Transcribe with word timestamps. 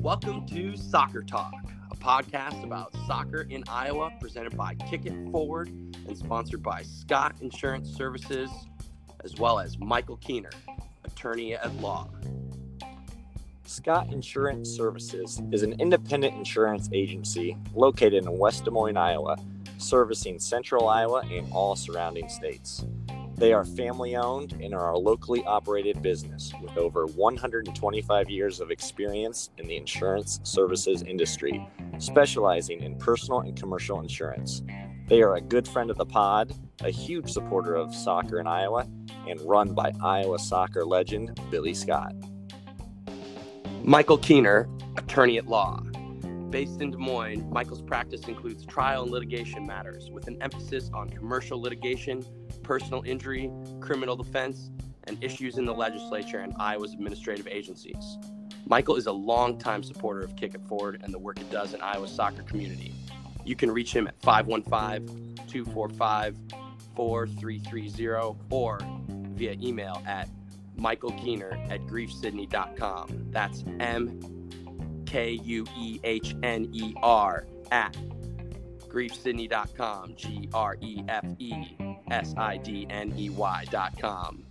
Welcome 0.00 0.44
to 0.48 0.76
Soccer 0.76 1.22
Talk, 1.22 1.54
a 1.92 1.94
podcast 1.94 2.64
about 2.64 2.92
soccer 3.06 3.42
in 3.42 3.62
Iowa 3.68 4.10
presented 4.20 4.56
by 4.56 4.74
Kick 4.74 5.06
It 5.06 5.14
Forward 5.30 5.68
and 5.68 6.18
sponsored 6.18 6.64
by 6.64 6.82
Scott 6.82 7.36
Insurance 7.40 7.88
Services, 7.90 8.50
as 9.22 9.36
well 9.36 9.60
as 9.60 9.78
Michael 9.78 10.16
Kuehner, 10.16 10.52
attorney 11.04 11.54
at 11.54 11.72
law. 11.76 12.08
Scott 13.64 14.12
Insurance 14.12 14.68
Services 14.68 15.40
is 15.52 15.62
an 15.62 15.80
independent 15.80 16.34
insurance 16.34 16.90
agency 16.92 17.56
located 17.72 18.24
in 18.24 18.36
West 18.36 18.64
Des 18.64 18.72
Moines, 18.72 18.96
Iowa, 18.96 19.36
servicing 19.78 20.40
central 20.40 20.88
Iowa 20.88 21.22
and 21.30 21.46
all 21.52 21.76
surrounding 21.76 22.28
states. 22.28 22.84
They 23.40 23.54
are 23.54 23.64
family 23.64 24.16
owned 24.16 24.52
and 24.60 24.74
are 24.74 24.90
a 24.90 24.98
locally 24.98 25.42
operated 25.46 26.02
business 26.02 26.52
with 26.60 26.76
over 26.76 27.06
125 27.06 28.28
years 28.28 28.60
of 28.60 28.70
experience 28.70 29.48
in 29.56 29.66
the 29.66 29.78
insurance 29.78 30.40
services 30.42 31.02
industry, 31.04 31.66
specializing 31.96 32.82
in 32.82 32.98
personal 32.98 33.40
and 33.40 33.56
commercial 33.56 34.00
insurance. 34.00 34.60
They 35.08 35.22
are 35.22 35.36
a 35.36 35.40
good 35.40 35.66
friend 35.66 35.90
of 35.90 35.96
the 35.96 36.04
pod, 36.04 36.52
a 36.82 36.90
huge 36.90 37.30
supporter 37.30 37.76
of 37.76 37.94
soccer 37.94 38.40
in 38.40 38.46
Iowa, 38.46 38.86
and 39.26 39.40
run 39.40 39.72
by 39.72 39.94
Iowa 40.02 40.38
soccer 40.38 40.84
legend 40.84 41.40
Billy 41.50 41.72
Scott. 41.72 42.12
Michael 43.82 44.18
Kuehner, 44.18 44.68
attorney 44.98 45.38
at 45.38 45.46
law. 45.46 45.80
Based 46.50 46.82
in 46.82 46.90
Des 46.90 46.98
Moines, 46.98 47.48
Michael's 47.48 47.80
practice 47.80 48.28
includes 48.28 48.66
trial 48.66 49.04
and 49.04 49.10
litigation 49.10 49.64
matters 49.64 50.10
with 50.10 50.26
an 50.26 50.36
emphasis 50.42 50.90
on 50.92 51.08
commercial 51.08 51.58
litigation 51.58 52.22
personal 52.70 53.02
injury, 53.04 53.50
criminal 53.80 54.14
defense, 54.14 54.70
and 55.08 55.18
issues 55.24 55.58
in 55.58 55.64
the 55.64 55.74
legislature 55.74 56.38
and 56.38 56.54
Iowa's 56.60 56.92
administrative 56.92 57.48
agencies. 57.48 58.16
Michael 58.64 58.94
is 58.94 59.06
a 59.06 59.12
longtime 59.12 59.82
supporter 59.82 60.20
of 60.20 60.36
Kick 60.36 60.54
It 60.54 60.64
Forward 60.68 61.00
and 61.02 61.12
the 61.12 61.18
work 61.18 61.40
it 61.40 61.50
does 61.50 61.74
in 61.74 61.80
Iowa's 61.80 62.14
soccer 62.14 62.44
community. 62.44 62.94
You 63.44 63.56
can 63.56 63.72
reach 63.72 63.92
him 63.92 64.06
at 64.06 64.14
515 64.22 65.34
245 65.48 66.36
4330 66.94 68.38
or 68.50 68.78
via 69.34 69.56
email 69.60 70.00
at 70.06 70.28
michaelkeener 70.78 71.68
at 71.72 71.80
grefesidney.com. 71.88 73.30
That's 73.32 73.64
M 73.80 75.02
K 75.06 75.32
U 75.42 75.66
E 75.76 75.98
H 76.04 76.36
N 76.44 76.68
E 76.72 76.94
R 77.02 77.48
at 77.72 77.96
grefesidney.com. 78.90 80.14
G 80.16 80.48
R 80.52 80.76
E 80.80 81.04
F 81.08 81.24
E 81.38 81.76
S 82.10 82.34
I 82.36 82.56
D 82.58 82.86
N 82.90 83.14
E 83.16 83.30
Y.com. 83.30 84.44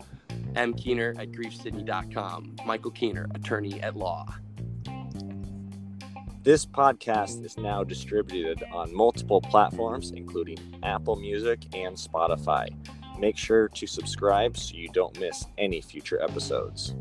M. 0.56 0.74
Kuehner 0.74 1.20
at 1.20 1.32
grefesidney.com. 1.32 2.56
Michael 2.66 2.92
Kuehner, 2.92 3.34
attorney 3.36 3.82
at 3.82 3.96
law. 3.96 4.26
This 6.42 6.66
podcast 6.66 7.44
is 7.44 7.58
now 7.58 7.84
distributed 7.84 8.64
on 8.72 8.96
multiple 8.96 9.42
platforms, 9.42 10.12
including 10.12 10.58
Apple 10.84 11.18
Music 11.18 11.60
and 11.76 11.96
Spotify. 11.96 12.70
Make 13.20 13.38
sure 13.38 13.68
to 13.68 13.86
subscribe 13.86 14.56
so 14.56 14.76
you 14.76 14.88
don't 14.90 15.20
miss 15.20 15.46
any 15.58 15.82
future 15.82 16.22
episodes. 16.22 16.96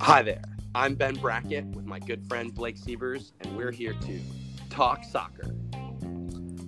Hi 0.00 0.22
there. 0.22 0.42
I'm 0.72 0.94
Ben 0.94 1.16
Brackett 1.16 1.64
with 1.66 1.84
my 1.84 1.98
good 1.98 2.24
friend 2.28 2.54
Blake 2.54 2.76
Sievers, 2.76 3.32
and 3.40 3.56
we're 3.56 3.72
here 3.72 3.92
to 3.92 4.20
talk 4.70 5.02
soccer. 5.02 5.52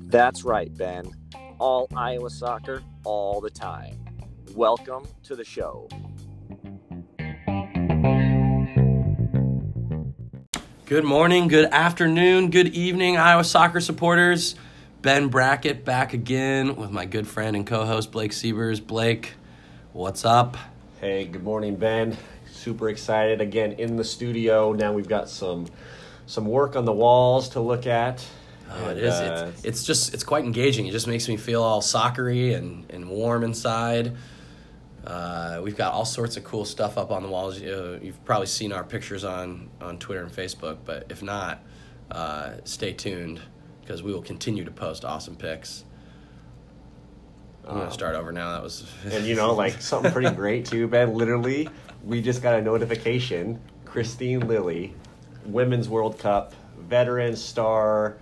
That's 0.09 0.43
right, 0.43 0.77
Ben. 0.77 1.09
All 1.61 1.87
Iowa 1.95 2.29
soccer, 2.31 2.83
all 3.05 3.41
the 3.41 3.49
time. 3.49 4.05
Welcome 4.57 5.07
to 5.23 5.37
the 5.37 5.45
show. 5.45 5.89
Good 10.87 11.05
morning, 11.05 11.47
good 11.47 11.67
afternoon, 11.67 12.51
good 12.51 12.75
evening, 12.75 13.17
Iowa 13.17 13.45
soccer 13.45 13.81
supporters. 13.81 14.57
Ben 15.01 15.29
Brackett 15.29 15.85
back 15.85 16.13
again 16.13 16.75
with 16.75 16.91
my 16.91 17.05
good 17.05 17.29
friend 17.29 17.55
and 17.55 17.65
co 17.65 17.85
host 17.85 18.11
Blake 18.11 18.33
Sievers. 18.33 18.81
Blake, 18.81 19.35
what's 19.93 20.25
up? 20.25 20.57
Hey, 21.01 21.25
good 21.25 21.45
morning, 21.45 21.77
Ben. 21.77 22.17
Super 22.63 22.89
excited 22.89 23.41
again 23.41 23.73
in 23.73 23.97
the 23.97 24.05
studio. 24.05 24.73
Now 24.73 24.93
we've 24.93 25.09
got 25.09 25.29
some 25.29 25.67
some 26.27 26.47
work 26.47 26.77
on 26.77 26.85
the 26.85 26.93
walls 26.93 27.49
to 27.51 27.61
look 27.61 27.89
at. 27.89 28.25
Oh, 28.71 28.91
it 28.91 28.99
is. 28.99 29.13
Uh, 29.13 29.51
it's, 29.53 29.65
it's 29.65 29.85
just 29.85 30.15
it's 30.15 30.23
quite 30.23 30.45
engaging. 30.45 30.87
It 30.87 30.93
just 30.93 31.09
makes 31.09 31.29
me 31.29 31.37
feel 31.37 31.61
all 31.61 31.81
soccery 31.81 32.55
and, 32.55 32.89
and 32.89 33.09
warm 33.09 33.43
inside. 33.43 34.17
Uh, 35.05 35.61
we've 35.65 35.77
got 35.77 35.93
all 35.93 36.05
sorts 36.05 36.37
of 36.37 36.45
cool 36.45 36.65
stuff 36.65 36.97
up 36.97 37.11
on 37.11 37.25
the 37.25 37.29
walls. 37.29 37.61
Uh, 37.61 37.99
you've 38.01 38.25
probably 38.25 38.47
seen 38.47 38.73
our 38.73 38.85
pictures 38.85 39.25
on, 39.25 39.69
on 39.81 39.99
Twitter 39.99 40.23
and 40.23 40.31
Facebook, 40.31 40.79
but 40.85 41.07
if 41.11 41.21
not, 41.21 41.65
uh, 42.13 42.53
stay 42.63 42.93
tuned 42.93 43.41
because 43.81 44.05
we 44.05 44.13
will 44.13 44.23
continue 44.23 44.65
to 44.65 44.71
post 44.71 45.05
awesome 45.05 45.35
pics. 45.35 45.85
I'm 47.65 47.75
gonna 47.75 47.87
um, 47.87 47.93
start 47.93 48.17
over 48.17 48.33
now. 48.33 48.53
That 48.53 48.63
was 48.63 48.91
and 49.05 49.25
you 49.25 49.35
know 49.35 49.55
like 49.55 49.81
something 49.81 50.13
pretty 50.13 50.31
great 50.37 50.67
too, 50.67 50.89
Ben. 50.89 51.15
Literally, 51.15 51.69
we 52.05 52.21
just 52.21 52.43
got 52.43 52.55
a 52.55 52.63
notification. 52.63 53.61
Kristine 53.85 54.47
Lilly, 54.47 54.95
Women's 55.47 55.89
World 55.89 56.19
Cup 56.19 56.55
veteran 56.79 57.37
star, 57.37 58.17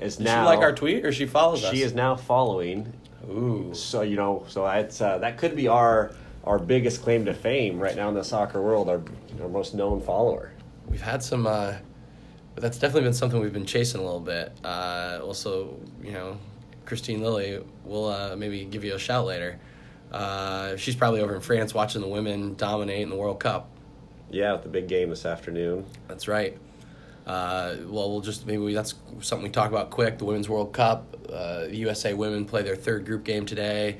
is 0.00 0.20
now 0.20 0.42
she 0.42 0.46
like 0.46 0.58
our 0.60 0.72
tweet 0.72 1.04
or 1.04 1.12
she 1.12 1.26
follows 1.26 1.60
she 1.60 1.66
us. 1.66 1.72
She 1.72 1.82
is 1.82 1.94
now 1.94 2.16
following. 2.16 2.92
Ooh. 3.30 3.72
So 3.72 4.02
you 4.02 4.16
know, 4.16 4.44
so 4.48 4.66
it's 4.66 5.00
uh, 5.00 5.18
that 5.18 5.38
could 5.38 5.56
be 5.56 5.68
our 5.68 6.12
our 6.44 6.58
biggest 6.58 7.02
claim 7.02 7.24
to 7.24 7.34
fame 7.34 7.80
right 7.80 7.96
now 7.96 8.08
in 8.08 8.14
the 8.14 8.22
soccer 8.22 8.60
world, 8.60 8.88
our, 8.88 9.02
our 9.40 9.48
most 9.48 9.74
known 9.74 10.00
follower. 10.00 10.52
We've 10.86 11.00
had 11.00 11.22
some, 11.22 11.46
uh, 11.46 11.74
that's 12.54 12.78
definitely 12.78 13.04
been 13.04 13.14
something 13.14 13.40
we've 13.40 13.52
been 13.52 13.64
chasing 13.66 14.00
a 14.00 14.04
little 14.04 14.20
bit. 14.20 14.52
Uh, 14.62 15.20
also, 15.22 15.76
you 16.02 16.12
know, 16.12 16.38
Kristine 16.84 17.22
Lilly, 17.22 17.64
we'll 17.84 18.08
uh, 18.08 18.36
maybe 18.36 18.64
give 18.66 18.84
you 18.84 18.94
a 18.94 18.98
shout 18.98 19.24
later. 19.24 19.58
Uh, 20.14 20.76
she's 20.76 20.94
probably 20.94 21.20
over 21.20 21.34
in 21.34 21.40
France 21.40 21.74
watching 21.74 22.00
the 22.00 22.06
women 22.06 22.54
dominate 22.54 23.02
in 23.02 23.10
the 23.10 23.16
World 23.16 23.40
Cup. 23.40 23.68
Yeah, 24.30 24.52
with 24.52 24.62
the 24.62 24.68
big 24.68 24.86
game 24.86 25.10
this 25.10 25.26
afternoon. 25.26 25.84
That's 26.06 26.28
right. 26.28 26.56
Uh, 27.26 27.76
well, 27.86 28.10
we'll 28.10 28.20
just 28.20 28.46
maybe 28.46 28.58
we, 28.58 28.74
that's 28.74 28.94
something 29.20 29.42
we 29.42 29.50
talk 29.50 29.70
about 29.70 29.90
quick. 29.90 30.18
The 30.18 30.24
Women's 30.24 30.48
World 30.48 30.72
Cup. 30.72 31.16
Uh, 31.28 31.64
the 31.64 31.76
USA 31.78 32.14
women 32.14 32.44
play 32.44 32.62
their 32.62 32.76
third 32.76 33.06
group 33.06 33.24
game 33.24 33.44
today. 33.44 33.98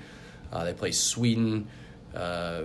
Uh, 0.53 0.63
they 0.63 0.73
play 0.73 0.93
Sweden 0.93 1.67
uh, 2.15 2.63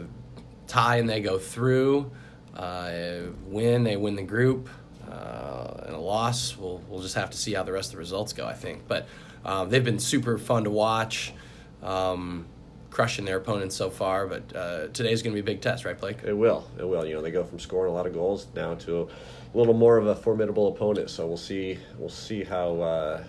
tie 0.67 0.97
and 0.97 1.09
they 1.09 1.19
go 1.19 1.39
through. 1.39 2.11
Uh, 2.55 3.21
win, 3.47 3.83
they 3.83 3.97
win 3.97 4.15
the 4.15 4.21
group. 4.21 4.69
Uh, 5.09 5.85
and 5.87 5.95
a 5.95 5.99
loss, 5.99 6.55
we'll, 6.55 6.83
we'll 6.87 7.01
just 7.01 7.15
have 7.15 7.31
to 7.31 7.37
see 7.37 7.53
how 7.53 7.63
the 7.63 7.71
rest 7.71 7.89
of 7.89 7.93
the 7.93 7.97
results 7.97 8.31
go, 8.31 8.45
I 8.45 8.53
think. 8.53 8.87
But 8.87 9.07
um, 9.43 9.69
they've 9.69 9.83
been 9.83 9.97
super 9.97 10.37
fun 10.37 10.65
to 10.65 10.69
watch, 10.69 11.33
um, 11.81 12.45
crushing 12.89 13.25
their 13.25 13.37
opponents 13.37 13.75
so 13.75 13.89
far. 13.89 14.27
But 14.27 14.55
uh, 14.55 14.87
today's 14.89 15.21
going 15.21 15.35
to 15.35 15.41
be 15.41 15.51
a 15.51 15.53
big 15.53 15.61
test, 15.61 15.85
right, 15.85 15.99
Blake? 15.99 16.19
It 16.23 16.33
will. 16.33 16.67
It 16.77 16.87
will. 16.87 17.05
You 17.05 17.15
know, 17.15 17.21
they 17.21 17.31
go 17.31 17.43
from 17.43 17.59
scoring 17.59 17.91
a 17.91 17.95
lot 17.95 18.05
of 18.05 18.13
goals 18.13 18.47
now 18.55 18.75
to 18.75 19.09
a 19.53 19.57
little 19.57 19.73
more 19.73 19.97
of 19.97 20.07
a 20.07 20.15
formidable 20.15 20.67
opponent. 20.67 21.09
So 21.09 21.27
we'll 21.27 21.37
see. 21.37 21.79
We'll 21.97 22.09
see 22.09 22.43
how 22.43 22.81
uh, 22.81 23.23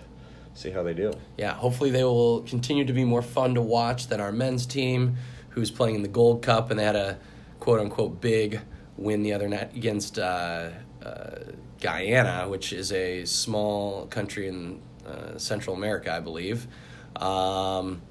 see 0.53 0.71
how 0.71 0.83
they 0.83 0.93
do. 0.93 1.13
Yeah, 1.37 1.53
hopefully 1.53 1.89
they 1.89 2.03
will 2.03 2.41
continue 2.41 2.85
to 2.85 2.93
be 2.93 3.05
more 3.05 3.21
fun 3.21 3.55
to 3.55 3.61
watch 3.61 4.07
than 4.07 4.19
our 4.19 4.31
men's 4.31 4.65
team 4.65 5.15
who's 5.49 5.71
playing 5.71 5.95
in 5.95 6.01
the 6.01 6.07
Gold 6.07 6.41
Cup, 6.41 6.71
and 6.71 6.79
they 6.79 6.85
had 6.85 6.95
a 6.95 7.17
quote 7.59 7.79
unquote 7.79 8.21
big 8.21 8.61
win 8.97 9.23
the 9.23 9.33
other 9.33 9.49
night 9.49 9.75
against 9.75 10.19
uh, 10.19 10.69
uh, 11.03 11.39
Guyana, 11.79 12.47
which 12.47 12.71
is 12.73 12.91
a 12.91 13.25
small 13.25 14.05
country 14.07 14.47
in 14.47 14.81
uh, 15.05 15.37
Central 15.37 15.75
America, 15.75 16.13
I 16.13 16.19
believe. 16.19 16.67
Um, 17.15 18.01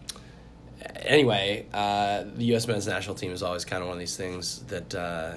anyway, 0.97 1.67
uh, 1.73 2.25
the 2.37 2.45
U.S. 2.47 2.67
men's 2.67 2.87
national 2.87 3.17
team 3.17 3.33
is 3.33 3.43
always 3.43 3.65
kind 3.65 3.83
of 3.83 3.89
one 3.89 3.97
of 3.97 4.01
these 4.01 4.17
things 4.17 4.61
that 4.65 4.95
uh, 4.95 5.33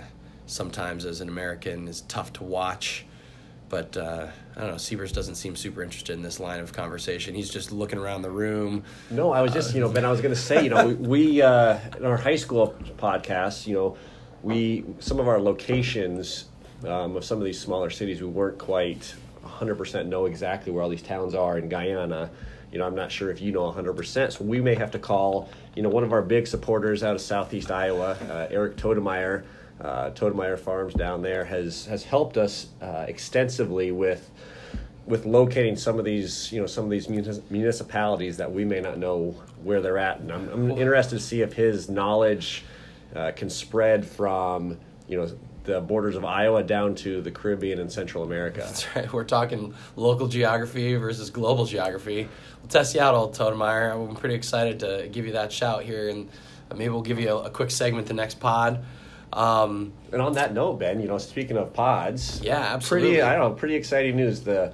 sometimes, 0.46 1.06
as 1.06 1.22
an 1.22 1.30
American, 1.30 1.88
is 1.88 2.02
tough 2.02 2.34
to 2.34 2.44
watch. 2.44 3.06
But 3.70 3.98
uh, 3.98 4.28
I 4.56 4.60
don't 4.60 4.72
know. 4.72 4.78
Sievers 4.78 5.12
doesn't 5.12 5.36
seem 5.36 5.56
super 5.56 5.82
interested 5.82 6.14
in 6.14 6.22
this 6.22 6.40
line 6.40 6.60
of 6.60 6.74
conversation. 6.74 7.34
He's 7.34 7.50
just 7.50 7.72
looking 7.72 7.98
around 7.98 8.22
the 8.22 8.30
room. 8.30 8.84
No, 9.10 9.32
I 9.32 9.42
was 9.42 9.52
just, 9.52 9.74
you 9.74 9.82
know, 9.82 9.90
Ben. 9.90 10.06
I 10.06 10.12
was 10.12 10.22
going 10.22 10.34
to 10.34 10.40
say, 10.40 10.64
you 10.64 10.70
know, 10.70 10.88
we, 10.88 10.94
we 10.94 11.42
uh, 11.42 11.80
in 11.98 12.06
our 12.06 12.18
high 12.18 12.36
school 12.36 12.76
podcast, 12.98 13.66
you 13.66 13.74
know, 13.74 13.98
we 14.44 14.86
some 15.00 15.20
of 15.20 15.28
our 15.28 15.40
locations 15.40 16.46
um, 16.86 17.16
of 17.16 17.26
some 17.26 17.38
of 17.38 17.46
these 17.46 17.60
smaller 17.60 17.90
cities, 17.90 18.22
we 18.22 18.28
weren't 18.28 18.58
quite 18.58 19.16
100% 19.44 20.06
know 20.08 20.26
exactly 20.26 20.72
where 20.72 20.84
all 20.84 20.90
these 20.90 21.02
towns 21.02 21.34
are 21.34 21.58
in 21.58 21.70
Guyana. 21.70 22.30
You 22.74 22.80
know, 22.80 22.86
I'm 22.86 22.96
not 22.96 23.12
sure 23.12 23.30
if 23.30 23.40
you 23.40 23.54
know 23.54 23.72
100%. 23.72 24.34
So 24.34 24.44
we 24.44 24.60
may 24.60 24.76
have 24.76 24.92
to 24.92 25.00
call, 25.00 25.48
you 25.76 25.84
know, 25.84 25.90
one 25.90 26.04
of 26.04 26.12
our 26.12 26.24
big 26.24 26.48
supporters 26.48 27.04
out 27.04 27.16
of 27.16 27.22
Southeast 27.22 27.72
Iowa, 27.72 28.18
uh, 28.30 28.48
Eric 28.50 28.76
Todemeyer 28.76 29.44
uh, 29.82 30.12
Todemeyer 30.12 30.58
Farms 30.58 30.94
down 30.94 31.22
there 31.22 31.44
has 31.46 31.86
has 31.88 32.04
helped 32.04 32.38
us 32.38 32.68
uh, 32.82 33.06
extensively 33.08 33.92
with 33.92 34.30
with 35.06 35.26
locating 35.26 35.76
some 35.76 36.00
of 36.00 36.06
these, 36.06 36.50
you 36.52 36.62
know, 36.62 36.68
some 36.68 36.86
of 36.86 36.90
these 36.90 37.10
municipalities 37.10 38.38
that 38.38 38.50
we 38.50 38.64
may 38.64 38.80
not 38.80 38.98
know 38.98 39.36
where 39.62 39.82
they're 39.82 39.98
at, 39.98 40.22
and 40.22 40.32
I'm, 40.32 40.48
I'm 40.50 40.72
interested 40.72 41.18
to 41.18 41.22
see 41.22 41.42
if 41.42 41.52
his 41.52 41.90
knowledge 41.90 42.64
uh, 43.14 43.32
can 43.36 43.50
spread 43.50 44.06
from, 44.06 44.78
you 45.10 45.18
know, 45.18 45.30
the 45.64 45.80
borders 45.82 46.16
of 46.16 46.26
Iowa 46.26 46.62
down 46.64 46.96
to 46.96 47.22
the 47.22 47.32
Caribbean 47.32 47.80
and 47.80 47.92
Central 47.92 48.24
America. 48.24 48.60
That's 48.66 48.96
right. 48.96 49.12
We're 49.12 49.24
talking 49.24 49.74
local 49.96 50.28
geography 50.28 50.96
versus 50.96 51.30
global 51.30 51.66
geography. 51.66 52.28
We'll 52.62 52.70
test 52.70 52.96
you 52.96 53.02
out, 53.02 53.16
old 53.16 53.34
Totemeyer. 53.36 53.94
I'm 54.10 54.16
pretty 54.16 54.36
excited 54.36 54.80
to 54.82 55.08
give 55.12 55.26
you 55.26 55.34
that 55.34 55.52
shout 55.52 55.84
here, 55.84 56.10
and 56.10 56.30
maybe 56.76 56.90
we'll 56.90 57.02
give 57.02 57.20
you 57.20 57.30
a, 57.30 57.44
a 57.44 57.50
quick 57.50 57.72
segment 57.72 58.08
the 58.08 58.14
next 58.14 58.40
pod. 58.40 58.84
Um, 59.32 59.94
And 60.12 60.22
on 60.22 60.34
that 60.34 60.54
note, 60.54 60.74
Ben, 60.80 61.02
you 61.02 61.08
know, 61.08 61.18
speaking 61.18 61.58
of 61.58 61.74
pods, 61.74 62.40
Yeah, 62.44 62.58
absolutely. 62.60 63.10
Pretty, 63.12 63.22
I 63.24 63.36
don't 63.36 63.50
know, 63.52 63.56
pretty 63.56 63.76
exciting 63.76 64.16
news. 64.16 64.42
The 64.42 64.74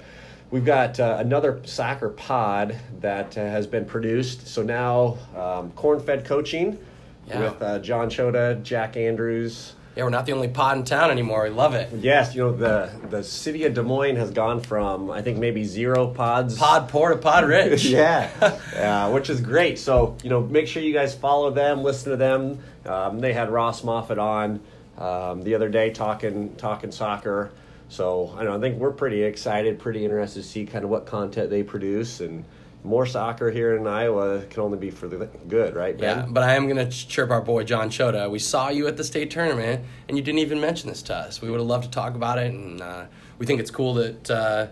we've 0.50 0.64
got 0.64 0.98
uh, 1.00 1.16
another 1.20 1.60
soccer 1.64 2.08
pod 2.10 2.76
that 3.00 3.38
uh, 3.38 3.40
has 3.42 3.66
been 3.66 3.84
produced. 3.84 4.48
So 4.48 4.62
now, 4.62 5.16
um, 5.36 5.70
corn-fed 5.72 6.24
coaching 6.24 6.76
Yeah. 7.28 7.40
with 7.44 7.62
uh, 7.62 7.78
John 7.78 8.10
Choda, 8.10 8.60
Jack 8.62 8.96
Andrews. 8.96 9.74
Yeah, 9.96 10.04
we're 10.04 10.10
not 10.10 10.24
the 10.24 10.32
only 10.32 10.48
pod 10.48 10.78
in 10.78 10.84
town 10.84 11.10
anymore. 11.10 11.44
We 11.44 11.50
love 11.50 11.74
it. 11.74 11.92
Yes, 11.94 12.34
you 12.34 12.42
know 12.42 12.52
the 12.52 12.90
the 13.10 13.24
city 13.24 13.64
of 13.64 13.74
Des 13.74 13.82
Moines 13.82 14.16
has 14.16 14.30
gone 14.30 14.60
from 14.60 15.10
I 15.10 15.20
think 15.22 15.38
maybe 15.38 15.64
zero 15.64 16.06
pods. 16.06 16.56
Pod 16.56 16.88
poor 16.88 17.10
to 17.10 17.16
pod 17.16 17.44
rich. 17.44 17.84
yeah, 17.86 18.30
uh, 18.76 19.10
which 19.10 19.28
is 19.28 19.40
great. 19.40 19.78
So 19.78 20.16
you 20.22 20.30
know, 20.30 20.40
make 20.40 20.68
sure 20.68 20.82
you 20.82 20.92
guys 20.92 21.14
follow 21.14 21.50
them, 21.50 21.82
listen 21.82 22.10
to 22.10 22.16
them. 22.16 22.60
Um, 22.86 23.18
they 23.18 23.32
had 23.32 23.50
Ross 23.50 23.82
Moffat 23.82 24.18
on 24.18 24.60
um, 24.96 25.42
the 25.42 25.54
other 25.54 25.68
day 25.68 25.90
talking 25.90 26.54
talking 26.56 26.92
soccer. 26.92 27.50
So 27.88 28.32
I 28.36 28.44
don't 28.44 28.52
know, 28.52 28.58
I 28.58 28.60
think 28.60 28.80
we're 28.80 28.92
pretty 28.92 29.24
excited, 29.24 29.80
pretty 29.80 30.04
interested 30.04 30.42
to 30.42 30.48
see 30.48 30.64
kind 30.64 30.84
of 30.84 30.90
what 30.90 31.06
content 31.06 31.50
they 31.50 31.64
produce 31.64 32.20
and 32.20 32.44
more 32.82 33.06
soccer 33.06 33.50
here 33.50 33.76
in 33.76 33.86
Iowa 33.86 34.42
can 34.48 34.62
only 34.62 34.78
be 34.78 34.90
for 34.90 35.06
the 35.06 35.26
good, 35.48 35.74
right? 35.74 35.96
Ben? 35.96 36.18
Yeah, 36.18 36.26
but 36.28 36.42
I 36.42 36.54
am 36.54 36.66
going 36.68 36.76
to 36.76 36.88
chirp 36.88 37.30
our 37.30 37.42
boy 37.42 37.64
John 37.64 37.90
Choda. 37.90 38.30
We 38.30 38.38
saw 38.38 38.68
you 38.70 38.86
at 38.86 38.96
the 38.96 39.04
state 39.04 39.30
tournament, 39.30 39.84
and 40.08 40.16
you 40.16 40.22
didn't 40.22 40.38
even 40.38 40.60
mention 40.60 40.88
this 40.88 41.02
to 41.02 41.14
us. 41.14 41.42
We 41.42 41.50
would 41.50 41.60
have 41.60 41.66
loved 41.66 41.84
to 41.84 41.90
talk 41.90 42.14
about 42.14 42.38
it, 42.38 42.52
and 42.52 42.80
uh, 42.80 43.04
we 43.38 43.46
think 43.46 43.60
it's 43.60 43.70
cool 43.70 43.94
that 43.94 44.30
uh, 44.30 44.66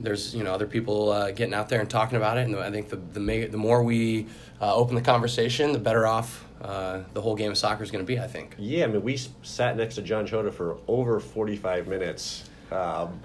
there's 0.00 0.34
you 0.34 0.42
know 0.42 0.52
other 0.52 0.66
people 0.66 1.10
uh, 1.10 1.30
getting 1.32 1.54
out 1.54 1.68
there 1.68 1.80
and 1.80 1.90
talking 1.90 2.16
about 2.16 2.38
it. 2.38 2.46
And 2.46 2.56
I 2.56 2.70
think 2.70 2.88
the 2.88 2.96
the, 2.96 3.46
the 3.46 3.58
more 3.58 3.82
we 3.82 4.26
uh, 4.60 4.74
open 4.74 4.94
the 4.94 5.02
conversation, 5.02 5.72
the 5.72 5.78
better 5.78 6.06
off 6.06 6.44
uh, 6.62 7.02
the 7.12 7.20
whole 7.20 7.36
game 7.36 7.50
of 7.50 7.58
soccer 7.58 7.82
is 7.82 7.90
going 7.90 8.04
to 8.04 8.06
be. 8.06 8.18
I 8.18 8.26
think. 8.26 8.54
Yeah, 8.58 8.84
I 8.84 8.86
mean, 8.86 9.02
we 9.02 9.18
sat 9.42 9.76
next 9.76 9.96
to 9.96 10.02
John 10.02 10.26
Choda 10.26 10.52
for 10.52 10.78
over 10.88 11.20
45 11.20 11.88
minutes. 11.88 12.48
Um, 12.72 13.20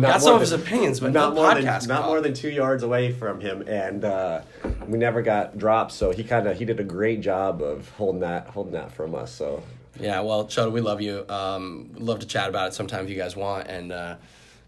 Got 0.00 0.22
some 0.22 0.30
more 0.30 0.34
of 0.36 0.40
his 0.40 0.52
opinions, 0.52 1.00
but 1.00 1.12
not 1.12 1.34
no 1.34 1.42
more 1.42 1.52
podcast 1.52 1.80
than 1.80 1.88
not 1.88 2.06
more 2.06 2.20
than 2.20 2.32
two 2.32 2.48
yards 2.50 2.82
away 2.82 3.12
from 3.12 3.40
him, 3.40 3.62
and 3.68 4.04
uh, 4.04 4.40
we 4.86 4.98
never 4.98 5.20
got 5.20 5.58
dropped. 5.58 5.92
So 5.92 6.12
he 6.12 6.24
kind 6.24 6.46
of 6.46 6.56
he 6.56 6.64
did 6.64 6.80
a 6.80 6.84
great 6.84 7.20
job 7.20 7.60
of 7.62 7.88
holding 7.90 8.20
that 8.20 8.46
holding 8.48 8.72
that 8.72 8.92
from 8.92 9.14
us. 9.14 9.30
So 9.32 9.62
Yeah, 10.00 10.20
well, 10.20 10.46
Choda, 10.46 10.72
we 10.72 10.80
love 10.80 11.02
you. 11.02 11.26
Um, 11.28 11.90
love 11.98 12.20
to 12.20 12.26
chat 12.26 12.48
about 12.48 12.68
it 12.68 12.74
sometime 12.74 13.04
if 13.04 13.10
you 13.10 13.16
guys 13.16 13.36
want, 13.36 13.68
and 13.68 13.92
uh, 13.92 14.16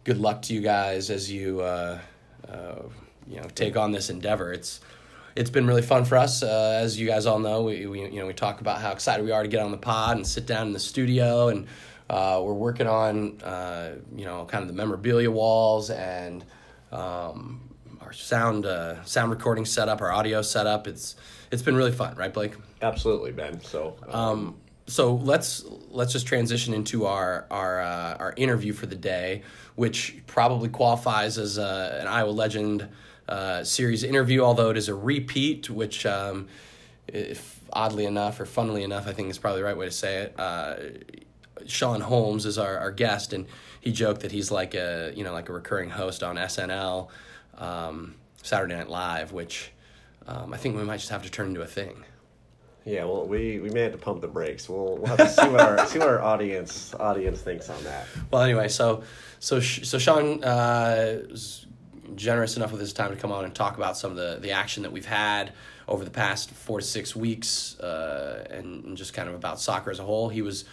good 0.05 0.19
luck 0.19 0.43
to 0.43 0.55
you 0.55 0.61
guys 0.61 1.09
as 1.09 1.33
you 1.33 1.63
uh, 1.63 1.99
uh, 2.47 2.83
you 3.27 3.37
know 3.41 3.49
take 3.55 3.77
on 3.77 3.93
this 3.93 4.11
endeavor. 4.11 4.53
It's 4.53 4.81
it's 5.37 5.51
been 5.51 5.67
really 5.67 5.83
fun 5.83 6.05
for 6.05 6.17
us, 6.17 6.43
uh, 6.43 6.79
as 6.83 7.01
you 7.01 7.07
guys 7.07 7.25
all 7.25 7.39
know. 7.39 7.63
We, 7.63 7.87
we 7.87 8.03
you 8.03 8.21
know 8.21 8.27
we 8.27 8.35
talk 8.35 8.61
about 8.61 8.81
how 8.83 8.93
excited 8.93 9.25
we 9.25 9.33
are 9.33 9.43
to 9.43 9.49
get 9.49 9.61
on 9.61 9.71
the 9.71 9.79
pod 9.79 10.17
and 10.17 10.27
sit 10.27 10.45
down 10.47 10.67
in 10.67 10.73
the 10.75 10.81
studio, 10.81 11.49
and 11.49 11.67
uh, 12.11 12.41
we're 12.43 12.53
working 12.55 12.87
on 12.87 13.41
uh, 13.43 13.95
you 14.15 14.25
know 14.25 14.45
kind 14.45 14.63
of 14.63 14.69
the 14.69 14.75
memorabilia 14.75 15.31
walls 15.31 15.91
and. 15.91 16.45
Um, 16.93 17.61
our 18.01 18.13
sound 18.13 18.67
uh, 18.67 19.03
sound 19.05 19.31
recording 19.31 19.65
setup, 19.65 20.01
our 20.01 20.13
audio 20.13 20.43
setup. 20.43 20.87
It's 20.87 21.17
it's 21.51 21.63
been 21.63 21.75
really 21.75 21.93
fun, 21.93 22.15
right, 22.17 22.33
Blake? 22.33 22.55
absolutely, 22.83 23.33
Ben. 23.33 23.61
So 23.63 23.97
Um, 24.09 24.57
so 24.87 25.15
let's 25.15 25.65
let's 25.89 26.13
just 26.13 26.27
transition 26.27 26.75
into 26.75 27.07
our 27.07 27.47
our 27.51 27.81
uh, 27.81 28.17
our 28.19 28.35
interview 28.37 28.73
for 28.73 28.87
the 28.87 28.97
day, 28.97 29.43
which 29.75 30.19
probably 30.27 30.69
qualifies 30.69 31.39
as 31.39 31.59
a, 31.59 31.99
an 32.01 32.07
Iowa 32.07 32.31
Legend 32.31 32.89
uh, 33.29 33.65
series 33.65 34.05
interview, 34.05 34.43
although 34.43 34.71
it 34.71 34.77
is 34.77 34.89
a 34.89 34.95
repeat, 34.95 35.71
which. 35.71 36.07
Um, 36.07 36.49
if 37.07 37.61
oddly 37.71 38.07
enough 38.07 38.41
or 38.41 38.47
funnily 38.47 38.83
enough, 38.83 39.07
I 39.07 39.13
think 39.13 39.29
is 39.29 39.39
probably 39.39 39.61
the 39.61 39.67
right 39.67 39.77
way 39.77 39.85
to 39.85 39.93
say 39.93 40.23
it. 40.23 40.35
Uh, 40.39 40.77
Sean 41.67 42.01
Holmes 42.01 42.47
is 42.47 42.59
our, 42.59 42.79
our 42.79 42.91
guest, 42.91 43.33
and 43.33 43.47
he 43.81 43.93
joked 43.93 44.21
that 44.23 44.33
he's 44.33 44.51
like 44.51 44.75
a 44.75 45.13
you 45.15 45.25
know 45.25 45.33
like 45.33 45.49
a 45.49 45.53
recurring 45.53 45.91
host 45.91 46.23
on 46.23 46.37
SNL, 46.37 47.09
um, 47.59 48.15
Saturday 48.43 48.75
Night 48.75 48.89
Live, 48.89 49.33
which 49.33 49.71
um, 50.27 50.55
I 50.55 50.57
think 50.57 50.77
we 50.77 50.85
might 50.85 50.99
just 50.99 51.11
have 51.11 51.23
to 51.23 51.31
turn 51.31 51.49
into 51.49 51.63
a 51.63 51.67
thing. 51.67 52.05
yeah, 52.85 53.05
well, 53.05 53.27
we, 53.27 53.59
we 53.61 53.71
may 53.71 53.81
have 53.83 53.93
to 53.93 53.99
pump 53.99 54.21
the 54.21 54.29
brakes. 54.29 54.69
We'll, 54.69 54.97
we'll 54.99 55.17
have 55.17 55.19
to 55.19 55.29
see 55.29 55.49
what 55.49 55.61
our 55.61 55.87
see 55.87 55.99
what 55.99 56.09
our 56.09 56.23
audience 56.23 56.95
audience 56.95 57.41
thinks 57.41 57.69
on 57.71 57.83
that. 57.85 58.07
Well, 58.31 58.43
anyway, 58.43 58.69
so 58.69 59.03
so 59.41 59.61
so 59.61 59.99
Sean 59.99 60.43
uh, 60.45 61.21
was 61.31 61.67
generous 62.15 62.57
enough 62.57 62.71
with 62.71 62.81
his 62.81 62.93
time 62.93 63.11
to 63.11 63.17
come 63.17 63.33
on 63.33 63.45
and 63.45 63.55
talk 63.55 63.77
about 63.77 63.97
some 63.97 64.11
of 64.11 64.17
the 64.17 64.39
the 64.41 64.53
action 64.53 64.83
that 64.83 64.93
we've 64.93 65.07
had 65.07 65.53
over 65.87 66.05
the 66.05 66.11
past 66.11 66.51
four 66.51 66.81
to 66.81 66.87
six 66.87 67.15
weeks, 67.15 67.79
uh, 67.81 68.47
and, 68.51 68.85
and 68.85 68.97
just 68.97 69.13
kind 69.13 69.29
of 69.29 69.35
about 69.35 69.61
soccer 69.61 69.91
as 69.91 69.99
a 69.99 70.03
whole. 70.05 70.29
He 70.31 70.41
was 70.43 70.65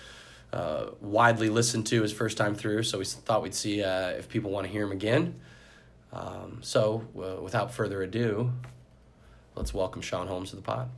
uh, 0.54 0.88
widely 1.00 1.50
listened 1.50 1.88
to 1.88 2.02
his 2.02 2.12
first 2.12 2.38
time 2.38 2.56
through, 2.56 2.84
so 2.84 3.00
we 3.00 3.06
thought 3.06 3.42
we'd 3.42 3.54
see 3.56 3.84
uh, 3.84 4.10
if 4.10 4.28
people 4.30 4.52
want 4.52 4.66
to 4.68 4.72
hear 4.72 4.84
him 4.84 4.92
again. 4.92 5.40
Um, 6.14 6.60
so, 6.62 7.06
uh, 7.18 7.42
without 7.42 7.74
further 7.74 8.02
ado, 8.04 8.52
let's 9.56 9.74
welcome 9.74 10.02
Sean 10.02 10.28
Holmes 10.28 10.50
to 10.50 10.58
the 10.58 10.62
pod. 10.62 10.90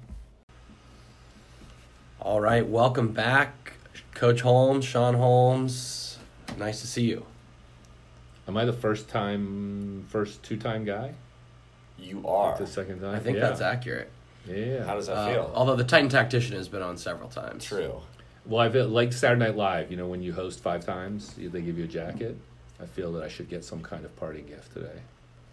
All 2.19 2.39
right, 2.41 2.65
welcome 2.67 3.11
back, 3.11 3.73
Coach 4.13 4.41
Holmes, 4.41 4.85
Sean 4.85 5.13
Holmes. 5.15 6.17
Nice 6.57 6.81
to 6.81 6.87
see 6.87 7.03
you. 7.03 7.25
Am 8.47 8.57
I 8.57 8.65
the 8.65 8.73
first 8.73 9.09
time, 9.09 10.05
first 10.09 10.41
two 10.43 10.57
time 10.57 10.83
guy? 10.85 11.13
You 11.99 12.27
are. 12.27 12.57
The 12.57 12.67
second 12.67 13.01
time? 13.01 13.15
I 13.15 13.19
think 13.19 13.37
yeah. 13.37 13.47
that's 13.47 13.61
accurate. 13.61 14.09
Yeah. 14.47 14.83
How 14.85 14.95
does 14.95 15.07
that 15.07 15.17
Uh, 15.17 15.27
feel? 15.33 15.51
although 15.55 15.75
the 15.75 15.83
Titan 15.85 16.09
Tactician 16.09 16.55
has 16.57 16.67
been 16.67 16.81
on 16.81 16.97
several 16.97 17.29
times. 17.29 17.63
True. 17.63 18.01
Well, 18.45 18.61
I 18.61 18.69
feel 18.69 18.87
like 18.87 19.13
Saturday 19.13 19.45
Night 19.45 19.55
Live. 19.55 19.89
You 19.91 19.97
know, 19.97 20.07
when 20.07 20.21
you 20.21 20.33
host 20.33 20.59
five 20.59 20.85
times, 20.85 21.33
they 21.37 21.61
give 21.61 21.77
you 21.77 21.85
a 21.85 21.87
jacket. 21.87 22.37
I 22.81 22.85
feel 22.85 23.11
that 23.13 23.23
I 23.23 23.29
should 23.29 23.49
get 23.49 23.63
some 23.63 23.81
kind 23.81 24.03
of 24.03 24.15
party 24.17 24.41
gift 24.41 24.73
today. 24.73 24.99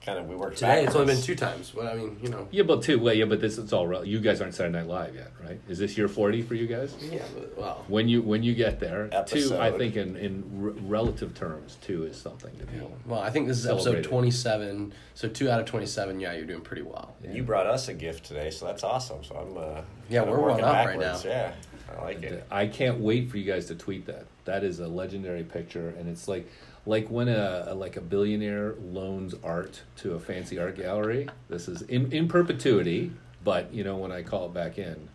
Kind 0.04 0.18
of, 0.18 0.26
we 0.28 0.34
worked 0.34 0.56
Today 0.56 0.84
it's 0.86 0.94
only 0.94 1.12
been 1.14 1.22
two 1.22 1.34
times. 1.34 1.74
Well, 1.74 1.86
I 1.86 1.94
mean, 1.94 2.18
you 2.22 2.30
know. 2.30 2.48
Yeah, 2.50 2.62
but 2.62 2.80
two. 2.82 2.98
Well, 2.98 3.12
yeah, 3.12 3.26
but 3.26 3.42
this 3.42 3.58
it's 3.58 3.70
all. 3.74 3.86
Rel- 3.86 4.02
you 4.02 4.18
guys 4.18 4.40
aren't 4.40 4.54
Saturday 4.54 4.78
Night 4.78 4.86
Live 4.86 5.14
yet, 5.14 5.30
right? 5.44 5.60
Is 5.68 5.78
this 5.78 5.98
year 5.98 6.08
forty 6.08 6.40
for 6.40 6.54
you 6.54 6.66
guys? 6.66 6.94
Yeah, 7.02 7.22
but, 7.34 7.58
well. 7.58 7.84
When 7.86 8.08
you 8.08 8.22
when 8.22 8.42
you 8.42 8.54
get 8.54 8.80
there, 8.80 9.08
two. 9.26 9.54
I 9.58 9.70
think 9.76 9.96
in 9.96 10.16
in 10.16 10.42
r- 10.64 10.70
relative 10.88 11.34
terms, 11.34 11.76
two 11.82 12.04
is 12.04 12.16
something 12.16 12.56
to 12.56 12.64
be. 12.64 12.80
Well, 13.04 13.20
I 13.20 13.28
think 13.28 13.46
this 13.46 13.58
is 13.58 13.66
episode 13.66 14.02
27. 14.02 14.94
So 15.14 15.28
two 15.28 15.50
out 15.50 15.60
of 15.60 15.66
27, 15.66 16.18
yeah, 16.18 16.32
you're 16.32 16.46
doing 16.46 16.62
pretty 16.62 16.82
well. 16.82 17.14
And 17.22 17.36
you 17.36 17.42
brought 17.42 17.66
us 17.66 17.88
a 17.88 17.94
gift 17.94 18.24
today, 18.24 18.48
so 18.50 18.64
that's 18.64 18.82
awesome. 18.82 19.22
So 19.22 19.34
I'm. 19.36 19.58
Uh, 19.58 19.82
Yeah, 20.08 20.22
we're 20.22 20.38
one 20.38 20.52
working 20.52 20.64
up 20.64 20.72
right 20.74 20.98
backwards. 20.98 21.24
now. 21.26 21.30
Yeah, 21.30 21.52
I 21.98 22.02
like 22.02 22.22
it. 22.22 22.46
I 22.50 22.66
can't 22.66 22.98
wait 23.00 23.30
for 23.30 23.36
you 23.38 23.44
guys 23.44 23.66
to 23.66 23.74
tweet 23.74 24.06
that. 24.06 24.26
That 24.44 24.64
is 24.64 24.80
a 24.80 24.88
legendary 24.88 25.44
picture, 25.44 25.90
and 25.98 26.08
it's 26.08 26.26
like 26.28 26.50
like 26.86 27.10
when 27.10 27.28
a, 27.28 27.66
a- 27.68 27.74
like 27.74 27.96
a 27.96 28.00
billionaire 28.00 28.74
loans 28.82 29.34
art 29.44 29.82
to 29.98 30.14
a 30.14 30.18
fancy 30.18 30.58
art 30.58 30.76
gallery. 30.76 31.28
This 31.48 31.68
is 31.68 31.82
in 31.82 32.10
in 32.12 32.26
perpetuity, 32.28 33.12
but 33.44 33.72
you 33.74 33.84
know 33.84 33.96
when 33.96 34.12
I 34.12 34.22
call 34.22 34.46
it 34.46 34.54
back 34.54 34.78
in, 34.78 35.09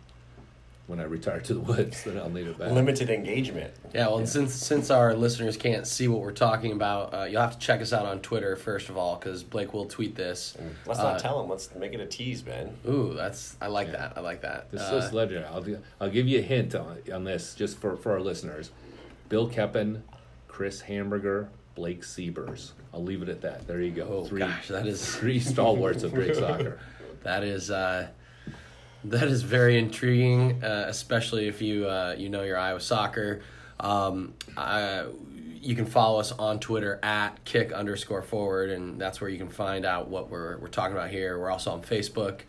when 0.86 1.00
I 1.00 1.04
retire 1.04 1.40
to 1.40 1.54
the 1.54 1.60
woods, 1.60 2.04
then 2.04 2.16
I'll 2.16 2.30
need 2.30 2.46
it 2.46 2.58
back. 2.58 2.70
Limited 2.70 3.10
engagement. 3.10 3.72
Yeah, 3.92 4.06
well, 4.06 4.18
and 4.18 4.28
since 4.28 4.54
since 4.54 4.90
our 4.90 5.14
listeners 5.14 5.56
can't 5.56 5.86
see 5.86 6.06
what 6.08 6.20
we're 6.20 6.32
talking 6.32 6.72
about, 6.72 7.12
uh, 7.14 7.24
you'll 7.24 7.40
have 7.40 7.52
to 7.54 7.58
check 7.58 7.80
us 7.80 7.92
out 7.92 8.06
on 8.06 8.20
Twitter 8.20 8.54
first 8.56 8.88
of 8.88 8.96
all, 8.96 9.16
because 9.16 9.42
Blake 9.42 9.72
will 9.74 9.86
tweet 9.86 10.14
this. 10.14 10.54
And 10.58 10.74
let's 10.86 11.00
Uh, 11.00 11.12
not 11.12 11.18
tell 11.20 11.40
them. 11.40 11.50
Let's 11.50 11.74
make 11.74 11.92
it 11.92 12.00
a 12.00 12.06
tease, 12.06 12.42
Ben. 12.42 12.76
Ooh, 12.88 13.14
that's 13.14 13.56
I 13.60 13.66
like 13.66 13.90
that. 13.92 14.12
I 14.16 14.20
like 14.20 14.42
that. 14.42 14.70
This 14.70 14.82
Uh, 14.82 14.96
is 14.96 15.12
legendary. 15.12 15.46
I'll, 15.46 15.62
gi- 15.62 15.78
I'll 16.00 16.10
give 16.10 16.28
you 16.28 16.38
a 16.38 16.42
hint 16.42 16.74
on, 16.74 16.98
on 17.12 17.24
this 17.24 17.54
just 17.54 17.78
for, 17.78 17.96
for 17.96 18.12
our 18.12 18.20
listeners. 18.20 18.70
Bill 19.28 19.48
Keppen, 19.48 20.02
Chris 20.46 20.82
Hamburger, 20.82 21.48
Blake 21.74 22.04
Sievers. 22.04 22.72
I'll 22.94 23.02
leave 23.02 23.22
it 23.22 23.28
at 23.28 23.40
that. 23.42 23.66
There 23.66 23.80
you 23.80 23.90
go. 23.90 24.26
Oh 24.30 24.36
gosh, 24.36 24.68
that 24.68 24.86
is 24.86 25.04
three 25.16 25.40
stalwarts 25.40 26.02
of 26.04 26.14
great 26.14 26.36
soccer. 26.36 26.78
That 27.24 27.42
is 27.42 27.70
uh, 27.72 28.06
that 29.10 29.28
is 29.28 29.42
very 29.42 29.78
intriguing, 29.78 30.62
uh, 30.62 30.86
especially 30.88 31.48
if 31.48 31.62
you 31.62 31.86
uh, 31.86 32.14
you 32.18 32.28
know 32.28 32.42
your 32.42 32.58
Iowa 32.58 32.80
soccer. 32.80 33.42
Um, 33.78 34.34
I, 34.56 35.06
you 35.60 35.74
can 35.74 35.86
follow 35.86 36.20
us 36.20 36.32
on 36.32 36.60
Twitter 36.60 36.98
at 37.02 37.44
kick 37.44 37.72
underscore 37.72 38.22
forward, 38.22 38.70
and 38.70 39.00
that's 39.00 39.20
where 39.20 39.30
you 39.30 39.38
can 39.38 39.48
find 39.48 39.84
out 39.84 40.08
what 40.08 40.30
we're 40.30 40.58
we're 40.58 40.68
talking 40.68 40.96
about 40.96 41.10
here. 41.10 41.38
We're 41.38 41.50
also 41.50 41.72
on 41.72 41.82
Facebook 41.82 42.40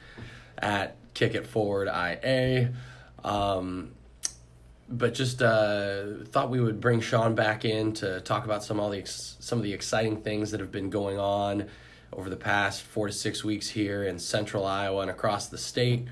at 0.57 0.95
kick 1.13 1.35
it 1.35 1.47
forward 1.47 1.87
IA. 1.87 2.73
Um, 3.23 3.91
but 4.89 5.13
just 5.13 5.41
uh, 5.41 6.23
thought 6.25 6.49
we 6.49 6.61
would 6.61 6.79
bring 6.79 7.01
Sean 7.01 7.35
back 7.35 7.65
in 7.65 7.93
to 7.93 8.21
talk 8.21 8.45
about 8.45 8.63
some 8.63 8.79
all 8.79 8.89
the 8.89 8.99
ex- 8.99 9.35
some 9.39 9.57
of 9.57 9.63
the 9.63 9.73
exciting 9.73 10.21
things 10.21 10.51
that 10.51 10.59
have 10.59 10.71
been 10.71 10.89
going 10.89 11.19
on 11.19 11.67
over 12.13 12.29
the 12.29 12.37
past 12.37 12.83
four 12.83 13.07
to 13.07 13.13
six 13.13 13.43
weeks 13.43 13.67
here 13.69 14.03
in 14.03 14.17
Central 14.17 14.65
Iowa 14.65 15.01
and 15.01 15.11
across 15.11 15.47
the 15.47 15.57
state. 15.57 16.07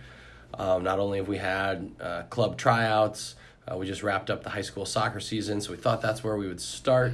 Um, 0.57 0.83
not 0.83 0.99
only 0.99 1.17
have 1.17 1.27
we 1.27 1.37
had 1.37 1.91
uh, 1.99 2.23
club 2.23 2.57
tryouts, 2.57 3.35
uh, 3.67 3.77
we 3.77 3.85
just 3.85 4.03
wrapped 4.03 4.29
up 4.29 4.43
the 4.43 4.49
high 4.49 4.61
school 4.61 4.85
soccer 4.85 5.19
season, 5.19 5.59
so 5.61 5.71
we 5.71 5.77
thought 5.77 6.01
that's 6.01 6.23
where 6.23 6.37
we 6.37 6.47
would 6.47 6.61
start. 6.61 7.13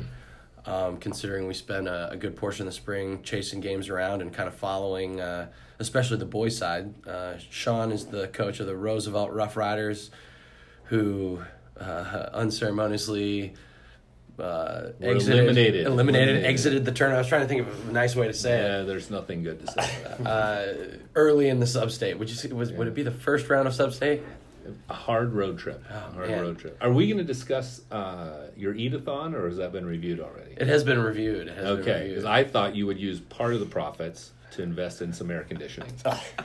Um, 0.64 0.98
considering 0.98 1.48
we 1.48 1.56
spent 1.56 1.88
a, 1.88 2.12
a, 2.12 2.18
good 2.18 2.36
portion 2.36 2.68
of 2.68 2.72
the 2.72 2.76
spring 2.76 3.24
chasing 3.24 3.62
games 3.62 3.90
around 3.90 4.22
and 4.22 4.32
kind 4.32 4.48
of 4.48 4.54
following, 4.54 5.20
uh, 5.20 5.48
especially 5.80 6.18
the 6.18 6.26
boys' 6.26 6.56
side. 6.56 6.94
Uh, 7.08 7.40
Sean 7.40 7.92
is 7.92 8.06
the 8.06 8.28
coach 8.28 8.60
of 8.60 8.68
the 8.68 8.76
Roosevelt 8.76 9.32
Rough 9.32 9.58
Riders, 9.58 10.12
who 10.84 11.42
uh, 11.80 12.30
unceremoniously 12.34 13.56
uh, 14.42 14.92
exited, 15.02 15.40
eliminated. 15.40 15.86
eliminated, 15.86 15.88
eliminated, 15.88 16.46
exited 16.46 16.86
the 16.86 16.92
tournament. 16.92 17.18
I 17.18 17.22
was 17.22 17.28
trying 17.28 17.42
to 17.42 17.48
think 17.48 17.62
of 17.68 17.90
a 17.90 17.92
nice 17.92 18.16
way 18.16 18.28
to 18.28 18.34
say 18.34 18.58
yeah, 18.58 18.82
it. 18.82 18.86
there's 18.86 19.10
nothing 19.10 19.44
good 19.44 19.66
to 19.66 19.72
say 19.72 20.02
about 20.02 20.24
that. 20.24 20.30
Uh, 20.30 20.98
early 21.16 21.50
in 21.50 21.60
the 21.60 21.68
sub-state, 21.68 22.18
would 22.18 22.30
you 22.30 22.56
was, 22.56 22.72
would 22.72 22.88
it 22.88 22.96
be 22.96 23.04
the 23.04 23.12
first 23.12 23.50
round 23.50 23.68
of 23.68 23.74
sub-state? 23.74 24.22
A 24.90 24.94
hard 24.94 25.34
road 25.34 25.58
trip. 25.58 25.84
Oh, 25.90 26.14
hard 26.14 26.30
man. 26.30 26.42
road 26.42 26.60
trip. 26.60 26.78
Are 26.82 26.92
we 26.92 27.08
going 27.08 27.18
to 27.18 27.24
discuss 27.24 27.82
uh, 27.92 28.48
your 28.56 28.76
eat-a-thon, 28.76 29.34
or 29.34 29.48
has 29.48 29.58
that 29.58 29.72
been 29.72 29.86
reviewed 29.86 30.20
already? 30.20 30.54
It 30.56 30.68
has 30.68 30.84
been 30.84 31.02
reviewed. 31.02 31.48
It 31.48 31.58
has 31.58 31.66
Okay, 31.66 32.10
because 32.10 32.26
I 32.26 32.44
thought 32.44 32.76
you 32.76 32.86
would 32.86 33.00
use 33.00 33.20
part 33.20 33.54
of 33.54 33.60
the 33.60 33.66
profits 33.66 34.32
to 34.52 34.64
invest 34.64 35.02
in 35.02 35.14
some 35.14 35.32
air 35.32 35.44
conditioning 35.44 35.92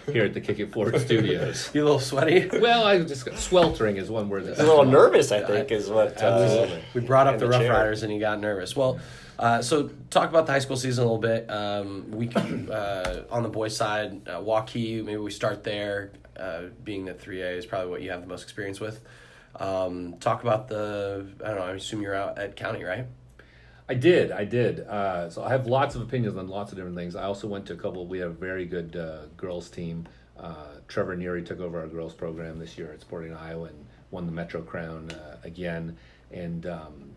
here 0.07 0.25
at 0.25 0.35
the 0.35 0.41
Kick 0.41 0.59
It 0.59 0.73
Forward 0.73 1.01
Studios. 1.01 1.71
you 1.75 1.83
a 1.83 1.85
little 1.85 2.01
sweaty. 2.01 2.49
Well, 2.59 2.85
I 2.85 3.03
just 3.03 3.29
sweltering 3.39 3.97
is 3.97 4.11
one 4.11 4.29
word. 4.29 4.43
He's 4.43 4.57
That's 4.57 4.61
a 4.61 4.65
little 4.65 4.85
nervous, 4.85 5.33
I 5.33 5.43
think, 5.43 5.71
is 5.71 5.89
what. 5.89 6.23
Uh, 6.23 6.27
Absolutely. 6.27 6.85
We 6.95 7.01
brought 7.01 7.27
up 7.27 7.39
the 7.39 7.47
the 7.47 7.51
Rough 7.51 7.61
chair. 7.61 7.73
Riders, 7.73 8.03
and 8.03 8.13
he 8.13 8.19
got 8.19 8.41
nervous. 8.41 8.75
Well, 8.75 8.99
uh, 9.39 9.61
so 9.63 9.91
talk 10.11 10.31
about 10.31 10.47
the 10.47 10.53
high 10.53 10.61
school 10.61 10.77
season 10.77 11.05
a 11.05 11.07
little 11.07 11.21
bit. 11.21 11.51
Um, 11.51 12.11
we 12.11 12.29
uh, 12.35 13.23
on 13.31 13.43
the 13.43 13.49
boys' 13.49 13.77
side, 13.77 14.29
uh, 14.29 14.41
Waukee. 14.41 15.05
Maybe 15.05 15.19
we 15.19 15.31
start 15.31 15.65
there, 15.65 16.13
uh, 16.39 16.63
being 16.85 17.05
that 17.07 17.21
three 17.21 17.43
A 17.43 17.51
is 17.51 17.67
probably 17.67 17.91
what 17.91 18.03
you 18.03 18.11
have 18.11 18.23
the 18.23 18.29
most 18.29 18.43
experience 18.43 18.81
with. 18.81 19.01
Um, 19.57 20.15
talk 20.21 20.43
about 20.43 20.69
the. 20.69 21.27
I 21.45 21.49
don't 21.49 21.59
know. 21.59 21.65
I 21.65 21.73
assume 21.73 22.03
you're 22.03 22.15
out 22.15 22.39
at 22.39 22.57
county, 22.57 22.85
right? 22.85 23.07
I 23.89 23.95
did, 23.95 24.33
I 24.33 24.45
did. 24.45 24.81
Uh, 24.81 25.31
so 25.31 25.45
I 25.45 25.51
have 25.51 25.67
lots 25.67 25.95
of 25.95 26.03
opinions 26.03 26.37
on 26.37 26.49
lots 26.49 26.73
of 26.73 26.77
different 26.77 26.97
things. 26.97 27.15
I 27.15 27.25
also 27.25 27.47
went 27.47 27.67
to 27.67 27.75
a 27.75 27.77
couple. 27.77 28.07
We 28.07 28.19
have 28.19 28.31
a 28.31 28.35
very 28.35 28.67
good 28.67 28.97
uh, 28.97 29.27
girls 29.37 29.71
team. 29.71 30.09
Uh, 30.39 30.67
Trevor 30.89 31.17
Neary 31.17 31.47
took 31.47 31.61
over 31.61 31.81
our 31.81 31.87
girls 31.87 32.13
program 32.13 32.59
this 32.59 32.77
year 32.77 32.93
at 32.93 33.01
Sporting 33.01 33.35
Iowa 33.35 33.67
and 33.67 33.87
won 34.11 34.27
the 34.27 34.33
Metro 34.33 34.61
Crown 34.61 35.11
uh, 35.13 35.37
again, 35.45 35.97
and 36.33 36.67
um, 36.67 37.17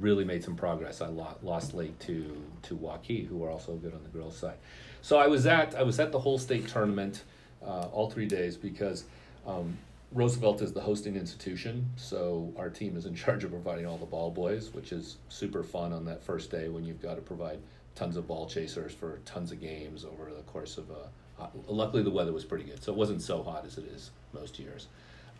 really 0.00 0.24
made 0.24 0.42
some 0.42 0.56
progress. 0.56 1.00
I 1.00 1.08
lo- 1.08 1.36
lost 1.42 1.74
late 1.74 1.98
to 2.00 2.42
to 2.62 2.76
Waukee, 2.76 3.26
who 3.26 3.44
are 3.44 3.50
also 3.50 3.74
good 3.74 3.94
on 3.94 4.02
the 4.02 4.08
girls 4.08 4.36
side. 4.36 4.56
So 5.02 5.18
I 5.18 5.26
was 5.26 5.46
at 5.46 5.74
I 5.74 5.82
was 5.82 6.00
at 6.00 6.12
the 6.12 6.18
whole 6.18 6.38
state 6.38 6.66
tournament 6.66 7.24
uh, 7.62 7.88
all 7.92 8.10
three 8.10 8.26
days 8.26 8.56
because. 8.56 9.04
Um, 9.46 9.78
Roosevelt 10.16 10.62
is 10.62 10.72
the 10.72 10.80
hosting 10.80 11.14
institution, 11.14 11.90
so 11.96 12.50
our 12.56 12.70
team 12.70 12.96
is 12.96 13.04
in 13.04 13.14
charge 13.24 13.44
of 13.44 13.50
providing 13.50 13.86
all 13.86 13.98
the 13.98 14.06
ball 14.06 14.30
boys, 14.30 14.72
which 14.72 14.90
is 14.90 15.18
super 15.28 15.62
fun 15.62 15.92
on 15.92 16.06
that 16.06 16.22
first 16.22 16.50
day 16.50 16.68
when 16.68 16.84
you've 16.84 17.02
got 17.02 17.16
to 17.16 17.20
provide 17.20 17.58
tons 17.94 18.16
of 18.16 18.26
ball 18.26 18.46
chasers 18.46 18.94
for 18.94 19.18
tons 19.26 19.52
of 19.52 19.60
games 19.60 20.06
over 20.06 20.30
the 20.34 20.42
course 20.42 20.78
of 20.78 20.90
a. 20.90 21.42
Uh, 21.42 21.48
luckily, 21.68 22.02
the 22.02 22.10
weather 22.10 22.32
was 22.32 22.46
pretty 22.46 22.64
good, 22.64 22.82
so 22.82 22.92
it 22.92 22.96
wasn't 22.96 23.20
so 23.20 23.42
hot 23.42 23.66
as 23.66 23.76
it 23.76 23.84
is 23.94 24.10
most 24.32 24.58
years. 24.58 24.86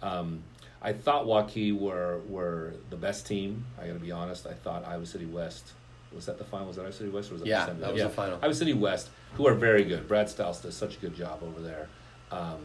Um, 0.02 0.42
I 0.83 0.92
thought 0.92 1.25
Waukee 1.25 1.76
were 1.76 2.21
were 2.28 2.75
the 2.90 2.97
best 2.97 3.26
team. 3.26 3.64
I 3.80 3.87
got 3.87 3.95
to 3.95 3.99
be 3.99 4.12
honest. 4.12 4.47
I 4.47 4.52
thought 4.52 4.87
Iowa 4.87 5.06
City 5.06 5.25
West 5.25 5.73
was 6.14 6.26
that 6.26 6.37
the 6.37 6.45
final. 6.45 6.66
Was 6.66 6.76
that 6.76 6.83
Iowa 6.83 6.92
City 6.92 7.09
West? 7.09 7.30
Or 7.30 7.35
was 7.35 7.42
that 7.42 7.49
Yeah, 7.49 7.64
that 7.64 7.95
was 7.95 8.02
the 8.02 8.11
final. 8.11 8.38
Iowa 8.42 8.52
City 8.52 8.75
West, 8.75 9.09
who 9.37 9.47
are 9.47 9.54
very 9.54 9.85
good. 9.85 10.06
Brad 10.06 10.28
Stiles 10.28 10.61
does 10.61 10.76
such 10.76 10.97
a 10.97 10.99
good 10.99 11.14
job 11.14 11.42
over 11.42 11.62
there, 11.62 11.88
um, 12.30 12.61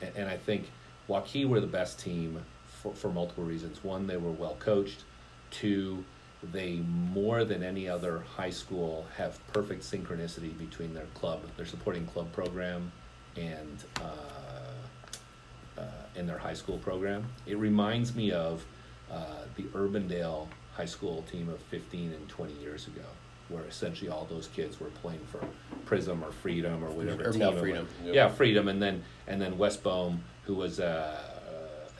and, 0.00 0.10
and 0.16 0.28
I 0.28 0.36
think 0.36 0.68
Waukee 1.08 1.46
were 1.46 1.60
the 1.60 1.66
best 1.66 1.98
team 1.98 2.40
for, 2.66 2.92
for 2.94 3.10
multiple 3.10 3.44
reasons. 3.44 3.82
One, 3.84 4.06
they 4.06 4.16
were 4.16 4.30
well 4.30 4.56
coached. 4.58 5.04
Two, 5.50 6.04
they 6.52 6.76
more 7.12 7.44
than 7.44 7.62
any 7.62 7.88
other 7.88 8.24
high 8.36 8.50
school 8.50 9.06
have 9.16 9.38
perfect 9.52 9.82
synchronicity 9.82 10.56
between 10.58 10.94
their 10.94 11.06
club, 11.14 11.40
their 11.56 11.66
supporting 11.66 12.06
club 12.06 12.30
program, 12.32 12.92
and 13.36 13.84
uh, 14.00 15.80
uh, 15.80 15.82
their 16.26 16.38
high 16.38 16.54
school 16.54 16.78
program. 16.78 17.24
It 17.46 17.58
reminds 17.58 18.14
me 18.14 18.32
of 18.32 18.64
uh, 19.10 19.44
the 19.56 19.64
Urbandale 19.64 20.48
high 20.74 20.84
school 20.86 21.24
team 21.30 21.48
of 21.48 21.60
15 21.60 22.12
and 22.12 22.28
20 22.28 22.52
years 22.54 22.86
ago, 22.86 23.04
where 23.48 23.62
essentially 23.64 24.10
all 24.10 24.26
those 24.30 24.48
kids 24.48 24.80
were 24.80 24.88
playing 25.02 25.20
for 25.30 25.40
Prism 25.86 26.24
or 26.24 26.32
Freedom 26.32 26.82
or 26.84 26.90
whatever. 26.90 27.24
Urbandale 27.24 27.50
team. 27.52 27.60
Freedom. 27.60 27.88
Yeah, 28.04 28.28
Freedom, 28.28 28.68
and 28.68 28.80
then 28.82 29.02
and 29.26 29.40
then 29.40 29.58
Westbohm, 29.58 30.18
who 30.44 30.54
was 30.54 30.80
uh, 30.80 31.20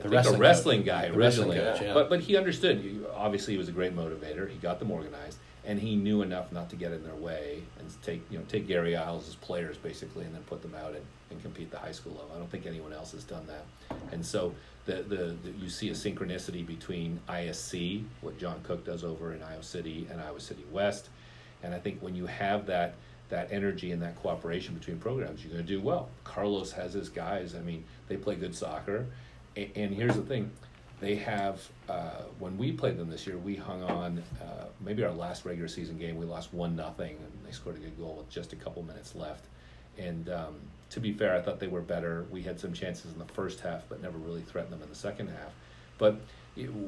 The 0.03 0.09
wrestling 0.09 0.37
a 0.37 0.39
wrestling 0.39 0.83
guy 0.83 1.09
The 1.09 1.15
wrestling 1.19 1.51
originally. 1.51 1.73
coach, 1.73 1.83
yeah. 1.83 1.95
But 1.95 2.09
but 2.09 2.21
he 2.21 2.37
understood. 2.37 2.83
You- 2.83 3.07
Obviously, 3.15 3.55
he 3.55 3.59
was 3.59 3.69
a 3.69 3.73
great 3.73 3.95
motivator. 3.97 4.51
He 4.51 4.57
got 4.59 4.79
them 4.81 4.91
organized, 4.91 5.39
and 5.65 5.79
he 5.79 5.95
knew 5.97 6.21
enough 6.23 6.51
not 6.53 6.69
to 6.71 6.77
get 6.77 6.93
in 6.93 7.03
their 7.05 7.15
way 7.15 7.63
and 7.79 7.89
take 8.03 8.23
you 8.31 8.39
know 8.39 8.45
take 8.49 8.67
Gary 8.67 8.97
Isles 8.97 9.29
as 9.29 9.35
players 9.37 9.77
basically, 9.79 10.25
and 10.25 10.35
then 10.35 10.43
put 10.43 10.63
them 10.63 10.75
out 10.75 10.95
and, 10.95 11.05
and 11.31 11.41
compete 11.43 11.71
the 11.71 11.79
high 11.79 11.93
school 11.93 12.13
level. 12.13 12.31
I 12.35 12.39
don't 12.39 12.51
think 12.51 12.67
anyone 12.67 12.93
else 12.93 13.13
has 13.13 13.25
done 13.25 13.47
that. 13.47 13.65
And 14.13 14.25
so 14.27 14.53
the, 14.87 14.97
the, 14.97 15.37
the 15.43 15.51
you 15.59 15.71
see 15.71 15.89
a 15.89 15.93
synchronicity 15.93 16.67
between 16.67 17.21
ISC, 17.29 18.05
what 18.21 18.37
John 18.39 18.61
Cook 18.65 18.85
does 18.85 19.05
over 19.05 19.33
in 19.33 19.43
Iowa 19.43 19.63
City, 19.63 20.07
and 20.11 20.21
Iowa 20.21 20.41
City 20.41 20.65
West. 20.73 21.09
And 21.64 21.75
I 21.75 21.78
think 21.78 22.00
when 22.00 22.14
you 22.14 22.26
have 22.26 22.66
that 22.66 22.94
that 23.30 23.50
energy 23.50 23.90
and 23.90 24.02
that 24.02 24.14
cooperation 24.23 24.75
between 24.75 24.99
programs, 24.99 25.42
you're 25.42 25.52
going 25.52 25.64
to 25.64 25.68
do 25.68 25.80
well. 25.80 26.11
Carlos 26.25 26.71
has 26.73 26.92
his 26.92 27.09
guys. 27.09 27.54
I 27.54 27.61
mean, 27.61 27.83
they 28.06 28.16
play 28.16 28.37
good 28.37 28.54
soccer. 28.54 29.06
And, 29.56 29.71
and 29.75 29.94
here's 29.94 30.14
the 30.14 30.23
thing: 30.23 30.50
they 31.00 31.16
have. 31.16 31.66
Uh, 31.88 32.23
when 32.38 32.56
we 32.59 32.73
played 32.73 32.99
them 32.99 33.11
this 33.11 33.26
year, 33.26 33.38
we 33.38 33.56
hung 33.56 33.83
on. 33.83 34.23
Uh, 34.40 34.66
maybe 34.80 35.02
our 35.04 35.12
last 35.12 35.44
regular 35.44 35.68
season 35.68 35.99
game, 35.99 36.16
we 36.16 36.26
lost 36.26 36.52
one 36.52 36.76
nothing, 36.76 37.16
and 37.16 37.47
they 37.47 37.52
scored 37.52 37.76
a 37.76 37.80
good 37.80 37.99
goal 37.99 38.16
with 38.18 38.28
just 38.28 38.52
a 38.52 38.56
couple 38.56 38.83
minutes 38.83 39.14
left. 39.14 39.44
And 39.97 40.28
um, 40.28 40.56
to 40.90 41.00
be 41.00 41.12
fair, 41.12 41.35
I 41.35 41.40
thought 41.40 41.61
they 41.61 41.68
were 41.68 41.80
better. 41.80 42.26
We 42.30 42.42
had 42.42 42.61
some 42.61 42.73
chances 42.73 43.12
in 43.12 43.18
the 43.18 43.33
first 43.33 43.61
half, 43.61 43.83
but 43.88 44.02
never 44.02 44.18
really 44.18 44.42
threatened 44.42 44.73
them 44.73 44.83
in 44.83 44.88
the 44.88 44.94
second 44.94 45.28
half. 45.28 45.52
But 45.99 46.21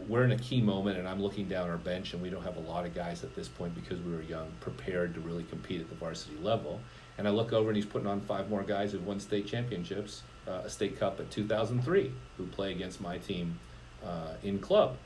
we're 0.08 0.23
in 0.23 0.32
a 0.32 0.38
key 0.38 0.61
moment, 0.61 0.99
and 0.99 1.08
I'm 1.08 1.20
looking 1.20 1.49
down 1.49 1.68
our 1.68 1.76
bench, 1.76 2.12
and 2.12 2.23
we 2.23 2.30
don't 2.30 2.44
have 2.44 2.56
a 2.56 2.61
lot 2.61 2.87
of 2.87 2.94
guys 2.94 3.25
at 3.25 3.35
this 3.35 3.49
point 3.49 3.75
because 3.75 4.00
we 4.00 4.12
were 4.12 4.23
young, 4.23 4.49
prepared 4.61 5.14
to 5.14 5.20
really 5.20 5.42
compete 5.44 5.80
at 5.80 5.88
the 5.88 5.96
varsity 5.96 6.37
level. 6.40 6.80
And 7.18 7.26
I 7.26 7.30
look 7.30 7.52
over, 7.52 7.68
and 7.68 7.76
he's 7.76 7.87
putting 7.87 8.06
on 8.06 8.20
five 8.20 8.49
more 8.49 8.62
guys 8.62 8.92
who've 8.92 9.04
won 9.04 9.18
state 9.18 9.46
championships, 9.46 10.23
uh, 10.46 10.62
a 10.64 10.70
state 10.70 10.99
cup 10.99 11.18
at 11.18 11.30
2003, 11.30 12.12
who 12.37 12.46
play 12.46 12.70
against 12.73 13.00
my 13.00 13.18
team 13.18 13.58
uh, 14.04 14.35
in 14.44 14.61
club. 14.61 14.96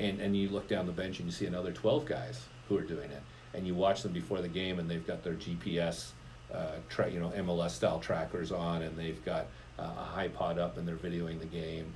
And 0.00 0.20
and 0.20 0.36
you 0.36 0.48
look 0.48 0.68
down 0.68 0.86
the 0.86 0.92
bench, 0.92 1.20
and 1.20 1.26
you 1.26 1.32
see 1.32 1.46
another 1.46 1.72
12 1.72 2.04
guys 2.04 2.44
who 2.68 2.76
are 2.76 2.82
doing 2.82 3.10
it. 3.10 3.22
And 3.54 3.66
you 3.66 3.74
watch 3.74 4.02
them 4.02 4.12
before 4.12 4.40
the 4.40 4.48
game, 4.48 4.78
and 4.80 4.90
they've 4.90 5.06
got 5.06 5.22
their 5.22 5.34
GPS, 5.34 6.10
uh, 6.52 6.76
tra- 6.88 7.10
you 7.10 7.20
know, 7.20 7.30
MLS 7.36 7.70
style 7.70 8.00
trackers 8.00 8.50
on, 8.50 8.82
and 8.82 8.96
they've 8.96 9.24
got 9.24 9.46
uh, 9.78 9.84
a 9.96 10.04
high 10.04 10.28
pod 10.28 10.58
up, 10.58 10.76
and 10.76 10.88
they're 10.88 10.96
videoing 10.96 11.38
the 11.38 11.46
game 11.46 11.94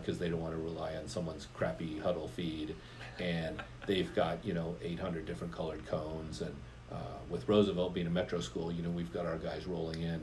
because 0.00 0.18
they 0.18 0.28
don't 0.28 0.40
want 0.40 0.54
to 0.54 0.60
rely 0.60 0.94
on 0.96 1.08
someone's 1.08 1.46
crappy 1.54 2.00
Hudl 2.00 2.30
feed, 2.30 2.74
and 3.18 3.62
they've 3.86 4.14
got 4.14 4.44
you 4.44 4.54
know 4.54 4.76
800 4.82 5.26
different 5.26 5.52
colored 5.52 5.84
cones, 5.86 6.40
and 6.40 6.54
uh, 6.92 7.18
with 7.28 7.48
Roosevelt 7.48 7.94
being 7.94 8.06
a 8.06 8.10
metro 8.10 8.40
school, 8.40 8.72
you 8.72 8.82
know 8.82 8.90
we've 8.90 9.12
got 9.12 9.26
our 9.26 9.36
guys 9.36 9.66
rolling 9.66 10.02
in, 10.02 10.20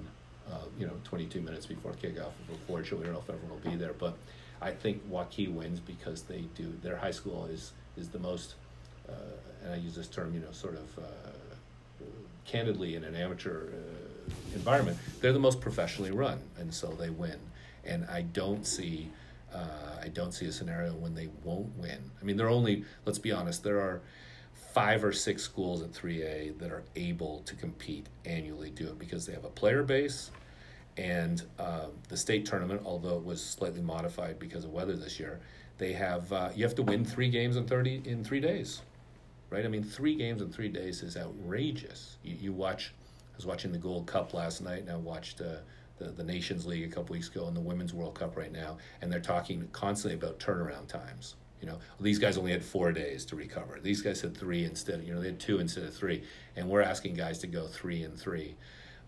uh, 0.51 0.65
you 0.77 0.85
know 0.85 0.93
22 1.03 1.41
minutes 1.41 1.65
before 1.65 1.93
kickoff 1.93 2.31
show. 2.85 2.95
We 2.95 3.03
don't 3.03 3.13
know 3.13 3.19
if 3.19 3.29
everyone 3.29 3.61
will 3.61 3.71
be 3.71 3.77
there, 3.77 3.93
but 3.93 4.15
I 4.61 4.71
think 4.71 5.07
Waukee 5.09 5.53
wins 5.53 5.79
because 5.79 6.23
they 6.23 6.45
do 6.55 6.73
their 6.81 6.97
high 6.97 7.11
school 7.11 7.45
is 7.45 7.73
is 7.97 8.09
the 8.09 8.19
most, 8.19 8.55
uh, 9.07 9.13
and 9.63 9.73
I 9.73 9.77
use 9.77 9.95
this 9.95 10.07
term, 10.07 10.33
you 10.33 10.39
know, 10.39 10.51
sort 10.51 10.75
of. 10.75 11.03
Uh, 11.03 11.03
candidly 12.45 12.95
in 12.95 13.03
an 13.03 13.15
amateur 13.15 13.67
uh, 13.67 14.33
environment, 14.53 14.97
they're 15.21 15.33
the 15.33 15.39
most 15.39 15.61
professionally 15.61 16.11
run, 16.11 16.39
and 16.57 16.73
so 16.73 16.87
they 16.87 17.09
win. 17.09 17.39
And 17.83 18.05
I 18.05 18.21
don't 18.21 18.65
see, 18.65 19.09
uh, 19.53 20.01
I 20.01 20.07
don't 20.09 20.31
see 20.31 20.45
a 20.45 20.51
scenario 20.51 20.93
when 20.93 21.13
they 21.13 21.29
won't 21.43 21.75
win. 21.77 22.11
I 22.19 22.23
mean, 22.23 22.37
there 22.37 22.47
are 22.47 22.51
only, 22.51 22.85
let's 23.05 23.19
be 23.19 23.31
honest, 23.31 23.63
there 23.63 23.79
are 23.79 24.01
five 24.73 25.03
or 25.03 25.11
six 25.11 25.43
schools 25.43 25.81
at 25.81 25.91
3A 25.91 26.57
that 26.59 26.71
are 26.71 26.83
able 26.95 27.41
to 27.41 27.55
compete 27.55 28.07
annually, 28.25 28.69
do 28.71 28.87
it 28.87 28.99
because 28.99 29.25
they 29.25 29.33
have 29.33 29.45
a 29.45 29.49
player 29.49 29.83
base. 29.83 30.31
And 30.97 31.43
uh, 31.57 31.87
the 32.09 32.17
state 32.17 32.45
tournament, 32.45 32.81
although 32.85 33.17
it 33.17 33.23
was 33.23 33.43
slightly 33.43 33.81
modified 33.81 34.39
because 34.39 34.63
of 34.65 34.71
weather 34.71 34.95
this 34.95 35.19
year, 35.19 35.39
they 35.79 35.93
have 35.93 36.31
uh, 36.31 36.49
you 36.55 36.63
have 36.63 36.75
to 36.75 36.83
win 36.83 37.03
three 37.03 37.29
games 37.29 37.55
in 37.55 37.65
thirty 37.65 37.99
in 38.05 38.23
three 38.23 38.39
days 38.39 38.81
right? 39.53 39.65
I 39.65 39.67
mean, 39.67 39.83
three 39.83 40.15
games 40.15 40.41
in 40.41 40.51
three 40.51 40.67
days 40.67 41.03
is 41.03 41.15
outrageous. 41.15 42.17
You, 42.23 42.35
you 42.41 42.53
watch, 42.53 42.91
I 43.33 43.37
was 43.37 43.45
watching 43.45 43.71
the 43.71 43.77
Gold 43.77 44.07
Cup 44.07 44.33
last 44.33 44.61
night, 44.61 44.81
and 44.81 44.89
I 44.89 44.95
watched 44.95 45.41
uh, 45.41 45.57
the 45.97 46.05
the 46.05 46.23
Nations 46.23 46.65
League 46.65 46.83
a 46.83 46.93
couple 46.93 47.13
weeks 47.13 47.29
ago, 47.29 47.47
and 47.47 47.55
the 47.55 47.61
Women's 47.61 47.93
World 47.93 48.15
Cup 48.15 48.35
right 48.35 48.51
now, 48.51 48.77
and 49.01 49.11
they're 49.11 49.19
talking 49.19 49.67
constantly 49.71 50.17
about 50.17 50.39
turnaround 50.39 50.87
times 50.87 51.35
You 51.61 51.67
know, 51.67 51.79
these 51.99 52.19
guys 52.19 52.37
only 52.37 52.51
had 52.51 52.63
four 52.63 52.91
days 52.91 53.25
to 53.25 53.35
recover. 53.35 53.79
These 53.81 54.01
guys 54.01 54.21
had 54.21 54.35
three 54.35 54.65
instead. 54.65 54.95
Of, 54.95 55.07
you 55.07 55.13
know, 55.13 55.21
they 55.21 55.27
had 55.27 55.39
two 55.39 55.59
instead 55.59 55.83
of 55.83 55.93
three, 55.93 56.23
and 56.55 56.69
we're 56.69 56.81
asking 56.81 57.15
guys 57.15 57.39
to 57.39 57.47
go 57.47 57.67
three 57.67 58.03
and 58.03 58.17
three. 58.19 58.55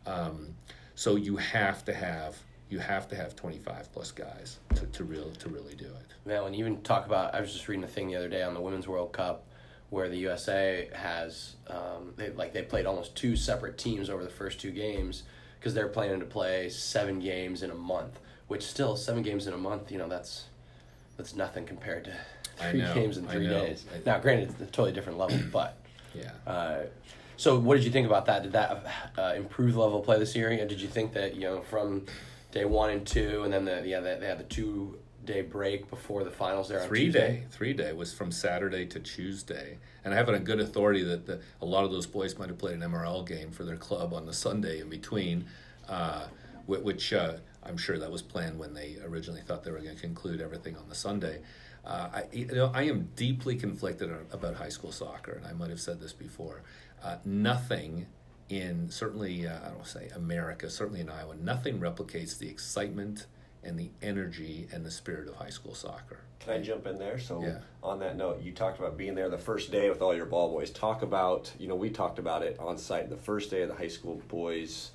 Um, 0.06 0.56
so 0.96 1.16
you 1.16 1.36
have 1.38 1.84
to 1.86 1.94
have 1.94 2.38
you 2.70 2.80
have 2.80 3.08
to 3.08 3.16
have 3.16 3.36
25 3.36 3.92
plus 3.92 4.12
guys 4.12 4.60
to, 4.76 4.88
to 4.88 5.04
real 5.04 5.32
to 5.32 5.50
really 5.50 5.76
do 5.76 5.86
it. 5.86 6.14
Man, 6.26 6.44
when 6.44 6.54
you 6.54 6.66
even 6.66 6.82
talk 6.82 7.06
about, 7.06 7.36
I 7.36 7.42
was 7.42 7.54
just 7.54 7.68
reading 7.68 7.84
a 7.84 7.88
thing 7.88 8.08
the 8.08 8.16
other 8.16 8.30
day 8.30 8.42
on 8.42 8.54
the 8.54 8.62
Women's 8.62 8.88
World 8.88 9.14
Cup 9.14 9.46
where 9.92 10.10
the 10.10 10.18
USA 10.18 10.90
has, 10.94 11.56
um, 11.68 12.14
they 12.16 12.32
like 12.32 12.54
they 12.54 12.64
played 12.64 12.86
almost 12.86 13.16
two 13.16 13.36
separate 13.36 13.78
teams 13.78 14.10
over 14.10 14.24
the 14.24 14.30
first 14.30 14.60
two 14.60 14.72
games 14.72 15.24
because 15.66 15.74
they're 15.74 15.88
planning 15.88 16.20
to 16.20 16.28
play 16.28 16.70
seven 16.70 17.20
games 17.20 17.64
in 17.64 17.72
a 17.72 17.76
month, 17.76 18.20
which 18.50 18.62
still 18.62 18.96
seven 18.96 19.24
games 19.24 19.48
in 19.48 19.54
a 19.56 19.58
month, 19.58 19.92
you 19.92 19.98
know, 19.98 20.08
that's 20.08 20.44
that's 21.18 21.36
nothing 21.36 21.66
compared 21.66 22.04
to 22.04 22.14
three 22.70 22.84
know, 22.84 22.94
games 22.94 23.18
in 23.18 23.28
three 23.28 23.48
days. 23.48 23.84
Now, 24.06 24.20
granted, 24.20 24.52
it's 24.52 24.62
a 24.62 24.66
totally 24.68 24.92
different 24.92 25.18
level, 25.18 25.40
but. 25.52 25.76
Yeah. 26.14 26.30
Uh, 26.46 26.84
so, 27.36 27.58
what 27.58 27.78
did 27.78 27.84
you 27.84 27.90
think 27.90 28.06
about 28.06 28.28
that? 28.28 28.44
Did 28.44 28.52
that 28.52 28.86
uh, 29.18 29.34
improve 29.36 29.74
the 29.74 29.80
level 29.80 30.00
of 30.02 30.06
play 30.06 30.20
this 30.20 30.36
year? 30.36 30.52
And 30.52 30.70
did 30.70 30.80
you 30.80 30.88
think 30.88 31.14
that 31.14 31.34
you 31.34 31.42
know 31.42 31.62
from 31.62 32.06
day 32.52 32.66
one 32.66 32.92
and 32.92 33.06
two, 33.06 33.42
and 33.44 33.52
then 33.52 33.66
the 33.66 33.82
yeah 33.88 34.02
they, 34.02 34.20
they 34.20 34.28
had 34.28 34.38
the 34.38 34.44
two 34.44 35.00
day 35.26 35.42
break 35.42 35.90
before 35.90 36.24
the 36.24 36.32
finals 36.32 36.70
there 36.70 36.82
on 36.82 36.88
three 36.88 37.10
day 37.10 37.44
three 37.52 37.74
day 37.74 37.94
was 37.94 38.14
from 38.14 38.32
saturday 38.32 38.86
to 38.86 39.00
tuesday. 39.00 39.78
And 40.04 40.14
i 40.14 40.18
have 40.18 40.30
it 40.30 40.36
on 40.36 40.44
good 40.44 40.60
authority 40.60 41.04
that 41.04 41.26
the, 41.26 41.42
a 41.62 41.66
lot 41.66 41.84
of 41.84 41.92
those 41.92 42.08
boys 42.08 42.38
might 42.38 42.50
have 42.50 42.58
played 42.58 42.76
an 42.76 42.92
mrl 42.92 43.28
game 43.28 43.52
for 43.52 43.64
their 43.64 43.78
club 43.78 44.14
on 44.14 44.26
the 44.26 44.34
sunday 44.34 44.80
in 44.80 44.90
between 44.90 45.46
uh, 45.90 46.28
which 46.68 47.14
uh, 47.14 47.34
i'm 47.64 47.78
sure 47.78 47.98
that 47.98 48.12
was 48.12 48.22
planned 48.22 48.58
when 48.58 48.74
they 48.74 48.98
originally 49.04 49.42
thought 49.42 49.64
they 49.64 49.72
were 49.72 49.80
going 49.80 49.96
to 49.96 50.02
conclude 50.02 50.42
everything 50.42 50.76
on 50.78 50.88
the 50.90 50.96
sunday. 50.96 51.42
Uh, 51.86 52.10
I, 52.14 52.24
you 52.32 52.48
know, 52.48 52.72
I 52.74 52.84
am 52.84 53.10
deeply 53.16 53.56
conflicted 53.56 54.12
about 54.32 54.56
high 54.56 54.70
school 54.70 54.92
soccer, 54.92 55.34
and 55.34 55.46
I 55.46 55.54
might 55.54 55.70
have 55.70 55.80
said 55.80 56.00
this 56.00 56.14
before. 56.14 56.64
Uh, 57.04 57.18
nothing 57.24 58.08
in 58.50 58.90
certainly, 58.90 59.48
uh, 59.48 59.58
I 59.64 59.70
don't 59.70 59.86
say 59.86 60.10
America, 60.16 60.70
certainly 60.70 61.02
in 61.02 61.10
Iowa, 61.10 61.36
nothing 61.36 61.80
replicates 61.80 62.38
the 62.38 62.48
excitement 62.50 63.28
and 63.66 63.78
the 63.78 63.90
energy 64.02 64.68
and 64.72 64.86
the 64.86 64.92
spirit 64.92 65.28
of 65.28 65.36
high 65.36 65.50
school 65.50 65.74
soccer. 65.74 66.20
Can 66.40 66.54
I 66.54 66.62
jump 66.62 66.86
in 66.86 66.98
there? 66.98 67.18
So 67.18 67.42
Yeah. 67.42 67.60
on 67.82 68.00
that 68.00 68.16
note, 68.16 68.42
you 68.42 68.52
talked 68.52 68.80
about 68.80 68.98
being 68.98 69.16
there 69.16 69.30
the 69.30 69.38
first 69.38 69.72
day 69.72 69.90
with 69.90 70.02
all 70.02 70.16
your 70.16 70.26
ball 70.26 70.52
boys. 70.52 70.70
Talk 70.70 71.02
about, 71.02 71.52
you 71.58 71.68
know, 71.68 71.76
we 71.76 71.90
talked 71.90 72.20
about 72.20 72.44
it 72.44 72.58
on 72.60 72.78
site 72.78 73.10
the 73.10 73.18
first 73.18 73.50
day 73.50 73.64
of 73.64 73.70
the 73.70 73.76
high 73.76 73.88
school 73.88 74.22
boys 74.28 74.92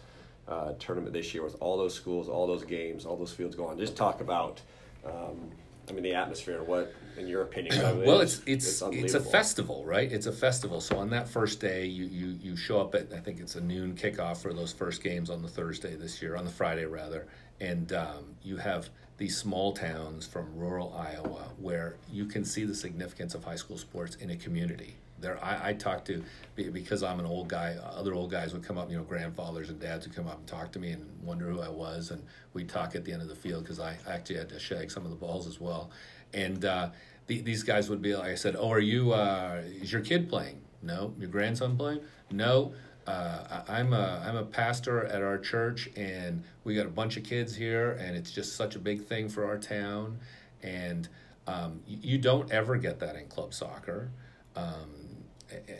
uh, 0.48 0.72
tournament 0.78 1.12
this 1.12 1.34
year 1.34 1.42
with 1.42 1.56
all 1.60 1.76
those 1.76 1.94
schools, 1.94 2.28
all 2.28 2.46
those 2.46 2.64
games, 2.64 3.04
all 3.04 3.16
those 3.16 3.32
fields 3.32 3.56
going. 3.56 3.78
Just 3.78 3.96
talk 3.96 4.20
about, 4.20 4.60
um, 5.04 5.50
I 5.88 5.92
mean, 5.92 6.02
the 6.02 6.14
atmosphere. 6.14 6.62
What, 6.62 6.92
in 7.16 7.26
your 7.26 7.42
opinion? 7.42 7.74
Well, 8.06 8.20
it's 8.20 8.40
it's 8.46 8.82
it's, 8.82 9.14
a 9.14 9.20
festival, 9.20 9.84
right? 9.84 10.10
It's 10.10 10.26
a 10.26 10.32
festival. 10.32 10.80
So 10.80 10.96
on 10.98 11.10
that 11.10 11.28
first 11.28 11.60
day, 11.60 11.86
you, 11.86 12.06
you 12.06 12.38
you 12.42 12.56
show 12.56 12.80
up 12.80 12.94
at 12.94 13.12
I 13.12 13.20
think 13.20 13.40
it's 13.40 13.56
a 13.56 13.60
noon 13.60 13.94
kickoff 13.94 14.38
for 14.38 14.52
those 14.52 14.72
first 14.72 15.02
games 15.02 15.30
on 15.30 15.42
the 15.42 15.48
Thursday 15.48 15.96
this 15.96 16.22
year, 16.22 16.36
on 16.36 16.44
the 16.44 16.50
Friday 16.50 16.84
rather, 16.84 17.26
and 17.60 17.92
um, 17.92 18.36
you 18.42 18.56
have 18.56 18.88
these 19.18 19.36
small 19.36 19.72
towns 19.72 20.26
from 20.26 20.56
rural 20.56 20.94
Iowa 20.96 21.50
where 21.58 21.96
you 22.10 22.24
can 22.24 22.44
see 22.44 22.64
the 22.64 22.74
significance 22.74 23.34
of 23.34 23.44
high 23.44 23.56
school 23.56 23.76
sports 23.76 24.16
in 24.16 24.30
a 24.30 24.36
community. 24.36 24.96
There, 25.20 25.42
I, 25.44 25.68
I 25.68 25.72
talked 25.74 26.06
to 26.06 26.24
because 26.56 27.02
I'm 27.02 27.20
an 27.20 27.26
old 27.26 27.46
guy. 27.48 27.76
Other 27.82 28.14
old 28.14 28.30
guys 28.30 28.54
would 28.54 28.62
come 28.62 28.78
up, 28.78 28.90
you 28.90 28.96
know, 28.96 29.02
grandfathers 29.02 29.68
and 29.68 29.78
dads 29.78 30.06
would 30.06 30.16
come 30.16 30.26
up 30.26 30.38
and 30.38 30.46
talk 30.46 30.72
to 30.72 30.78
me 30.78 30.92
and 30.92 31.06
wonder 31.22 31.44
who 31.44 31.60
I 31.60 31.68
was, 31.68 32.10
and 32.10 32.22
we'd 32.54 32.70
talk 32.70 32.94
at 32.94 33.04
the 33.04 33.12
end 33.12 33.20
of 33.20 33.28
the 33.28 33.34
field 33.34 33.64
because 33.64 33.78
I 33.78 33.98
actually 34.08 34.36
had 34.36 34.48
to 34.48 34.58
shag 34.58 34.90
some 34.90 35.04
of 35.04 35.10
the 35.10 35.16
balls 35.16 35.46
as 35.46 35.60
well. 35.60 35.90
And 36.32 36.64
uh, 36.64 36.88
the, 37.26 37.42
these 37.42 37.62
guys 37.62 37.90
would 37.90 38.00
be 38.00 38.16
like, 38.16 38.30
I 38.30 38.34
said, 38.36 38.56
"Oh, 38.58 38.72
are 38.72 38.80
you? 38.80 39.12
Uh, 39.12 39.60
is 39.82 39.92
your 39.92 40.00
kid 40.00 40.30
playing? 40.30 40.62
No, 40.82 41.12
your 41.18 41.28
grandson 41.28 41.76
playing? 41.76 42.00
No." 42.30 42.72
Uh, 43.06 43.62
I'm 43.68 43.92
a 43.92 44.22
I'm 44.26 44.36
a 44.36 44.44
pastor 44.44 45.04
at 45.06 45.22
our 45.22 45.38
church, 45.38 45.88
and 45.96 46.44
we 46.64 46.74
got 46.74 46.86
a 46.86 46.90
bunch 46.90 47.16
of 47.16 47.24
kids 47.24 47.56
here, 47.56 47.92
and 47.92 48.16
it's 48.16 48.30
just 48.30 48.56
such 48.56 48.76
a 48.76 48.78
big 48.78 49.04
thing 49.04 49.28
for 49.28 49.44
our 49.46 49.58
town, 49.58 50.18
and 50.62 51.08
um, 51.46 51.80
you, 51.86 51.98
you 52.02 52.18
don't 52.18 52.50
ever 52.52 52.76
get 52.76 53.00
that 53.00 53.16
in 53.16 53.26
club 53.26 53.54
soccer, 53.54 54.10
um, 54.54 54.90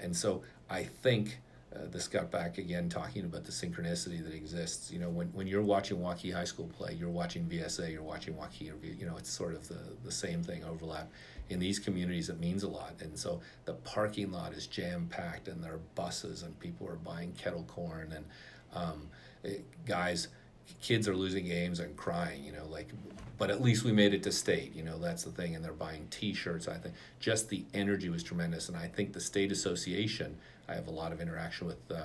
and 0.03 0.17
so 0.17 0.43
I 0.69 0.85
think 0.85 1.39
uh, 1.75 1.87
this 1.91 2.09
got 2.09 2.31
back 2.31 2.59
again 2.59 2.89
talking 2.89 3.25
about 3.25 3.45
the 3.45 3.53
synchronicity 3.53 4.25
that 4.25 4.35
exists. 4.35 4.91
You 4.91 4.99
know, 4.99 5.09
when, 5.09 5.29
when 5.29 5.47
you're 5.47 5.63
watching 5.63 5.99
Waukee 5.99 6.35
High 6.35 6.45
School 6.45 6.67
play, 6.67 6.95
you're 6.95 7.11
watching 7.11 7.45
VSA, 7.45 7.93
you're 7.93 8.03
watching 8.03 8.35
Waukee. 8.35 8.73
You 8.99 9.07
know, 9.07 9.17
it's 9.17 9.31
sort 9.31 9.55
of 9.55 9.69
the 9.69 9.79
the 10.05 10.13
same 10.13 10.43
thing 10.43 10.65
overlap. 10.65 11.11
In 11.51 11.59
these 11.59 11.81
communities, 11.81 12.29
it 12.29 12.39
means 12.39 12.63
a 12.63 12.69
lot, 12.69 12.95
and 13.01 13.19
so 13.19 13.41
the 13.65 13.75
parking 13.75 14.31
lot 14.31 14.53
is 14.53 14.69
jam 14.69 15.09
packed, 15.11 15.49
and 15.49 15.63
there 15.63 15.75
are 15.75 15.81
buses, 15.97 16.43
and 16.45 16.59
people 16.61 16.87
are 16.89 16.95
buying 16.95 17.33
kettle 17.33 17.65
corn, 17.65 18.13
and 18.13 18.25
um, 18.73 19.09
it, 19.43 19.65
guys, 19.85 20.29
kids 20.81 21.09
are 21.09 21.17
losing 21.17 21.45
games 21.47 21.81
and 21.81 21.97
crying. 21.97 22.45
You 22.45 22.53
know, 22.53 22.67
like, 22.67 22.89
but 23.37 23.51
at 23.51 23.61
least 23.61 23.83
we 23.83 23.91
made 23.91 24.15
it 24.15 24.23
to 24.23 24.33
state. 24.33 24.77
You 24.77 24.85
know, 24.85 24.97
that's 24.99 25.25
the 25.25 25.33
thing, 25.33 25.57
and 25.57 25.65
they're 25.65 25.73
buying 25.73 26.07
T-shirts. 26.11 26.69
I 26.69 26.77
think 26.77 26.95
just 27.19 27.49
the 27.49 27.65
energy 27.75 28.09
was 28.09 28.23
tremendous, 28.23 28.69
and 28.69 28.77
I 28.77 28.87
think 28.87 29.13
the 29.13 29.21
state 29.21 29.51
association. 29.51 30.39
I 30.69 30.75
have 30.75 30.87
a 30.87 30.93
lot 30.93 31.11
of 31.11 31.21
interaction 31.21 31.67
with 31.67 31.79
uh, 31.91 32.01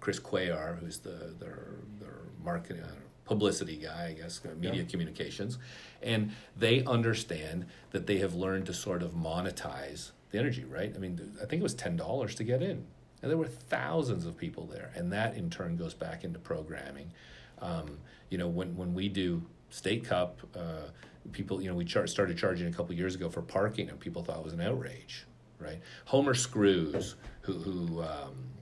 Chris 0.00 0.18
Cuellar, 0.18 0.78
who's 0.78 0.98
the 1.00 1.34
their 1.38 1.66
their 2.00 2.20
marketing 2.42 2.82
uh, 2.82 3.05
publicity 3.26 3.76
guy, 3.76 4.08
I 4.08 4.12
guess, 4.12 4.40
uh, 4.44 4.54
media 4.58 4.84
communications, 4.84 5.58
and 6.02 6.30
they 6.56 6.84
understand 6.84 7.66
that 7.90 8.06
they 8.06 8.18
have 8.18 8.34
learned 8.34 8.66
to 8.66 8.72
sort 8.74 9.02
of 9.02 9.12
monetize 9.12 10.12
the 10.30 10.38
energy. 10.38 10.64
Right? 10.64 10.92
I 10.94 10.98
mean, 10.98 11.36
I 11.42 11.44
think 11.46 11.60
it 11.60 11.62
was 11.62 11.74
ten 11.74 11.96
dollars 11.96 12.34
to 12.36 12.44
get 12.44 12.62
in, 12.62 12.86
and 13.20 13.30
there 13.30 13.36
were 13.36 13.46
thousands 13.46 14.24
of 14.24 14.38
people 14.38 14.64
there, 14.66 14.90
and 14.94 15.12
that 15.12 15.36
in 15.36 15.50
turn 15.50 15.76
goes 15.76 15.92
back 15.94 16.24
into 16.24 16.38
programming. 16.38 17.12
Um, 17.60 17.98
you 18.30 18.38
know, 18.38 18.48
when 18.48 18.74
when 18.76 18.94
we 18.94 19.08
do 19.08 19.42
state 19.70 20.04
cup, 20.04 20.40
uh, 20.56 20.88
people, 21.32 21.60
you 21.60 21.68
know, 21.68 21.74
we 21.74 21.84
char- 21.84 22.06
started 22.06 22.38
charging 22.38 22.68
a 22.68 22.72
couple 22.72 22.94
years 22.94 23.14
ago 23.14 23.28
for 23.28 23.42
parking, 23.42 23.90
and 23.90 23.98
people 23.98 24.22
thought 24.22 24.38
it 24.38 24.44
was 24.44 24.52
an 24.54 24.60
outrage, 24.60 25.26
right? 25.58 25.80
Homer 26.06 26.34
Screws, 26.34 27.16
who 27.42 27.54
who, 27.54 28.02
um, 28.02 28.34
who 28.54 28.55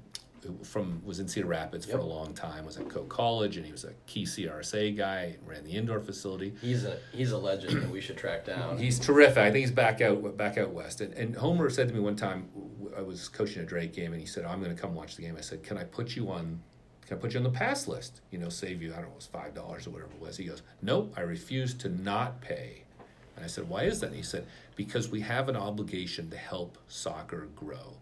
from 0.62 1.02
was 1.04 1.20
in 1.20 1.28
Cedar 1.28 1.46
Rapids 1.46 1.86
for 1.86 1.98
a 1.98 2.04
long 2.04 2.34
time, 2.34 2.64
was 2.64 2.76
at 2.76 2.88
Coe 2.88 3.04
College, 3.04 3.56
and 3.56 3.66
he 3.66 3.72
was 3.72 3.84
a 3.84 3.92
key 4.06 4.24
CRSA 4.24 4.96
guy, 4.96 5.36
ran 5.46 5.64
the 5.64 5.72
indoor 5.72 6.00
facility. 6.00 6.54
He's 6.60 6.84
a 6.84 6.98
he's 7.12 7.32
a 7.32 7.38
legend 7.38 7.82
that 7.82 7.90
we 7.90 8.00
should 8.00 8.16
track 8.16 8.44
down. 8.46 8.78
He's 8.78 8.98
terrific. 8.98 9.38
I 9.38 9.50
think 9.50 9.62
he's 9.62 9.70
back 9.70 10.00
out 10.00 10.36
back 10.36 10.58
out 10.58 10.70
west. 10.70 11.00
And, 11.00 11.12
and 11.14 11.36
Homer 11.36 11.70
said 11.70 11.88
to 11.88 11.94
me 11.94 12.00
one 12.00 12.16
time, 12.16 12.48
I 12.96 13.02
was 13.02 13.28
coaching 13.28 13.62
a 13.62 13.66
Drake 13.66 13.92
game, 13.92 14.12
and 14.12 14.20
he 14.20 14.26
said, 14.26 14.44
"I'm 14.44 14.62
going 14.62 14.74
to 14.74 14.80
come 14.80 14.94
watch 14.94 15.16
the 15.16 15.22
game." 15.22 15.36
I 15.36 15.40
said, 15.42 15.62
"Can 15.62 15.78
I 15.78 15.84
put 15.84 16.16
you 16.16 16.30
on? 16.30 16.60
Can 17.06 17.18
I 17.18 17.20
put 17.20 17.34
you 17.34 17.38
on 17.38 17.44
the 17.44 17.50
pass 17.50 17.86
list? 17.86 18.20
You 18.30 18.38
know, 18.38 18.48
save 18.48 18.82
you 18.82 18.92
I 18.92 18.96
don't 18.96 19.06
know, 19.06 19.10
it 19.12 19.16
was 19.16 19.26
five 19.26 19.54
dollars 19.54 19.86
or 19.86 19.90
whatever 19.90 20.12
it 20.12 20.20
was." 20.20 20.36
He 20.36 20.44
goes, 20.44 20.62
"Nope, 20.82 21.14
I 21.16 21.20
refuse 21.22 21.74
to 21.74 21.88
not 21.88 22.40
pay." 22.40 22.84
And 23.36 23.44
I 23.44 23.48
said, 23.48 23.68
"Why 23.68 23.82
is 23.84 24.00
that?" 24.00 24.08
And 24.08 24.16
he 24.16 24.22
said, 24.22 24.46
"Because 24.76 25.08
we 25.08 25.20
have 25.22 25.48
an 25.48 25.56
obligation 25.56 26.30
to 26.30 26.36
help 26.36 26.78
soccer 26.88 27.48
grow." 27.56 27.96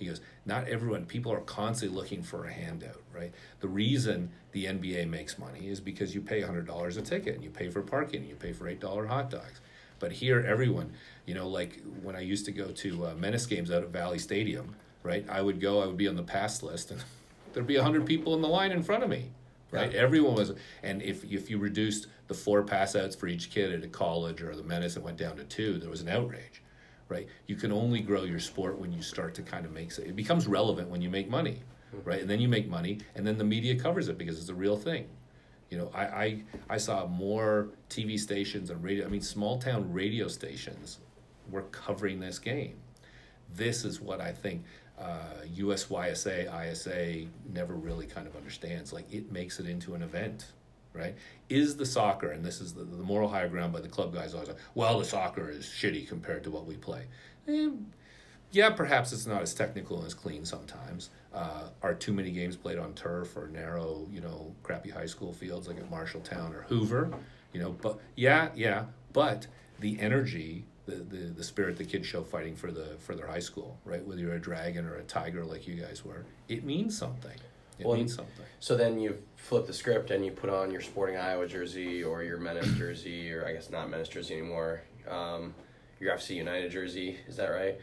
He 0.00 0.06
goes, 0.06 0.22
not 0.46 0.66
everyone, 0.66 1.04
people 1.04 1.30
are 1.30 1.40
constantly 1.40 1.94
looking 1.94 2.22
for 2.22 2.46
a 2.46 2.52
handout, 2.52 3.02
right? 3.14 3.32
The 3.60 3.68
reason 3.68 4.30
the 4.52 4.64
NBA 4.64 5.06
makes 5.10 5.38
money 5.38 5.68
is 5.68 5.78
because 5.78 6.14
you 6.14 6.22
pay 6.22 6.40
$100 6.40 6.96
a 6.96 7.02
ticket 7.02 7.34
and 7.34 7.44
you 7.44 7.50
pay 7.50 7.68
for 7.68 7.82
parking 7.82 8.20
and 8.20 8.28
you 8.30 8.34
pay 8.34 8.54
for 8.54 8.64
$8 8.64 9.06
hot 9.06 9.28
dogs. 9.28 9.60
But 9.98 10.12
here, 10.12 10.42
everyone, 10.48 10.94
you 11.26 11.34
know, 11.34 11.46
like 11.46 11.82
when 12.02 12.16
I 12.16 12.20
used 12.20 12.46
to 12.46 12.50
go 12.50 12.68
to 12.68 13.08
uh, 13.08 13.14
Menace 13.14 13.44
games 13.44 13.70
out 13.70 13.82
at 13.82 13.90
Valley 13.90 14.18
Stadium, 14.18 14.74
right? 15.02 15.26
I 15.28 15.42
would 15.42 15.60
go, 15.60 15.82
I 15.82 15.86
would 15.86 15.98
be 15.98 16.08
on 16.08 16.16
the 16.16 16.22
pass 16.22 16.62
list, 16.62 16.90
and 16.90 17.04
there'd 17.52 17.66
be 17.66 17.76
100 17.76 18.06
people 18.06 18.34
in 18.34 18.40
the 18.40 18.48
line 18.48 18.72
in 18.72 18.82
front 18.82 19.04
of 19.04 19.10
me, 19.10 19.32
right? 19.70 19.94
Everyone 19.94 20.34
was, 20.34 20.52
and 20.82 21.02
if, 21.02 21.24
if 21.24 21.50
you 21.50 21.58
reduced 21.58 22.06
the 22.28 22.34
four 22.34 22.62
pass 22.62 22.96
outs 22.96 23.14
for 23.14 23.26
each 23.26 23.50
kid 23.50 23.70
at 23.70 23.84
a 23.84 23.88
college 23.88 24.40
or 24.40 24.56
the 24.56 24.62
Menace, 24.62 24.96
it 24.96 25.02
went 25.02 25.18
down 25.18 25.36
to 25.36 25.44
two, 25.44 25.78
there 25.78 25.90
was 25.90 26.00
an 26.00 26.08
outrage 26.08 26.62
right? 27.10 27.26
You 27.46 27.56
can 27.56 27.72
only 27.72 28.00
grow 28.00 28.22
your 28.22 28.38
sport 28.38 28.78
when 28.78 28.92
you 28.92 29.02
start 29.02 29.34
to 29.34 29.42
kind 29.42 29.66
of 29.66 29.72
make 29.72 29.90
it 29.98 30.06
It 30.06 30.16
becomes 30.16 30.46
relevant 30.46 30.88
when 30.88 31.02
you 31.02 31.10
make 31.10 31.28
money, 31.28 31.58
right? 32.04 32.20
And 32.22 32.30
then 32.30 32.40
you 32.40 32.48
make 32.48 32.68
money, 32.68 33.00
and 33.14 33.26
then 33.26 33.36
the 33.36 33.44
media 33.44 33.74
covers 33.78 34.08
it 34.08 34.16
because 34.16 34.38
it's 34.38 34.48
a 34.48 34.54
real 34.54 34.76
thing. 34.76 35.08
You 35.68 35.78
know, 35.78 35.90
I 35.94 36.04
I, 36.04 36.42
I 36.70 36.76
saw 36.78 37.06
more 37.06 37.68
TV 37.90 38.18
stations 38.18 38.70
and 38.70 38.82
radio. 38.82 39.04
I 39.04 39.08
mean, 39.08 39.20
small 39.20 39.58
town 39.58 39.92
radio 39.92 40.28
stations 40.28 41.00
were 41.50 41.62
covering 41.64 42.20
this 42.20 42.38
game. 42.38 42.76
This 43.52 43.84
is 43.84 44.00
what 44.00 44.20
I 44.20 44.32
think 44.32 44.64
uh, 45.00 45.44
USYSA, 45.56 46.70
ISA 46.70 47.26
never 47.52 47.74
really 47.74 48.06
kind 48.06 48.26
of 48.26 48.36
understands. 48.36 48.92
Like 48.92 49.12
it 49.12 49.32
makes 49.32 49.58
it 49.58 49.66
into 49.66 49.94
an 49.94 50.02
event, 50.02 50.46
right? 50.92 51.14
Is 51.48 51.76
the 51.76 51.86
soccer, 51.86 52.30
and 52.30 52.44
this 52.44 52.60
is 52.60 52.74
the, 52.74 52.84
the 52.84 53.02
moral 53.02 53.28
higher 53.28 53.48
ground 53.48 53.72
by 53.72 53.80
the 53.80 53.88
club 53.88 54.12
guys 54.14 54.34
always 54.34 54.50
well, 54.74 54.98
the 54.98 55.04
soccer 55.04 55.50
is 55.50 55.64
shitty 55.64 56.08
compared 56.08 56.44
to 56.44 56.50
what 56.50 56.66
we 56.66 56.76
play. 56.76 57.06
Eh, 57.48 57.70
yeah, 58.52 58.70
perhaps 58.70 59.12
it's 59.12 59.26
not 59.26 59.42
as 59.42 59.54
technical 59.54 59.98
and 59.98 60.06
as 60.06 60.14
clean 60.14 60.44
sometimes. 60.44 61.10
Uh, 61.32 61.68
are 61.82 61.94
too 61.94 62.12
many 62.12 62.32
games 62.32 62.56
played 62.56 62.78
on 62.78 62.94
turf 62.94 63.36
or 63.36 63.46
narrow, 63.46 64.08
you 64.10 64.20
know, 64.20 64.52
crappy 64.64 64.90
high 64.90 65.06
school 65.06 65.32
fields 65.32 65.68
like 65.68 65.76
at 65.76 65.88
Marshalltown 65.90 66.52
or 66.52 66.62
Hoover? 66.62 67.10
You 67.52 67.60
know, 67.60 67.70
but 67.70 67.98
yeah, 68.16 68.48
yeah, 68.54 68.86
but 69.12 69.46
the 69.78 70.00
energy, 70.00 70.64
the, 70.86 70.96
the, 70.96 71.16
the 71.16 71.44
spirit 71.44 71.76
the 71.76 71.84
kids 71.84 72.06
show 72.06 72.22
fighting 72.22 72.56
for 72.56 72.72
the 72.72 72.96
for 72.98 73.14
their 73.14 73.26
high 73.26 73.40
school, 73.40 73.78
right? 73.84 74.04
Whether 74.04 74.20
you're 74.20 74.34
a 74.34 74.40
dragon 74.40 74.84
or 74.84 74.96
a 74.96 75.02
tiger 75.02 75.44
like 75.44 75.68
you 75.68 75.74
guys 75.74 76.04
were, 76.04 76.24
it 76.48 76.64
means 76.64 76.98
something. 76.98 77.38
It 77.80 77.86
Well, 77.86 77.96
means 77.96 78.14
something. 78.14 78.44
So 78.60 78.76
then 78.76 79.00
you 79.00 79.18
flip 79.36 79.66
the 79.66 79.72
script 79.72 80.10
and 80.10 80.24
you 80.24 80.32
put 80.32 80.50
on 80.50 80.70
your 80.70 80.80
Sporting 80.80 81.16
Iowa 81.16 81.46
jersey 81.46 82.02
or 82.04 82.22
your 82.22 82.38
Menace 82.38 82.70
jersey, 82.78 83.32
or 83.32 83.46
I 83.46 83.52
guess 83.52 83.70
not 83.70 83.88
Menace 83.88 84.08
jersey 84.08 84.34
anymore, 84.34 84.82
um, 85.08 85.54
your 85.98 86.14
FC 86.14 86.36
United 86.36 86.70
jersey, 86.70 87.18
is 87.26 87.36
that 87.36 87.48
right? 87.48 87.78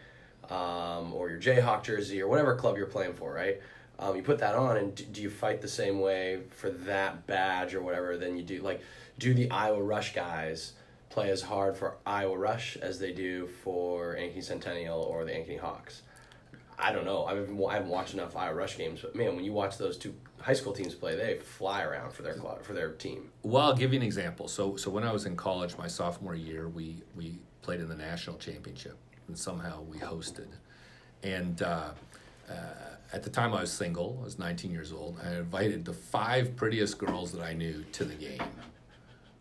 Um, 0.51 1.13
or 1.13 1.29
your 1.29 1.39
Jayhawk 1.39 1.83
jersey 1.83 2.21
or 2.21 2.27
whatever 2.27 2.55
club 2.55 2.77
you're 2.77 2.85
playing 2.87 3.13
for, 3.13 3.33
right? 3.33 3.59
Um, 3.99 4.15
you 4.15 4.21
put 4.21 4.37
that 4.39 4.55
on, 4.55 4.77
and 4.77 4.93
do, 4.93 5.03
do 5.05 5.21
you 5.23 5.29
fight 5.29 5.61
the 5.61 5.67
same 5.67 5.99
way 5.99 6.41
for 6.51 6.69
that 6.69 7.25
badge 7.25 7.73
or 7.73 7.81
whatever? 7.81 8.15
Then 8.15 8.37
you 8.37 8.43
do 8.43 8.61
like, 8.61 8.81
do 9.17 9.33
the 9.33 9.49
Iowa 9.49 9.81
Rush 9.81 10.13
guys 10.13 10.73
play 11.09 11.31
as 11.31 11.41
hard 11.41 11.75
for 11.75 11.97
Iowa 12.05 12.37
Rush 12.37 12.77
as 12.77 12.99
they 12.99 13.11
do 13.11 13.47
for 13.47 14.15
Ankeny 14.15 14.43
Centennial 14.43 14.99
or 15.01 15.25
the 15.25 15.31
Ankeny 15.31 15.59
Hawks? 15.59 16.03
I 16.79 16.91
don't 16.91 17.05
know. 17.05 17.25
I 17.25 17.33
haven't, 17.33 17.65
I 17.65 17.73
haven't 17.73 17.89
watched 17.89 18.13
enough 18.13 18.35
Iowa 18.35 18.53
Rush 18.53 18.77
games, 18.77 19.01
but 19.01 19.15
man, 19.15 19.35
when 19.35 19.43
you 19.43 19.51
watch 19.51 19.77
those 19.77 19.97
two 19.97 20.13
high 20.39 20.53
school 20.53 20.73
teams 20.73 20.93
play, 20.93 21.15
they 21.15 21.39
fly 21.39 21.81
around 21.83 22.13
for 22.13 22.21
their 22.21 22.35
club, 22.35 22.63
for 22.63 22.73
their 22.73 22.91
team. 22.91 23.31
Well, 23.41 23.63
I'll 23.63 23.75
give 23.75 23.93
you 23.93 23.99
an 23.99 24.05
example. 24.05 24.47
So, 24.47 24.75
so 24.75 24.91
when 24.91 25.03
I 25.03 25.11
was 25.11 25.25
in 25.25 25.35
college, 25.35 25.75
my 25.77 25.87
sophomore 25.87 26.35
year, 26.35 26.69
we 26.69 27.01
we 27.15 27.39
played 27.63 27.79
in 27.79 27.89
the 27.89 27.95
national 27.95 28.37
championship, 28.37 28.97
and 29.27 29.37
somehow 29.37 29.81
we 29.81 29.97
hosted. 29.97 30.47
And 31.23 31.61
uh, 31.63 31.89
uh, 32.47 32.53
at 33.11 33.23
the 33.23 33.29
time, 33.29 33.53
I 33.55 33.61
was 33.61 33.71
single. 33.71 34.19
I 34.21 34.25
was 34.25 34.37
19 34.37 34.71
years 34.71 34.93
old. 34.93 35.17
I 35.23 35.35
invited 35.37 35.83
the 35.83 35.93
five 35.93 36.55
prettiest 36.55 36.99
girls 36.99 37.31
that 37.31 37.41
I 37.41 37.53
knew 37.53 37.83
to 37.93 38.05
the 38.05 38.13
game, 38.13 38.41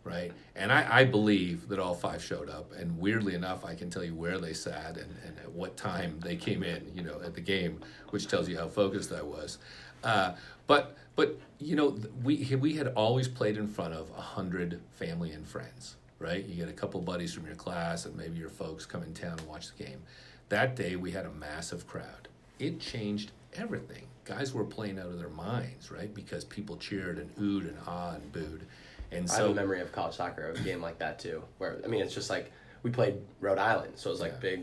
right? 0.06 0.32
And 0.54 0.72
I, 0.72 1.00
I 1.00 1.04
believe 1.04 1.68
that 1.68 1.78
all 1.78 1.94
five 1.94 2.22
showed 2.22 2.48
up. 2.48 2.72
And 2.72 2.96
weirdly 2.98 3.34
enough, 3.34 3.64
I 3.64 3.74
can 3.74 3.90
tell 3.90 4.04
you 4.04 4.14
where 4.14 4.38
they 4.38 4.52
sat 4.52 4.96
and, 4.96 5.14
and 5.26 5.38
at 5.40 5.50
what 5.50 5.76
time 5.76 6.20
they 6.20 6.36
came 6.36 6.62
in, 6.62 6.90
you 6.94 7.02
know, 7.02 7.20
at 7.24 7.34
the 7.34 7.40
game, 7.40 7.80
which 8.10 8.28
tells 8.28 8.48
you 8.48 8.56
how 8.56 8.68
focused 8.68 9.12
I 9.12 9.22
was. 9.22 9.58
Uh, 10.04 10.34
but 10.66 10.96
but 11.16 11.38
you 11.58 11.74
know 11.74 11.96
we 12.22 12.54
we 12.56 12.74
had 12.74 12.88
always 12.88 13.26
played 13.26 13.56
in 13.56 13.66
front 13.66 13.94
of 13.94 14.10
a 14.16 14.20
hundred 14.20 14.80
family 14.94 15.32
and 15.32 15.46
friends, 15.46 15.96
right? 16.18 16.44
You 16.44 16.54
get 16.54 16.68
a 16.68 16.72
couple 16.72 17.00
buddies 17.00 17.34
from 17.34 17.46
your 17.46 17.56
class 17.56 18.06
and 18.06 18.16
maybe 18.16 18.38
your 18.38 18.50
folks 18.50 18.86
come 18.86 19.02
in 19.02 19.14
town 19.14 19.38
and 19.38 19.48
watch 19.48 19.72
the 19.74 19.84
game. 19.84 20.02
That 20.48 20.76
day 20.76 20.96
we 20.96 21.10
had 21.10 21.26
a 21.26 21.32
massive 21.32 21.88
crowd. 21.88 22.28
It 22.58 22.78
changed 22.78 23.32
everything. 23.54 24.04
Guys 24.24 24.52
were 24.52 24.64
playing 24.64 24.98
out 24.98 25.06
of 25.06 25.18
their 25.18 25.28
minds, 25.28 25.90
right? 25.90 26.12
Because 26.12 26.44
people 26.44 26.76
cheered 26.76 27.18
and 27.18 27.34
oohed 27.36 27.68
and 27.68 27.76
ah 27.86 28.14
and 28.14 28.32
booed. 28.32 28.66
And 29.12 29.30
I 29.30 29.36
have 29.36 29.46
a 29.50 29.54
memory 29.54 29.80
of 29.80 29.92
college 29.92 30.14
soccer 30.16 30.48
of 30.50 30.60
a 30.60 30.62
game 30.62 30.80
like 30.82 30.98
that 30.98 31.18
too, 31.18 31.42
where 31.58 31.78
I 31.84 31.88
mean, 31.88 32.00
it's 32.02 32.14
just 32.14 32.30
like 32.30 32.50
we 32.82 32.90
played 32.90 33.16
Rhode 33.40 33.58
Island, 33.58 33.92
so 33.96 34.10
it 34.10 34.12
was 34.14 34.20
like 34.20 34.32
Yeah. 34.32 34.38
big, 34.40 34.62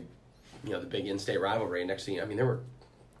you 0.64 0.70
know, 0.70 0.80
the 0.80 0.86
big 0.86 1.06
in-state 1.06 1.40
rivalry. 1.40 1.84
Next 1.84 2.04
thing, 2.04 2.14
you- 2.16 2.22
I 2.22 2.26
mean, 2.26 2.36
there 2.36 2.46
were, 2.46 2.60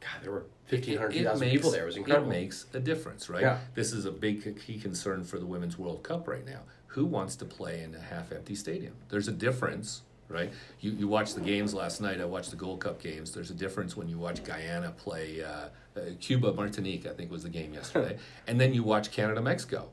God, 0.00 0.22
there 0.22 0.32
were 0.32 0.44
1,500, 0.70 1.12
2,000 1.12 1.50
people 1.50 1.70
there. 1.70 1.82
It 1.82 1.86
was 1.86 1.96
incredible. 1.96 2.28
It 2.30 2.34
makes 2.34 2.66
a 2.72 2.80
difference, 2.80 3.28
right? 3.28 3.42
Yeah. 3.42 3.58
This 3.74 3.92
is 3.92 4.04
a 4.06 4.10
big 4.12 4.58
key 4.60 4.78
concern 4.78 5.24
for 5.24 5.38
the 5.38 5.46
Women's 5.46 5.78
World 5.78 6.02
Cup 6.02 6.26
right 6.28 6.44
now. 6.46 6.60
Who 6.88 7.04
wants 7.04 7.36
to 7.36 7.44
play 7.44 7.82
in 7.82 7.94
a 7.94 8.00
half 8.00 8.30
empty 8.32 8.54
stadium? 8.54 8.94
There's 9.08 9.28
a 9.28 9.32
difference, 9.32 10.02
right? 10.28 10.52
You, 10.80 10.92
you 10.92 11.08
watched 11.08 11.34
the 11.34 11.40
games 11.40 11.74
last 11.74 12.00
night. 12.00 12.20
I 12.20 12.24
watched 12.24 12.50
the 12.50 12.56
Gold 12.56 12.80
Cup 12.80 13.02
games. 13.02 13.32
There's 13.32 13.50
a 13.50 13.54
difference 13.54 13.96
when 13.96 14.08
you 14.08 14.16
watch 14.18 14.42
Guyana 14.44 14.92
play 14.92 15.42
uh, 15.42 15.68
uh, 15.96 16.00
Cuba, 16.20 16.52
Martinique, 16.54 17.06
I 17.06 17.12
think 17.12 17.30
was 17.30 17.42
the 17.42 17.48
game 17.50 17.74
yesterday. 17.74 18.16
and 18.46 18.60
then 18.60 18.72
you 18.72 18.82
watch 18.84 19.10
Canada, 19.10 19.42
Mexico. 19.42 19.90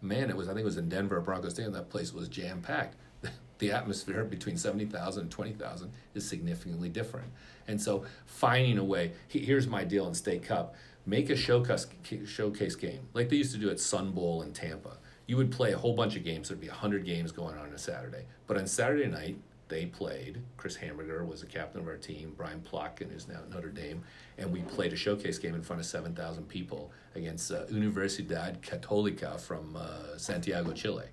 Man, 0.00 0.30
it 0.30 0.36
was, 0.36 0.48
I 0.48 0.52
think 0.52 0.62
it 0.62 0.66
was 0.66 0.76
in 0.76 0.88
Denver, 0.88 1.20
Broncos 1.20 1.54
Stadium. 1.54 1.72
That 1.72 1.90
place 1.90 2.12
was 2.12 2.28
jam 2.28 2.62
packed. 2.62 2.96
the 3.58 3.72
atmosphere 3.72 4.24
between 4.24 4.56
70,000 4.56 5.22
and 5.22 5.30
20,000 5.30 5.92
is 6.14 6.28
significantly 6.28 6.88
different. 6.88 7.32
And 7.66 7.80
so 7.80 8.04
finding 8.26 8.78
a 8.78 8.84
way, 8.84 9.12
here's 9.28 9.66
my 9.66 9.84
deal 9.84 10.06
in 10.06 10.14
State 10.14 10.44
Cup, 10.44 10.76
make 11.04 11.30
a 11.30 11.36
showcase, 11.36 11.86
showcase 12.26 12.76
game 12.76 13.08
like 13.14 13.28
they 13.28 13.36
used 13.36 13.52
to 13.52 13.58
do 13.58 13.70
at 13.70 13.80
Sun 13.80 14.12
Bowl 14.12 14.42
in 14.42 14.52
Tampa. 14.52 14.98
You 15.26 15.36
would 15.36 15.50
play 15.50 15.72
a 15.72 15.78
whole 15.78 15.94
bunch 15.94 16.16
of 16.16 16.24
games. 16.24 16.48
There'd 16.48 16.60
be 16.60 16.68
100 16.68 17.04
games 17.04 17.32
going 17.32 17.56
on 17.56 17.66
on 17.66 17.74
a 17.74 17.78
Saturday. 17.78 18.24
But 18.46 18.56
on 18.56 18.66
Saturday 18.66 19.06
night, 19.06 19.38
they 19.68 19.86
played. 19.86 20.42
Chris 20.56 20.76
Hamburger 20.76 21.24
was 21.24 21.40
the 21.40 21.46
captain 21.46 21.80
of 21.80 21.86
our 21.86 21.96
team. 21.96 22.34
Brian 22.36 22.60
Plotkin 22.60 23.14
is 23.14 23.28
now 23.28 23.36
at 23.36 23.50
Notre 23.50 23.70
Dame. 23.70 24.02
And 24.38 24.52
we 24.52 24.60
played 24.62 24.92
a 24.92 24.96
showcase 24.96 25.38
game 25.38 25.54
in 25.54 25.62
front 25.62 25.80
of 25.80 25.86
7,000 25.86 26.48
people 26.48 26.90
against 27.14 27.50
uh, 27.50 27.66
Universidad 27.66 28.60
Católica 28.60 29.38
from 29.38 29.76
uh, 29.76 30.16
Santiago, 30.16 30.72
Chile. 30.72 31.06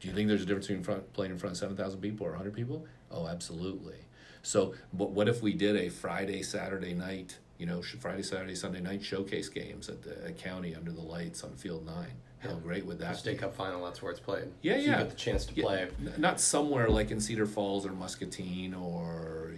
Do 0.00 0.08
you 0.08 0.14
think 0.14 0.28
there's 0.28 0.42
a 0.42 0.46
difference 0.46 0.66
between 0.66 0.82
front, 0.82 1.12
playing 1.12 1.32
in 1.32 1.38
front 1.38 1.52
of 1.52 1.58
7,000 1.58 2.00
people 2.00 2.26
or 2.26 2.30
100 2.30 2.54
people? 2.54 2.86
Oh, 3.10 3.26
absolutely. 3.28 3.98
So, 4.42 4.74
but 4.92 5.10
what 5.10 5.28
if 5.28 5.42
we 5.42 5.52
did 5.52 5.76
a 5.76 5.88
Friday, 5.88 6.42
Saturday 6.42 6.94
night, 6.94 7.38
you 7.58 7.66
know, 7.66 7.82
Friday, 7.82 8.22
Saturday, 8.22 8.56
Sunday 8.56 8.80
night 8.80 9.04
showcase 9.04 9.48
games 9.48 9.88
at 9.88 10.02
the 10.02 10.26
at 10.26 10.38
county 10.38 10.74
under 10.74 10.90
the 10.90 11.00
lights 11.00 11.44
on 11.44 11.52
Field 11.54 11.86
9? 11.86 11.94
How 12.42 12.54
great 12.54 12.84
would 12.86 12.98
that 12.98 13.16
State 13.16 13.32
be? 13.32 13.38
Cup 13.38 13.54
final, 13.54 13.84
that's 13.84 14.02
where 14.02 14.10
it's 14.10 14.20
played. 14.20 14.48
Yeah, 14.62 14.74
so 14.74 14.78
yeah. 14.78 14.84
You 14.84 14.96
get 15.04 15.10
the 15.10 15.16
chance 15.16 15.44
to 15.46 15.54
Yeah, 15.54 15.62
play. 15.64 15.88
not 16.18 16.40
somewhere 16.40 16.88
like 16.88 17.10
in 17.10 17.20
Cedar 17.20 17.46
Falls 17.46 17.86
or 17.86 17.92
Muscatine 17.92 18.74
or 18.74 19.52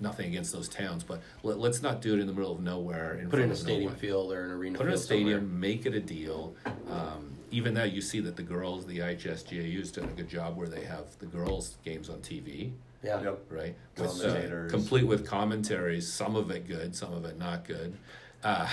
nothing 0.00 0.26
against 0.28 0.52
those 0.52 0.66
towns, 0.68 1.04
but 1.04 1.20
let, 1.42 1.58
let's 1.58 1.82
not 1.82 2.00
do 2.00 2.14
it 2.14 2.20
in 2.20 2.26
the 2.26 2.32
middle 2.32 2.52
of 2.52 2.60
nowhere. 2.60 3.18
In 3.18 3.28
Put 3.28 3.40
it 3.40 3.44
in 3.44 3.50
a 3.50 3.56
stadium 3.56 3.84
nowhere. 3.84 3.96
field 3.98 4.32
or 4.32 4.44
an 4.44 4.50
arena 4.52 4.78
Put 4.78 4.86
it 4.86 4.90
in 4.90 4.94
a 4.94 4.98
stadium, 4.98 5.40
somewhere. 5.40 5.58
make 5.58 5.84
it 5.84 5.94
a 5.94 6.00
deal. 6.00 6.54
Um, 6.90 7.32
even 7.50 7.74
now, 7.74 7.84
you 7.84 8.00
see 8.00 8.20
that 8.20 8.36
the 8.36 8.42
girls, 8.42 8.86
the 8.86 8.98
IGHSAU's 9.00 9.92
done 9.92 10.04
a 10.04 10.12
good 10.12 10.28
job 10.28 10.56
where 10.56 10.68
they 10.68 10.84
have 10.84 11.18
the 11.18 11.26
girls' 11.26 11.76
games 11.84 12.08
on 12.08 12.20
TV, 12.20 12.70
Yeah. 13.02 13.20
Yep. 13.22 13.40
right? 13.50 13.74
With, 13.98 14.06
uh, 14.06 14.10
Commentators. 14.12 14.70
complete 14.72 15.04
with 15.06 15.26
commentaries, 15.26 16.10
some 16.10 16.34
of 16.34 16.50
it 16.50 16.66
good, 16.66 16.96
some 16.96 17.12
of 17.12 17.26
it 17.26 17.38
not 17.38 17.66
good. 17.66 17.94
Uh, 18.44 18.66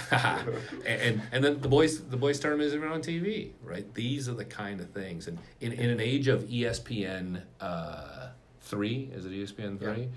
and, 0.85 1.01
and 1.01 1.21
and 1.33 1.43
then 1.43 1.59
the 1.59 1.67
boys 1.67 2.01
the 2.05 2.15
boys 2.15 2.39
tournament 2.39 2.67
is 2.67 2.73
even 2.73 2.87
on 2.87 3.01
TV, 3.01 3.51
right? 3.61 3.93
These 3.93 4.29
are 4.29 4.33
the 4.33 4.45
kind 4.45 4.79
of 4.79 4.89
things, 4.91 5.27
and 5.27 5.37
in, 5.59 5.73
in 5.73 5.89
an 5.89 5.99
age 5.99 6.29
of 6.29 6.43
ESPN 6.43 7.41
uh, 7.59 8.29
three, 8.61 9.09
is 9.13 9.25
it 9.25 9.33
ESPN 9.33 9.77
three? 9.77 10.07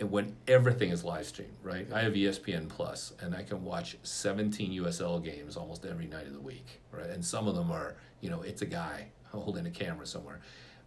And 0.00 0.10
when 0.10 0.34
everything 0.48 0.90
is 0.90 1.04
live 1.04 1.26
streamed, 1.26 1.52
right? 1.62 1.86
I 1.92 2.00
have 2.00 2.14
ESPN 2.14 2.68
Plus, 2.68 3.12
and 3.20 3.34
I 3.34 3.42
can 3.42 3.62
watch 3.62 3.96
17 4.02 4.72
USL 4.82 5.22
games 5.22 5.56
almost 5.56 5.84
every 5.84 6.06
night 6.06 6.26
of 6.26 6.32
the 6.32 6.40
week, 6.40 6.80
right? 6.90 7.08
And 7.10 7.24
some 7.24 7.46
of 7.46 7.54
them 7.54 7.70
are, 7.70 7.96
you 8.20 8.28
know, 8.28 8.42
it's 8.42 8.62
a 8.62 8.66
guy 8.66 9.08
holding 9.30 9.66
a 9.66 9.70
camera 9.70 10.06
somewhere. 10.06 10.40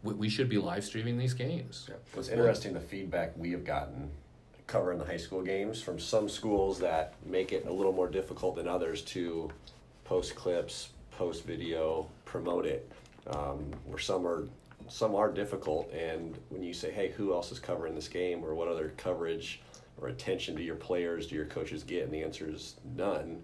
We, 0.03 0.13
we 0.13 0.29
should 0.29 0.49
be 0.49 0.57
live 0.57 0.83
streaming 0.83 1.17
these 1.17 1.33
games. 1.33 1.89
What's 2.13 2.29
interesting, 2.29 2.73
the 2.73 2.81
feedback 2.81 3.37
we 3.37 3.51
have 3.51 3.63
gotten 3.63 4.11
covering 4.67 4.99
the 4.99 5.05
high 5.05 5.17
school 5.17 5.41
games 5.41 5.81
from 5.81 5.97
some 5.97 6.27
schools 6.27 6.79
that 6.79 7.13
make 7.25 7.53
it 7.53 7.65
a 7.65 7.71
little 7.71 7.93
more 7.93 8.09
difficult 8.09 8.55
than 8.55 8.67
others 8.67 9.01
to 9.01 9.49
post 10.03 10.35
clips, 10.35 10.89
post 11.11 11.45
video, 11.45 12.07
promote 12.25 12.65
it. 12.65 12.91
Um, 13.27 13.71
where 13.85 13.99
some 13.99 14.25
are 14.25 14.47
some 14.89 15.15
are 15.15 15.31
difficult, 15.31 15.91
and 15.91 16.37
when 16.49 16.63
you 16.63 16.73
say, 16.73 16.91
"Hey, 16.91 17.11
who 17.11 17.33
else 17.33 17.51
is 17.51 17.59
covering 17.59 17.95
this 17.95 18.07
game?" 18.07 18.43
or 18.43 18.55
"What 18.55 18.67
other 18.67 18.93
coverage 18.95 19.61
or 19.99 20.07
attention 20.07 20.55
do 20.55 20.63
your 20.63 20.75
players, 20.75 21.27
do 21.27 21.35
your 21.35 21.45
coaches 21.45 21.83
get?" 21.83 22.03
and 22.03 22.13
the 22.13 22.23
answer 22.23 22.49
is 22.49 22.75
none. 22.95 23.43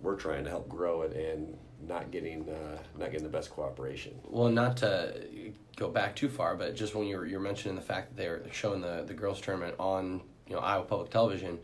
We're 0.00 0.16
trying 0.16 0.44
to 0.44 0.50
help 0.50 0.68
grow 0.68 1.02
it 1.02 1.12
and 1.12 1.56
not 1.86 2.10
getting 2.10 2.48
uh, 2.48 2.78
not 2.98 3.10
getting 3.10 3.22
the 3.22 3.32
best 3.32 3.50
cooperation. 3.50 4.18
Well, 4.24 4.50
not 4.50 4.76
to 4.78 5.52
go 5.76 5.88
back 5.88 6.16
too 6.16 6.28
far, 6.28 6.56
but 6.56 6.74
just 6.74 6.94
when 6.94 7.06
you 7.06 7.18
were 7.18 7.26
you're 7.26 7.40
mentioning 7.40 7.76
the 7.76 7.82
fact 7.82 8.10
that 8.10 8.16
they're 8.20 8.42
showing 8.52 8.80
the 8.80 9.04
the 9.06 9.14
girls 9.14 9.40
tournament 9.40 9.76
on 9.78 10.22
you 10.48 10.54
know 10.54 10.60
Iowa 10.60 10.84
Public 10.84 11.10
Television, 11.10 11.58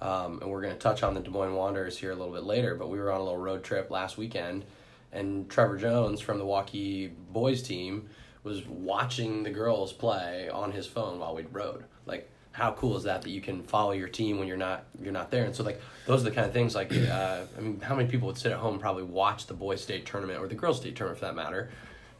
um, 0.00 0.40
and 0.42 0.50
we're 0.50 0.62
going 0.62 0.74
to 0.74 0.78
touch 0.78 1.02
on 1.02 1.14
the 1.14 1.20
Des 1.20 1.30
Moines 1.30 1.54
Wanderers 1.54 1.98
here 1.98 2.10
a 2.12 2.14
little 2.14 2.32
bit 2.32 2.44
later. 2.44 2.74
But 2.74 2.88
we 2.88 2.98
were 2.98 3.10
on 3.10 3.20
a 3.20 3.24
little 3.24 3.38
road 3.38 3.64
trip 3.64 3.90
last 3.90 4.16
weekend, 4.18 4.64
and 5.12 5.48
Trevor 5.48 5.76
Jones 5.76 6.20
from 6.20 6.38
the 6.38 6.44
Waukee 6.44 7.12
boys 7.32 7.62
team 7.62 8.08
was 8.42 8.64
watching 8.66 9.42
the 9.42 9.50
girls 9.50 9.92
play 9.92 10.48
on 10.48 10.72
his 10.72 10.86
phone 10.86 11.18
while 11.18 11.34
we 11.34 11.42
rode. 11.50 11.84
Like, 12.06 12.30
how 12.52 12.72
cool 12.72 12.96
is 12.96 13.02
that 13.02 13.22
that 13.22 13.30
you 13.30 13.40
can 13.40 13.62
follow 13.64 13.90
your 13.92 14.08
team 14.08 14.38
when 14.38 14.46
you're 14.48 14.56
not 14.56 14.84
you're 15.02 15.12
not 15.12 15.30
there? 15.30 15.44
And 15.44 15.54
so 15.54 15.62
like 15.64 15.80
those 16.06 16.22
are 16.22 16.30
the 16.30 16.34
kind 16.34 16.46
of 16.46 16.52
things 16.52 16.74
like 16.74 16.92
uh, 16.92 17.40
I 17.56 17.60
mean, 17.60 17.80
how 17.80 17.94
many 17.96 18.08
people 18.08 18.28
would 18.28 18.38
sit 18.38 18.52
at 18.52 18.58
home 18.58 18.74
and 18.74 18.80
probably 18.80 19.02
watch 19.02 19.46
the 19.46 19.54
boys 19.54 19.82
state 19.82 20.06
tournament 20.06 20.40
or 20.40 20.48
the 20.48 20.54
girls 20.54 20.78
state 20.80 20.96
tournament 20.96 21.20
for 21.20 21.26
that 21.26 21.34
matter? 21.34 21.70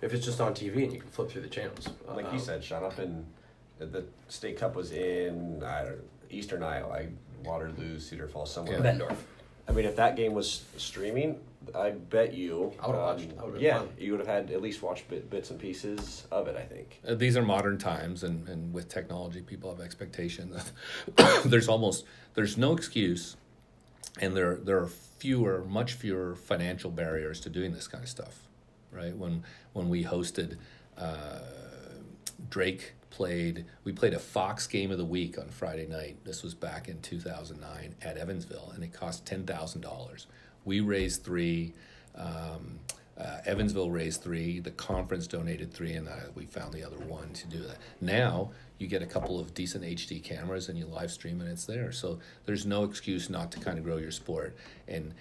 If 0.03 0.13
it's 0.13 0.27
just 0.27 0.41
on 0.43 0.53
TV 0.53 0.85
and 0.85 0.93
you 0.93 1.01
can 1.01 1.09
flip 1.09 1.31
through 1.31 1.41
the 1.43 1.49
channels, 1.49 1.89
Like 2.07 2.27
Um, 2.27 2.35
you 2.35 2.41
said, 2.41 2.63
shut 2.63 2.83
up 2.83 2.99
in 2.99 3.25
the 3.79 4.05
state 4.29 4.59
cup 4.59 4.75
was 4.75 4.93
in 4.93 5.63
I 5.63 5.85
don't, 5.85 5.93
know, 5.93 5.99
eastern 6.31 6.63
Iowa, 6.63 6.89
like 6.89 7.11
Waterloo, 7.45 7.99
Cedar 7.99 8.29
Falls, 8.29 8.53
somewhere. 8.53 8.79
Yeah. 8.83 8.93
Bettendorf. 8.93 9.17
I 9.69 9.73
mean, 9.73 9.85
if 9.85 9.97
that 9.97 10.17
game 10.17 10.33
was 10.33 10.65
streaming, 10.77 11.41
I 11.75 11.91
bet 11.91 12.33
you. 12.33 12.73
I 12.81 12.87
would've 12.87 13.01
um, 13.01 13.07
watched. 13.07 13.33
Would've 13.33 13.55
been 13.55 13.63
yeah, 13.63 13.79
fun. 13.79 13.89
you 13.99 14.13
would 14.13 14.21
have 14.21 14.29
had 14.29 14.51
at 14.51 14.63
least 14.63 14.83
watched 14.83 15.09
bit, 15.09 15.29
bits 15.29 15.51
and 15.51 15.59
pieces 15.59 16.25
of 16.31 16.47
it. 16.47 16.57
I 16.57 16.63
think. 16.63 17.01
Uh, 17.07 17.15
these 17.15 17.37
are 17.37 17.43
modern 17.43 17.79
times, 17.79 18.23
and, 18.23 18.49
and 18.49 18.73
with 18.73 18.89
technology, 18.89 19.41
people 19.41 19.71
have 19.71 19.85
expectations. 19.85 20.73
there's 21.45 21.69
almost 21.69 22.05
there's 22.35 22.57
no 22.57 22.73
excuse, 22.73 23.37
and 24.21 24.37
there 24.37 24.57
there 24.57 24.79
are 24.79 24.89
fewer, 25.19 25.65
much 25.65 25.95
fewer 25.95 26.37
financial 26.37 26.91
barriers 26.91 27.41
to 27.41 27.51
doing 27.51 27.73
this 27.73 27.89
kind 27.89 28.05
of 28.05 28.11
stuff, 28.11 28.47
right? 28.93 29.17
When 29.17 29.43
when 29.73 29.89
we 29.89 30.05
hosted 30.05 30.59
uh, 30.97 31.41
Drake 32.49 32.93
played. 33.17 33.65
We 33.83 33.93
played 33.93 34.13
a 34.13 34.19
Fox 34.19 34.67
game 34.67 34.91
of 34.91 34.99
the 34.99 35.05
week 35.05 35.39
on 35.39 35.49
Friday 35.49 35.87
night. 35.87 36.19
This 36.25 36.43
was 36.43 36.53
back 36.55 36.87
in 36.87 37.01
2009 37.01 37.95
at 38.03 38.19
Evansville, 38.19 38.73
and 38.75 38.85
it 38.85 38.93
cost 38.93 39.25
ten 39.25 39.47
thousand 39.47 39.81
dollars. 39.81 40.27
We 40.67 40.81
raised 40.81 41.25
three. 41.25 41.73
Um, 42.15 42.81
uh, 43.19 43.39
Evansville 43.47 43.91
raised 43.91 44.23
three. 44.23 44.61
The 44.61 44.71
conference 44.71 45.27
donated 45.27 45.73
three, 45.73 45.95
and 45.95 46.07
uh, 46.07 46.13
we 46.35 46.45
found 46.45 46.75
the 46.75 46.85
other 46.85 46.99
one 46.99 47.33
to 47.33 47.47
do 47.47 47.63
that. 47.63 47.79
Now 48.03 48.51
you 48.79 48.87
get 48.87 49.01
a 49.01 49.07
couple 49.07 49.41
of 49.41 49.55
decent 49.55 49.83
HD 49.83 50.23
cameras 50.23 50.69
and 50.69 50.79
you 50.79 50.85
live 50.85 51.11
stream, 51.11 51.41
and 51.41 51.49
it's 51.49 51.65
there. 51.65 51.93
So 51.93 52.19
there's 52.45 52.67
no 52.67 52.85
excuse 52.85 53.31
not 53.31 53.51
to 53.53 53.61
kind 53.61 53.79
of 53.79 53.85
grow 53.85 53.97
your 53.97 54.11
sport. 54.11 54.55
And 54.87 55.15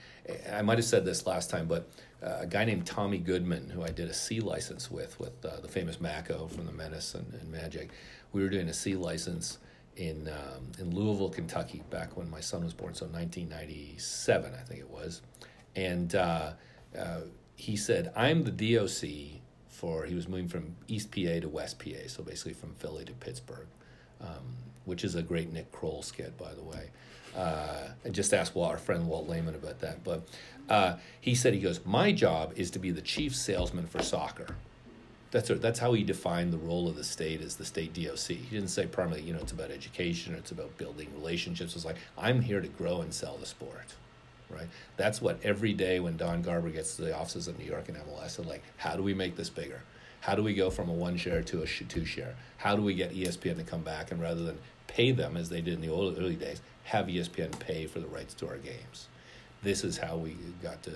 I 0.52 0.62
might 0.62 0.78
have 0.80 0.86
said 0.86 1.06
this 1.06 1.26
last 1.26 1.50
time, 1.50 1.68
but 1.68 1.90
uh, 2.26 2.40
a 2.42 2.48
guy 2.48 2.66
named 2.66 2.86
Tommy 2.86 3.20
Goodman, 3.20 3.70
who 3.70 3.84
I 3.84 3.90
did 3.90 4.10
a 4.10 4.14
C 4.14 4.40
license 4.40 4.90
with, 4.90 5.20
with 5.20 5.46
uh, 5.46 5.60
the 5.62 5.68
famous 5.68 6.02
Mako 6.02 6.48
from 6.48 6.66
the 6.66 6.72
Menace 6.72 7.14
and, 7.14 7.34
and, 7.36 7.52
Magic, 7.52 7.92
we 8.34 8.42
were 8.42 8.50
doing 8.50 8.68
a 8.68 8.74
C 8.74 8.96
license 8.96 9.60
in 9.96 10.28
um, 10.28 10.72
in 10.80 10.94
Louisville, 10.94 11.30
Kentucky, 11.30 11.84
back 11.90 12.18
when 12.18 12.30
my 12.30 12.42
son 12.42 12.64
was 12.64 12.74
born, 12.74 12.94
so 12.94 13.06
1997, 13.06 14.54
I 14.54 14.64
think 14.64 14.80
it 14.80 14.90
was, 14.90 15.22
and. 15.76 16.16
Uh, 16.16 16.54
uh 16.98 17.22
he 17.56 17.76
said, 17.78 18.12
I'm 18.16 18.44
the 18.44 18.52
DOC 18.52 19.42
for, 19.70 20.06
he 20.06 20.16
was 20.16 20.28
moving 20.28 20.48
from 20.48 20.76
East 20.88 21.12
PA 21.12 21.40
to 21.40 21.48
West 21.48 21.80
PA, 21.80 22.08
so 22.08 22.24
basically 22.24 22.54
from 22.54 22.74
Philly 22.76 23.06
to 23.06 23.14
Pittsburgh, 23.14 23.68
um, 24.22 24.58
which 24.86 25.04
is 25.04 25.16
a 25.16 25.22
great 25.22 25.52
Nick 25.52 25.72
Kroll 25.72 26.02
skit, 26.02 26.38
by 26.38 26.54
the 26.54 26.64
way. 26.64 26.90
Uh, 27.36 27.90
I 28.06 28.10
just 28.10 28.34
asked 28.34 28.56
our 28.56 28.78
friend 28.78 29.08
Walt 29.08 29.28
Lehman 29.28 29.56
about 29.56 29.80
that. 29.82 30.04
But 30.04 30.28
uh, 30.70 30.96
he 31.20 31.36
said, 31.36 31.54
he 31.54 31.60
goes, 31.60 31.82
My 31.86 32.12
job 32.12 32.54
is 32.56 32.72
to 32.72 32.80
be 32.80 32.92
the 32.92 33.02
chief 33.02 33.36
salesman 33.36 33.88
for 33.88 34.02
soccer. 34.02 34.56
That's, 35.32 35.50
that's 35.50 35.80
how 35.80 35.92
he 35.94 36.04
defined 36.04 36.54
the 36.54 36.58
role 36.58 36.88
of 36.88 36.96
the 36.96 37.04
state 37.04 37.42
as 37.42 37.58
the 37.58 37.66
state 37.66 37.94
DOC. 37.94 38.38
He 38.38 38.56
didn't 38.56 38.70
say 38.70 38.86
primarily, 38.88 39.24
you 39.24 39.34
know, 39.34 39.40
it's 39.40 39.52
about 39.52 39.70
education 39.70 40.34
or 40.34 40.38
it's 40.38 40.52
about 40.52 40.78
building 40.78 41.10
relationships. 41.14 41.76
It's 41.76 41.84
like, 41.84 41.98
I'm 42.18 42.42
here 42.42 42.62
to 42.62 42.70
grow 42.70 43.02
and 43.02 43.14
sell 43.14 43.36
the 43.38 43.46
sport 43.46 43.96
right? 44.50 44.68
That's 44.98 45.22
what 45.22 45.40
every 45.44 45.74
day 45.74 46.00
when 46.00 46.18
Don 46.18 46.42
Garber 46.42 46.70
gets 46.70 46.96
to 46.96 47.04
the 47.04 47.16
offices 47.16 47.48
of 47.48 47.58
New 47.60 47.66
York 47.66 47.90
and 47.90 47.98
MLS, 47.98 48.38
they're 48.38 48.46
like, 48.46 48.64
how 48.78 48.96
do 48.96 49.04
we 49.04 49.14
make 49.14 49.36
this 49.36 49.50
bigger? 49.50 49.82
How 50.22 50.36
do 50.36 50.44
we 50.44 50.54
go 50.54 50.70
from 50.70 50.90
a 50.90 50.94
one 50.94 51.18
share 51.18 51.42
to 51.44 51.62
a 51.62 51.68
two 51.68 52.06
share? 52.06 52.36
How 52.58 52.76
do 52.76 52.82
we 52.82 52.96
get 52.96 53.14
ESPN 53.14 53.58
to 53.58 53.64
come 53.64 53.82
back 53.82 54.12
and 54.12 54.22
rather 54.22 54.44
than 54.44 54.58
pay 54.88 55.12
them 55.12 55.38
as 55.38 55.50
they 55.50 55.62
did 55.62 55.76
in 55.76 55.82
the 55.82 55.92
early 55.92 56.36
days, 56.36 56.62
have 56.86 57.08
ESPN 57.08 57.58
pay 57.60 57.86
for 57.86 58.00
the 58.00 58.08
rights 58.08 58.34
to 58.36 58.48
our 58.48 58.58
games? 58.58 59.08
This 59.64 59.84
is 59.84 59.98
how 59.98 60.18
we 60.18 60.36
got 60.62 60.82
to 60.84 60.94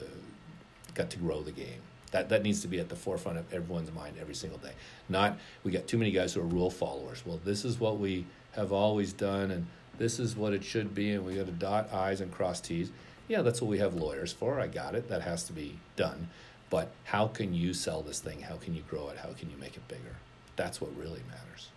got 0.95 1.09
to 1.11 1.17
grow 1.17 1.41
the 1.41 1.51
game. 1.51 1.81
That 2.11 2.29
that 2.29 2.43
needs 2.43 2.61
to 2.61 2.67
be 2.67 2.79
at 2.79 2.89
the 2.89 2.95
forefront 2.95 3.37
of 3.37 3.53
everyone's 3.53 3.91
mind 3.91 4.15
every 4.19 4.35
single 4.35 4.59
day. 4.59 4.73
Not 5.07 5.37
we 5.63 5.71
got 5.71 5.87
too 5.87 5.97
many 5.97 6.11
guys 6.11 6.33
who 6.33 6.41
are 6.41 6.45
rule 6.45 6.71
followers. 6.71 7.23
Well, 7.25 7.39
this 7.43 7.65
is 7.65 7.79
what 7.79 7.99
we 7.99 8.25
have 8.53 8.71
always 8.71 9.13
done, 9.13 9.51
and 9.51 9.67
this 9.97 10.19
is 10.19 10.35
what 10.35 10.53
it 10.53 10.63
should 10.63 10.95
be, 10.95 11.11
and 11.11 11.25
we 11.25 11.35
got 11.35 11.45
to 11.45 11.51
dot 11.51 11.93
i's 11.93 12.21
and 12.21 12.31
cross 12.31 12.59
t's 12.59 12.89
yeah, 13.29 13.43
that's 13.43 13.61
what 13.61 13.69
we 13.69 13.77
have 13.77 13.93
lawyers 13.93 14.33
for. 14.33 14.59
I 14.59 14.67
got 14.67 14.95
it. 14.95 15.07
That 15.07 15.21
has 15.21 15.43
to 15.43 15.53
be 15.53 15.77
done. 15.95 16.29
But 16.69 16.91
how 17.05 17.27
can 17.27 17.53
you 17.53 17.73
sell 17.73 18.01
this 18.01 18.19
thing? 18.19 18.41
How 18.41 18.55
can 18.55 18.75
you 18.75 18.81
grow 18.89 19.09
it? 19.09 19.17
How 19.17 19.29
can 19.33 19.49
you 19.49 19.57
make 19.57 19.77
it 19.77 19.87
bigger? 19.87 20.17
That's 20.55 20.81
what 20.81 20.95
really 20.97 21.21
matters. 21.29 21.69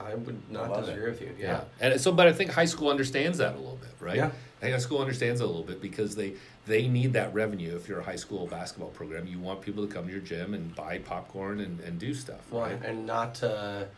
I 0.00 0.14
would 0.14 0.50
not 0.50 0.72
I 0.72 0.80
disagree 0.80 1.06
it. 1.06 1.10
with 1.10 1.20
you. 1.20 1.34
Yeah. 1.38 1.46
yeah. 1.80 1.88
And 1.92 2.00
so, 2.00 2.12
but 2.12 2.26
I 2.26 2.32
think 2.32 2.50
high 2.50 2.64
school 2.64 2.90
understands 2.90 3.38
that 3.38 3.54
a 3.54 3.58
little 3.58 3.76
bit, 3.76 3.90
right? 4.00 4.16
Yeah. 4.16 4.30
high 4.60 4.78
school 4.78 4.98
understands 4.98 5.40
that 5.40 5.46
a 5.46 5.48
little 5.48 5.62
bit 5.62 5.80
because 5.82 6.16
they 6.16 6.34
they 6.66 6.88
need 6.88 7.12
that 7.14 7.32
revenue. 7.34 7.76
If 7.76 7.88
you're 7.88 8.00
a 8.00 8.04
high 8.04 8.16
school 8.16 8.46
basketball 8.46 8.90
program, 8.90 9.26
you 9.26 9.38
want 9.38 9.60
people 9.60 9.86
to 9.86 9.92
come 9.92 10.06
to 10.06 10.12
your 10.12 10.20
gym 10.20 10.54
and 10.54 10.74
buy 10.74 10.98
popcorn 10.98 11.60
and, 11.60 11.80
and 11.80 11.98
do 11.98 12.14
stuff. 12.14 12.40
Well, 12.50 12.62
right? 12.62 12.82
and 12.84 13.06
not 13.06 13.34
to, 13.36 13.88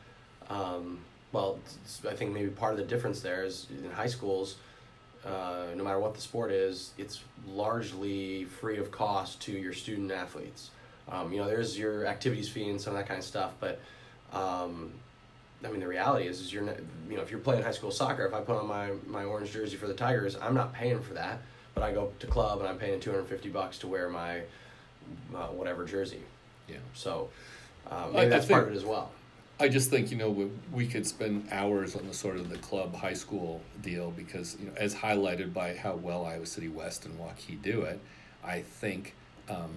um, 0.48 0.98
well, 1.32 1.58
I 2.08 2.14
think 2.14 2.32
maybe 2.32 2.48
part 2.50 2.72
of 2.72 2.78
the 2.78 2.84
difference 2.84 3.20
there 3.20 3.44
is 3.44 3.66
in 3.70 3.90
high 3.90 4.06
schools 4.06 4.56
uh, 5.24 5.66
no 5.76 5.84
matter 5.84 6.00
what 6.00 6.14
the 6.14 6.20
sport 6.20 6.50
is, 6.50 6.92
it's 6.98 7.20
largely 7.46 8.44
free 8.44 8.78
of 8.78 8.90
cost 8.90 9.40
to 9.42 9.52
your 9.52 9.72
student 9.72 10.10
athletes. 10.10 10.70
Um, 11.08 11.32
you 11.32 11.38
know, 11.38 11.46
there's 11.46 11.78
your 11.78 12.06
activities 12.06 12.48
fee 12.48 12.68
and 12.68 12.80
some 12.80 12.94
of 12.94 12.98
that 12.98 13.06
kind 13.06 13.18
of 13.18 13.24
stuff, 13.24 13.52
but 13.60 13.80
um, 14.32 14.92
I 15.64 15.70
mean, 15.70 15.80
the 15.80 15.88
reality 15.88 16.26
is, 16.26 16.40
is 16.40 16.52
you're 16.52 16.62
not, 16.62 16.76
you 17.08 17.16
know, 17.16 17.22
if 17.22 17.30
you're 17.30 17.40
playing 17.40 17.62
high 17.62 17.72
school 17.72 17.90
soccer, 17.90 18.26
if 18.26 18.34
I 18.34 18.40
put 18.40 18.56
on 18.56 18.66
my, 18.66 18.90
my 19.06 19.24
orange 19.24 19.52
jersey 19.52 19.76
for 19.76 19.86
the 19.86 19.94
Tigers, 19.94 20.36
I'm 20.40 20.54
not 20.54 20.72
paying 20.72 21.00
for 21.00 21.14
that, 21.14 21.40
but 21.74 21.82
I 21.82 21.92
go 21.92 22.12
to 22.18 22.26
club 22.26 22.60
and 22.60 22.68
I'm 22.68 22.78
paying 22.78 23.00
250 23.00 23.48
bucks 23.50 23.78
to 23.78 23.86
wear 23.86 24.08
my 24.08 24.40
uh, 25.34 25.48
whatever 25.48 25.84
jersey. 25.84 26.22
Yeah. 26.68 26.76
So 26.94 27.28
um, 27.90 28.12
maybe 28.12 28.30
that's 28.30 28.46
think, 28.46 28.56
part 28.56 28.68
of 28.68 28.74
it 28.74 28.76
as 28.76 28.84
well. 28.84 29.10
I 29.60 29.68
just 29.68 29.90
think 29.90 30.10
you 30.10 30.16
know 30.16 30.30
we, 30.30 30.50
we 30.72 30.86
could 30.86 31.06
spend 31.06 31.48
hours 31.52 31.94
on 31.94 32.06
the 32.06 32.14
sort 32.14 32.36
of 32.36 32.48
the 32.48 32.58
club 32.58 32.94
high 32.96 33.12
school 33.12 33.60
deal 33.80 34.10
because 34.10 34.56
you 34.58 34.66
know 34.66 34.72
as 34.76 34.94
highlighted 34.94 35.52
by 35.52 35.76
how 35.76 35.94
well 35.94 36.24
Iowa 36.24 36.46
City 36.46 36.68
West 36.68 37.04
and 37.04 37.18
Waukee 37.18 37.60
do 37.62 37.82
it, 37.82 38.00
I 38.44 38.62
think 38.62 39.14
um, 39.48 39.70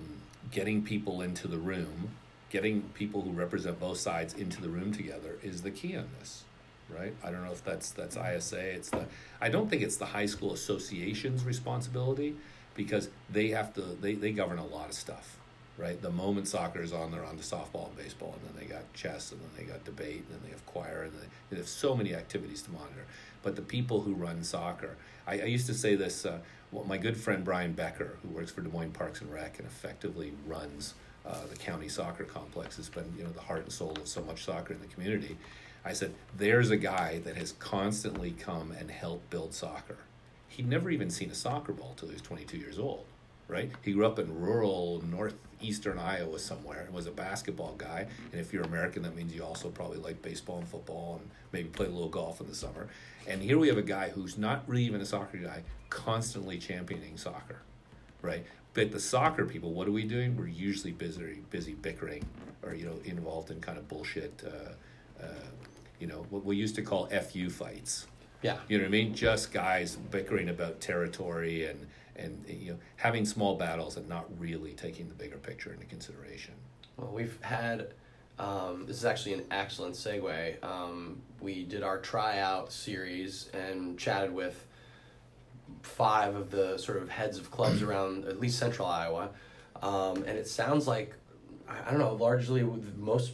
getting 0.52 0.82
people 0.82 1.22
into 1.22 1.48
the 1.48 1.58
room, 1.58 2.10
getting 2.50 2.82
people 2.94 3.22
who 3.22 3.32
represent 3.32 3.80
both 3.80 3.98
sides 3.98 4.34
into 4.34 4.62
the 4.62 4.70
room 4.70 4.92
together 4.92 5.38
is 5.44 5.62
the 5.62 5.72
key 5.72 5.96
on 5.96 6.08
this, 6.20 6.44
right? 6.90 7.14
I 7.24 7.32
don't 7.32 7.44
know 7.44 7.52
if 7.52 7.64
that's 7.64 7.92
that's 7.92 8.18
ISA. 8.18 8.60
It's 8.60 8.90
the 8.90 9.06
I 9.42 9.50
don't 9.50 9.70
think 9.70 9.82
it's 9.82 9.98
the 9.98 10.06
high 10.06 10.28
school 10.28 10.54
association's 10.54 11.44
responsibility 11.44 12.36
because 12.76 13.10
they 13.30 13.50
have 13.50 13.74
to 13.76 13.82
they, 13.82 14.14
they 14.14 14.32
govern 14.32 14.58
a 14.58 14.66
lot 14.66 14.90
of 14.90 14.96
stuff 14.96 15.38
right? 15.78 16.02
The 16.02 16.12
moment 16.12 16.48
soccer 16.48 16.82
is 16.82 16.94
on, 16.94 17.12
they're 17.12 17.26
on 17.26 17.38
to 17.38 17.44
softball 17.44 17.88
and 17.88 17.98
baseball, 17.98 18.36
and 18.40 18.50
then 18.50 18.62
they 18.62 18.74
got 18.74 18.92
chess, 18.94 19.32
and 19.32 19.42
then 19.42 19.50
they 19.58 19.64
got 19.64 19.84
debate, 19.84 20.24
and 20.26 20.30
then 20.30 20.40
they 20.44 20.52
have 20.52 20.66
choir, 20.66 21.04
and 21.04 21.14
they, 21.14 21.28
they 21.50 21.58
have 21.58 21.68
so 21.68 21.96
many 21.96 22.14
activities 22.14 22.62
to 22.64 22.72
monitor. 22.72 23.06
But 23.44 23.56
the 23.56 23.62
people 23.62 24.02
who 24.02 24.14
run 24.14 24.44
soccer, 24.44 24.96
I, 25.28 25.42
I 25.42 25.46
used 25.46 25.68
to 25.68 25.74
say 25.74 25.96
this. 25.96 26.26
Uh, 26.26 26.40
well, 26.72 26.86
my 26.86 26.98
good 26.98 27.16
friend 27.16 27.44
Brian 27.44 27.74
Becker, 27.74 28.18
who 28.22 28.30
works 28.30 28.52
for 28.52 28.62
Des 28.62 28.70
Moines 28.70 28.92
Parks 28.92 29.22
and 29.22 29.32
Rec 29.32 29.60
and 29.60 29.68
effectively 29.68 30.34
runs 30.48 30.94
uh, 31.28 31.46
the 31.50 31.56
county 31.56 31.88
soccer 31.88 32.24
complex, 32.24 32.78
has 32.78 32.90
been 32.90 33.14
you 33.18 33.24
know 33.24 33.32
the 33.32 33.42
heart 33.42 33.64
and 33.64 33.72
soul 33.72 33.92
of 33.92 34.08
so 34.08 34.22
much 34.22 34.44
soccer 34.44 34.74
in 34.74 34.82
the 34.82 34.88
community. 34.88 35.38
I 35.84 35.94
said, 35.94 36.14
there's 36.36 36.72
a 36.72 36.78
guy 36.78 37.20
that 37.20 37.36
has 37.36 37.52
constantly 37.54 38.32
come 38.32 38.72
and 38.72 38.90
helped 38.90 39.30
build 39.30 39.54
soccer. 39.54 39.98
He'd 40.48 40.68
never 40.68 40.90
even 40.90 41.12
seen 41.12 41.30
a 41.30 41.36
soccer 41.36 41.74
ball 41.74 41.94
till 41.96 42.08
he 42.08 42.14
was 42.14 42.24
22 42.24 42.58
years 42.58 42.80
old 42.80 43.06
right? 43.48 43.72
He 43.84 43.94
grew 43.94 44.06
up 44.06 44.20
in 44.20 44.42
rural 44.42 45.04
northeastern 45.10 46.00
Iowa 46.00 46.40
somewhere 46.40 46.82
and 46.82 46.94
was 46.94 47.08
a 47.08 47.12
basketball 47.12 47.76
guy. 47.78 48.08
And 48.32 48.42
if 48.42 48.52
you're 48.52 48.64
American, 48.64 49.04
that 49.04 49.16
means 49.16 49.34
you 49.34 49.44
also 49.44 49.70
probably 49.70 50.00
like 50.00 50.22
baseball 50.22 50.58
and 50.58 50.68
football 50.68 51.20
and 51.22 51.30
maybe 51.52 51.70
play 51.70 51.86
a 51.86 51.90
little 51.90 52.10
golf 52.10 52.42
in 52.42 52.48
the 52.48 52.56
summer. 52.56 52.88
And 53.28 53.42
here 53.42 53.58
we 53.58 53.68
have 53.68 53.78
a 53.78 53.84
guy 53.84 54.10
who's 54.10 54.38
not 54.38 54.64
really 54.68 54.84
even 54.84 55.02
a 55.02 55.06
soccer 55.06 55.38
guy, 55.38 55.64
constantly 55.90 56.58
championing 56.58 57.18
soccer, 57.18 57.62
right? 58.22 58.46
But 58.76 58.92
the 58.92 59.00
soccer 59.00 59.46
people, 59.46 59.72
what 59.72 59.88
are 59.88 59.92
we 59.92 60.04
doing? 60.04 60.36
We're 60.36 60.48
usually 60.48 60.92
busy, 60.92 61.42
busy 61.50 61.74
bickering, 61.74 62.26
or 62.62 62.76
you 62.76 62.86
know, 62.86 63.00
involved 63.06 63.50
in 63.50 63.62
kind 63.62 63.78
of 63.78 63.88
bullshit. 63.88 64.44
Uh, 64.46 65.24
uh, 65.24 65.28
you 66.00 66.08
know, 66.08 66.26
what 66.30 66.44
we 66.44 66.58
used 66.58 66.76
to 66.76 66.82
call 66.82 67.08
fu 67.08 67.50
fights. 67.50 68.06
Yeah. 68.42 68.58
You 68.68 68.78
know 68.78 68.84
what 68.84 68.90
I 68.90 68.92
mean? 68.92 69.16
Just 69.16 69.54
guys 69.54 69.96
bickering 69.96 70.50
about 70.50 70.82
territory 70.82 71.66
and 71.66 71.88
and 72.18 72.46
you 72.48 72.74
know 72.74 72.80
having 72.98 73.26
small 73.26 73.56
battles 73.56 73.96
and 73.96 74.08
not 74.10 74.26
really 74.38 74.74
taking 74.74 75.08
the 75.08 75.16
bigger 75.16 75.38
picture 75.38 75.74
into 75.74 75.86
consideration. 75.86 76.54
Well, 76.98 77.12
we've 77.12 77.42
had. 77.42 77.94
Um, 78.38 78.86
this 78.86 78.98
is 78.98 79.06
actually 79.06 79.36
an 79.36 79.46
excellent 79.52 79.96
segue. 79.96 80.62
Um, 80.62 81.22
we 81.40 81.64
did 81.64 81.82
our 81.82 82.00
tryout 82.00 82.74
series 82.74 83.50
and 83.54 83.98
chatted 83.98 84.34
with 84.34 84.66
five 85.86 86.36
of 86.36 86.52
the 86.52 86.78
sort 86.78 86.98
of 87.02 87.10
heads 87.10 87.38
of 87.38 87.52
clubs 87.52 87.82
around 87.82 88.26
at 88.26 88.40
least 88.40 88.60
central 88.60 88.88
Iowa. 88.88 89.30
Um, 89.82 90.18
and 90.24 90.38
it 90.38 90.48
sounds 90.48 90.88
like, 90.88 91.14
I 91.68 91.90
don't 91.90 92.00
know, 92.00 92.14
largely 92.14 92.64
with 92.64 92.98
most, 92.98 93.34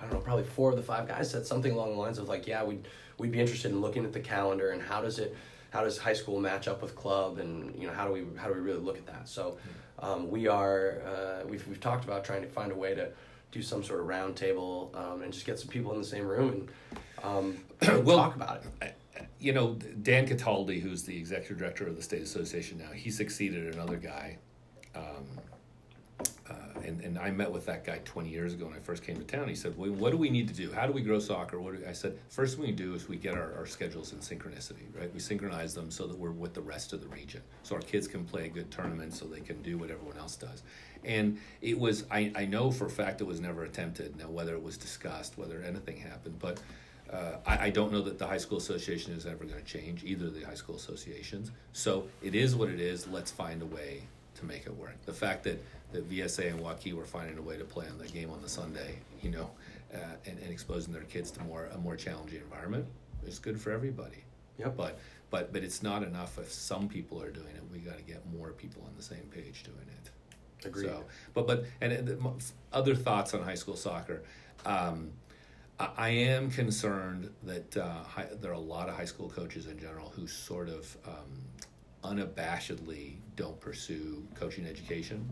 I 0.00 0.04
don't 0.04 0.14
know, 0.14 0.20
probably 0.20 0.44
four 0.44 0.70
of 0.70 0.76
the 0.76 0.82
five 0.82 1.08
guys 1.08 1.30
said 1.30 1.46
something 1.46 1.72
along 1.72 1.92
the 1.92 1.98
lines 1.98 2.18
of 2.18 2.28
like, 2.28 2.46
yeah, 2.46 2.64
we'd, 2.64 2.86
we'd 3.18 3.32
be 3.32 3.40
interested 3.40 3.70
in 3.70 3.80
looking 3.80 4.04
at 4.04 4.12
the 4.12 4.20
calendar 4.20 4.70
and 4.70 4.82
how 4.82 5.00
does 5.00 5.18
it, 5.18 5.36
how 5.70 5.82
does 5.82 5.96
high 5.96 6.12
school 6.12 6.38
match 6.38 6.68
up 6.68 6.82
with 6.82 6.94
club, 6.94 7.38
and 7.38 7.74
you 7.80 7.86
know 7.86 7.94
how 7.94 8.06
do 8.06 8.12
we 8.12 8.26
how 8.36 8.46
do 8.46 8.52
we 8.52 8.60
really 8.60 8.80
look 8.80 8.98
at 8.98 9.06
that? 9.06 9.26
So 9.26 9.56
um, 10.00 10.30
we 10.30 10.46
are 10.46 11.00
uh, 11.06 11.46
we've 11.48 11.66
we've 11.66 11.80
talked 11.80 12.04
about 12.04 12.24
trying 12.26 12.42
to 12.42 12.48
find 12.48 12.70
a 12.70 12.74
way 12.74 12.94
to 12.94 13.08
do 13.52 13.62
some 13.62 13.82
sort 13.82 14.00
of 14.00 14.06
roundtable 14.06 14.94
um, 14.94 15.22
and 15.22 15.32
just 15.32 15.46
get 15.46 15.58
some 15.58 15.68
people 15.68 15.92
in 15.92 15.98
the 15.98 16.06
same 16.06 16.26
room 16.26 16.50
and 16.50 16.68
um, 17.24 17.64
well, 18.04 18.18
talk 18.18 18.36
about 18.36 18.62
it. 18.82 18.94
You 19.42 19.52
know, 19.52 19.74
Dan 20.02 20.28
Cataldi, 20.28 20.80
who's 20.80 21.02
the 21.02 21.16
executive 21.16 21.58
director 21.58 21.88
of 21.88 21.96
the 21.96 22.02
state 22.02 22.22
association 22.22 22.78
now, 22.78 22.92
he 22.92 23.10
succeeded 23.10 23.74
another 23.74 23.96
guy. 23.96 24.38
Um, 24.94 25.26
uh, 26.48 26.54
and, 26.84 27.00
and 27.00 27.18
I 27.18 27.32
met 27.32 27.50
with 27.50 27.66
that 27.66 27.84
guy 27.84 27.98
20 28.04 28.28
years 28.28 28.54
ago 28.54 28.66
when 28.66 28.74
I 28.74 28.78
first 28.78 29.02
came 29.02 29.16
to 29.16 29.24
town. 29.24 29.48
He 29.48 29.56
said, 29.56 29.76
well, 29.76 29.90
What 29.90 30.10
do 30.10 30.16
we 30.16 30.30
need 30.30 30.46
to 30.46 30.54
do? 30.54 30.70
How 30.70 30.86
do 30.86 30.92
we 30.92 31.02
grow 31.02 31.18
soccer? 31.18 31.60
What 31.60 31.74
I 31.88 31.92
said, 31.92 32.16
First 32.28 32.56
thing 32.56 32.64
we 32.64 32.70
do 32.70 32.94
is 32.94 33.08
we 33.08 33.16
get 33.16 33.34
our, 33.34 33.52
our 33.56 33.66
schedules 33.66 34.12
in 34.12 34.20
synchronicity, 34.20 34.86
right? 34.96 35.12
We 35.12 35.18
synchronize 35.18 35.74
them 35.74 35.90
so 35.90 36.06
that 36.06 36.16
we're 36.16 36.30
with 36.30 36.54
the 36.54 36.60
rest 36.60 36.92
of 36.92 37.00
the 37.00 37.08
region. 37.08 37.42
So 37.64 37.74
our 37.74 37.80
kids 37.80 38.06
can 38.06 38.24
play 38.24 38.46
a 38.46 38.48
good 38.48 38.70
tournaments 38.70 39.18
so 39.18 39.26
they 39.26 39.40
can 39.40 39.60
do 39.62 39.76
what 39.76 39.90
everyone 39.90 40.18
else 40.18 40.36
does. 40.36 40.62
And 41.04 41.38
it 41.60 41.76
was, 41.76 42.04
I, 42.12 42.30
I 42.36 42.46
know 42.46 42.70
for 42.70 42.86
a 42.86 42.90
fact 42.90 43.20
it 43.20 43.24
was 43.24 43.40
never 43.40 43.64
attempted. 43.64 44.16
Now, 44.16 44.28
whether 44.28 44.54
it 44.54 44.62
was 44.62 44.76
discussed, 44.76 45.36
whether 45.36 45.60
anything 45.62 45.96
happened, 45.96 46.38
but 46.38 46.60
uh, 47.12 47.36
I, 47.46 47.66
I, 47.66 47.70
don't 47.70 47.92
know 47.92 48.00
that 48.02 48.18
the 48.18 48.26
high 48.26 48.38
school 48.38 48.56
association 48.56 49.12
is 49.12 49.26
ever 49.26 49.44
going 49.44 49.62
to 49.62 49.66
change, 49.66 50.02
either 50.02 50.26
of 50.26 50.34
the 50.34 50.42
high 50.42 50.54
school 50.54 50.76
associations. 50.76 51.50
So 51.72 52.08
it 52.22 52.34
is 52.34 52.56
what 52.56 52.70
it 52.70 52.80
is. 52.80 53.06
Let's 53.06 53.30
find 53.30 53.60
a 53.60 53.66
way 53.66 54.02
to 54.36 54.46
make 54.46 54.66
it 54.66 54.74
work. 54.74 54.96
The 55.04 55.12
fact 55.12 55.44
that, 55.44 55.62
that 55.92 56.10
VSA 56.10 56.52
and 56.52 56.60
Waukee 56.60 56.94
were 56.94 57.04
finding 57.04 57.36
a 57.36 57.42
way 57.42 57.58
to 57.58 57.64
play 57.64 57.86
on 57.86 57.98
the 57.98 58.08
game 58.08 58.30
on 58.30 58.40
the 58.40 58.48
Sunday, 58.48 58.98
you 59.20 59.30
know, 59.30 59.50
uh, 59.94 59.98
and, 60.26 60.38
and 60.38 60.50
exposing 60.50 60.92
their 60.92 61.02
kids 61.02 61.30
to 61.32 61.42
more 61.44 61.68
a 61.74 61.78
more 61.78 61.96
challenging 61.96 62.40
environment 62.40 62.86
is 63.26 63.38
good 63.38 63.60
for 63.60 63.72
everybody. 63.72 64.24
Yep. 64.58 64.76
But 64.76 64.98
but 65.30 65.52
but 65.52 65.62
it's 65.62 65.82
not 65.82 66.02
enough 66.02 66.38
if 66.38 66.50
some 66.50 66.88
people 66.88 67.22
are 67.22 67.30
doing 67.30 67.54
it. 67.54 67.62
We 67.70 67.78
got 67.78 67.98
to 67.98 68.04
get 68.04 68.22
more 68.32 68.52
people 68.52 68.82
on 68.86 68.94
the 68.96 69.02
same 69.02 69.24
page 69.30 69.64
doing 69.64 69.86
it. 69.86 70.66
Agreed. 70.66 70.86
So, 70.86 71.04
but 71.34 71.46
but 71.46 71.64
and 71.80 72.18
other 72.72 72.94
thoughts 72.94 73.34
on 73.34 73.42
high 73.42 73.54
school 73.54 73.76
soccer. 73.76 74.22
Um, 74.64 75.10
I 75.78 76.10
am 76.10 76.50
concerned 76.50 77.30
that 77.44 77.76
uh, 77.76 78.02
high, 78.04 78.28
there 78.40 78.50
are 78.50 78.54
a 78.54 78.58
lot 78.58 78.88
of 78.88 78.96
high 78.96 79.04
school 79.04 79.28
coaches 79.28 79.66
in 79.66 79.78
general 79.78 80.12
who 80.14 80.26
sort 80.26 80.68
of 80.68 80.96
um, 81.06 81.42
unabashedly 82.04 83.14
don't 83.36 83.58
pursue 83.60 84.22
coaching 84.34 84.66
education, 84.66 85.28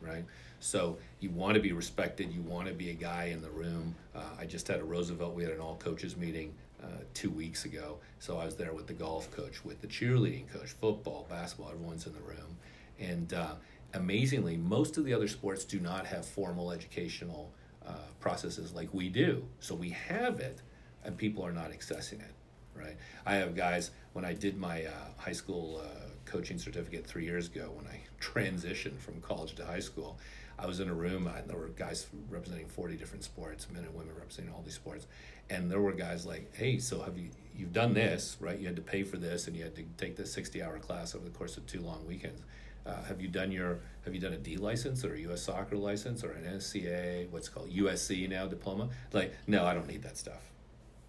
right? 0.00 0.24
So 0.60 0.98
you 1.20 1.30
want 1.30 1.54
to 1.54 1.60
be 1.60 1.72
respected. 1.72 2.32
You 2.32 2.42
want 2.42 2.68
to 2.68 2.74
be 2.74 2.90
a 2.90 2.94
guy 2.94 3.26
in 3.26 3.40
the 3.40 3.50
room. 3.50 3.94
Uh, 4.14 4.22
I 4.38 4.46
just 4.46 4.68
had 4.68 4.80
a 4.80 4.84
Roosevelt. 4.84 5.34
We 5.34 5.44
had 5.44 5.52
an 5.52 5.60
all 5.60 5.76
coaches 5.76 6.16
meeting 6.16 6.52
uh, 6.82 6.88
two 7.14 7.30
weeks 7.30 7.64
ago. 7.64 7.98
So 8.18 8.38
I 8.38 8.44
was 8.44 8.56
there 8.56 8.72
with 8.72 8.86
the 8.86 8.92
golf 8.92 9.30
coach, 9.30 9.64
with 9.64 9.80
the 9.80 9.86
cheerleading 9.86 10.48
coach, 10.52 10.70
football, 10.72 11.26
basketball. 11.30 11.70
Everyone's 11.70 12.06
in 12.06 12.12
the 12.12 12.20
room, 12.20 12.56
and 12.98 13.32
uh, 13.32 13.54
amazingly, 13.94 14.56
most 14.56 14.98
of 14.98 15.04
the 15.04 15.14
other 15.14 15.28
sports 15.28 15.64
do 15.64 15.80
not 15.80 16.06
have 16.06 16.26
formal 16.26 16.70
educational 16.70 17.50
uh, 17.86 17.92
processes 18.20 18.72
like 18.72 18.92
we 18.92 19.08
do. 19.08 19.44
So 19.60 19.74
we 19.74 19.90
have 19.90 20.40
it, 20.40 20.60
and 21.04 21.16
people 21.16 21.44
are 21.44 21.52
not 21.52 21.70
accessing 21.70 22.20
it, 22.20 22.34
right? 22.74 22.96
I 23.24 23.34
have 23.36 23.54
guys, 23.54 23.90
when 24.12 24.24
I 24.24 24.32
did 24.32 24.56
my 24.56 24.84
uh, 24.84 24.90
high 25.16 25.32
school 25.32 25.82
uh, 25.84 26.08
coaching 26.24 26.58
certificate 26.58 27.06
three 27.06 27.24
years 27.24 27.48
ago, 27.48 27.70
when 27.74 27.86
I 27.86 28.00
transitioned 28.20 28.98
from 28.98 29.20
college 29.20 29.54
to 29.56 29.64
high 29.64 29.80
school, 29.80 30.18
I 30.58 30.66
was 30.66 30.80
in 30.80 30.88
a 30.88 30.94
room 30.94 31.26
and 31.26 31.48
there 31.48 31.58
were 31.58 31.68
guys 31.68 32.06
representing 32.30 32.66
40 32.66 32.96
different 32.96 33.24
sports, 33.24 33.66
men 33.70 33.84
and 33.84 33.94
women 33.94 34.14
representing 34.16 34.54
all 34.54 34.62
these 34.62 34.74
sports. 34.74 35.06
And 35.50 35.70
there 35.70 35.80
were 35.80 35.92
guys 35.92 36.24
like, 36.24 36.54
hey, 36.56 36.78
so 36.78 37.02
have 37.02 37.18
you, 37.18 37.28
you've 37.54 37.74
done 37.74 37.92
this, 37.92 38.38
right? 38.40 38.58
You 38.58 38.66
had 38.66 38.76
to 38.76 38.82
pay 38.82 39.02
for 39.02 39.18
this 39.18 39.46
and 39.46 39.56
you 39.56 39.64
had 39.64 39.76
to 39.76 39.84
take 39.98 40.16
this 40.16 40.32
60 40.32 40.62
hour 40.62 40.78
class 40.78 41.14
over 41.14 41.24
the 41.24 41.30
course 41.30 41.58
of 41.58 41.66
two 41.66 41.80
long 41.80 42.06
weekends 42.06 42.40
uh, 42.86 43.02
have 43.04 43.20
you 43.20 43.28
done 43.28 43.50
your 43.50 43.80
have 44.04 44.14
you 44.14 44.20
done 44.20 44.32
a 44.32 44.38
D 44.38 44.56
license 44.56 45.04
or 45.04 45.14
a 45.14 45.20
U.S. 45.20 45.42
soccer 45.42 45.76
license 45.76 46.22
or 46.22 46.32
an 46.32 46.44
NSCA? 46.44 47.28
What's 47.30 47.48
called 47.48 47.70
USC 47.70 48.28
now 48.28 48.46
diploma? 48.46 48.88
Like, 49.12 49.34
no, 49.46 49.64
I 49.64 49.74
don't 49.74 49.88
need 49.88 50.02
that 50.02 50.16
stuff. 50.16 50.52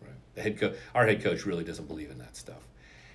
Right? 0.01 0.11
The 0.33 0.41
head 0.41 0.59
coach, 0.59 0.75
our 0.95 1.05
head 1.05 1.23
coach, 1.23 1.45
really 1.45 1.63
doesn't 1.63 1.87
believe 1.87 2.09
in 2.09 2.17
that 2.17 2.35
stuff. 2.35 2.67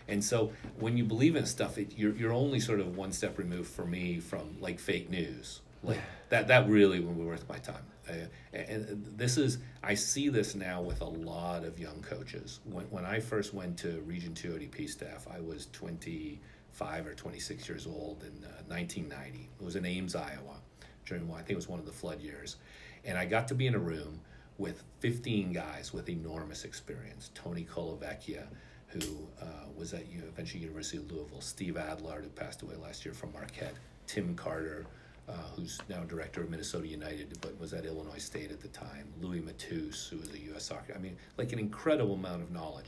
And 0.09 0.23
so, 0.23 0.53
when 0.79 0.97
you 0.97 1.05
believe 1.05 1.37
in 1.37 1.47
stuff, 1.47 1.79
it, 1.79 1.93
you're 1.97 2.15
you're 2.15 2.33
only 2.33 2.61
sort 2.61 2.81
of 2.81 2.97
one 2.97 3.13
step 3.13 3.39
removed 3.39 3.71
for 3.71 3.85
me 3.85 4.21
from 4.21 4.57
like 4.61 4.79
fake 4.79 5.11
news. 5.11 5.61
Like 5.83 5.99
that 6.29 6.49
that 6.49 6.69
really 6.69 7.01
would 7.01 7.17
be 7.17 7.25
worth 7.25 7.49
my 7.49 7.59
time. 7.59 7.85
Uh, 8.09 8.27
and 8.53 9.05
this 9.17 9.37
is 9.37 9.59
I 9.83 9.95
see 9.95 10.29
this 10.29 10.55
now 10.55 10.81
with 10.81 11.01
a 11.01 11.07
lot 11.07 11.65
of 11.65 11.79
young 11.79 12.03
coaches. 12.03 12.61
When 12.65 12.85
when 12.87 13.05
I 13.05 13.19
first 13.19 13.53
went 13.55 13.79
to 13.79 14.01
Region 14.03 14.35
Two 14.35 14.53
ODP 14.53 14.89
staff, 14.89 15.27
I 15.33 15.41
was 15.41 15.67
twenty. 15.73 16.41
25 16.73 17.07
or 17.07 17.15
26 17.15 17.69
years 17.69 17.87
old 17.87 18.23
in 18.23 18.45
uh, 18.45 18.63
1990. 18.69 19.49
It 19.61 19.65
was 19.65 19.77
in 19.77 19.85
Ames, 19.85 20.15
Iowa, 20.15 20.61
during 21.07 21.31
I 21.31 21.37
think 21.37 21.51
it 21.51 21.57
was 21.57 21.69
one 21.69 21.79
of 21.79 21.87
the 21.87 21.93
flood 21.93 22.21
years. 22.21 22.57
And 23.05 23.19
I 23.19 23.25
got 23.25 23.49
to 23.49 23.55
be 23.55 23.67
in 23.67 23.75
a 23.75 23.79
room 23.79 24.21
with 24.59 24.83
15 25.01 25.53
guys 25.53 25.93
with 25.93 26.09
enormous 26.09 26.65
experience. 26.65 27.31
Tony 27.35 27.65
Colavecchia, 27.65 28.45
who 28.87 29.01
uh, 29.41 29.45
was 29.77 29.93
at 29.93 30.05
eventually 30.13 30.63
University 30.63 30.99
of 30.99 31.11
Louisville, 31.11 31.41
Steve 31.41 31.75
Adlard, 31.75 32.23
who 32.23 32.31
passed 32.31 32.63
away 32.63 32.75
last 32.77 33.05
year 33.05 33.15
from 33.15 33.33
Marquette, 33.33 33.75
Tim 34.07 34.35
Carter, 34.35 34.87
uh, 35.29 35.33
who's 35.57 35.79
now 35.89 36.03
director 36.05 36.43
of 36.43 36.51
Minnesota 36.51 36.87
United, 36.87 37.39
but 37.41 37.59
was 37.61 37.73
at 37.73 37.87
Illinois 37.87 38.19
State 38.19 38.51
at 38.51 38.61
the 38.61 38.69
time, 38.69 39.13
Louis 39.21 39.41
Matus, 39.41 40.09
who 40.09 40.19
was 40.19 40.33
a 40.33 40.39
U.S. 40.39 40.65
soccer. 40.65 40.95
I 40.95 40.99
mean, 40.99 41.17
like 41.39 41.53
an 41.53 41.59
incredible 41.59 42.15
amount 42.15 42.43
of 42.43 42.51
knowledge. 42.51 42.87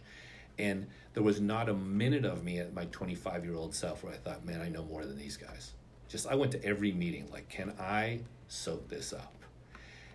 And 0.58 0.86
there 1.14 1.22
was 1.22 1.40
not 1.40 1.68
a 1.68 1.74
minute 1.74 2.24
of 2.24 2.44
me 2.44 2.58
at 2.58 2.74
my 2.74 2.86
25 2.86 3.44
year 3.44 3.54
old 3.54 3.74
self 3.74 4.04
where 4.04 4.12
I 4.12 4.16
thought, 4.16 4.44
man, 4.44 4.60
I 4.60 4.68
know 4.68 4.84
more 4.84 5.04
than 5.04 5.18
these 5.18 5.36
guys. 5.36 5.72
Just, 6.08 6.26
I 6.26 6.34
went 6.34 6.52
to 6.52 6.64
every 6.64 6.92
meeting, 6.92 7.28
like, 7.32 7.48
can 7.48 7.72
I 7.80 8.20
soak 8.48 8.88
this 8.88 9.12
up? 9.12 9.34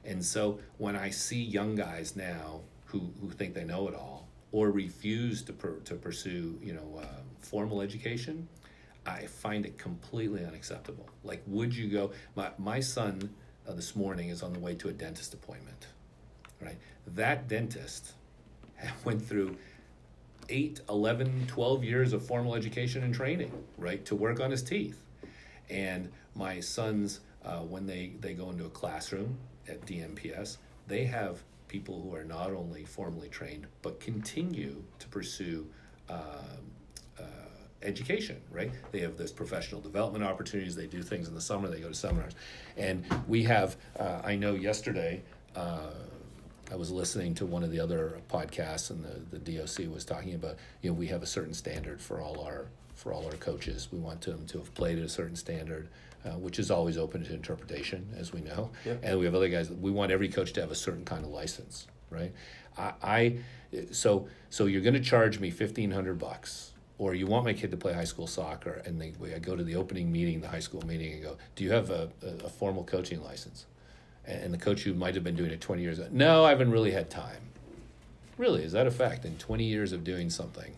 And 0.05 0.23
so 0.23 0.59
when 0.77 0.95
I 0.95 1.09
see 1.09 1.41
young 1.41 1.75
guys 1.75 2.15
now 2.15 2.61
who, 2.85 3.11
who 3.21 3.29
think 3.31 3.53
they 3.53 3.65
know 3.65 3.87
it 3.87 3.95
all 3.95 4.27
or 4.51 4.71
refuse 4.71 5.41
to, 5.43 5.53
per, 5.53 5.75
to 5.79 5.95
pursue, 5.95 6.57
you 6.63 6.73
know, 6.73 7.01
uh, 7.01 7.05
formal 7.39 7.81
education, 7.81 8.47
I 9.05 9.25
find 9.25 9.65
it 9.65 9.77
completely 9.77 10.45
unacceptable. 10.45 11.07
Like, 11.23 11.41
would 11.47 11.75
you 11.75 11.89
go? 11.89 12.11
My, 12.35 12.51
my 12.57 12.79
son 12.79 13.33
uh, 13.67 13.73
this 13.73 13.95
morning 13.95 14.29
is 14.29 14.43
on 14.43 14.53
the 14.53 14.59
way 14.59 14.75
to 14.75 14.89
a 14.89 14.93
dentist 14.93 15.33
appointment, 15.33 15.87
right? 16.61 16.77
That 17.07 17.47
dentist 17.47 18.13
went 19.03 19.21
through 19.21 19.57
8, 20.49 20.81
11, 20.89 21.45
12 21.47 21.83
years 21.83 22.13
of 22.13 22.25
formal 22.25 22.55
education 22.55 23.03
and 23.03 23.13
training, 23.13 23.51
right, 23.77 24.03
to 24.05 24.15
work 24.15 24.39
on 24.39 24.51
his 24.51 24.63
teeth. 24.63 25.01
And 25.69 26.11
my 26.35 26.59
sons, 26.59 27.21
uh, 27.45 27.59
when 27.59 27.85
they, 27.85 28.13
they 28.19 28.33
go 28.33 28.49
into 28.49 28.65
a 28.65 28.69
classroom 28.69 29.37
at 29.67 29.85
DMPS, 29.85 30.57
they 30.87 31.05
have 31.05 31.43
people 31.67 32.01
who 32.01 32.15
are 32.15 32.23
not 32.23 32.51
only 32.51 32.83
formally 32.83 33.29
trained, 33.29 33.67
but 33.81 33.99
continue 33.99 34.83
to 34.97 35.07
pursue 35.07 35.67
uh, 36.09 36.41
uh, 37.19 37.23
education, 37.83 38.41
right? 38.51 38.71
They 38.91 38.99
have 38.99 39.15
this 39.15 39.31
professional 39.31 39.79
development 39.79 40.23
opportunities. 40.23 40.75
They 40.75 40.87
do 40.87 41.03
things 41.03 41.27
in 41.27 41.35
the 41.35 41.41
summer. 41.41 41.67
They 41.69 41.79
go 41.79 41.89
to 41.89 41.93
seminars, 41.93 42.33
and 42.75 43.05
we 43.27 43.43
have. 43.43 43.77
Uh, 43.97 44.21
I 44.23 44.35
know 44.35 44.55
yesterday 44.55 45.21
uh, 45.55 45.91
I 46.71 46.75
was 46.75 46.91
listening 46.91 47.33
to 47.35 47.45
one 47.45 47.63
of 47.63 47.71
the 47.71 47.79
other 47.79 48.19
podcasts, 48.31 48.89
and 48.89 49.03
the, 49.03 49.37
the 49.37 49.57
DOC 49.57 49.93
was 49.93 50.05
talking 50.05 50.35
about 50.35 50.57
you 50.81 50.89
know 50.89 50.93
we 50.93 51.07
have 51.07 51.23
a 51.23 51.27
certain 51.27 51.53
standard 51.53 52.01
for 52.01 52.21
all 52.21 52.41
our 52.41 52.67
for 52.95 53.13
all 53.13 53.25
our 53.25 53.33
coaches. 53.33 53.87
We 53.91 53.99
want 53.99 54.21
them 54.21 54.45
to 54.47 54.57
have 54.59 54.73
played 54.75 54.99
at 54.99 55.05
a 55.05 55.09
certain 55.09 55.35
standard, 55.35 55.87
uh, 56.25 56.31
which 56.31 56.59
is 56.59 56.69
always 56.69 56.97
open 56.97 57.23
to 57.23 57.33
interpretation, 57.33 58.07
as 58.17 58.33
we 58.33 58.41
know. 58.41 58.71
And 59.01 59.19
we 59.19 59.25
have 59.25 59.35
other 59.35 59.49
guys. 59.49 59.71
We 59.71 59.91
want 59.91 60.11
every 60.11 60.29
coach 60.29 60.53
to 60.53 60.61
have 60.61 60.71
a 60.71 60.75
certain 60.75 61.05
kind 61.05 61.23
of 61.23 61.31
license, 61.31 61.87
right? 62.09 62.33
I, 62.77 62.93
I 63.01 63.37
so 63.91 64.27
so 64.49 64.65
you're 64.65 64.81
going 64.81 64.93
to 64.95 64.99
charge 64.99 65.39
me 65.39 65.49
fifteen 65.49 65.91
hundred 65.91 66.19
bucks 66.19 66.71
or 66.99 67.15
you 67.15 67.25
want 67.25 67.45
my 67.45 67.53
kid 67.53 67.71
to 67.71 67.77
play 67.77 67.93
high 67.93 68.03
school 68.03 68.27
soccer, 68.27 68.83
and 68.85 69.01
they, 69.01 69.13
I 69.33 69.39
go 69.39 69.55
to 69.55 69.63
the 69.63 69.75
opening 69.75 70.11
meeting, 70.11 70.41
the 70.41 70.49
high 70.49 70.59
school 70.59 70.85
meeting, 70.85 71.13
and 71.13 71.23
go, 71.23 71.37
"Do 71.55 71.63
you 71.63 71.71
have 71.71 71.89
a, 71.89 72.09
a, 72.21 72.45
a 72.45 72.49
formal 72.49 72.83
coaching 72.83 73.23
license?" 73.23 73.65
And 74.29 74.53
the 74.53 74.57
coach 74.57 74.83
who 74.83 74.93
might 74.93 75.15
have 75.15 75.23
been 75.23 75.35
doing 75.35 75.51
it 75.51 75.61
20 75.61 75.81
years 75.81 75.99
ago, 75.99 76.07
no, 76.11 76.45
I 76.45 76.49
haven't 76.49 76.71
really 76.71 76.91
had 76.91 77.09
time. 77.09 77.41
Really, 78.37 78.63
is 78.63 78.71
that 78.71 78.87
a 78.87 78.91
fact? 78.91 79.25
In 79.25 79.37
20 79.37 79.63
years 79.63 79.91
of 79.91 80.03
doing 80.03 80.29
something, 80.29 80.73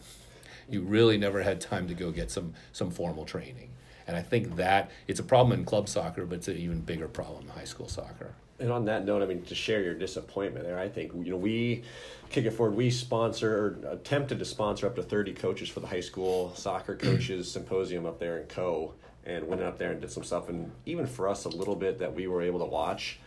you 0.69 0.81
really 0.81 1.17
never 1.17 1.43
had 1.43 1.61
time 1.61 1.87
to 1.89 1.93
go 1.93 2.11
get 2.11 2.31
some 2.31 2.53
some 2.71 2.89
formal 2.89 3.25
training. 3.25 3.69
And 4.07 4.17
I 4.17 4.21
think 4.21 4.55
that 4.55 4.89
it's 5.07 5.19
a 5.19 5.23
problem 5.23 5.57
in 5.57 5.65
club 5.65 5.87
soccer, 5.87 6.25
but 6.25 6.39
it's 6.39 6.47
an 6.47 6.57
even 6.57 6.79
bigger 6.79 7.07
problem 7.07 7.43
in 7.43 7.49
high 7.49 7.65
school 7.65 7.87
soccer. 7.87 8.33
And 8.59 8.71
on 8.71 8.85
that 8.85 9.05
note, 9.05 9.21
I 9.21 9.25
mean, 9.25 9.43
to 9.43 9.55
share 9.55 9.81
your 9.81 9.93
disappointment 9.93 10.65
there, 10.65 10.79
I 10.79 10.87
think 10.87 11.13
you 11.13 11.31
know 11.31 11.37
we 11.37 11.83
kick 12.29 12.45
it 12.45 12.51
forward. 12.51 12.75
We 12.75 12.89
sponsor 12.89 13.77
or 13.85 13.91
attempted 13.91 14.39
to 14.39 14.45
sponsor 14.45 14.87
up 14.87 14.95
to 14.95 15.03
thirty 15.03 15.33
coaches 15.33 15.69
for 15.69 15.81
the 15.81 15.87
high 15.87 16.01
school 16.01 16.53
soccer 16.55 16.95
coaches 17.07 17.51
symposium 17.51 18.05
up 18.05 18.19
there 18.19 18.39
in 18.39 18.47
Co. 18.47 18.93
And 19.23 19.47
went 19.47 19.61
up 19.61 19.77
there 19.77 19.91
and 19.91 20.01
did 20.01 20.11
some 20.11 20.23
stuff. 20.23 20.49
And 20.49 20.71
even 20.87 21.05
for 21.05 21.27
us, 21.27 21.45
a 21.45 21.49
little 21.49 21.75
bit 21.75 21.99
that 21.99 22.15
we 22.15 22.25
were 22.25 22.41
able 22.41 22.57
to 22.57 22.65
watch, 22.65 23.19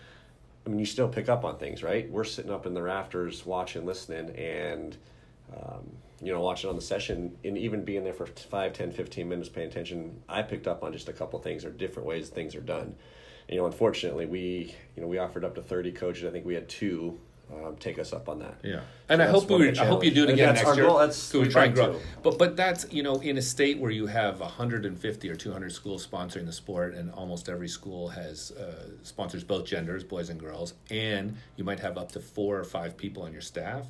I 0.66 0.70
mean, 0.70 0.79
you 0.79 0.87
still 0.87 1.09
pick 1.09 1.29
up 1.29 1.44
on 1.44 1.59
things, 1.59 1.83
right? 1.83 2.11
We're 2.11 2.24
sitting 2.24 2.50
up 2.50 2.66
in 2.66 2.74
the 2.74 2.83
rafters 2.83 3.44
watching, 3.44 3.85
listening, 3.85 4.31
and, 4.37 4.96
um, 5.55 5.90
you 6.22 6.33
know, 6.33 6.40
watching 6.40 6.70
on 6.70 6.77
the 6.77 6.83
session 6.83 7.37
and 7.44 7.59
even 7.59 7.85
being 7.85 8.03
there 8.03 8.14
for 8.14 8.27
5, 8.27 8.72
10, 8.72 8.92
15 8.92 9.29
minutes 9.29 9.48
paying 9.48 9.69
attention, 9.69 10.23
I 10.29 10.42
picked 10.42 10.67
up 10.67 10.83
on 10.83 10.92
just 10.92 11.08
a 11.08 11.12
couple 11.12 11.38
things 11.38 11.65
or 11.65 11.71
different 11.71 12.08
ways 12.08 12.31
things 12.31 12.54
are 12.54 12.62
done. 12.62 12.94
And, 13.46 13.50
you 13.50 13.56
know, 13.56 13.67
unfortunately, 13.67 14.25
we, 14.25 14.75
you 14.96 15.02
know, 15.02 15.08
we 15.08 15.19
offered 15.19 15.44
up 15.44 15.54
to 15.56 15.62
30 15.62 15.92
coaches. 15.92 16.25
I 16.25 16.31
think 16.31 16.46
we 16.46 16.54
had 16.54 16.69
two 16.69 17.19
um, 17.53 17.77
take 17.77 17.99
us 17.99 18.13
up 18.13 18.29
on 18.29 18.38
that. 18.38 18.55
Yeah, 18.63 18.81
and 19.09 19.23
I 19.23 19.27
hope 19.27 19.49
we, 19.51 19.77
I 19.79 19.85
hope 19.85 20.03
you 20.03 20.11
do 20.11 20.25
it 20.25 20.31
again 20.31 20.55
that's 20.55 20.65
next 20.65 20.77
year. 20.77 20.87
goal. 20.87 20.99
That's 20.99 21.17
so 21.17 21.40
we 21.40 21.49
try 21.49 21.67
and 21.67 21.75
grow. 21.75 21.92
to. 21.92 22.01
But 22.23 22.38
but 22.38 22.57
that's 22.57 22.90
you 22.90 23.03
know 23.03 23.17
in 23.21 23.37
a 23.37 23.42
state 23.42 23.79
where 23.79 23.90
you 23.90 24.07
have 24.07 24.40
150 24.40 25.29
or 25.31 25.37
200 25.37 25.73
schools 25.73 26.07
sponsoring 26.07 26.47
the 26.47 26.53
sport, 26.53 26.95
and 26.95 27.13
almost 27.13 27.49
every 27.49 27.69
school 27.69 28.09
has 28.09 28.51
uh, 28.53 28.88
sponsors 29.03 29.45
both 29.45 29.67
genders, 29.67 30.05
boys 30.05 30.31
and 30.31 30.40
girls, 30.40 30.75
and 30.90 31.37
you 31.57 31.65
might 31.65 31.81
have 31.81 31.99
up 31.99 32.13
to 32.13 32.21
four 32.21 32.59
or 32.59 32.65
five 32.65 32.97
people 32.97 33.23
on 33.23 33.33
your 33.33 33.42
staff. 33.42 33.87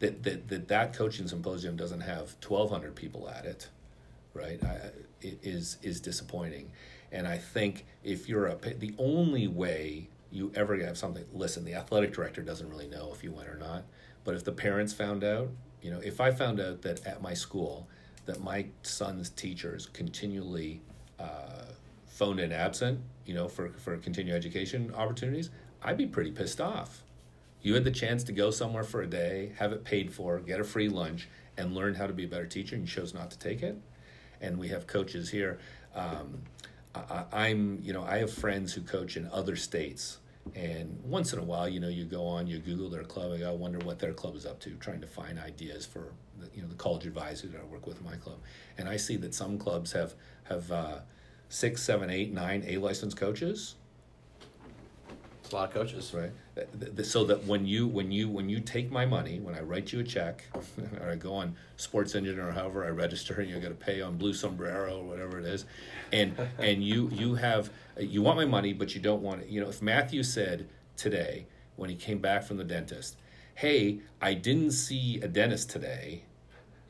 That 0.00 0.22
that 0.24 0.48
that, 0.48 0.68
that 0.68 0.92
coaching 0.92 1.28
symposium 1.28 1.76
doesn't 1.76 2.00
have 2.00 2.36
1,200 2.46 2.94
people 2.94 3.28
at 3.28 3.46
it, 3.46 3.68
right? 4.34 4.62
I, 4.62 4.90
it 5.22 5.38
is 5.42 5.78
is 5.82 6.00
disappointing, 6.00 6.70
and 7.10 7.26
I 7.26 7.38
think 7.38 7.86
if 8.04 8.28
you're 8.28 8.46
a 8.46 8.56
the 8.56 8.94
only 8.98 9.48
way 9.48 10.08
you 10.32 10.50
ever 10.54 10.76
have 10.78 10.96
something. 10.96 11.24
Listen, 11.32 11.64
the 11.64 11.74
athletic 11.74 12.12
director 12.12 12.42
doesn't 12.42 12.68
really 12.68 12.88
know 12.88 13.10
if 13.12 13.22
you 13.22 13.30
went 13.32 13.48
or 13.48 13.56
not, 13.56 13.84
but 14.24 14.34
if 14.34 14.44
the 14.44 14.52
parents 14.52 14.92
found 14.92 15.22
out, 15.22 15.50
you 15.82 15.90
know, 15.90 16.00
if 16.00 16.20
I 16.20 16.30
found 16.30 16.60
out 16.60 16.82
that 16.82 17.06
at 17.06 17.22
my 17.22 17.34
school 17.34 17.88
that 18.24 18.40
my 18.40 18.66
son's 18.82 19.30
teachers 19.30 19.86
continually 19.86 20.80
uh, 21.18 21.64
phoned 22.06 22.40
in 22.40 22.52
absent, 22.52 23.00
you 23.26 23.34
know, 23.34 23.48
for 23.48 23.70
for 23.70 23.96
continuing 23.98 24.36
education 24.36 24.92
opportunities, 24.94 25.50
I'd 25.82 25.98
be 25.98 26.06
pretty 26.06 26.30
pissed 26.30 26.60
off. 26.60 27.02
You 27.60 27.74
had 27.74 27.84
the 27.84 27.92
chance 27.92 28.24
to 28.24 28.32
go 28.32 28.50
somewhere 28.50 28.82
for 28.84 29.02
a 29.02 29.06
day, 29.06 29.52
have 29.58 29.72
it 29.72 29.84
paid 29.84 30.12
for, 30.12 30.40
get 30.40 30.60
a 30.60 30.64
free 30.64 30.88
lunch, 30.88 31.28
and 31.56 31.74
learn 31.74 31.94
how 31.94 32.06
to 32.06 32.12
be 32.12 32.24
a 32.24 32.28
better 32.28 32.46
teacher, 32.46 32.74
and 32.74 32.84
you 32.84 32.88
chose 32.88 33.14
not 33.14 33.30
to 33.30 33.38
take 33.38 33.62
it. 33.62 33.76
And 34.40 34.58
we 34.58 34.68
have 34.68 34.86
coaches 34.86 35.30
here. 35.30 35.58
Um, 35.94 36.42
I, 36.94 37.24
I'm, 37.32 37.78
you 37.82 37.92
know, 37.92 38.02
I 38.02 38.18
have 38.18 38.32
friends 38.32 38.72
who 38.72 38.82
coach 38.82 39.16
in 39.16 39.28
other 39.28 39.56
states, 39.56 40.18
and 40.54 40.98
once 41.04 41.32
in 41.32 41.38
a 41.38 41.42
while, 41.42 41.68
you 41.68 41.80
know, 41.80 41.88
you 41.88 42.04
go 42.04 42.26
on, 42.26 42.46
you 42.46 42.58
Google 42.58 42.90
their 42.90 43.04
club. 43.04 43.40
I 43.42 43.50
wonder 43.52 43.78
what 43.78 43.98
their 43.98 44.12
club 44.12 44.36
is 44.36 44.44
up 44.44 44.60
to, 44.60 44.70
trying 44.74 45.00
to 45.00 45.06
find 45.06 45.38
ideas 45.38 45.86
for, 45.86 46.12
the, 46.38 46.48
you 46.54 46.62
know, 46.62 46.68
the 46.68 46.74
college 46.74 47.06
advisors 47.06 47.52
that 47.52 47.60
I 47.60 47.64
work 47.64 47.86
with 47.86 47.98
in 47.98 48.04
my 48.04 48.16
club. 48.16 48.38
And 48.76 48.88
I 48.88 48.96
see 48.96 49.16
that 49.16 49.34
some 49.34 49.58
clubs 49.58 49.92
have 49.92 50.14
have 50.44 50.70
uh, 50.70 50.98
six, 51.48 51.82
seven, 51.82 52.10
eight, 52.10 52.32
nine 52.32 52.64
A 52.66 52.78
licensed 52.78 53.16
coaches 53.16 53.76
a 55.52 55.56
lot 55.56 55.68
of 55.68 55.74
coaches. 55.74 56.14
right 56.14 57.06
so 57.06 57.24
that 57.24 57.44
when 57.44 57.66
you 57.66 57.86
when 57.86 58.10
you 58.10 58.28
when 58.28 58.48
you 58.48 58.60
take 58.60 58.90
my 58.90 59.06
money 59.06 59.38
when 59.40 59.54
i 59.54 59.60
write 59.60 59.92
you 59.92 60.00
a 60.00 60.04
check 60.04 60.44
or 61.00 61.10
i 61.10 61.14
go 61.14 61.34
on 61.34 61.54
sports 61.76 62.14
engine 62.14 62.38
or 62.38 62.50
however 62.52 62.84
i 62.84 62.88
register 62.88 63.40
and 63.40 63.48
you 63.50 63.58
got 63.58 63.68
to 63.68 63.74
pay 63.74 64.00
on 64.00 64.16
blue 64.16 64.34
sombrero 64.34 64.98
or 64.98 65.04
whatever 65.04 65.38
it 65.38 65.44
is 65.44 65.64
and 66.12 66.36
and 66.58 66.84
you 66.84 67.08
you 67.12 67.34
have 67.34 67.70
you 67.98 68.22
want 68.22 68.36
my 68.36 68.44
money 68.44 68.72
but 68.72 68.94
you 68.94 69.00
don't 69.00 69.22
want 69.22 69.42
it 69.42 69.48
you 69.48 69.60
know 69.60 69.68
if 69.68 69.82
matthew 69.82 70.22
said 70.22 70.68
today 70.96 71.46
when 71.76 71.88
he 71.88 71.96
came 71.96 72.18
back 72.18 72.42
from 72.42 72.56
the 72.56 72.64
dentist 72.64 73.16
hey 73.56 74.00
i 74.20 74.34
didn't 74.34 74.72
see 74.72 75.20
a 75.22 75.28
dentist 75.28 75.70
today 75.70 76.22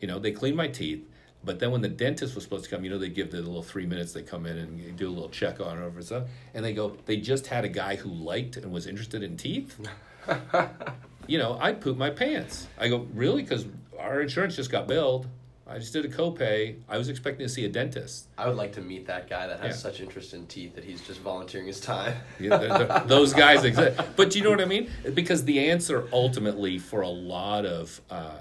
you 0.02 0.08
know, 0.08 0.18
they 0.18 0.32
cleaned 0.32 0.56
my 0.56 0.66
teeth, 0.66 1.08
but 1.44 1.58
then 1.58 1.70
when 1.70 1.80
the 1.80 1.88
dentist 1.88 2.34
was 2.34 2.44
supposed 2.44 2.64
to 2.64 2.70
come, 2.70 2.84
you 2.84 2.90
know, 2.90 2.98
they 2.98 3.08
give 3.08 3.30
the 3.30 3.38
little 3.38 3.62
three 3.62 3.86
minutes. 3.86 4.12
They 4.12 4.22
come 4.22 4.46
in 4.46 4.56
and 4.58 4.96
do 4.96 5.08
a 5.08 5.10
little 5.10 5.28
check 5.28 5.60
on 5.60 5.78
it 5.78 5.82
over 5.84 6.00
stuff, 6.02 6.24
and 6.54 6.64
they 6.64 6.72
go, 6.72 6.96
they 7.06 7.16
just 7.16 7.46
had 7.48 7.64
a 7.64 7.68
guy 7.68 7.96
who 7.96 8.08
liked 8.10 8.56
and 8.56 8.70
was 8.72 8.86
interested 8.86 9.22
in 9.22 9.36
teeth. 9.36 9.78
you 11.26 11.38
know, 11.38 11.58
I 11.60 11.72
poop 11.72 11.96
my 11.96 12.10
pants. 12.10 12.66
I 12.78 12.88
go, 12.88 13.06
really? 13.14 13.42
Because 13.42 13.66
our 13.98 14.20
insurance 14.20 14.56
just 14.56 14.70
got 14.70 14.86
billed. 14.86 15.26
I 15.66 15.78
just 15.78 15.92
did 15.92 16.04
a 16.04 16.08
copay. 16.08 16.76
I 16.88 16.98
was 16.98 17.08
expecting 17.08 17.46
to 17.46 17.52
see 17.52 17.64
a 17.64 17.68
dentist. 17.68 18.26
I 18.36 18.46
would 18.46 18.56
like 18.56 18.72
to 18.74 18.80
meet 18.82 19.06
that 19.06 19.30
guy 19.30 19.46
that 19.46 19.60
has 19.60 19.76
Yeah. 19.76 19.90
such 19.90 20.00
interest 20.00 20.34
in 20.34 20.46
teeth 20.46 20.74
that 20.74 20.84
he's 20.84 21.00
just 21.00 21.20
volunteering 21.20 21.66
his 21.66 21.80
time. 21.80 22.14
Yeah, 22.40 22.56
they're- 22.58 22.68
they're- 22.86 23.02
those 23.06 23.32
guys 23.32 23.64
exist. 23.64 23.98
But 24.16 24.34
you 24.34 24.42
know 24.42 24.50
what 24.50 24.60
I 24.60 24.64
mean? 24.66 24.90
Because 25.14 25.44
the 25.44 25.70
answer 25.70 26.08
ultimately 26.12 26.78
for 26.78 27.00
a 27.02 27.08
lot 27.08 27.64
of 27.64 28.00
uh, 28.10 28.32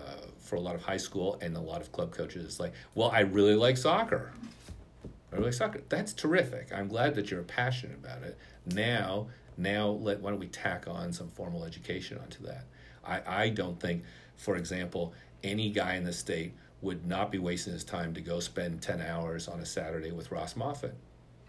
for 0.51 0.57
a 0.57 0.59
lot 0.59 0.75
of 0.75 0.81
high 0.81 0.97
school 0.97 1.39
and 1.41 1.55
a 1.55 1.61
lot 1.61 1.79
of 1.79 1.93
club 1.93 2.13
coaches 2.13 2.43
is 2.43 2.59
like, 2.59 2.73
well, 2.93 3.09
I 3.09 3.21
really 3.21 3.55
like 3.55 3.77
soccer. 3.77 4.33
I 5.31 5.35
really 5.35 5.45
like 5.45 5.53
soccer. 5.53 5.81
That's 5.87 6.11
terrific. 6.11 6.73
I'm 6.75 6.89
glad 6.89 7.15
that 7.15 7.31
you're 7.31 7.41
passionate 7.43 7.95
about 7.95 8.21
it. 8.23 8.37
Now, 8.65 9.27
now 9.55 9.87
let 9.87 10.19
why 10.19 10.29
don't 10.29 10.41
we 10.41 10.47
tack 10.47 10.89
on 10.89 11.13
some 11.13 11.29
formal 11.29 11.63
education 11.63 12.17
onto 12.21 12.43
that? 12.43 12.65
I, 13.05 13.43
I 13.43 13.49
don't 13.49 13.79
think, 13.79 14.03
for 14.35 14.57
example, 14.57 15.13
any 15.41 15.69
guy 15.69 15.95
in 15.95 16.03
the 16.03 16.11
state 16.11 16.51
would 16.81 17.07
not 17.07 17.31
be 17.31 17.37
wasting 17.37 17.71
his 17.71 17.85
time 17.85 18.13
to 18.15 18.19
go 18.19 18.41
spend 18.41 18.81
ten 18.81 18.99
hours 18.99 19.47
on 19.47 19.61
a 19.61 19.65
Saturday 19.65 20.11
with 20.11 20.31
Ross 20.31 20.57
Moffat 20.57 20.95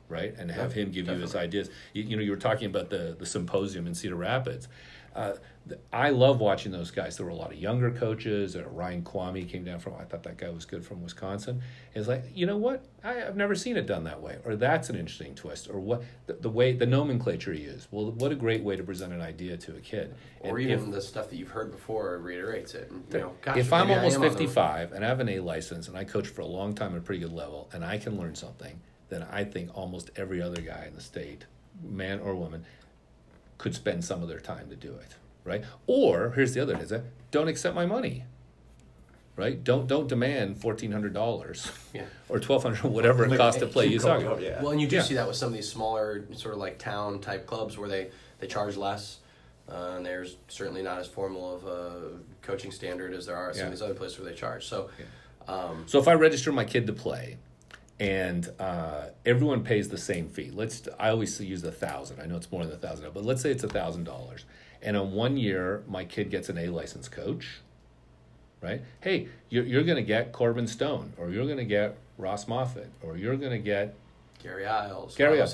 right? 0.08 0.34
And 0.38 0.50
have 0.50 0.74
him 0.74 0.90
give 0.90 1.08
you 1.08 1.14
his 1.14 1.34
ideas. 1.34 1.70
You, 1.94 2.02
you 2.02 2.16
know, 2.16 2.22
you 2.22 2.32
were 2.32 2.36
talking 2.36 2.66
about 2.66 2.90
the 2.90 3.16
the 3.18 3.24
symposium 3.24 3.86
in 3.86 3.94
Cedar 3.94 4.14
Rapids. 4.14 4.68
Uh, 5.14 5.34
th- 5.68 5.80
I 5.92 6.10
love 6.10 6.40
watching 6.40 6.72
those 6.72 6.90
guys. 6.90 7.16
There 7.16 7.26
were 7.26 7.32
a 7.32 7.36
lot 7.36 7.52
of 7.52 7.58
younger 7.58 7.90
coaches. 7.90 8.56
Uh, 8.56 8.64
Ryan 8.68 9.02
Kwame 9.02 9.48
came 9.48 9.64
down 9.64 9.78
from. 9.78 9.94
I 9.94 10.04
thought 10.04 10.22
that 10.22 10.38
guy 10.38 10.48
was 10.48 10.64
good 10.64 10.84
from 10.84 11.02
Wisconsin. 11.02 11.60
It's 11.94 12.08
like 12.08 12.24
you 12.34 12.46
know 12.46 12.56
what? 12.56 12.84
I, 13.04 13.22
I've 13.22 13.36
never 13.36 13.54
seen 13.54 13.76
it 13.76 13.86
done 13.86 14.04
that 14.04 14.20
way. 14.20 14.38
Or 14.44 14.56
that's 14.56 14.88
an 14.90 14.96
interesting 14.96 15.34
twist. 15.34 15.68
Or 15.68 15.80
what 15.80 16.02
the, 16.26 16.34
the 16.34 16.48
way 16.50 16.72
the 16.72 16.86
nomenclature 16.86 17.52
you 17.52 17.64
use. 17.72 17.88
Well, 17.90 18.12
what 18.12 18.32
a 18.32 18.34
great 18.36 18.62
way 18.62 18.76
to 18.76 18.82
present 18.82 19.12
an 19.12 19.20
idea 19.20 19.56
to 19.58 19.76
a 19.76 19.80
kid. 19.80 20.14
Or 20.40 20.58
And 20.58 20.70
even 20.70 20.88
if- 20.88 20.94
the 20.94 21.02
stuff 21.02 21.28
that 21.30 21.36
you've 21.36 21.50
heard 21.50 21.70
before 21.70 22.16
reiterates 22.18 22.74
it. 22.74 22.90
And, 22.90 23.04
you 23.12 23.18
know, 23.20 23.34
gosh, 23.42 23.56
if 23.58 23.72
I'm 23.72 23.90
almost 23.90 24.20
the- 24.20 24.28
55 24.30 24.92
and 24.92 25.04
I 25.04 25.08
have 25.08 25.20
an 25.20 25.28
A 25.28 25.40
license 25.40 25.88
and 25.88 25.96
I 25.96 26.04
coach 26.04 26.28
for 26.28 26.40
a 26.40 26.46
long 26.46 26.74
time 26.74 26.92
at 26.92 26.98
a 26.98 27.02
pretty 27.02 27.20
good 27.20 27.32
level 27.32 27.68
and 27.72 27.84
I 27.84 27.98
can 27.98 28.18
learn 28.18 28.34
something, 28.34 28.80
then 29.10 29.26
I 29.30 29.44
think 29.44 29.70
almost 29.76 30.10
every 30.16 30.40
other 30.40 30.62
guy 30.62 30.86
in 30.88 30.94
the 30.94 31.02
state, 31.02 31.44
man 31.82 32.18
or 32.20 32.34
woman, 32.34 32.64
could 33.62 33.74
spend 33.76 34.04
some 34.04 34.22
of 34.24 34.28
their 34.28 34.40
time 34.40 34.68
to 34.68 34.74
do 34.74 34.92
it, 34.96 35.14
right? 35.44 35.62
Or 35.86 36.32
here's 36.34 36.52
the 36.52 36.60
other 36.60 36.76
is 36.78 36.88
that 36.88 37.04
don't 37.30 37.46
accept 37.46 37.76
my 37.76 37.86
money. 37.86 38.24
Right? 39.36 39.62
Don't 39.64 39.86
don't 39.86 40.08
demand 40.08 40.58
fourteen 40.60 40.90
hundred 40.92 41.14
dollars 41.14 41.70
Yeah. 41.94 42.04
or 42.28 42.38
twelve 42.40 42.64
hundred 42.64 42.82
whatever 42.84 43.24
it 43.24 43.34
costs 43.36 43.60
to 43.60 43.66
play 43.66 43.86
you 43.86 43.92
Keep 43.92 44.02
going 44.02 44.20
soccer. 44.22 44.34
up, 44.34 44.40
yeah. 44.42 44.60
Well, 44.60 44.72
and 44.72 44.80
you 44.80 44.86
do 44.88 44.96
Yeah. 44.96 45.02
see 45.02 45.14
that 45.14 45.26
with 45.26 45.36
some 45.36 45.46
of 45.48 45.54
these 45.54 45.70
smaller, 45.70 46.24
sort 46.34 46.52
of 46.54 46.60
like 46.60 46.78
town 46.78 47.18
type 47.20 47.46
clubs 47.46 47.78
where 47.78 47.88
they, 47.88 48.10
they 48.40 48.46
charge 48.46 48.76
less. 48.76 49.20
Uh, 49.70 49.94
and 49.96 50.04
there's 50.04 50.36
certainly 50.48 50.82
not 50.82 50.98
as 50.98 51.06
formal 51.06 51.54
of 51.54 51.64
a 51.64 52.10
coaching 52.42 52.70
standard 52.72 53.14
as 53.14 53.24
there 53.24 53.36
are 53.36 53.48
at 53.50 53.54
some 53.54 53.60
Yeah. 53.60 53.66
of 53.66 53.70
these 53.72 53.80
other 53.82 53.94
places 53.94 54.18
where 54.18 54.28
they 54.28 54.34
charge. 54.36 54.66
So, 54.66 54.90
um, 55.48 55.84
So 55.86 55.98
if 55.98 56.08
I 56.08 56.12
register 56.14 56.52
my 56.52 56.64
kid 56.66 56.86
to 56.88 56.92
play, 56.92 57.38
and 58.00 58.50
uh, 58.58 59.06
everyone 59.24 59.62
pays 59.62 59.88
the 59.88 59.98
same 59.98 60.28
fee, 60.28 60.50
let's 60.52 60.88
I 60.98 61.10
always 61.10 61.40
use 61.40 61.62
a 61.64 61.72
thousand. 61.72 62.20
I 62.20 62.26
know 62.26 62.36
it's 62.36 62.50
more 62.50 62.64
than 62.64 62.72
a 62.72 62.78
thousand, 62.78 63.12
but 63.14 63.24
let's 63.24 63.42
say 63.42 63.50
it's 63.50 63.64
a 63.64 63.68
thousand 63.68 64.04
dollars. 64.04 64.44
And 64.82 64.96
in 64.96 65.12
one 65.12 65.36
year, 65.36 65.84
my 65.88 66.04
kid 66.04 66.30
gets 66.30 66.48
an 66.48 66.58
A 66.58 66.66
license 66.68 67.08
coach. 67.08 67.60
Right? 68.60 68.82
Hey, 69.00 69.28
you're, 69.48 69.64
you're 69.64 69.82
going 69.82 69.96
to 69.96 70.02
get 70.04 70.30
Corbin 70.30 70.68
Stone, 70.68 71.14
or 71.16 71.30
you're 71.30 71.46
going 71.46 71.58
to 71.58 71.64
get 71.64 71.96
Ross 72.16 72.46
Moffat, 72.46 72.88
or 73.02 73.16
you're 73.16 73.36
going 73.36 73.50
to 73.50 73.58
get 73.58 73.96
Gary 74.40 74.66
Isles, 74.66 75.16
Gary, 75.16 75.40
Isles. 75.40 75.52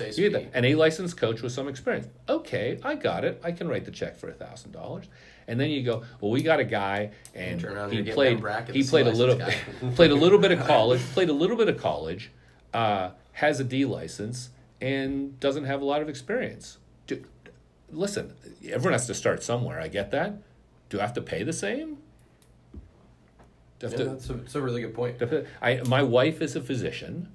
An 0.55 0.64
A 0.64 0.74
licensed 0.74 1.16
coach 1.16 1.41
with 1.41 1.53
some 1.53 1.68
experience. 1.68 2.07
Okay, 2.28 2.78
I 2.82 2.95
got 2.95 3.24
it. 3.24 3.41
I 3.43 3.53
can 3.53 3.68
write 3.68 3.84
the 3.86 3.91
check 3.91 4.16
for 4.18 4.28
a 4.28 4.32
thousand 4.32 4.72
dollars. 4.72 5.07
And 5.49 5.59
then 5.59 5.71
you 5.71 5.83
go, 5.83 6.03
well, 6.21 6.31
we 6.31 6.43
got 6.43 6.61
a 6.61 6.65
guy, 6.65 7.11
and 7.35 7.61
he 7.91 8.03
played. 8.13 8.39
He 8.71 8.85
played 8.85 9.07
a 9.07 9.11
little, 9.11 9.41
played 9.97 10.11
a 10.11 10.15
little 10.15 10.39
bit 10.39 10.53
of 10.53 10.61
college. 10.67 11.01
Played 11.15 11.31
a 11.31 11.33
little 11.33 11.57
bit 11.57 11.69
of 11.69 11.79
college. 11.79 12.31
Uh, 12.75 13.11
has 13.33 13.59
a 13.59 13.65
D 13.65 13.85
license 13.87 14.51
and 14.81 15.41
doesn't 15.41 15.65
have 15.65 15.81
a 15.81 15.85
lot 15.85 16.03
of 16.03 16.09
experience. 16.09 16.77
Listen, 17.91 18.35
everyone 18.69 18.93
has 18.93 19.07
to 19.07 19.15
start 19.15 19.43
somewhere. 19.43 19.81
I 19.81 19.89
get 19.89 20.11
that. 20.11 20.35
Do 20.91 20.99
I 20.99 21.03
have 21.03 21.15
to 21.15 21.23
pay 21.23 21.43
the 21.43 21.55
same? 21.55 21.97
Do 23.79 23.87
I 23.87 23.91
have 23.91 23.93
Yeah, 23.93 24.05
to- 24.05 24.11
that's, 24.11 24.29
a, 24.29 24.33
that's 24.35 24.55
a 24.55 24.61
really 24.61 24.83
good 24.83 24.93
point. 24.95 25.17
I, 25.63 25.81
my 25.87 26.03
wife 26.03 26.43
is 26.43 26.55
a 26.57 26.61
physician, 26.61 27.33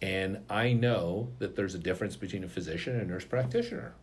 and 0.00 0.38
I 0.48 0.72
know 0.72 1.28
that 1.40 1.56
there's 1.56 1.74
a 1.74 1.78
difference 1.80 2.14
between 2.14 2.44
a 2.44 2.48
physician 2.48 2.92
and 2.94 3.02
a 3.02 3.12
nurse 3.12 3.24
practitioner, 3.24 3.94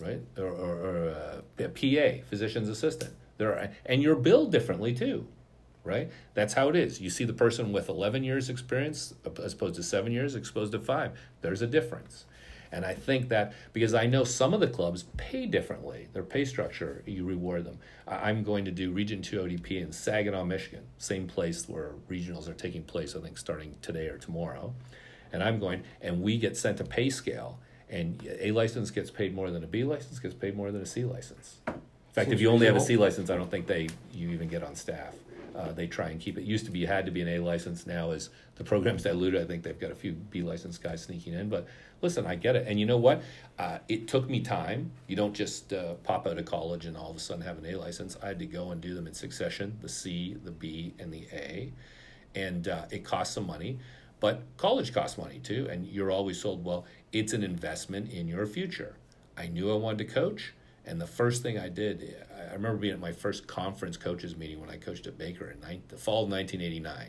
right? 0.00 0.20
Or, 0.38 0.46
or, 0.46 0.74
or 0.76 1.08
uh, 1.10 1.40
a, 1.58 1.64
a 1.64 1.68
PA, 1.68 2.24
physician's 2.28 2.68
assistant. 2.68 3.14
There 3.38 3.52
are, 3.52 3.70
and 3.86 4.02
you're 4.02 4.16
billed 4.16 4.52
differently 4.52 4.94
too, 4.94 5.26
right? 5.82 6.10
That's 6.34 6.54
how 6.54 6.68
it 6.68 6.76
is. 6.76 7.00
You 7.00 7.10
see 7.10 7.24
the 7.24 7.32
person 7.32 7.72
with 7.72 7.88
11 7.88 8.24
years 8.24 8.48
experience 8.48 9.14
as 9.42 9.52
opposed 9.52 9.74
to 9.76 9.82
seven 9.82 10.12
years, 10.12 10.34
exposed 10.34 10.72
to 10.72 10.78
five. 10.78 11.18
There's 11.40 11.62
a 11.62 11.66
difference. 11.66 12.26
And 12.74 12.84
I 12.84 12.92
think 12.92 13.28
that 13.28 13.52
because 13.72 13.94
I 13.94 14.06
know 14.06 14.24
some 14.24 14.52
of 14.52 14.58
the 14.58 14.66
clubs 14.66 15.04
pay 15.16 15.46
differently, 15.46 16.08
their 16.12 16.24
pay 16.24 16.44
structure, 16.44 17.04
you 17.06 17.24
reward 17.24 17.64
them. 17.64 17.78
I'm 18.08 18.42
going 18.42 18.64
to 18.64 18.72
do 18.72 18.90
Region 18.90 19.22
2 19.22 19.42
ODP 19.42 19.80
in 19.80 19.92
Saginaw, 19.92 20.44
Michigan, 20.44 20.82
same 20.98 21.28
place 21.28 21.68
where 21.68 21.92
regionals 22.10 22.48
are 22.48 22.54
taking 22.54 22.82
place, 22.82 23.14
I 23.14 23.20
think, 23.20 23.38
starting 23.38 23.76
today 23.80 24.08
or 24.08 24.18
tomorrow. 24.18 24.74
And 25.32 25.40
I'm 25.40 25.60
going, 25.60 25.84
and 26.00 26.20
we 26.20 26.36
get 26.36 26.56
sent 26.56 26.80
a 26.80 26.84
pay 26.84 27.10
scale, 27.10 27.60
and 27.94 28.28
A 28.40 28.50
license 28.50 28.90
gets 28.90 29.10
paid 29.10 29.34
more 29.34 29.50
than 29.52 29.62
a 29.62 29.68
B 29.68 29.84
license, 29.84 30.18
gets 30.18 30.34
paid 30.34 30.56
more 30.56 30.72
than 30.72 30.82
a 30.82 30.86
C 30.86 31.04
license. 31.04 31.60
In 31.68 31.74
fact, 32.12 32.32
if 32.32 32.40
you 32.40 32.50
only 32.50 32.66
have 32.66 32.76
a 32.76 32.80
C 32.80 32.96
license, 32.96 33.30
I 33.30 33.36
don't 33.36 33.50
think 33.50 33.66
they 33.68 33.88
you 34.12 34.30
even 34.30 34.48
get 34.48 34.62
on 34.64 34.74
staff. 34.74 35.14
Uh, 35.54 35.70
they 35.70 35.86
try 35.86 36.08
and 36.08 36.20
keep 36.20 36.36
it. 36.36 36.42
Used 36.42 36.64
to 36.64 36.72
be 36.72 36.80
you 36.80 36.88
had 36.88 37.06
to 37.06 37.12
be 37.12 37.20
an 37.20 37.28
A 37.28 37.38
license. 37.38 37.86
Now 37.86 38.10
as 38.10 38.30
the 38.56 38.64
program's 38.64 39.04
diluted, 39.04 39.40
I 39.40 39.44
think 39.44 39.62
they've 39.62 39.78
got 39.78 39.92
a 39.92 39.94
few 39.94 40.12
B 40.12 40.42
license 40.42 40.76
guys 40.76 41.04
sneaking 41.04 41.34
in. 41.34 41.48
But 41.48 41.68
listen, 42.02 42.26
I 42.26 42.34
get 42.34 42.56
it. 42.56 42.66
And 42.66 42.80
you 42.80 42.86
know 42.86 42.96
what? 42.96 43.22
Uh, 43.56 43.78
it 43.88 44.08
took 44.08 44.28
me 44.28 44.40
time. 44.40 44.90
You 45.06 45.14
don't 45.14 45.32
just 45.32 45.72
uh, 45.72 45.94
pop 46.02 46.26
out 46.26 46.36
of 46.36 46.44
college 46.46 46.86
and 46.86 46.96
all 46.96 47.10
of 47.10 47.16
a 47.16 47.20
sudden 47.20 47.44
have 47.44 47.58
an 47.58 47.66
A 47.66 47.76
license. 47.76 48.16
I 48.20 48.26
had 48.26 48.40
to 48.40 48.46
go 48.46 48.72
and 48.72 48.80
do 48.80 48.94
them 48.94 49.06
in 49.06 49.14
succession: 49.14 49.78
the 49.80 49.88
C, 49.88 50.36
the 50.44 50.50
B, 50.50 50.94
and 50.98 51.14
the 51.14 51.28
A. 51.32 51.72
And 52.34 52.66
uh, 52.66 52.86
it 52.90 53.04
costs 53.04 53.32
some 53.32 53.46
money, 53.46 53.78
but 54.18 54.42
college 54.56 54.92
costs 54.92 55.16
money 55.16 55.38
too. 55.38 55.68
And 55.70 55.86
you're 55.86 56.10
always 56.10 56.42
told, 56.42 56.64
well, 56.64 56.84
it's 57.14 57.32
an 57.32 57.44
investment 57.44 58.12
in 58.12 58.26
your 58.26 58.44
future. 58.44 58.96
I 59.38 59.46
knew 59.46 59.72
I 59.72 59.76
wanted 59.76 59.98
to 59.98 60.12
coach. 60.12 60.52
And 60.84 61.00
the 61.00 61.06
first 61.06 61.42
thing 61.42 61.58
I 61.58 61.68
did, 61.68 62.16
I 62.36 62.52
remember 62.52 62.76
being 62.76 62.92
at 62.92 63.00
my 63.00 63.12
first 63.12 63.46
conference 63.46 63.96
coaches 63.96 64.36
meeting 64.36 64.60
when 64.60 64.68
I 64.68 64.76
coached 64.76 65.06
at 65.06 65.16
Baker 65.16 65.50
in 65.50 65.60
the 65.88 65.96
fall 65.96 66.24
of 66.24 66.30
1989. 66.30 67.08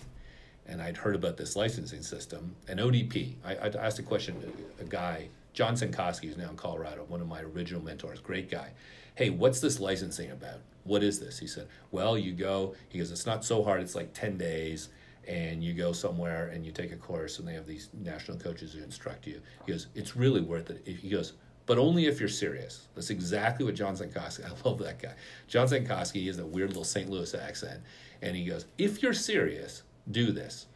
And 0.68 0.82
I'd 0.82 0.96
heard 0.96 1.16
about 1.16 1.38
this 1.38 1.56
licensing 1.56 2.02
system, 2.02 2.56
an 2.68 2.78
ODP. 2.78 3.34
I, 3.44 3.56
I 3.56 3.68
asked 3.68 4.00
a 4.00 4.04
question, 4.04 4.40
to 4.42 4.84
a 4.84 4.88
guy, 4.88 5.28
John 5.54 5.74
Sankoski, 5.76 6.26
who's 6.26 6.38
now 6.38 6.50
in 6.50 6.56
Colorado, 6.56 7.04
one 7.08 7.20
of 7.20 7.28
my 7.28 7.42
original 7.42 7.84
mentors, 7.84 8.20
great 8.20 8.50
guy. 8.50 8.72
Hey, 9.16 9.30
what's 9.30 9.60
this 9.60 9.80
licensing 9.80 10.32
about? 10.32 10.62
What 10.84 11.04
is 11.04 11.20
this? 11.20 11.40
He 11.40 11.48
said, 11.48 11.68
Well, 11.92 12.18
you 12.18 12.32
go, 12.32 12.76
he 12.90 13.00
goes, 13.00 13.12
It's 13.12 13.26
not 13.26 13.44
so 13.44 13.64
hard, 13.64 13.82
it's 13.82 13.96
like 13.96 14.14
10 14.14 14.38
days 14.38 14.90
and 15.28 15.64
you 15.64 15.74
go 15.74 15.92
somewhere 15.92 16.50
and 16.50 16.66
you 16.66 16.72
take 16.72 16.92
a 16.92 16.98
course 16.98 17.40
and 17.40 17.48
they 17.48 17.54
have 17.54 17.66
these 17.66 17.90
national 17.94 18.38
coaches 18.38 18.74
who 18.74 18.84
instruct 18.84 19.28
you. 19.28 19.42
He 19.66 19.72
goes, 19.72 19.88
it's 19.96 20.16
really 20.16 20.42
worth 20.42 20.70
it. 20.70 20.86
He 20.86 21.10
goes, 21.10 21.34
but 21.66 21.78
only 21.78 22.06
if 22.06 22.20
you're 22.20 22.30
serious. 22.30 22.88
That's 22.94 23.10
exactly 23.10 23.66
what 23.66 23.76
John 23.76 23.96
Sankoski, 23.96 24.46
I 24.46 24.68
love 24.68 24.80
that 24.80 25.02
guy. 25.02 25.14
John 25.48 25.68
Sankoski 25.68 26.26
has 26.28 26.40
a 26.40 26.46
weird 26.46 26.70
little 26.70 26.84
St. 26.84 27.10
Louis 27.10 27.34
accent. 27.34 27.82
And 28.22 28.36
he 28.36 28.46
goes, 28.46 28.66
if 28.78 29.02
you're 29.02 29.14
serious, 29.14 29.84
do 30.12 30.32
this. 30.32 30.68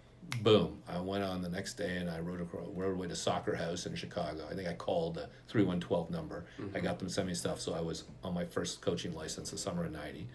Boom. 0.41 0.81
I 0.87 0.99
went 0.99 1.23
on 1.23 1.41
the 1.41 1.49
next 1.49 1.73
day 1.73 1.97
and 1.97 2.09
I 2.09 2.19
rode, 2.19 2.41
across, 2.41 2.67
rode 2.73 2.93
away 2.93 3.07
to 3.07 3.15
Soccer 3.15 3.55
House 3.55 3.85
in 3.87 3.95
Chicago. 3.95 4.47
I 4.49 4.53
think 4.53 4.67
I 4.67 4.73
called 4.73 5.15
the 5.15 5.29
3112 5.47 6.11
number. 6.11 6.45
Mm-hmm. 6.59 6.77
I 6.77 6.79
got 6.79 6.99
them 6.99 7.07
to 7.07 7.13
send 7.13 7.27
me 7.27 7.33
stuff. 7.33 7.59
So 7.59 7.73
I 7.73 7.81
was 7.81 8.03
on 8.23 8.33
my 8.33 8.45
first 8.45 8.81
coaching 8.81 9.15
license 9.15 9.49
the 9.51 9.57
summer 9.57 9.85
of 9.85 9.91
90. 9.91 10.27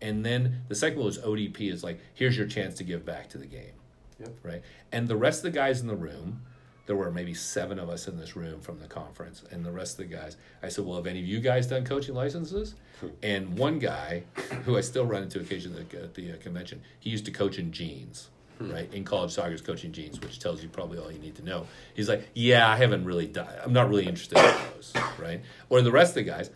And 0.00 0.24
then 0.24 0.62
the 0.68 0.74
second 0.74 0.98
one 0.98 1.06
was 1.06 1.18
ODP 1.18 1.72
is 1.72 1.82
like, 1.82 2.00
here's 2.14 2.36
your 2.36 2.46
chance 2.46 2.74
to 2.76 2.84
give 2.84 3.04
back 3.04 3.28
to 3.30 3.38
the 3.38 3.46
game. 3.46 3.72
Yep. 4.20 4.34
Right. 4.42 4.62
And 4.92 5.08
the 5.08 5.16
rest 5.16 5.44
of 5.44 5.52
the 5.52 5.58
guys 5.58 5.80
in 5.80 5.86
the 5.86 5.96
room, 5.96 6.42
there 6.86 6.96
were 6.96 7.10
maybe 7.10 7.34
seven 7.34 7.78
of 7.78 7.88
us 7.88 8.08
in 8.08 8.16
this 8.16 8.36
room 8.36 8.60
from 8.60 8.78
the 8.78 8.86
conference, 8.86 9.42
and 9.50 9.64
the 9.64 9.72
rest 9.72 9.98
of 9.98 10.08
the 10.08 10.14
guys, 10.14 10.36
I 10.62 10.68
said, 10.68 10.86
Well, 10.86 10.96
have 10.96 11.06
any 11.06 11.18
of 11.18 11.26
you 11.26 11.40
guys 11.40 11.66
done 11.66 11.84
coaching 11.84 12.14
licenses? 12.14 12.74
And 13.22 13.58
one 13.58 13.78
guy, 13.78 14.22
who 14.64 14.78
I 14.78 14.80
still 14.80 15.04
run 15.04 15.24
into 15.24 15.38
occasionally 15.38 15.84
at 15.92 16.14
the 16.14 16.32
uh, 16.32 16.36
convention, 16.38 16.80
he 16.98 17.10
used 17.10 17.26
to 17.26 17.30
coach 17.30 17.58
in 17.58 17.70
jeans. 17.70 18.30
Hmm. 18.58 18.72
Right 18.72 18.94
in 18.94 19.04
college 19.04 19.32
soccer, 19.32 19.52
is 19.52 19.60
coaching 19.60 19.92
jeans, 19.92 20.18
which 20.18 20.38
tells 20.38 20.62
you 20.62 20.70
probably 20.70 20.96
all 20.96 21.12
you 21.12 21.18
need 21.18 21.34
to 21.34 21.44
know. 21.44 21.66
He's 21.92 22.08
like, 22.08 22.26
yeah, 22.32 22.66
I 22.66 22.76
haven't 22.76 23.04
really 23.04 23.26
done. 23.26 23.52
I'm 23.62 23.74
not 23.74 23.90
really 23.90 24.06
interested 24.06 24.38
in 24.38 24.44
those, 24.44 24.94
right? 25.18 25.42
Or 25.68 25.82
the 25.82 25.92
rest 25.92 26.12
of 26.16 26.24
the 26.24 26.30
guys, 26.30 26.48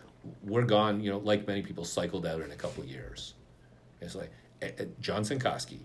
we're 0.43 0.63
gone. 0.63 1.01
You 1.01 1.11
know, 1.11 1.17
like 1.19 1.47
many 1.47 1.61
people, 1.61 1.85
cycled 1.85 2.25
out 2.25 2.41
in 2.41 2.51
a 2.51 2.55
couple 2.55 2.83
years. 2.83 3.33
It's 4.01 4.15
like 4.15 4.31
uh, 4.61 4.85
John 4.99 5.23
Sankoski, 5.23 5.79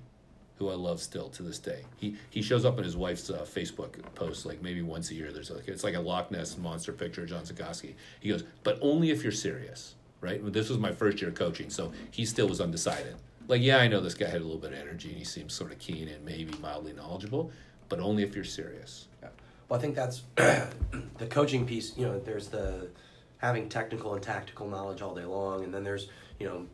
who 0.58 0.70
I 0.70 0.74
love 0.74 1.00
still 1.00 1.28
to 1.30 1.42
this 1.42 1.58
day. 1.58 1.84
He 1.96 2.16
he 2.30 2.42
shows 2.42 2.64
up 2.64 2.78
in 2.78 2.84
his 2.84 2.96
wife's 2.96 3.30
uh, 3.30 3.46
Facebook 3.48 4.02
post 4.14 4.46
like 4.46 4.62
maybe 4.62 4.82
once 4.82 5.10
a 5.10 5.14
year. 5.14 5.32
There's 5.32 5.50
like 5.50 5.68
it's 5.68 5.84
like 5.84 5.94
a 5.94 6.00
Loch 6.00 6.30
Ness 6.30 6.56
monster 6.56 6.92
picture 6.92 7.22
of 7.22 7.28
John 7.28 7.44
Sankoski. 7.44 7.94
He 8.20 8.30
goes, 8.30 8.44
but 8.62 8.78
only 8.80 9.10
if 9.10 9.22
you're 9.22 9.32
serious, 9.32 9.94
right? 10.20 10.40
This 10.52 10.68
was 10.68 10.78
my 10.78 10.92
first 10.92 11.20
year 11.20 11.30
coaching, 11.30 11.70
so 11.70 11.92
he 12.10 12.24
still 12.24 12.48
was 12.48 12.60
undecided. 12.60 13.16
Like, 13.48 13.62
yeah, 13.62 13.78
I 13.78 13.86
know 13.86 14.00
this 14.00 14.14
guy 14.14 14.26
had 14.26 14.40
a 14.40 14.44
little 14.44 14.58
bit 14.58 14.72
of 14.72 14.78
energy 14.78 15.10
and 15.10 15.18
he 15.18 15.24
seems 15.24 15.54
sort 15.54 15.70
of 15.70 15.78
keen 15.78 16.08
and 16.08 16.24
maybe 16.24 16.52
mildly 16.60 16.92
knowledgeable, 16.92 17.52
but 17.88 18.00
only 18.00 18.24
if 18.24 18.34
you're 18.34 18.44
serious. 18.44 19.06
Yeah. 19.22 19.28
Well, 19.68 19.78
I 19.78 19.82
think 19.82 19.94
that's 19.94 20.22
the 20.36 21.26
coaching 21.30 21.64
piece. 21.64 21.96
You 21.96 22.06
know, 22.06 22.18
there's 22.18 22.48
the 22.48 22.88
having 23.38 23.68
technical 23.68 24.14
and 24.14 24.22
tactical 24.22 24.68
knowledge 24.68 25.02
all 25.02 25.14
day 25.14 25.24
long, 25.24 25.64
and 25.64 25.72
then 25.72 25.84
there's 25.84 26.08
you 26.38 26.46
know 26.46 26.66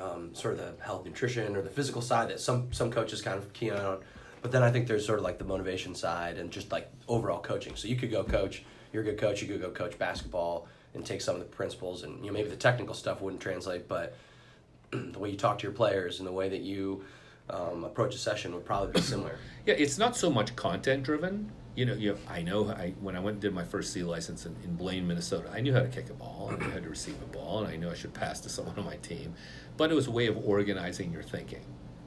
um, 0.00 0.34
sort 0.34 0.54
of 0.54 0.60
the 0.60 0.84
health 0.84 1.04
nutrition 1.04 1.56
or 1.56 1.62
the 1.62 1.70
physical 1.70 2.02
side 2.02 2.28
that 2.30 2.40
some 2.40 2.72
some 2.72 2.90
coaches 2.90 3.22
kind 3.22 3.38
of 3.38 3.52
key 3.52 3.70
on. 3.70 3.98
But 4.42 4.52
then 4.52 4.62
I 4.62 4.70
think 4.70 4.86
there's 4.86 5.04
sort 5.04 5.18
of 5.18 5.24
like 5.24 5.38
the 5.38 5.44
motivation 5.44 5.94
side 5.94 6.38
and 6.38 6.50
just 6.50 6.72
like 6.72 6.90
overall 7.08 7.40
coaching. 7.40 7.76
So 7.76 7.88
you 7.88 7.96
could 7.96 8.10
go 8.10 8.24
coach, 8.24 8.64
you're 8.92 9.02
a 9.02 9.04
good 9.04 9.18
coach, 9.18 9.42
you 9.42 9.48
could 9.48 9.60
go 9.60 9.70
coach 9.70 9.98
basketball 9.98 10.66
and 10.94 11.04
take 11.04 11.20
some 11.20 11.34
of 11.34 11.40
the 11.40 11.46
principles 11.46 12.02
and 12.02 12.18
you 12.20 12.26
know 12.26 12.32
maybe 12.32 12.48
the 12.48 12.56
technical 12.56 12.94
stuff 12.94 13.20
wouldn't 13.20 13.42
translate, 13.42 13.88
but 13.88 14.16
the 14.90 15.18
way 15.18 15.30
you 15.30 15.36
talk 15.36 15.58
to 15.58 15.62
your 15.64 15.72
players 15.72 16.18
and 16.18 16.26
the 16.26 16.32
way 16.32 16.48
that 16.48 16.60
you 16.60 17.04
um, 17.50 17.84
approach 17.84 18.14
a 18.14 18.18
session 18.18 18.54
would 18.54 18.64
probably 18.64 18.92
be 18.92 19.00
similar. 19.00 19.38
Yeah, 19.66 19.74
it's 19.74 19.98
not 19.98 20.16
so 20.16 20.30
much 20.30 20.54
content 20.56 21.02
driven 21.02 21.50
you 21.80 21.86
know, 21.86 21.94
you 21.94 22.18
I 22.28 22.42
know 22.42 22.68
I 22.68 22.92
when 23.00 23.16
I 23.16 23.20
went 23.20 23.36
and 23.36 23.40
did 23.40 23.54
my 23.54 23.64
first 23.64 23.94
C 23.94 24.02
license 24.02 24.44
in, 24.44 24.54
in 24.62 24.76
Blaine, 24.76 25.08
Minnesota, 25.08 25.48
I 25.50 25.62
knew 25.62 25.72
how 25.72 25.80
to 25.80 25.88
kick 25.88 26.10
a 26.10 26.12
ball, 26.12 26.50
I 26.52 26.62
knew 26.62 26.70
how 26.70 26.78
to 26.78 26.90
receive 26.90 27.16
a 27.22 27.26
ball, 27.34 27.60
and 27.60 27.68
I 27.68 27.76
knew 27.76 27.88
I 27.88 27.94
should 27.94 28.12
pass 28.12 28.38
to 28.40 28.50
someone 28.50 28.78
on 28.78 28.84
my 28.84 28.96
team. 28.96 29.32
But 29.78 29.90
it 29.90 29.94
was 29.94 30.06
a 30.06 30.10
way 30.10 30.26
of 30.26 30.36
organizing 30.36 31.10
your 31.10 31.22
thinking, 31.22 31.64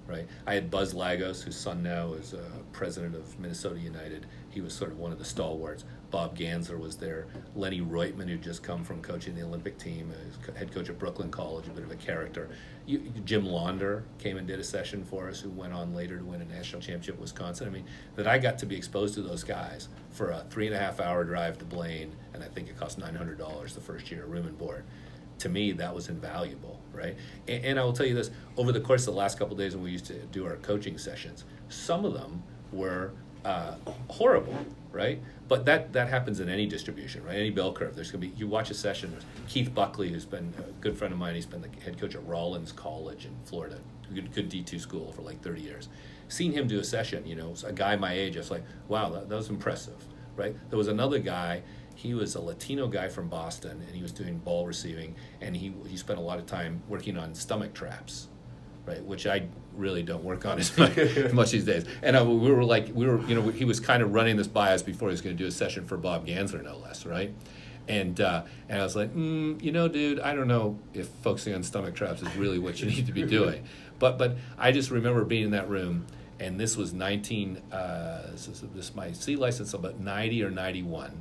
right? 0.07 0.27
I 0.45 0.53
had 0.53 0.69
Buzz 0.69 0.93
Lagos, 0.93 1.41
whose 1.41 1.55
son 1.55 1.81
now 1.81 2.13
is 2.13 2.33
uh, 2.33 2.43
president 2.71 3.15
of 3.15 3.39
Minnesota 3.39 3.79
United. 3.79 4.25
He 4.49 4.61
was 4.61 4.73
sort 4.73 4.91
of 4.91 4.99
one 4.99 5.11
of 5.11 5.19
the 5.19 5.25
stalwarts. 5.25 5.85
Bob 6.11 6.37
Gansler 6.37 6.79
was 6.79 6.95
there. 6.95 7.25
Lenny 7.55 7.81
Reutman, 7.81 8.29
who'd 8.29 8.41
just 8.41 8.61
come 8.61 8.83
from 8.83 9.01
coaching 9.01 9.33
the 9.33 9.41
Olympic 9.41 9.77
team, 9.79 10.11
uh, 10.11 10.53
head 10.57 10.71
coach 10.71 10.89
at 10.89 10.99
Brooklyn 10.99 11.31
College, 11.31 11.67
a 11.67 11.71
bit 11.71 11.83
of 11.83 11.91
a 11.91 11.95
character. 11.95 12.49
You, 12.85 12.99
Jim 13.25 13.45
Launder 13.45 14.03
came 14.19 14.37
and 14.37 14.45
did 14.45 14.59
a 14.59 14.63
session 14.63 15.03
for 15.03 15.29
us, 15.29 15.39
who 15.39 15.49
went 15.49 15.73
on 15.73 15.95
later 15.95 16.17
to 16.17 16.23
win 16.23 16.41
a 16.41 16.45
national 16.45 16.81
championship 16.81 17.15
at 17.15 17.21
Wisconsin. 17.21 17.67
I 17.67 17.71
mean, 17.71 17.85
that 18.15 18.27
I 18.27 18.37
got 18.37 18.59
to 18.59 18.65
be 18.65 18.75
exposed 18.75 19.15
to 19.15 19.21
those 19.21 19.43
guys 19.43 19.87
for 20.11 20.29
a 20.29 20.45
three 20.49 20.67
and 20.67 20.75
a 20.75 20.79
half 20.79 20.99
hour 20.99 21.23
drive 21.23 21.57
to 21.59 21.65
Blaine, 21.65 22.15
and 22.33 22.43
I 22.43 22.47
think 22.47 22.69
it 22.69 22.77
cost 22.77 22.99
$900 22.99 23.73
the 23.73 23.81
first 23.81 24.11
year, 24.11 24.25
room 24.25 24.45
and 24.45 24.57
board. 24.57 24.83
To 25.39 25.49
me, 25.49 25.71
that 25.71 25.95
was 25.95 26.09
invaluable, 26.09 26.72
right? 26.93 27.15
And, 27.47 27.65
and 27.65 27.79
I 27.79 27.83
will 27.83 27.93
tell 27.93 28.05
you 28.05 28.15
this 28.15 28.31
over 28.57 28.71
the 28.71 28.81
course 28.81 29.07
of 29.07 29.13
the 29.13 29.19
last 29.19 29.37
couple 29.39 29.55
days 29.55 29.75
when 29.75 29.83
we 29.83 29.91
used 29.91 30.05
to 30.05 30.13
do 30.13 30.45
our 30.45 30.55
coaching 30.57 30.97
sessions, 30.97 31.43
some 31.69 32.05
of 32.05 32.13
them 32.13 32.43
were 32.71 33.11
uh, 33.45 33.75
horrible, 34.09 34.55
right? 34.91 35.21
But 35.47 35.65
that 35.65 35.91
that 35.93 36.07
happens 36.09 36.39
in 36.39 36.49
any 36.49 36.65
distribution, 36.65 37.23
right? 37.23 37.35
Any 37.35 37.49
bell 37.49 37.73
curve. 37.73 37.95
There's 37.95 38.11
gonna 38.11 38.21
be 38.21 38.33
you 38.37 38.47
watch 38.47 38.71
a 38.71 38.73
session. 38.73 39.15
Keith 39.47 39.73
Buckley, 39.73 40.09
who's 40.09 40.25
been 40.25 40.53
a 40.57 40.71
good 40.81 40.97
friend 40.97 41.13
of 41.13 41.19
mine. 41.19 41.35
He's 41.35 41.45
been 41.45 41.61
the 41.61 41.69
head 41.83 41.99
coach 41.99 42.15
at 42.15 42.25
Rollins 42.25 42.71
College 42.71 43.25
in 43.25 43.35
Florida, 43.45 43.79
good 44.13 44.33
good 44.33 44.49
D 44.49 44.63
two 44.63 44.79
school 44.79 45.11
for 45.11 45.21
like 45.21 45.41
30 45.41 45.61
years. 45.61 45.89
Seen 46.29 46.53
him 46.53 46.67
do 46.67 46.79
a 46.79 46.83
session, 46.83 47.25
you 47.27 47.35
know, 47.35 47.53
a 47.65 47.73
guy 47.73 47.95
my 47.95 48.13
age. 48.13 48.37
I 48.37 48.39
was 48.39 48.49
like, 48.51 48.63
wow, 48.87 49.09
that, 49.09 49.29
that 49.29 49.35
was 49.35 49.49
impressive, 49.49 50.01
right? 50.35 50.55
There 50.69 50.77
was 50.77 50.87
another 50.87 51.19
guy. 51.19 51.63
He 52.03 52.13
was 52.13 52.35
a 52.35 52.41
Latino 52.41 52.87
guy 52.87 53.07
from 53.07 53.29
Boston, 53.29 53.81
and 53.87 53.95
he 53.95 54.01
was 54.01 54.11
doing 54.11 54.37
ball 54.37 54.67
receiving, 54.67 55.15
and 55.39 55.55
he 55.55 55.73
he 55.87 55.95
spent 55.95 56.19
a 56.19 56.21
lot 56.21 56.37
of 56.37 56.45
time 56.45 56.83
working 56.89 57.17
on 57.17 57.33
stomach 57.33 57.73
traps 57.73 58.27
right? 58.85 59.03
Which 59.03 59.25
I 59.25 59.47
really 59.75 60.03
don't 60.03 60.23
work 60.23 60.45
on 60.45 60.59
as 60.59 60.77
much, 60.77 60.97
as 60.97 61.33
much 61.33 61.51
these 61.51 61.65
days. 61.65 61.85
And 62.01 62.17
uh, 62.17 62.25
we 62.25 62.51
were 62.51 62.63
like, 62.63 62.89
we 62.93 63.07
were, 63.07 63.21
you 63.21 63.35
know, 63.35 63.49
he 63.49 63.65
was 63.65 63.79
kind 63.79 64.03
of 64.03 64.13
running 64.13 64.37
this 64.37 64.47
by 64.47 64.73
us 64.73 64.81
before 64.81 65.09
he 65.09 65.13
was 65.13 65.21
going 65.21 65.37
to 65.37 65.41
do 65.41 65.47
a 65.47 65.51
session 65.51 65.85
for 65.85 65.97
Bob 65.97 66.27
Gansler, 66.27 66.63
no 66.63 66.77
less, 66.77 67.05
right? 67.05 67.33
And 67.87 68.19
uh, 68.21 68.43
and 68.69 68.79
I 68.79 68.83
was 68.83 68.95
like, 68.95 69.13
mm, 69.13 69.61
you 69.61 69.71
know, 69.71 69.87
dude, 69.87 70.19
I 70.19 70.33
don't 70.33 70.47
know 70.47 70.79
if 70.93 71.07
focusing 71.07 71.53
on 71.53 71.63
stomach 71.63 71.95
traps 71.95 72.21
is 72.21 72.35
really 72.35 72.59
what 72.59 72.79
you 72.81 72.87
need 72.87 73.05
to 73.07 73.11
be 73.11 73.23
doing. 73.39 73.65
But 73.99 74.17
but 74.17 74.37
I 74.57 74.71
just 74.71 74.89
remember 74.89 75.25
being 75.25 75.45
in 75.45 75.51
that 75.51 75.69
room, 75.69 76.05
and 76.39 76.57
this 76.57 76.77
was 76.77 76.93
19. 76.93 77.57
Uh, 77.71 78.31
this 78.31 78.47
is 78.47 78.63
this 78.73 78.95
my 78.95 79.11
C 79.11 79.35
license 79.35 79.73
about 79.73 79.99
90 79.99 80.43
or 80.43 80.49
91. 80.49 81.11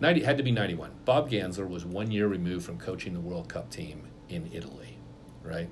90 0.00 0.22
had 0.22 0.36
to 0.36 0.42
be 0.42 0.50
91. 0.50 0.90
Bob 1.04 1.30
Gansler 1.30 1.68
was 1.68 1.84
one 1.84 2.10
year 2.10 2.28
removed 2.28 2.66
from 2.66 2.78
coaching 2.78 3.14
the 3.14 3.20
World 3.20 3.48
Cup 3.48 3.70
team 3.70 4.08
in 4.28 4.50
Italy, 4.52 4.98
right? 5.42 5.68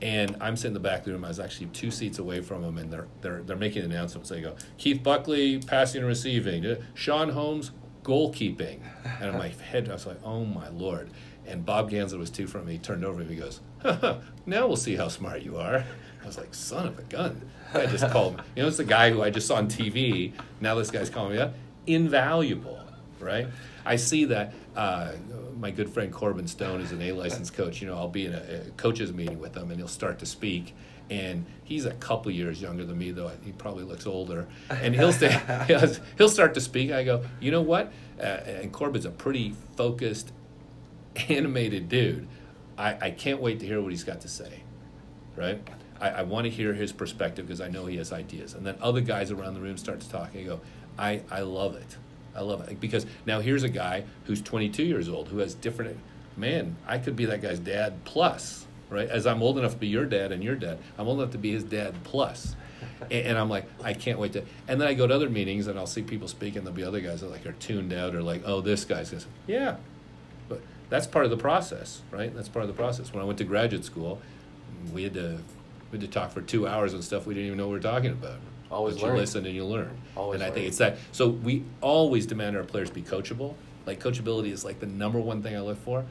And 0.00 0.36
I'm 0.40 0.56
sitting 0.56 0.70
in 0.70 0.74
the 0.74 0.80
back 0.80 1.00
of 1.00 1.04
the 1.06 1.12
room. 1.12 1.24
I 1.24 1.28
was 1.28 1.40
actually 1.40 1.66
two 1.66 1.90
seats 1.90 2.18
away 2.18 2.40
from 2.40 2.62
him, 2.62 2.78
and 2.78 2.90
they're 2.90 3.08
they're 3.20 3.42
they're 3.42 3.56
making 3.56 3.84
announcements. 3.84 4.28
They 4.28 4.40
go, 4.40 4.54
Keith 4.76 5.02
Buckley 5.02 5.58
passing 5.58 6.00
and 6.00 6.08
receiving, 6.08 6.64
uh, 6.64 6.76
Sean 6.94 7.30
Holmes 7.30 7.72
goalkeeping, 8.04 8.80
and 9.20 9.36
my 9.36 9.48
head 9.48 9.88
I 9.88 9.92
was 9.92 10.06
like, 10.06 10.18
oh 10.24 10.44
my 10.44 10.68
lord. 10.68 11.10
And 11.46 11.64
Bob 11.64 11.90
Gansler 11.90 12.18
was 12.18 12.30
two 12.30 12.46
from 12.46 12.66
me. 12.66 12.72
He 12.72 12.78
turned 12.78 13.04
over 13.04 13.20
and 13.22 13.30
he 13.30 13.36
goes, 13.36 13.60
now 14.46 14.66
we'll 14.66 14.76
see 14.76 14.96
how 14.96 15.08
smart 15.08 15.42
you 15.42 15.56
are. 15.56 15.84
I 16.22 16.26
was 16.26 16.36
like, 16.36 16.54
son 16.54 16.86
of 16.86 16.98
a 16.98 17.02
gun. 17.02 17.50
I 17.72 17.86
just 17.86 18.10
called 18.10 18.34
him. 18.34 18.44
You 18.54 18.62
know, 18.62 18.68
it's 18.68 18.76
the 18.76 18.84
guy 18.84 19.10
who 19.10 19.22
I 19.22 19.30
just 19.30 19.46
saw 19.46 19.56
on 19.56 19.66
TV. 19.68 20.32
Now 20.60 20.74
this 20.74 20.90
guy's 20.90 21.08
calling 21.08 21.32
me 21.32 21.38
up. 21.38 21.54
Invaluable, 21.86 22.80
right? 23.20 23.46
I 23.84 23.96
see 23.96 24.24
that. 24.26 24.54
Uh, 24.76 25.12
my 25.58 25.70
good 25.70 25.88
friend 25.88 26.12
Corbin 26.12 26.46
Stone 26.46 26.80
is 26.80 26.92
an 26.92 27.02
A 27.02 27.12
licensed 27.12 27.54
coach. 27.54 27.80
You 27.80 27.88
know, 27.88 27.96
I'll 27.96 28.08
be 28.08 28.26
in 28.26 28.34
a, 28.34 28.62
a 28.66 28.70
coaches 28.76 29.12
meeting 29.12 29.38
with 29.40 29.56
him, 29.56 29.70
and 29.70 29.78
he'll 29.78 29.88
start 29.88 30.18
to 30.20 30.26
speak, 30.26 30.74
and 31.10 31.46
he's 31.64 31.84
a 31.84 31.94
couple 31.94 32.30
years 32.30 32.60
younger 32.60 32.84
than 32.84 32.98
me, 32.98 33.10
though 33.10 33.30
he 33.44 33.52
probably 33.52 33.84
looks 33.84 34.06
older. 34.06 34.46
And 34.70 34.94
he'll 34.94 35.12
say 35.12 35.40
he'll 36.18 36.28
start 36.28 36.54
to 36.54 36.60
speak. 36.60 36.92
I 36.92 37.04
go, 37.04 37.24
you 37.40 37.50
know 37.50 37.62
what? 37.62 37.92
Uh, 38.20 38.22
and 38.22 38.72
Corbin's 38.72 39.04
a 39.04 39.10
pretty 39.10 39.54
focused, 39.76 40.32
animated 41.28 41.88
dude. 41.88 42.28
I, 42.76 43.06
I 43.06 43.10
can't 43.10 43.40
wait 43.40 43.60
to 43.60 43.66
hear 43.66 43.80
what 43.80 43.90
he's 43.90 44.04
got 44.04 44.20
to 44.20 44.28
say, 44.28 44.62
right? 45.36 45.60
I, 46.00 46.10
I 46.10 46.22
want 46.22 46.44
to 46.44 46.50
hear 46.50 46.74
his 46.74 46.92
perspective 46.92 47.46
because 47.46 47.60
I 47.60 47.68
know 47.68 47.86
he 47.86 47.96
has 47.96 48.12
ideas. 48.12 48.54
And 48.54 48.64
then 48.64 48.76
other 48.80 49.00
guys 49.00 49.30
around 49.30 49.54
the 49.54 49.60
room 49.60 49.76
start 49.76 50.00
to 50.00 50.08
talk 50.08 50.34
and 50.34 50.46
go, 50.46 50.60
I, 50.98 51.22
I 51.30 51.40
love 51.40 51.74
it. 51.74 51.96
I 52.38 52.42
love 52.42 52.66
it. 52.68 52.80
Because 52.80 53.04
now 53.26 53.40
here's 53.40 53.64
a 53.64 53.68
guy 53.68 54.04
who's 54.24 54.40
22 54.40 54.84
years 54.84 55.08
old 55.08 55.28
who 55.28 55.38
has 55.38 55.54
different, 55.54 55.98
man, 56.36 56.76
I 56.86 56.98
could 56.98 57.16
be 57.16 57.24
that 57.26 57.42
guy's 57.42 57.58
dad 57.58 58.04
plus, 58.04 58.66
right? 58.88 59.08
As 59.08 59.26
I'm 59.26 59.42
old 59.42 59.58
enough 59.58 59.72
to 59.72 59.78
be 59.78 59.88
your 59.88 60.06
dad 60.06 60.32
and 60.32 60.42
your 60.42 60.54
dad, 60.54 60.78
I'm 60.96 61.08
old 61.08 61.18
enough 61.20 61.32
to 61.32 61.38
be 61.38 61.52
his 61.52 61.64
dad 61.64 61.94
plus. 62.04 62.54
And, 63.10 63.38
I'm 63.38 63.48
like, 63.48 63.64
I 63.82 63.94
can't 63.94 64.18
wait 64.18 64.32
to. 64.34 64.44
And 64.66 64.80
then 64.80 64.88
I 64.88 64.94
go 64.94 65.06
to 65.06 65.14
other 65.14 65.30
meetings 65.30 65.66
and 65.66 65.78
I'll 65.78 65.86
see 65.86 66.02
people 66.02 66.28
speak 66.28 66.56
and 66.56 66.66
there'll 66.66 66.76
be 66.76 66.84
other 66.84 67.00
guys 67.00 67.20
that 67.20 67.30
like 67.30 67.46
are 67.46 67.52
tuned 67.52 67.92
out 67.92 68.14
or 68.14 68.22
like, 68.22 68.42
oh, 68.44 68.60
this 68.60 68.84
guy's 68.84 69.10
this. 69.10 69.26
Yeah, 69.46 69.76
but 70.48 70.60
that's 70.90 71.06
part 71.06 71.24
of 71.24 71.30
the 71.30 71.36
process, 71.36 72.02
right? 72.10 72.34
That's 72.34 72.48
part 72.48 72.64
of 72.64 72.68
the 72.68 72.74
process. 72.74 73.12
When 73.12 73.22
I 73.22 73.26
went 73.26 73.38
to 73.38 73.44
graduate 73.44 73.84
school, 73.84 74.20
we 74.92 75.04
had 75.04 75.14
to 75.14 75.38
we 75.90 75.98
had 75.98 76.00
to 76.00 76.12
talk 76.12 76.32
for 76.32 76.40
two 76.40 76.66
hours 76.66 76.92
on 76.92 77.02
stuff 77.02 77.26
we 77.26 77.34
didn't 77.34 77.46
even 77.46 77.58
know 77.58 77.66
we 77.68 77.74
were 77.74 77.80
talking 77.80 78.10
about. 78.10 78.38
Always 78.70 78.96
but 78.96 79.06
you 79.06 79.12
listen 79.14 79.46
and 79.46 79.54
you 79.54 79.64
learn. 79.64 79.96
Always 80.16 80.36
and 80.36 80.42
I 80.42 80.46
learn. 80.46 80.54
think 80.54 80.68
it's 80.68 80.78
that. 80.78 80.98
So 81.12 81.28
we 81.28 81.64
always 81.80 82.26
demand 82.26 82.56
our 82.56 82.64
players 82.64 82.90
be 82.90 83.02
coachable. 83.02 83.54
Like 83.86 84.00
coachability 84.00 84.52
is 84.52 84.64
like 84.64 84.80
the 84.80 84.86
number 84.86 85.18
one 85.18 85.42
thing 85.42 85.56
I 85.56 85.60
look 85.60 85.82
for. 85.84 86.04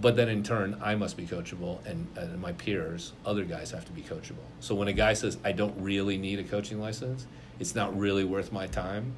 But 0.00 0.16
then 0.16 0.28
in 0.28 0.42
turn, 0.42 0.80
I 0.82 0.96
must 0.96 1.16
be 1.16 1.24
coachable, 1.24 1.84
and, 1.86 2.08
and 2.16 2.40
my 2.40 2.52
peers, 2.52 3.12
other 3.24 3.44
guys, 3.44 3.70
have 3.70 3.84
to 3.84 3.92
be 3.92 4.02
coachable. 4.02 4.42
So 4.58 4.74
when 4.74 4.88
a 4.88 4.92
guy 4.92 5.12
says, 5.12 5.38
I 5.44 5.52
don't 5.52 5.74
really 5.80 6.18
need 6.18 6.40
a 6.40 6.42
coaching 6.42 6.80
license, 6.80 7.26
it's 7.60 7.76
not 7.76 7.96
really 7.96 8.24
worth 8.24 8.50
my 8.50 8.66
time, 8.66 9.12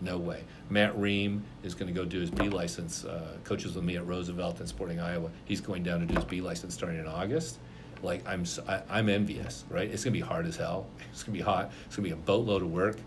no 0.00 0.18
way. 0.18 0.42
Matt 0.68 0.98
Ream 0.98 1.44
is 1.62 1.74
going 1.74 1.86
to 1.86 1.92
go 1.92 2.04
do 2.04 2.18
his 2.18 2.30
B 2.30 2.48
license, 2.48 3.04
uh, 3.04 3.36
coaches 3.44 3.76
with 3.76 3.84
me 3.84 3.96
at 3.96 4.06
Roosevelt 4.06 4.58
and 4.58 4.68
Sporting 4.68 4.98
Iowa. 4.98 5.30
He's 5.44 5.60
going 5.60 5.84
down 5.84 6.00
to 6.00 6.06
do 6.06 6.14
his 6.14 6.24
B 6.24 6.40
license 6.40 6.74
starting 6.74 6.98
in 6.98 7.06
August. 7.06 7.58
Like, 8.02 8.26
I'm, 8.28 8.42
s- 8.42 8.58
I, 8.68 8.82
I'm 8.90 9.08
envious, 9.08 9.64
right? 9.70 9.88
It's 9.90 10.04
going 10.04 10.12
to 10.14 10.18
be 10.20 10.24
hard 10.26 10.46
as 10.46 10.56
hell. 10.56 10.86
It's 11.12 11.22
going 11.22 11.38
to 11.38 11.44
be 11.44 11.44
hot. 11.44 11.70
It's 11.86 11.96
going 11.96 12.08
to 12.10 12.14
be 12.16 12.20
a 12.20 12.24
boatload 12.24 12.60
of 12.62 12.70
work, 12.70 12.98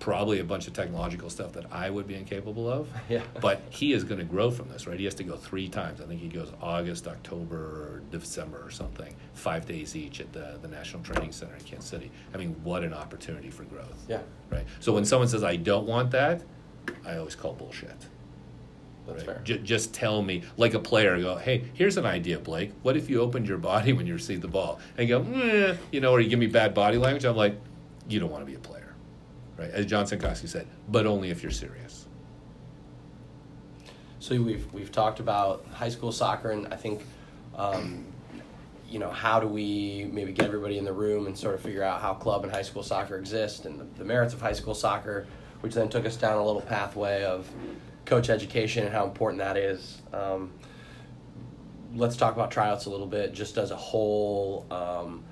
probably 0.00 0.40
a 0.40 0.44
bunch 0.44 0.66
of 0.66 0.74
technological 0.74 1.30
stuff 1.30 1.52
that 1.54 1.64
I 1.72 1.88
would 1.88 2.06
be 2.06 2.14
incapable 2.14 2.68
of. 2.70 2.88
Yeah. 3.08 3.22
But 3.40 3.62
he 3.70 3.92
is 3.94 4.04
going 4.04 4.18
to 4.18 4.24
grow 4.26 4.50
from 4.50 4.68
this, 4.68 4.86
right? 4.86 4.98
He 4.98 5.04
has 5.06 5.14
to 5.14 5.24
go 5.24 5.36
three 5.36 5.68
times. 5.68 6.00
I 6.00 6.04
think 6.04 6.20
he 6.20 6.28
goes 6.28 6.50
August, 6.60 7.06
October, 7.08 7.56
or 7.56 8.02
December 8.10 8.62
or 8.64 8.70
something, 8.70 9.14
five 9.34 9.66
days 9.66 9.96
each 9.96 10.20
at 10.20 10.32
the, 10.32 10.58
the 10.60 10.68
National 10.68 11.02
Training 11.02 11.32
Center 11.32 11.54
in 11.54 11.64
Kansas 11.64 11.88
City. 11.88 12.10
I 12.34 12.36
mean, 12.36 12.54
what 12.64 12.82
an 12.84 12.92
opportunity 12.92 13.50
for 13.50 13.64
growth. 13.64 14.04
Yeah, 14.08 14.20
Right. 14.50 14.66
So 14.80 14.92
when 14.92 15.04
someone 15.04 15.28
says, 15.28 15.42
I 15.42 15.56
don't 15.56 15.86
want 15.86 16.10
that, 16.12 16.42
I 17.06 17.16
always 17.16 17.34
call 17.34 17.54
bullshit. 17.54 17.96
That's 19.06 19.18
right? 19.18 19.36
fair. 19.36 19.44
Ju- 19.44 19.58
just 19.58 19.92
tell 19.92 20.22
me, 20.22 20.42
like 20.56 20.74
a 20.74 20.78
player, 20.78 21.20
go, 21.20 21.36
hey, 21.36 21.64
here's 21.74 21.96
an 21.96 22.06
idea, 22.06 22.38
Blake. 22.38 22.72
What 22.82 22.96
if 22.96 23.10
you 23.10 23.20
opened 23.20 23.46
your 23.46 23.58
body 23.58 23.92
when 23.92 24.06
you 24.06 24.14
received 24.14 24.42
the 24.42 24.48
ball? 24.48 24.80
And 24.96 25.08
you 25.08 25.18
go, 25.18 25.40
eh, 25.40 25.76
you 25.92 26.00
know, 26.00 26.12
or 26.12 26.20
you 26.20 26.28
give 26.28 26.38
me 26.38 26.46
bad 26.46 26.74
body 26.74 26.96
language? 26.96 27.24
I'm 27.24 27.36
like, 27.36 27.58
you 28.08 28.20
don't 28.20 28.30
want 28.30 28.42
to 28.42 28.46
be 28.46 28.54
a 28.54 28.60
player. 28.60 28.94
Right? 29.56 29.70
As 29.70 29.86
John 29.86 30.04
Sankoski 30.04 30.48
said, 30.48 30.66
but 30.88 31.06
only 31.06 31.30
if 31.30 31.42
you're 31.42 31.52
serious. 31.52 32.06
So 34.18 34.40
we've 34.40 34.72
we've 34.72 34.90
talked 34.90 35.20
about 35.20 35.66
high 35.74 35.90
school 35.90 36.10
soccer, 36.10 36.50
and 36.50 36.66
I 36.72 36.76
think, 36.76 37.02
um, 37.56 38.06
you 38.88 38.98
know, 38.98 39.10
how 39.10 39.38
do 39.38 39.46
we 39.46 40.08
maybe 40.12 40.32
get 40.32 40.46
everybody 40.46 40.78
in 40.78 40.84
the 40.84 40.94
room 40.94 41.26
and 41.26 41.36
sort 41.36 41.54
of 41.54 41.60
figure 41.60 41.82
out 41.82 42.00
how 42.00 42.14
club 42.14 42.42
and 42.42 42.50
high 42.50 42.62
school 42.62 42.82
soccer 42.82 43.18
exist 43.18 43.66
and 43.66 43.78
the, 43.78 43.84
the 43.98 44.04
merits 44.04 44.32
of 44.32 44.40
high 44.40 44.54
school 44.54 44.74
soccer, 44.74 45.26
which 45.60 45.74
then 45.74 45.90
took 45.90 46.06
us 46.06 46.16
down 46.16 46.38
a 46.38 46.44
little 46.44 46.62
pathway 46.62 47.22
of 47.22 47.46
coach 48.04 48.28
education 48.30 48.84
and 48.84 48.92
how 48.94 49.04
important 49.04 49.38
that 49.40 49.56
is. 49.56 50.00
Um, 50.12 50.52
let's 51.94 52.16
talk 52.16 52.34
about 52.34 52.50
tryouts 52.50 52.86
a 52.86 52.90
little 52.90 53.06
bit, 53.06 53.32
just 53.32 53.56
as 53.58 53.70
a 53.70 53.76
whole. 53.76 54.66
Um, 54.70 55.24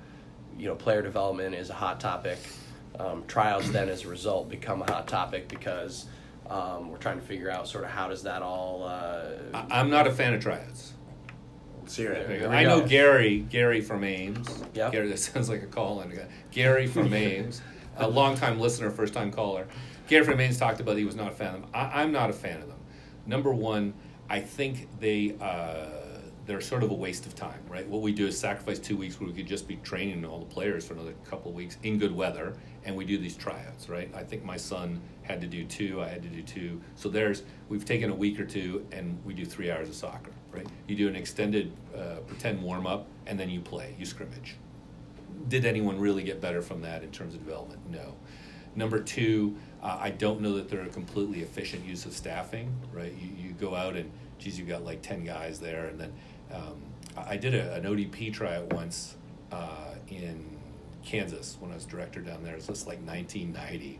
you 0.57 0.67
know, 0.67 0.75
player 0.75 1.01
development 1.01 1.55
is 1.55 1.69
a 1.69 1.73
hot 1.73 1.99
topic. 1.99 2.37
Um, 2.99 3.23
tryouts 3.27 3.69
then, 3.69 3.89
as 3.89 4.03
a 4.05 4.07
result, 4.07 4.49
become 4.49 4.81
a 4.83 4.91
hot 4.91 5.07
topic 5.07 5.47
because 5.47 6.05
um, 6.47 6.89
we're 6.91 6.97
trying 6.97 7.19
to 7.19 7.25
figure 7.25 7.49
out 7.49 7.67
sort 7.67 7.83
of 7.83 7.89
how 7.89 8.07
does 8.07 8.23
that 8.23 8.41
all. 8.43 8.83
Uh, 8.83 9.31
I- 9.53 9.79
I'm 9.79 9.89
not 9.89 10.05
a 10.07 10.11
fan 10.11 10.33
of 10.33 10.41
tryouts. 10.41 10.93
There 11.97 12.25
we 12.29 12.45
I 12.45 12.63
know. 12.63 12.85
Gary, 12.87 13.39
Gary 13.49 13.81
from 13.81 14.05
Ames. 14.05 14.63
Yep. 14.73 14.91
Gary, 14.93 15.09
that 15.09 15.17
sounds 15.19 15.49
like 15.49 15.63
a 15.63 15.67
call 15.67 16.01
in. 16.01 16.17
Gary 16.51 16.87
from 16.87 17.13
Ames, 17.13 17.61
a 17.97 18.07
longtime 18.07 18.59
listener, 18.59 18.89
first 18.89 19.13
time 19.13 19.31
caller. 19.31 19.67
Gary 20.07 20.33
Ames 20.33 20.57
talked 20.57 20.79
about 20.79 20.97
he 20.97 21.05
was 21.05 21.15
not 21.15 21.31
a 21.31 21.35
fan 21.35 21.55
of 21.55 21.61
them. 21.61 21.69
I, 21.73 22.01
I'm 22.01 22.11
not 22.11 22.29
a 22.29 22.33
fan 22.33 22.61
of 22.61 22.67
them. 22.67 22.79
Number 23.25 23.53
one, 23.53 23.93
I 24.29 24.39
think 24.41 24.87
they 24.99 25.35
uh, 25.39 26.03
they're 26.45 26.61
sort 26.61 26.83
of 26.83 26.91
a 26.91 26.93
waste 26.93 27.25
of 27.25 27.35
time, 27.35 27.61
right? 27.69 27.87
What 27.87 28.01
we 28.01 28.11
do 28.11 28.27
is 28.27 28.37
sacrifice 28.37 28.79
two 28.79 28.97
weeks 28.97 29.19
where 29.19 29.29
we 29.29 29.33
could 29.33 29.47
just 29.47 29.67
be 29.67 29.77
training 29.77 30.25
all 30.25 30.39
the 30.39 30.45
players 30.45 30.85
for 30.85 30.93
another 30.93 31.13
couple 31.23 31.49
of 31.51 31.55
weeks 31.55 31.77
in 31.83 31.97
good 31.97 32.13
weather, 32.13 32.57
and 32.83 32.95
we 32.95 33.05
do 33.05 33.17
these 33.17 33.37
tryouts, 33.37 33.87
right? 33.87 34.13
I 34.13 34.23
think 34.23 34.43
my 34.43 34.57
son 34.57 35.01
had 35.21 35.39
to 35.39 35.47
do 35.47 35.63
two, 35.63 36.01
I 36.01 36.09
had 36.09 36.21
to 36.23 36.29
do 36.29 36.41
two. 36.41 36.81
So 36.95 37.07
there's 37.07 37.43
we've 37.69 37.85
taken 37.85 38.09
a 38.09 38.15
week 38.15 38.39
or 38.39 38.45
two, 38.45 38.85
and 38.91 39.17
we 39.23 39.33
do 39.33 39.45
three 39.45 39.71
hours 39.71 39.87
of 39.87 39.95
soccer, 39.95 40.31
right? 40.51 40.67
You 40.87 40.97
do 40.97 41.07
an 41.07 41.15
extended 41.15 41.71
uh, 41.95 42.17
pretend 42.27 42.61
warm 42.61 42.85
up, 42.85 43.07
and 43.25 43.39
then 43.39 43.49
you 43.49 43.61
play, 43.61 43.95
you 43.97 44.05
scrimmage. 44.05 44.57
Did 45.47 45.65
anyone 45.65 45.99
really 45.99 46.23
get 46.23 46.41
better 46.41 46.61
from 46.61 46.81
that 46.81 47.03
in 47.03 47.11
terms 47.11 47.35
of 47.35 47.45
development? 47.45 47.89
No. 47.89 48.15
Number 48.75 48.99
two, 48.99 49.55
uh, 49.83 49.97
I 49.99 50.11
don't 50.11 50.39
know 50.39 50.55
that 50.55 50.69
they're 50.69 50.81
a 50.81 50.89
completely 50.89 51.41
efficient 51.41 51.85
use 51.85 52.05
of 52.05 52.13
staffing, 52.13 52.73
right? 52.93 53.13
You, 53.19 53.29
you 53.37 53.51
go 53.51 53.75
out 53.75 53.95
and, 53.97 54.09
geez, 54.39 54.57
you've 54.57 54.69
got 54.69 54.85
like 54.85 55.01
10 55.01 55.25
guys 55.25 55.59
there. 55.59 55.87
And 55.87 55.99
then 55.99 56.13
um, 56.53 56.81
I 57.17 57.35
did 57.35 57.53
a, 57.53 57.73
an 57.75 57.83
ODP 57.83 58.33
tryout 58.33 58.71
once 58.71 59.17
uh, 59.51 59.95
in 60.07 60.57
Kansas 61.03 61.57
when 61.59 61.71
I 61.71 61.75
was 61.75 61.85
director 61.85 62.21
down 62.21 62.43
there. 62.43 62.53
It 62.53 62.57
was 62.57 62.67
just 62.67 62.87
like 62.87 62.99
1990. 63.05 63.99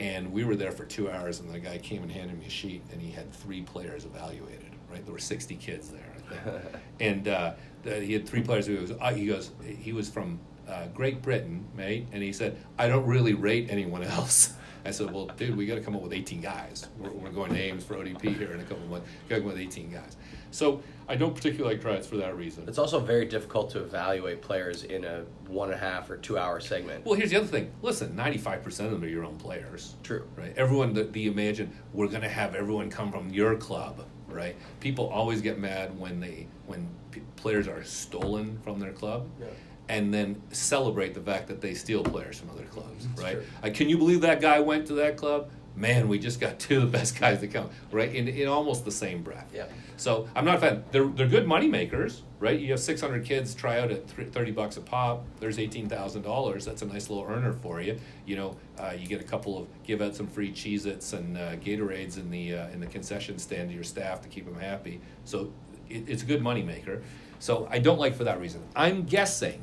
And 0.00 0.32
we 0.32 0.44
were 0.44 0.56
there 0.56 0.72
for 0.72 0.84
two 0.84 1.10
hours, 1.10 1.40
and 1.40 1.52
the 1.52 1.58
guy 1.58 1.78
came 1.78 2.02
and 2.02 2.10
handed 2.10 2.38
me 2.38 2.46
a 2.46 2.50
sheet, 2.50 2.82
and 2.90 3.00
he 3.00 3.10
had 3.10 3.30
three 3.32 3.60
players 3.60 4.06
evaluated, 4.06 4.70
right? 4.90 5.04
There 5.04 5.12
were 5.12 5.18
60 5.18 5.56
kids 5.56 5.90
there, 5.90 6.62
and 7.00 7.28
uh, 7.28 7.52
the, 7.82 7.96
he 8.00 8.14
had 8.14 8.26
three 8.26 8.42
players. 8.42 8.64
He 8.64 8.76
goes, 8.76 8.92
uh, 8.98 9.12
he 9.12 9.26
goes, 9.26 9.50
he 9.62 9.92
was 9.92 10.08
from 10.08 10.40
uh, 10.66 10.86
Great 10.94 11.20
Britain, 11.20 11.66
mate, 11.76 12.06
and 12.12 12.22
he 12.22 12.32
said, 12.32 12.56
I 12.78 12.88
don't 12.88 13.04
really 13.04 13.34
rate 13.34 13.66
anyone 13.68 14.02
else. 14.02 14.54
I 14.84 14.90
said, 14.90 15.10
well, 15.10 15.26
dude, 15.36 15.56
we 15.56 15.66
got 15.66 15.74
to 15.76 15.80
come 15.80 15.94
up 15.94 16.02
with 16.02 16.12
18 16.12 16.40
guys. 16.40 16.88
We're, 16.98 17.10
we're 17.10 17.30
going 17.30 17.52
to 17.52 17.60
Ames 17.60 17.84
for 17.84 17.94
ODP 17.94 18.36
here 18.36 18.52
in 18.52 18.60
a 18.60 18.64
couple 18.64 18.84
of 18.84 18.90
months. 18.90 19.08
Got 19.28 19.36
to 19.36 19.40
come 19.42 19.50
up 19.50 19.56
with 19.56 19.62
18 19.62 19.90
guys. 19.92 20.16
So 20.50 20.82
I 21.08 21.16
don't 21.16 21.34
particularly 21.34 21.74
like 21.74 21.82
tryouts 21.82 22.06
for 22.06 22.16
that 22.16 22.36
reason. 22.36 22.64
it's 22.68 22.78
also 22.78 22.98
very 22.98 23.24
difficult 23.26 23.70
to 23.70 23.80
evaluate 23.82 24.42
players 24.42 24.84
in 24.84 25.04
a 25.04 25.24
one 25.46 25.68
and 25.70 25.76
a 25.76 25.80
half 25.80 26.10
or 26.10 26.16
two 26.16 26.38
hour 26.38 26.60
segment. 26.60 27.04
Well, 27.04 27.14
here's 27.14 27.30
the 27.30 27.36
other 27.36 27.46
thing. 27.46 27.70
Listen, 27.82 28.14
95% 28.16 28.66
of 28.66 28.90
them 28.90 29.04
are 29.04 29.06
your 29.08 29.24
own 29.24 29.36
players. 29.36 29.96
True. 30.02 30.26
Right? 30.36 30.52
Everyone 30.56 30.94
that 30.94 31.12
the 31.12 31.26
imagine 31.26 31.70
we're 31.92 32.08
going 32.08 32.22
to 32.22 32.28
have 32.28 32.54
everyone 32.54 32.90
come 32.90 33.12
from 33.12 33.30
your 33.30 33.56
club, 33.56 34.04
right? 34.28 34.56
People 34.80 35.08
always 35.08 35.40
get 35.40 35.58
mad 35.58 35.98
when 35.98 36.20
they 36.20 36.46
when 36.66 36.88
p- 37.10 37.22
players 37.36 37.68
are 37.68 37.82
stolen 37.84 38.58
from 38.62 38.78
their 38.80 38.92
club. 38.92 39.28
Yeah. 39.40 39.46
And 39.90 40.14
then 40.14 40.40
celebrate 40.52 41.14
the 41.14 41.20
fact 41.20 41.48
that 41.48 41.60
they 41.60 41.74
steal 41.74 42.04
players 42.04 42.38
from 42.38 42.50
other 42.50 42.62
clubs, 42.66 43.08
right? 43.20 43.38
Uh, 43.60 43.70
can 43.74 43.88
you 43.88 43.98
believe 43.98 44.20
that 44.20 44.40
guy 44.40 44.60
went 44.60 44.86
to 44.86 44.94
that 44.94 45.16
club? 45.16 45.50
Man, 45.74 46.06
we 46.06 46.20
just 46.20 46.38
got 46.38 46.58
two 46.60 46.76
of 46.76 46.82
the 46.92 46.98
best 46.98 47.18
guys 47.18 47.40
to 47.40 47.48
come, 47.48 47.70
right? 47.90 48.14
In, 48.14 48.28
in 48.28 48.46
almost 48.46 48.84
the 48.84 48.92
same 48.92 49.22
breath. 49.22 49.50
Yeah. 49.52 49.66
So 49.96 50.28
I'm 50.36 50.44
not 50.44 50.56
a 50.56 50.60
fan. 50.60 50.84
They're, 50.92 51.08
they're 51.08 51.26
good 51.26 51.46
money 51.46 51.66
makers, 51.66 52.22
right? 52.38 52.58
You 52.58 52.70
have 52.70 52.78
600 52.78 53.24
kids 53.24 53.52
try 53.52 53.80
out 53.80 53.90
at 53.90 54.08
30 54.08 54.52
bucks 54.52 54.76
a 54.76 54.80
pop. 54.80 55.24
There's 55.40 55.58
$18,000. 55.58 56.64
That's 56.64 56.82
a 56.82 56.86
nice 56.86 57.10
little 57.10 57.24
earner 57.28 57.52
for 57.52 57.80
you. 57.80 57.98
You 58.26 58.36
know, 58.36 58.56
uh, 58.78 58.92
you 58.96 59.08
get 59.08 59.20
a 59.20 59.24
couple 59.24 59.58
of 59.58 59.66
give 59.82 60.00
out 60.02 60.14
some 60.14 60.28
free 60.28 60.52
Cheez-Its 60.52 61.12
and 61.14 61.36
uh, 61.36 61.56
Gatorades 61.56 62.16
in 62.16 62.30
the 62.30 62.54
uh, 62.54 62.68
in 62.68 62.78
the 62.78 62.86
concession 62.86 63.38
stand 63.38 63.70
to 63.70 63.74
your 63.74 63.84
staff 63.84 64.22
to 64.22 64.28
keep 64.28 64.44
them 64.44 64.58
happy. 64.58 65.00
So 65.24 65.52
it, 65.88 66.08
it's 66.08 66.22
a 66.22 66.26
good 66.26 66.42
money 66.42 66.62
maker. 66.62 67.02
So 67.40 67.66
I 67.70 67.78
don't 67.78 67.98
like 67.98 68.14
for 68.14 68.24
that 68.24 68.40
reason. 68.40 68.62
I'm 68.76 69.04
guessing. 69.04 69.60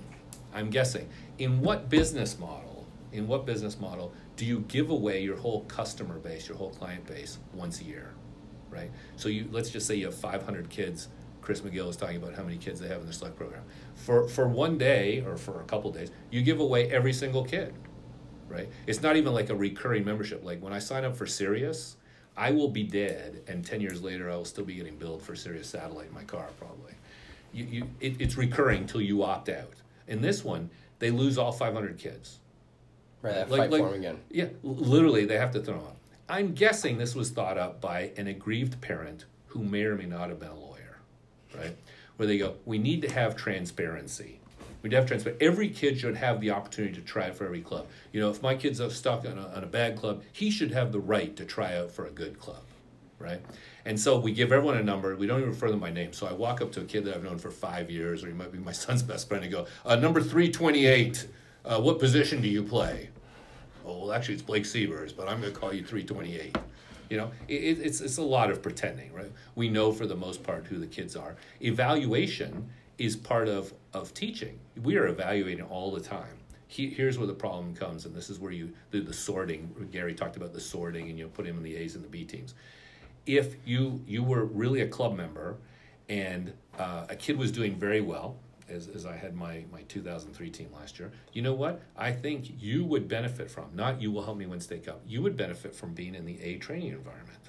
I'm 0.57 0.69
guessing. 0.69 1.09
In 1.37 1.61
what 1.61 1.89
business 1.89 2.37
model? 2.39 2.85
In 3.11 3.27
what 3.27 3.45
business 3.45 3.79
model 3.79 4.11
do 4.35 4.45
you 4.45 4.65
give 4.67 4.89
away 4.89 5.21
your 5.21 5.37
whole 5.37 5.61
customer 5.65 6.19
base, 6.19 6.47
your 6.47 6.57
whole 6.57 6.71
client 6.71 7.05
base 7.05 7.39
once 7.53 7.81
a 7.81 7.83
year? 7.83 8.13
right? 8.69 8.91
So 9.15 9.29
you 9.29 9.47
let's 9.51 9.69
just 9.69 9.87
say 9.87 9.95
you 9.95 10.05
have 10.05 10.15
500 10.15 10.69
kids. 10.69 11.09
Chris 11.41 11.61
McGill 11.61 11.89
is 11.89 11.95
talking 11.95 12.17
about 12.17 12.35
how 12.35 12.43
many 12.43 12.57
kids 12.57 12.79
they 12.79 12.87
have 12.89 13.01
in 13.01 13.07
the 13.07 13.13
select 13.13 13.37
program. 13.37 13.63
For 13.95 14.27
for 14.27 14.47
one 14.47 14.77
day 14.77 15.23
or 15.25 15.37
for 15.37 15.61
a 15.61 15.63
couple 15.63 15.91
days, 15.91 16.11
you 16.29 16.41
give 16.41 16.59
away 16.59 16.91
every 16.91 17.13
single 17.13 17.43
kid, 17.43 17.73
right? 18.49 18.69
It's 18.85 19.01
not 19.01 19.15
even 19.15 19.33
like 19.33 19.49
a 19.49 19.55
recurring 19.55 20.03
membership. 20.03 20.43
Like 20.43 20.61
when 20.61 20.73
I 20.73 20.79
sign 20.79 21.05
up 21.05 21.15
for 21.15 21.25
Sirius, 21.25 21.97
I 22.35 22.51
will 22.51 22.69
be 22.69 22.83
dead, 22.83 23.43
and 23.47 23.65
10 23.65 23.81
years 23.81 24.01
later, 24.03 24.29
I 24.29 24.35
will 24.35 24.45
still 24.45 24.65
be 24.65 24.75
getting 24.75 24.97
billed 24.97 25.21
for 25.21 25.35
Sirius 25.35 25.69
satellite 25.69 26.09
in 26.09 26.13
my 26.13 26.23
car 26.23 26.47
probably. 26.59 26.93
You, 27.53 27.65
you 27.65 27.89
it, 28.01 28.19
it's 28.19 28.35
recurring 28.35 28.85
till 28.85 29.01
you 29.01 29.23
opt 29.23 29.49
out. 29.49 29.73
In 30.07 30.21
this 30.21 30.43
one, 30.43 30.69
they 30.99 31.11
lose 31.11 31.37
all 31.37 31.51
500 31.51 31.97
kids. 31.97 32.39
Right, 33.21 33.33
that 33.33 33.49
Like- 33.49 33.59
fight 33.61 33.71
like- 33.71 33.81
for 33.81 33.89
him 33.89 33.99
again. 33.99 34.17
Yeah, 34.29 34.47
literally, 34.63 35.25
they 35.25 35.37
have 35.37 35.51
to 35.51 35.59
throw 35.61 35.75
up. 35.77 35.97
I'm 36.29 36.53
guessing 36.53 36.97
this 36.97 37.15
was 37.15 37.29
thought 37.31 37.57
up 37.57 37.79
by 37.81 38.11
an 38.17 38.27
aggrieved 38.27 38.81
parent 38.81 39.25
who 39.47 39.63
may 39.63 39.83
or 39.83 39.95
may 39.95 40.05
not 40.05 40.29
have 40.29 40.39
been 40.39 40.49
a 40.49 40.55
lawyer, 40.59 40.97
right? 41.55 41.75
Where 42.17 42.27
they 42.27 42.37
go, 42.37 42.55
we 42.65 42.77
need 42.77 43.01
to 43.03 43.11
have 43.11 43.35
transparency. 43.35 44.39
We 44.81 44.89
need 44.89 44.91
to 44.91 44.97
have 44.97 45.07
transparency. 45.07 45.45
Every 45.45 45.69
kid 45.69 45.99
should 45.99 46.17
have 46.17 46.41
the 46.41 46.51
opportunity 46.51 46.93
to 46.95 47.01
try 47.01 47.27
out 47.29 47.35
for 47.35 47.45
every 47.45 47.61
club. 47.61 47.87
You 48.11 48.19
know, 48.19 48.29
if 48.29 48.41
my 48.41 48.55
kid's 48.55 48.81
are 48.81 48.89
stuck 48.89 49.25
on 49.25 49.37
a, 49.37 49.47
on 49.55 49.63
a 49.63 49.67
bad 49.67 49.95
club, 49.97 50.21
he 50.31 50.51
should 50.51 50.71
have 50.71 50.91
the 50.91 50.99
right 50.99 51.35
to 51.37 51.45
try 51.45 51.75
out 51.77 51.91
for 51.91 52.05
a 52.05 52.11
good 52.11 52.39
club, 52.39 52.61
right? 53.19 53.41
And 53.87 53.97
so 53.97 54.19
we 54.19 54.33
give 54.33 54.51
everyone 54.51 54.75
a 54.75 54.83
number. 54.83 55.15
We 55.15 55.27
don't 55.27 55.39
even 55.39 55.51
refer 55.51 55.69
them 55.69 55.79
by 55.79 55.91
name. 55.91 56.11
So 56.11 56.27
I 56.27 56.33
walk 56.33 56.59
up 56.59 56.73
to 56.73 56.81
a 56.81 56.83
kid 56.83 57.05
that 57.05 57.15
I've 57.15 57.23
known 57.23 57.37
for 57.37 57.49
five 57.49 57.89
years, 57.89 58.21
or 58.21 58.27
he 58.27 58.33
might 58.33 58.51
be 58.51 58.57
my 58.57 58.71
son's 58.73 59.01
best 59.01 59.29
friend, 59.29 59.45
and 59.45 59.51
go, 59.51 59.65
uh, 59.85 59.95
"Number 59.95 60.21
three 60.21 60.51
twenty-eight. 60.51 61.25
Uh, 61.63 61.79
what 61.79 61.97
position 61.97 62.41
do 62.41 62.49
you 62.49 62.63
play?" 62.63 63.09
Oh, 63.85 63.99
well, 63.99 64.11
actually, 64.11 64.33
it's 64.33 64.43
Blake 64.43 64.65
Sievers, 64.65 65.13
but 65.13 65.29
I'm 65.29 65.39
going 65.39 65.53
to 65.53 65.57
call 65.57 65.73
you 65.73 65.85
three 65.85 66.03
twenty-eight. 66.03 66.57
You 67.09 67.15
know, 67.15 67.31
it, 67.47 67.53
it's 67.53 68.01
it's 68.01 68.17
a 68.17 68.21
lot 68.21 68.51
of 68.51 68.61
pretending, 68.61 69.13
right? 69.13 69.31
We 69.55 69.69
know 69.69 69.93
for 69.93 70.05
the 70.05 70.17
most 70.17 70.43
part 70.43 70.65
who 70.65 70.79
the 70.79 70.87
kids 70.87 71.15
are. 71.15 71.37
Evaluation 71.61 72.69
is 72.97 73.15
part 73.15 73.47
of 73.47 73.73
of 73.93 74.13
teaching. 74.13 74.59
We 74.83 74.97
are 74.97 75.07
evaluating 75.07 75.63
all 75.63 75.91
the 75.91 76.01
time. 76.01 76.35
He, 76.69 76.89
here's 76.89 77.17
where 77.17 77.27
the 77.27 77.33
problem 77.33 77.73
comes, 77.73 78.05
and 78.05 78.13
this 78.13 78.29
is 78.29 78.37
where 78.37 78.51
you 78.51 78.73
do 78.91 78.99
the 78.99 79.13
sorting. 79.13 79.87
Gary 79.93 80.13
talked 80.13 80.35
about 80.35 80.51
the 80.51 80.59
sorting, 80.59 81.09
and 81.09 81.17
you 81.17 81.29
put 81.29 81.45
him 81.45 81.55
in 81.55 81.63
the 81.63 81.77
A's 81.77 81.95
and 81.95 82.03
the 82.03 82.09
B 82.09 82.25
teams. 82.25 82.53
If 83.27 83.55
you 83.65 84.01
you 84.07 84.23
were 84.23 84.45
really 84.45 84.81
a 84.81 84.87
club 84.87 85.15
member, 85.15 85.57
and 86.09 86.53
uh, 86.79 87.05
a 87.09 87.15
kid 87.15 87.37
was 87.37 87.51
doing 87.51 87.75
very 87.75 88.01
well, 88.01 88.37
as, 88.69 88.87
as 88.87 89.05
I 89.05 89.15
had 89.15 89.35
my, 89.35 89.63
my 89.71 89.81
2003 89.83 90.49
team 90.49 90.69
last 90.73 90.99
year, 90.99 91.11
you 91.33 91.41
know 91.41 91.53
what? 91.53 91.81
I 91.95 92.11
think 92.11 92.61
you 92.61 92.85
would 92.85 93.07
benefit 93.07 93.49
from, 93.49 93.65
not 93.73 94.01
you 94.01 94.11
will 94.11 94.23
help 94.23 94.37
me 94.37 94.45
win 94.45 94.59
State 94.59 94.85
Cup, 94.85 95.01
you 95.05 95.21
would 95.21 95.37
benefit 95.37 95.75
from 95.75 95.93
being 95.93 96.15
in 96.15 96.25
the 96.25 96.41
A 96.41 96.57
training 96.57 96.89
environment. 96.89 97.39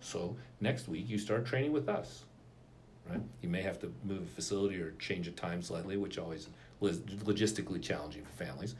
So 0.00 0.36
next 0.60 0.88
week 0.88 1.08
you 1.08 1.18
start 1.18 1.44
training 1.44 1.72
with 1.72 1.88
us, 1.88 2.24
right? 3.08 3.20
You 3.42 3.48
may 3.48 3.62
have 3.62 3.78
to 3.80 3.92
move 4.04 4.22
a 4.22 4.26
facility 4.26 4.80
or 4.80 4.92
change 4.92 5.28
a 5.28 5.32
time 5.32 5.62
slightly, 5.62 5.96
which 5.96 6.18
always 6.18 6.48
is 6.82 7.00
logistically 7.00 7.82
challenging 7.82 8.24
for 8.24 8.44
families. 8.44 8.74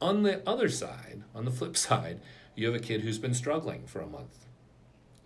On 0.00 0.22
the 0.22 0.46
other 0.48 0.68
side, 0.68 1.22
on 1.34 1.44
the 1.44 1.50
flip 1.50 1.76
side, 1.88 2.20
you 2.54 2.66
have 2.66 2.74
a 2.74 2.84
kid 2.84 3.00
who's 3.00 3.18
been 3.18 3.34
struggling 3.34 3.86
for 3.86 4.00
a 4.00 4.06
month, 4.06 4.46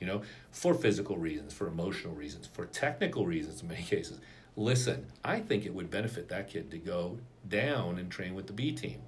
you 0.01 0.07
know, 0.07 0.23
for 0.51 0.75
physical 0.75 1.17
reasons, 1.17 1.53
for 1.53 1.67
emotional 1.67 2.15
reasons, 2.15 2.47
for 2.47 2.67
technical 2.67 3.27
reasons 3.27 3.63
in 3.63 3.69
many 3.69 3.83
cases 3.83 4.21
listen, 4.57 5.07
I 5.25 5.41
think 5.41 5.67
it 5.67 5.75
would 5.75 5.91
benefit 5.91 6.29
that 6.31 6.49
kid 6.49 6.71
to 6.71 6.79
go 6.79 7.19
down 7.49 7.99
and 7.99 8.11
train 8.11 8.35
with 8.35 8.47
the 8.47 8.53
B 8.53 8.73
team. 8.73 9.03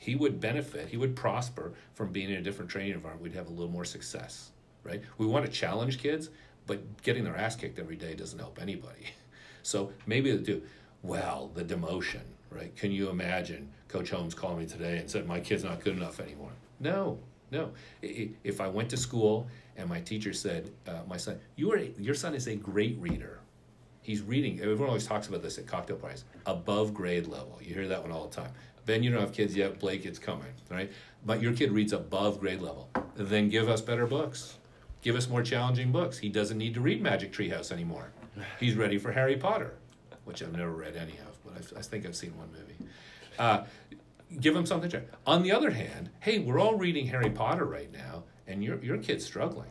He 0.00 0.14
would 0.14 0.40
benefit, 0.40 0.88
he 0.88 0.96
would 0.96 1.14
prosper 1.14 1.74
from 1.94 2.10
being 2.10 2.30
in 2.30 2.36
a 2.36 2.42
different 2.42 2.70
training 2.70 2.94
environment. 2.94 3.22
We'd 3.22 3.34
have 3.34 3.48
a 3.48 3.52
little 3.52 3.70
more 3.70 3.84
success, 3.84 4.50
right? 4.82 5.02
We 5.18 5.26
want 5.26 5.44
to 5.44 5.52
challenge 5.52 5.98
kids, 5.98 6.30
but 6.66 7.02
getting 7.02 7.24
their 7.24 7.36
ass 7.36 7.54
kicked 7.54 7.78
every 7.78 7.96
day 7.96 8.14
doesn't 8.14 8.38
help 8.38 8.60
anybody. 8.60 9.06
So 9.62 9.92
maybe 10.06 10.34
they 10.34 10.42
do. 10.42 10.62
Well, 11.02 11.50
the 11.52 11.62
demotion, 11.62 12.22
right? 12.48 12.74
Can 12.76 12.92
you 12.92 13.10
imagine 13.10 13.68
Coach 13.88 14.08
Holmes 14.08 14.34
called 14.34 14.58
me 14.58 14.64
today 14.64 14.96
and 14.96 15.10
said, 15.10 15.26
My 15.26 15.38
kid's 15.38 15.62
not 15.62 15.84
good 15.84 15.98
enough 15.98 16.18
anymore? 16.18 16.52
No, 16.80 17.18
no. 17.50 17.72
If 18.00 18.62
I 18.62 18.68
went 18.68 18.88
to 18.88 18.96
school 18.96 19.48
and 19.80 19.88
my 19.88 20.00
teacher 20.00 20.32
said, 20.32 20.70
uh, 20.86 21.00
My 21.08 21.16
son, 21.16 21.40
you 21.56 21.72
are, 21.72 21.78
your 21.78 22.14
son 22.14 22.34
is 22.34 22.46
a 22.46 22.54
great 22.54 22.96
reader 23.00 23.40
He's 24.02 24.22
reading. 24.22 24.60
Everyone 24.60 24.88
always 24.88 25.06
talks 25.06 25.28
about 25.28 25.42
this 25.42 25.58
at 25.58 25.66
cocktail 25.66 25.96
parties. 25.96 26.24
Above 26.46 26.94
grade 26.94 27.26
level. 27.26 27.58
You 27.62 27.74
hear 27.74 27.88
that 27.88 28.02
one 28.02 28.10
all 28.10 28.26
the 28.26 28.34
time. 28.34 28.50
Ben, 28.86 29.02
you 29.02 29.10
don't 29.10 29.20
have 29.20 29.32
kids 29.32 29.54
yet. 29.54 29.78
Blake, 29.78 30.06
it's 30.06 30.18
coming, 30.18 30.52
right? 30.70 30.90
But 31.26 31.42
your 31.42 31.52
kid 31.52 31.70
reads 31.70 31.92
above 31.92 32.40
grade 32.40 32.62
level. 32.62 32.88
Then 33.14 33.50
give 33.50 33.68
us 33.68 33.80
better 33.80 34.06
books. 34.06 34.56
Give 35.02 35.16
us 35.16 35.28
more 35.28 35.42
challenging 35.42 35.92
books. 35.92 36.18
He 36.18 36.28
doesn't 36.28 36.56
need 36.56 36.74
to 36.74 36.80
read 36.80 37.02
Magic 37.02 37.32
Treehouse 37.32 37.70
anymore. 37.70 38.10
He's 38.58 38.74
ready 38.74 38.98
for 38.98 39.12
Harry 39.12 39.36
Potter, 39.36 39.74
which 40.24 40.42
I've 40.42 40.56
never 40.56 40.72
read 40.72 40.96
any 40.96 41.18
of, 41.18 41.38
but 41.44 41.54
I, 41.54 41.78
I 41.78 41.82
think 41.82 42.06
I've 42.06 42.16
seen 42.16 42.36
one 42.36 42.48
movie. 42.52 42.90
Uh, 43.38 43.64
give 44.40 44.56
him 44.56 44.64
something 44.64 44.90
to. 44.90 45.02
On 45.26 45.42
the 45.42 45.52
other 45.52 45.70
hand, 45.70 46.10
hey, 46.20 46.38
we're 46.38 46.58
all 46.58 46.76
reading 46.76 47.06
Harry 47.06 47.30
Potter 47.30 47.64
right 47.64 47.92
now, 47.92 48.24
and 48.50 48.62
your 48.62 48.82
your 48.82 48.98
kid's 48.98 49.24
struggling. 49.24 49.70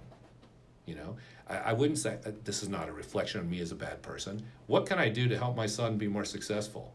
You 0.86 0.96
know, 0.96 1.18
I, 1.48 1.58
I 1.58 1.74
wouldn't 1.74 2.00
say 2.00 2.18
uh, 2.26 2.32
this 2.44 2.64
is 2.64 2.70
not 2.70 2.90
a 2.90 2.92
reflection 2.92 3.40
of 3.40 3.48
me 3.48 3.60
as 3.60 3.72
a 3.72 3.76
bad 3.76 4.02
person. 4.02 4.44
What 4.68 4.86
can 4.86 4.98
I 4.98 5.10
do 5.10 5.28
to 5.28 5.38
help 5.38 5.56
my 5.56 5.68
son 5.68 5.98
be 5.98 6.08
more 6.08 6.26
successful? 6.26 6.94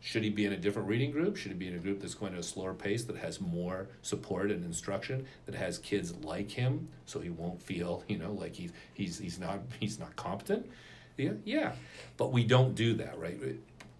Should 0.00 0.24
he 0.24 0.30
be 0.30 0.44
in 0.44 0.52
a 0.52 0.56
different 0.56 0.88
reading 0.88 1.12
group? 1.12 1.36
Should 1.36 1.52
he 1.52 1.56
be 1.56 1.68
in 1.68 1.74
a 1.74 1.78
group 1.78 2.00
that's 2.00 2.14
going 2.14 2.32
at 2.32 2.40
a 2.40 2.42
slower 2.42 2.74
pace, 2.74 3.04
that 3.04 3.16
has 3.16 3.40
more 3.40 3.86
support 4.02 4.50
and 4.50 4.64
instruction, 4.64 5.26
that 5.46 5.54
has 5.54 5.78
kids 5.78 6.12
like 6.24 6.50
him, 6.50 6.88
so 7.06 7.20
he 7.20 7.30
won't 7.30 7.62
feel, 7.62 8.02
you 8.08 8.18
know, 8.18 8.32
like 8.32 8.54
he's 8.56 8.72
he's 8.94 9.18
he's 9.18 9.38
not 9.38 9.60
he's 9.78 10.00
not 10.00 10.14
competent? 10.16 10.68
Yeah, 11.16 11.32
yeah. 11.44 11.72
But 12.16 12.32
we 12.32 12.42
don't 12.42 12.74
do 12.74 12.94
that, 12.94 13.18
right? 13.18 13.38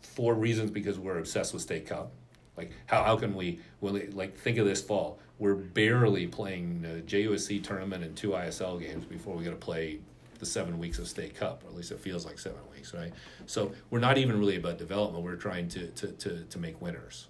For 0.03 0.35
reasons 0.35 0.71
because 0.71 0.99
we're 0.99 1.19
obsessed 1.19 1.53
with 1.53 1.63
state 1.63 1.87
cup. 1.87 2.11
Like 2.57 2.73
how 2.87 3.03
how 3.03 3.17
can 3.17 3.35
we 3.35 3.61
well 3.81 3.99
like 4.13 4.37
think 4.37 4.59
of 4.59 4.67
this 4.67 4.83
fall? 4.83 5.19
we're 5.43 5.57
barely 5.57 6.29
playing 6.29 6.85
a 6.87 7.01
JUSC 7.03 7.65
tournament 7.65 8.05
and 8.05 8.17
two 8.17 8.31
ISL 8.31 8.79
games 8.79 9.05
before 9.05 9.35
we 9.35 9.43
got 9.43 9.51
to 9.51 9.57
play 9.57 9.99
the 10.39 10.47
seven 10.47 10.79
weeks 10.79 11.01
of 11.01 11.09
state 11.09 11.35
cup 11.35 11.65
or 11.65 11.69
at 11.69 11.75
least 11.75 11.91
it 11.91 11.99
feels 11.99 12.25
like 12.25 12.39
seven 12.39 12.61
weeks 12.73 12.95
right 12.95 13.13
so 13.47 13.73
we're 13.91 14.01
not 14.01 14.19
even 14.19 14.39
really 14.39 14.57
about 14.57 14.77
development 14.77 15.25
we're 15.25 15.37
trying 15.37 15.69
to 15.69 15.87
to, 15.89 16.09
to, 16.13 16.45
to 16.45 16.59
make 16.59 16.81
winners 16.83 17.29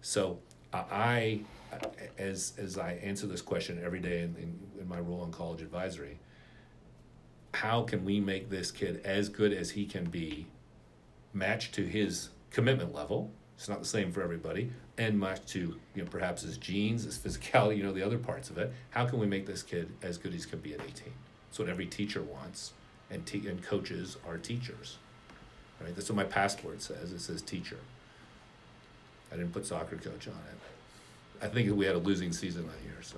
so 0.00 0.38
i 0.72 1.40
as 2.16 2.54
as 2.56 2.78
i 2.78 2.92
answer 3.02 3.26
this 3.26 3.42
question 3.42 3.78
every 3.84 4.00
day 4.00 4.22
in, 4.22 4.34
in, 4.36 4.58
in 4.80 4.88
my 4.88 4.98
role 4.98 5.24
in 5.24 5.30
college 5.30 5.60
advisory 5.60 6.18
how 7.52 7.82
can 7.82 8.02
we 8.02 8.18
make 8.18 8.48
this 8.48 8.70
kid 8.70 9.02
as 9.04 9.28
good 9.28 9.52
as 9.52 9.70
he 9.70 9.84
can 9.84 10.04
be 10.04 10.46
matched 11.34 11.74
to 11.74 11.82
his 11.82 12.30
commitment 12.50 12.94
level 12.94 13.30
it's 13.58 13.68
not 13.68 13.80
the 13.80 13.88
same 13.88 14.12
for 14.12 14.22
everybody, 14.22 14.70
and 14.98 15.18
much 15.18 15.44
to 15.46 15.58
you 15.94 16.02
know 16.02 16.08
perhaps 16.08 16.42
his 16.42 16.56
genes, 16.58 17.02
his 17.02 17.18
physicality, 17.18 17.76
you 17.76 17.82
know 17.82 17.92
the 17.92 18.06
other 18.06 18.16
parts 18.16 18.50
of 18.50 18.58
it. 18.58 18.72
How 18.90 19.04
can 19.04 19.18
we 19.18 19.26
make 19.26 19.46
this 19.46 19.64
kid 19.64 19.90
as 20.00 20.16
good 20.16 20.32
as 20.32 20.44
he 20.44 20.50
can 20.50 20.60
be 20.60 20.74
at 20.74 20.80
18? 20.80 21.12
That's 21.48 21.58
what 21.58 21.68
every 21.68 21.86
teacher 21.86 22.22
wants, 22.22 22.72
and 23.10 23.26
te- 23.26 23.48
and 23.48 23.60
coaches 23.60 24.16
are 24.28 24.38
teachers, 24.38 24.98
right? 25.80 25.92
That's 25.94 26.08
what 26.08 26.14
my 26.14 26.24
passport 26.24 26.82
says. 26.82 27.12
It 27.12 27.18
says 27.20 27.42
teacher. 27.42 27.78
I 29.32 29.36
didn't 29.36 29.52
put 29.52 29.66
soccer 29.66 29.96
coach 29.96 30.28
on 30.28 30.34
it. 30.34 31.44
I 31.44 31.48
think 31.48 31.76
we 31.76 31.84
had 31.84 31.96
a 31.96 31.98
losing 31.98 32.32
season 32.32 32.62
that 32.68 32.84
year, 32.84 33.02
so. 33.02 33.16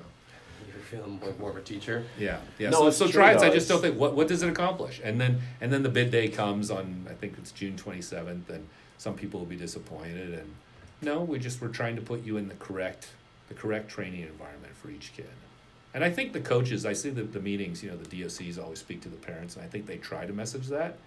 You're 0.67 0.77
feeling 0.85 1.21
more, 1.21 1.35
more 1.39 1.51
of 1.51 1.57
a 1.57 1.63
teacher. 1.63 2.05
Yeah, 2.19 2.39
yeah. 2.59 2.71
No, 2.71 2.91
so 2.91 3.07
so 3.07 3.13
try 3.13 3.33
it. 3.33 3.41
I 3.41 3.51
just 3.51 3.69
don't 3.69 3.81
think 3.81 3.99
what 3.99 4.15
what 4.15 4.29
does 4.29 4.43
it 4.43 4.49
accomplish? 4.49 5.03
And 5.05 5.21
then 5.21 5.41
and 5.61 5.71
then 5.71 5.83
the 5.83 5.89
bid 5.91 6.11
day 6.11 6.29
comes 6.29 6.71
on 6.71 7.07
I 7.11 7.15
think 7.15 7.35
it's 7.37 7.53
June 7.53 7.77
twenty 7.77 8.03
seventh, 8.03 8.49
and 8.51 8.67
some 9.01 9.15
people 9.15 9.41
will 9.41 9.47
be 9.47 9.57
disappointed 9.57 10.35
and 10.35 10.55
no 11.01 11.23
we 11.23 11.39
just 11.39 11.63
we're 11.63 11.69
trying 11.69 11.97
to 11.97 12.03
put 12.03 12.23
you 12.23 12.37
in 12.37 12.49
the 12.49 12.55
correct 12.57 13.09
the 13.49 13.55
correct 13.55 13.89
training 13.89 14.21
environment 14.21 14.75
for 14.77 14.91
each 14.91 15.13
kid. 15.17 15.27
And 15.95 16.05
i 16.05 16.11
think 16.11 16.35
the 16.35 16.41
coaches 16.41 16.85
i 16.85 16.93
see 16.93 17.09
the, 17.09 17.23
the 17.23 17.41
meetings 17.41 17.83
you 17.83 17.91
know 17.91 17.97
the 17.97 18.23
docs 18.23 18.59
always 18.59 18.79
speak 18.79 19.01
to 19.03 19.09
the 19.09 19.17
parents 19.17 19.57
and 19.57 19.65
i 19.65 19.69
think 19.69 19.87
they 19.87 19.97
try 19.97 20.27
to 20.27 20.33
message 20.35 20.69
that 20.69 20.99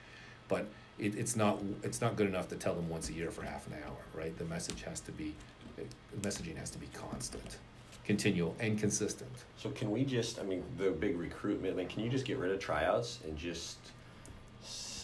but 0.47 0.65
it, 0.97 1.15
it's 1.15 1.35
not 1.35 1.59
it's 1.83 2.01
not 2.01 2.15
good 2.15 2.27
enough 2.27 2.49
to 2.49 2.55
tell 2.55 2.73
them 2.73 2.89
once 2.89 3.09
a 3.09 3.13
year 3.13 3.29
for 3.29 3.43
half 3.43 3.67
an 3.67 3.75
hour 3.85 3.97
right? 4.15 4.35
The 4.37 4.45
message 4.45 4.81
has 4.83 4.99
to 5.01 5.11
be 5.11 5.35
the 5.75 6.27
messaging 6.27 6.57
has 6.57 6.71
to 6.71 6.79
be 6.79 6.87
constant 6.93 7.57
continual 8.05 8.53
and 8.59 8.77
consistent. 8.77 9.31
So 9.57 9.69
can 9.69 9.91
we 9.91 10.03
just 10.03 10.39
i 10.39 10.43
mean 10.43 10.63
the 10.77 10.89
big 10.89 11.17
recruitment 11.17 11.75
I 11.75 11.77
mean, 11.77 11.87
can 11.87 12.03
you 12.03 12.09
just 12.09 12.25
get 12.25 12.37
rid 12.39 12.51
of 12.51 12.59
tryouts 12.59 13.19
and 13.23 13.37
just 13.37 13.77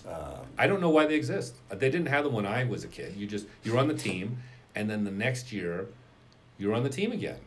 um, 0.08 0.46
I 0.58 0.68
don't 0.68 0.82
know 0.82 0.90
why 0.90 1.06
they 1.06 1.16
exist. 1.16 1.56
They 1.70 1.90
didn't 1.90 2.08
have 2.08 2.24
them 2.24 2.34
when 2.34 2.46
I 2.46 2.64
was 2.64 2.84
a 2.84 2.88
kid. 2.88 3.16
You 3.16 3.28
just 3.28 3.48
you're 3.64 3.78
on 3.78 3.88
the 3.88 3.94
team, 3.94 4.38
and 4.76 4.90
then 4.90 5.04
the 5.04 5.12
next 5.12 5.52
year, 5.52 5.88
you're 6.58 6.74
on 6.74 6.84
the 6.84 6.90
team 6.90 7.12
again. 7.12 7.40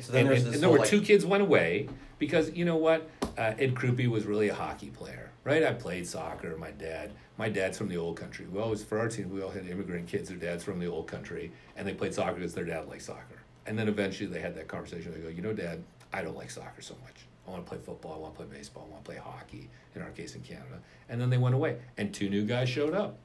So 0.00 0.14
and, 0.14 0.28
and, 0.28 0.46
and 0.46 0.62
there 0.62 0.68
were 0.68 0.78
like... 0.78 0.88
two 0.88 1.00
kids 1.00 1.24
went 1.24 1.42
away 1.42 1.88
because 2.18 2.52
you 2.52 2.64
know 2.64 2.76
what? 2.76 3.08
Uh, 3.38 3.54
Ed 3.58 3.74
Krupe 3.74 4.06
was 4.08 4.24
really 4.24 4.48
a 4.48 4.54
hockey 4.54 4.90
player, 4.90 5.30
right? 5.44 5.62
I 5.62 5.72
played 5.72 6.06
soccer. 6.06 6.56
My 6.56 6.70
dad, 6.70 7.12
my 7.38 7.48
dad's 7.48 7.78
from 7.78 7.88
the 7.88 7.96
old 7.96 8.16
country. 8.16 8.46
We 8.46 8.60
always 8.60 8.82
for 8.84 8.98
our 8.98 9.08
team, 9.08 9.30
we 9.30 9.42
all 9.42 9.50
had 9.50 9.66
immigrant 9.66 10.08
kids. 10.08 10.28
Their 10.28 10.38
dads 10.38 10.64
from 10.64 10.78
the 10.78 10.86
old 10.86 11.06
country, 11.06 11.52
and 11.76 11.86
they 11.86 11.94
played 11.94 12.14
soccer 12.14 12.34
because 12.34 12.54
their 12.54 12.64
dad 12.64 12.88
liked 12.88 13.02
soccer. 13.02 13.40
And 13.66 13.78
then 13.78 13.88
eventually 13.88 14.28
they 14.28 14.40
had 14.40 14.54
that 14.54 14.68
conversation. 14.68 15.12
They 15.12 15.20
go, 15.20 15.28
you 15.28 15.42
know, 15.42 15.52
Dad, 15.52 15.82
I 16.12 16.22
don't 16.22 16.36
like 16.36 16.50
soccer 16.50 16.80
so 16.80 16.94
much. 17.02 17.25
I 17.46 17.50
want 17.50 17.64
to 17.64 17.68
play 17.68 17.78
football. 17.84 18.14
I 18.14 18.18
want 18.18 18.34
to 18.34 18.44
play 18.44 18.58
baseball. 18.58 18.86
I 18.88 18.92
want 18.92 19.04
to 19.04 19.10
play 19.10 19.20
hockey. 19.20 19.68
In 19.94 20.02
our 20.02 20.10
case, 20.10 20.34
in 20.34 20.42
Canada, 20.42 20.80
and 21.08 21.18
then 21.18 21.30
they 21.30 21.38
went 21.38 21.54
away, 21.54 21.78
and 21.96 22.12
two 22.12 22.28
new 22.28 22.44
guys 22.44 22.68
showed 22.68 22.92
up, 22.92 23.16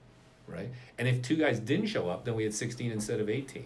right? 0.48 0.70
And 0.98 1.06
if 1.06 1.22
two 1.22 1.36
guys 1.36 1.60
didn't 1.60 1.88
show 1.88 2.10
up, 2.10 2.24
then 2.24 2.36
we 2.36 2.44
had 2.44 2.54
16 2.54 2.92
instead 2.92 3.20
of 3.20 3.30
18. 3.30 3.66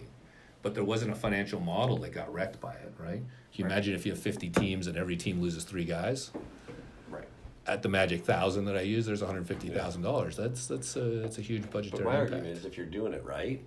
But 0.62 0.74
there 0.74 0.82
wasn't 0.82 1.12
a 1.12 1.14
financial 1.14 1.60
model 1.60 1.98
that 1.98 2.10
got 2.10 2.32
wrecked 2.32 2.60
by 2.60 2.72
it, 2.72 2.92
right? 2.98 3.20
Can 3.20 3.24
you 3.52 3.64
right. 3.64 3.72
imagine 3.72 3.94
if 3.94 4.04
you 4.04 4.10
have 4.10 4.20
50 4.20 4.48
teams 4.50 4.88
and 4.88 4.96
every 4.96 5.16
team 5.16 5.40
loses 5.40 5.62
three 5.62 5.84
guys? 5.84 6.32
Right. 7.08 7.28
At 7.66 7.82
the 7.82 7.88
magic 7.88 8.24
thousand 8.24 8.64
that 8.64 8.76
I 8.76 8.80
use, 8.80 9.06
there's 9.06 9.22
150 9.22 9.68
thousand 9.68 10.02
yeah. 10.02 10.10
dollars. 10.10 10.36
That's 10.36 10.66
that's 10.66 10.96
a 10.96 11.20
that's 11.20 11.38
a 11.38 11.42
huge 11.42 11.70
budgetary. 11.70 12.02
But 12.02 12.10
my 12.10 12.18
impact. 12.18 12.32
argument 12.32 12.58
is, 12.58 12.64
if 12.64 12.76
you're 12.76 12.86
doing 12.86 13.12
it 13.12 13.24
right, 13.24 13.62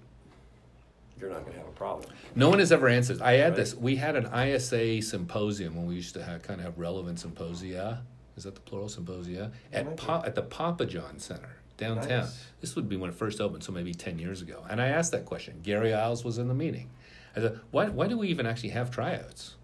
you're 1.19 1.29
not 1.29 1.41
going 1.41 1.53
to 1.53 1.59
have 1.59 1.67
a 1.67 1.71
problem. 1.71 2.09
No 2.35 2.49
one 2.49 2.59
has 2.59 2.71
ever 2.71 2.87
answered. 2.87 3.21
I 3.21 3.33
had 3.33 3.49
right? 3.49 3.55
this. 3.55 3.75
We 3.75 3.95
had 3.95 4.15
an 4.15 4.33
ISA 4.33 5.01
symposium 5.01 5.75
when 5.75 5.85
we 5.85 5.95
used 5.95 6.13
to 6.15 6.23
have, 6.23 6.41
kind 6.43 6.59
of 6.59 6.65
have 6.65 6.77
relevant 6.77 7.19
symposia. 7.19 8.03
Is 8.37 8.45
that 8.45 8.55
the 8.55 8.61
plural 8.61 8.87
symposia 8.87 9.51
at 9.73 9.97
pa- 9.97 10.23
at 10.25 10.33
the 10.33 10.41
Papa 10.41 10.85
John 10.85 11.19
Center 11.19 11.59
downtown. 11.79 12.21
Nice. 12.21 12.45
This 12.61 12.75
would 12.75 12.87
be 12.87 12.95
when 12.95 13.09
it 13.09 13.15
first 13.15 13.41
opened, 13.41 13.63
so 13.63 13.71
maybe 13.71 13.93
10 13.93 14.19
years 14.19 14.41
ago. 14.41 14.63
And 14.69 14.79
I 14.81 14.89
asked 14.89 15.11
that 15.13 15.25
question. 15.25 15.61
Gary 15.63 15.93
Isles 15.93 16.23
was 16.23 16.37
in 16.37 16.47
the 16.47 16.53
meeting. 16.53 16.89
I 17.35 17.41
said, 17.41 17.59
why, 17.71 17.89
why 17.89 18.07
do 18.07 18.17
we 18.17 18.27
even 18.27 18.45
actually 18.45 18.69
have 18.69 18.91
tryouts? 18.91 19.55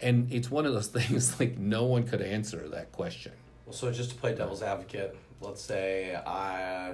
And 0.00 0.32
it's 0.32 0.50
one 0.50 0.66
of 0.66 0.72
those 0.72 0.86
things 0.88 1.38
like 1.38 1.58
no 1.58 1.84
one 1.84 2.04
could 2.04 2.22
answer 2.22 2.68
that 2.70 2.90
question. 2.90 3.32
Well, 3.66 3.74
so 3.74 3.92
just 3.92 4.10
to 4.10 4.16
play 4.16 4.34
devil's 4.34 4.62
advocate, 4.62 5.16
let's 5.40 5.62
say 5.62 6.14
I, 6.14 6.90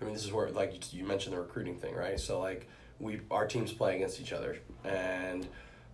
I 0.00 0.04
mean, 0.04 0.14
this 0.14 0.24
is 0.24 0.32
where 0.32 0.50
like 0.50 0.92
you 0.92 1.04
mentioned 1.04 1.34
the 1.34 1.40
recruiting 1.40 1.76
thing, 1.76 1.94
right? 1.94 2.18
So 2.18 2.40
like 2.40 2.68
we 3.00 3.20
our 3.30 3.46
teams 3.46 3.72
play 3.72 3.96
against 3.96 4.20
each 4.20 4.32
other, 4.32 4.58
and 4.84 5.46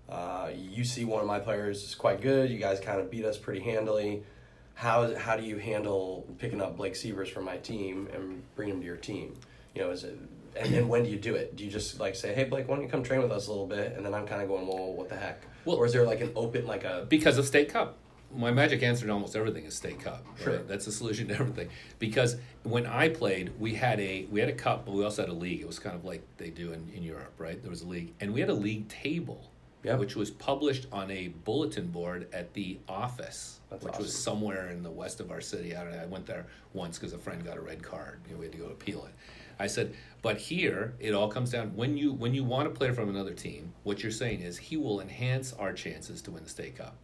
uh, 0.08 0.50
you 0.54 0.84
see 0.84 1.04
one 1.04 1.20
of 1.20 1.26
my 1.26 1.38
players 1.38 1.82
is 1.82 1.94
quite 1.94 2.20
good. 2.20 2.50
You 2.50 2.58
guys 2.58 2.80
kind 2.80 3.00
of 3.00 3.10
beat 3.10 3.24
us 3.24 3.38
pretty 3.38 3.60
handily. 3.60 4.22
How 4.74 5.14
how 5.14 5.36
do 5.36 5.42
you 5.42 5.56
handle 5.56 6.26
picking 6.38 6.60
up 6.60 6.76
Blake 6.76 6.96
Sievers 6.96 7.28
from 7.28 7.44
my 7.44 7.56
team 7.56 8.08
and 8.12 8.42
bring 8.54 8.68
him 8.68 8.80
to 8.80 8.86
your 8.86 8.96
team? 8.96 9.34
You 9.74 9.82
know, 9.82 9.90
is 9.90 10.04
it 10.04 10.18
and, 10.58 10.72
then 10.72 10.88
when 10.88 11.04
do 11.04 11.10
you 11.10 11.18
do 11.18 11.34
it? 11.34 11.56
Do 11.56 11.64
you 11.64 11.70
just 11.70 12.00
like 12.00 12.14
say, 12.14 12.34
"Hey, 12.34 12.44
Blake, 12.44 12.68
why 12.68 12.76
don't 12.76 12.84
you 12.84 12.90
come 12.90 13.02
train 13.02 13.22
with 13.22 13.32
us 13.32 13.46
a 13.46 13.50
little 13.50 13.66
bit?" 13.66 13.94
And 13.96 14.04
then 14.04 14.14
I'm 14.14 14.26
kind 14.26 14.42
of 14.42 14.48
going, 14.48 14.66
"Well, 14.66 14.92
what 14.92 15.08
the 15.08 15.16
heck?" 15.16 15.42
Well- 15.64 15.76
or 15.76 15.86
is 15.86 15.92
there 15.92 16.04
like 16.04 16.20
an 16.20 16.32
open 16.34 16.66
like 16.66 16.84
a 16.84 17.06
Because 17.08 17.38
of 17.38 17.46
State 17.46 17.68
Cup. 17.68 17.98
My 18.34 18.50
magic 18.50 18.82
answer 18.82 19.06
to 19.06 19.12
almost 19.12 19.34
everything 19.36 19.64
is 19.64 19.74
State 19.74 20.00
Cup. 20.00 20.24
right? 20.26 20.42
Sure. 20.44 20.58
That's 20.58 20.84
the 20.84 20.92
solution 20.92 21.28
to 21.28 21.34
everything. 21.34 21.68
Because 21.98 22.36
when 22.64 22.86
I 22.86 23.08
played, 23.08 23.52
we 23.58 23.74
had 23.74 23.98
a 24.00 24.26
we 24.30 24.40
had 24.40 24.48
a 24.48 24.54
cup, 24.54 24.84
but 24.84 24.94
we 24.94 25.04
also 25.04 25.22
had 25.22 25.30
a 25.30 25.34
league. 25.34 25.60
It 25.60 25.66
was 25.66 25.78
kind 25.78 25.94
of 25.96 26.04
like 26.04 26.22
they 26.36 26.50
do 26.50 26.72
in, 26.72 26.88
in 26.94 27.02
Europe, 27.02 27.32
right? 27.38 27.60
There 27.62 27.70
was 27.70 27.82
a 27.82 27.86
league, 27.88 28.12
and 28.20 28.34
we 28.34 28.40
had 28.40 28.50
a 28.50 28.54
league 28.54 28.88
table, 28.88 29.50
Yeah. 29.84 29.96
which 29.96 30.16
was 30.16 30.30
published 30.30 30.86
on 30.92 31.10
a 31.10 31.28
bulletin 31.28 31.86
board 31.88 32.28
at 32.32 32.52
the 32.52 32.78
office, 32.88 33.60
That's 33.70 33.84
which 33.84 33.96
was 33.96 34.14
somewhere 34.16 34.68
in 34.70 34.82
the 34.82 34.90
west 34.90 35.20
of 35.20 35.30
our 35.30 35.40
city. 35.40 35.74
I, 35.76 35.84
don't 35.84 35.92
know, 35.92 36.02
I 36.02 36.06
went 36.06 36.26
there 36.26 36.46
once 36.74 36.98
because 36.98 37.12
a 37.14 37.18
friend 37.18 37.42
got 37.44 37.56
a 37.56 37.60
red 37.62 37.82
card. 37.82 38.20
You 38.26 38.34
know, 38.34 38.40
we 38.40 38.46
had 38.46 38.52
to 38.52 38.58
go 38.58 38.66
appeal 38.66 39.04
it. 39.06 39.14
I 39.58 39.68
said, 39.68 39.94
but 40.20 40.36
here 40.36 40.94
it 41.00 41.14
all 41.14 41.28
comes 41.28 41.50
down 41.50 41.74
when 41.74 41.96
you 41.96 42.12
when 42.12 42.34
you 42.34 42.44
want 42.44 42.66
a 42.66 42.70
player 42.70 42.92
from 42.92 43.08
another 43.08 43.32
team. 43.32 43.72
What 43.84 44.02
you're 44.02 44.12
saying 44.12 44.40
is 44.40 44.58
he 44.58 44.76
will 44.76 45.00
enhance 45.00 45.54
our 45.54 45.72
chances 45.72 46.20
to 46.22 46.30
win 46.32 46.42
the 46.44 46.50
state 46.50 46.76
cup 46.76 46.96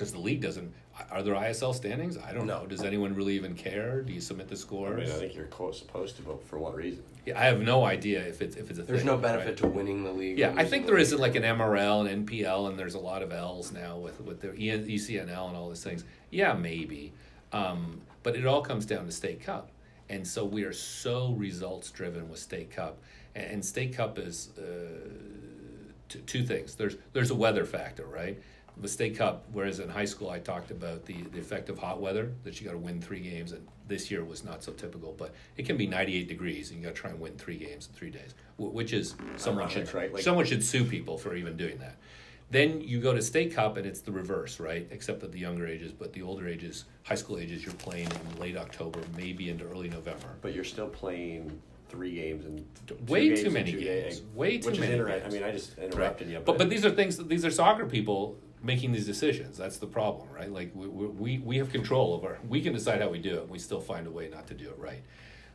because 0.00 0.12
the 0.12 0.18
league 0.18 0.40
doesn't. 0.40 0.72
Are 1.10 1.22
there 1.22 1.34
ISL 1.34 1.74
standings? 1.74 2.16
I 2.16 2.32
don't 2.32 2.46
No. 2.46 2.60
know. 2.62 2.66
Does 2.66 2.82
anyone 2.82 3.14
really 3.14 3.34
even 3.34 3.54
care? 3.54 4.00
Do 4.00 4.14
you 4.14 4.20
submit 4.22 4.48
the 4.48 4.54
I 4.54 4.58
scores? 4.58 5.08
mean, 5.08 5.14
I 5.14 5.18
think 5.18 5.34
you're 5.34 5.44
close, 5.46 5.78
supposed 5.78 6.16
to 6.16 6.22
vote 6.22 6.42
for 6.46 6.58
what 6.58 6.74
reason? 6.74 7.02
yeah, 7.26 7.38
I 7.38 7.44
have 7.44 7.60
no 7.60 7.84
idea 7.84 8.20
if 8.26 8.40
it's 8.40 8.56
if 8.56 8.70
it's 8.70 8.78
a. 8.78 8.82
there's 8.82 9.00
thing, 9.00 9.06
no 9.06 9.18
benefit 9.18 9.46
right? 9.48 9.56
to 9.58 9.66
winning 9.66 10.02
the 10.04 10.12
league. 10.12 10.38
or 10.38 10.40
Yeah, 10.40 10.46
I 10.48 10.50
losing 10.52 10.68
think 10.70 10.86
the 10.86 10.92
there 10.92 11.00
is 11.00 11.12
league. 11.12 11.20
like 11.20 11.34
an 11.36 11.42
MRL 11.42 12.00
and 12.08 12.26
NPL, 12.26 12.68
and 12.70 12.78
there's 12.78 12.94
a 12.94 12.98
lot 12.98 13.20
of 13.22 13.30
L's 13.30 13.72
now 13.72 13.98
with 13.98 14.22
with 14.22 14.40
their 14.40 14.54
E- 14.54 14.70
ECNL 14.96 15.48
and 15.48 15.56
all 15.56 15.68
those 15.68 15.84
things. 15.84 16.04
Yeah, 16.30 16.54
maybe, 16.54 17.12
um, 17.52 18.00
but 18.22 18.36
it 18.36 18.46
all 18.46 18.62
comes 18.62 18.86
down 18.86 19.04
to 19.04 19.12
state 19.12 19.42
cup, 19.42 19.70
and 20.08 20.26
so 20.26 20.46
we 20.46 20.64
are 20.64 20.72
so 20.72 21.32
results 21.32 21.90
driven 21.90 22.30
with 22.30 22.38
state 22.40 22.70
cup, 22.70 22.96
and, 23.34 23.44
and 23.52 23.64
state 23.64 23.92
cup 23.94 24.18
is 24.18 24.48
uh, 24.58 24.62
t- 26.08 26.20
two 26.26 26.42
things. 26.42 26.74
There's 26.74 26.96
there's 27.12 27.30
a 27.30 27.34
weather 27.34 27.66
factor, 27.66 28.06
right? 28.06 28.38
The 28.80 28.88
state 28.88 29.16
cup, 29.16 29.44
whereas 29.52 29.78
in 29.78 29.90
high 29.90 30.06
school 30.06 30.30
I 30.30 30.38
talked 30.38 30.70
about 30.70 31.04
the, 31.04 31.16
the 31.32 31.38
effect 31.38 31.68
of 31.68 31.78
hot 31.78 32.00
weather 32.00 32.32
that 32.44 32.58
you 32.60 32.66
got 32.66 32.72
to 32.72 32.78
win 32.78 33.00
three 33.00 33.20
games, 33.20 33.52
and 33.52 33.66
this 33.88 34.10
year 34.10 34.24
was 34.24 34.42
not 34.42 34.62
so 34.64 34.72
typical. 34.72 35.14
But 35.18 35.34
it 35.58 35.66
can 35.66 35.76
be 35.76 35.86
98 35.86 36.28
degrees, 36.28 36.70
and 36.70 36.78
you 36.80 36.86
got 36.86 36.94
to 36.94 37.00
try 37.00 37.10
and 37.10 37.20
win 37.20 37.34
three 37.36 37.58
games 37.58 37.88
in 37.88 37.94
three 37.98 38.10
days, 38.10 38.34
which 38.56 38.94
is 38.94 39.16
someone 39.36 39.64
Ironic, 39.64 39.86
should 39.88 39.94
right? 39.94 40.12
Like- 40.14 40.22
someone 40.22 40.46
should 40.46 40.64
sue 40.64 40.84
people 40.84 41.18
for 41.18 41.34
even 41.36 41.56
doing 41.58 41.78
that. 41.78 41.96
Then 42.50 42.80
you 42.80 43.00
go 43.00 43.12
to 43.14 43.20
state 43.22 43.54
cup, 43.54 43.76
and 43.76 43.86
it's 43.86 44.00
the 44.00 44.10
reverse, 44.12 44.58
right? 44.58 44.88
Except 44.90 45.22
at 45.22 45.30
the 45.30 45.38
younger 45.38 45.66
ages, 45.66 45.92
but 45.92 46.12
the 46.14 46.22
older 46.22 46.48
ages, 46.48 46.84
high 47.04 47.14
school 47.14 47.38
ages, 47.38 47.62
you're 47.64 47.74
playing 47.74 48.08
in 48.32 48.40
late 48.40 48.56
October, 48.56 49.00
maybe 49.16 49.50
into 49.50 49.64
early 49.66 49.88
November. 49.90 50.26
But 50.40 50.54
you're 50.54 50.64
still 50.64 50.88
playing 50.88 51.60
three 51.90 52.14
games 52.14 52.46
and 52.46 52.64
two 52.86 52.96
Way 53.08 53.28
games 53.28 53.42
too 53.42 53.50
many 53.50 53.72
games. 53.72 54.22
Way 54.34 54.58
too 54.58 54.70
which 54.70 54.80
many 54.80 54.94
Is 54.94 55.00
inter- 55.00 55.10
games. 55.20 55.24
I 55.26 55.28
mean, 55.36 55.42
I 55.44 55.50
just 55.52 55.76
Right. 55.76 55.86
interrupted 55.86 56.28
you, 56.30 56.40
But 56.40 56.56
but 56.58 56.70
these 56.70 56.84
are 56.84 56.90
things. 56.90 57.18
These 57.18 57.44
are 57.44 57.50
soccer 57.50 57.84
people 57.86 58.36
making 58.62 58.92
these 58.92 59.06
decisions. 59.06 59.56
That's 59.56 59.78
the 59.78 59.86
problem, 59.86 60.28
right? 60.30 60.50
Like 60.50 60.72
we 60.74 60.86
we 60.86 61.38
we 61.38 61.58
have 61.58 61.70
control 61.70 62.14
over. 62.14 62.38
We 62.48 62.60
can 62.60 62.72
decide 62.72 63.00
how 63.00 63.08
we 63.08 63.18
do 63.18 63.36
it. 63.36 63.42
and 63.42 63.50
We 63.50 63.58
still 63.58 63.80
find 63.80 64.06
a 64.06 64.10
way 64.10 64.28
not 64.28 64.46
to 64.48 64.54
do 64.54 64.68
it 64.68 64.78
right. 64.78 65.02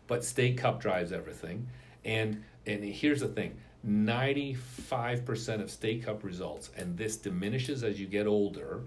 But 0.07 0.23
state 0.23 0.57
cup 0.57 0.81
drives 0.81 1.11
everything, 1.11 1.67
and 2.03 2.43
and 2.65 2.83
here's 2.83 3.21
the 3.21 3.27
thing: 3.27 3.57
ninety 3.83 4.53
five 4.53 5.25
percent 5.25 5.61
of 5.61 5.69
state 5.69 6.03
cup 6.03 6.23
results, 6.23 6.71
and 6.77 6.97
this 6.97 7.17
diminishes 7.17 7.83
as 7.83 7.99
you 7.99 8.07
get 8.07 8.27
older, 8.27 8.81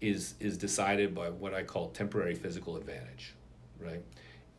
is 0.00 0.34
is 0.40 0.56
decided 0.56 1.14
by 1.14 1.30
what 1.30 1.54
I 1.54 1.62
call 1.62 1.90
temporary 1.90 2.34
physical 2.34 2.76
advantage, 2.76 3.34
right? 3.78 4.02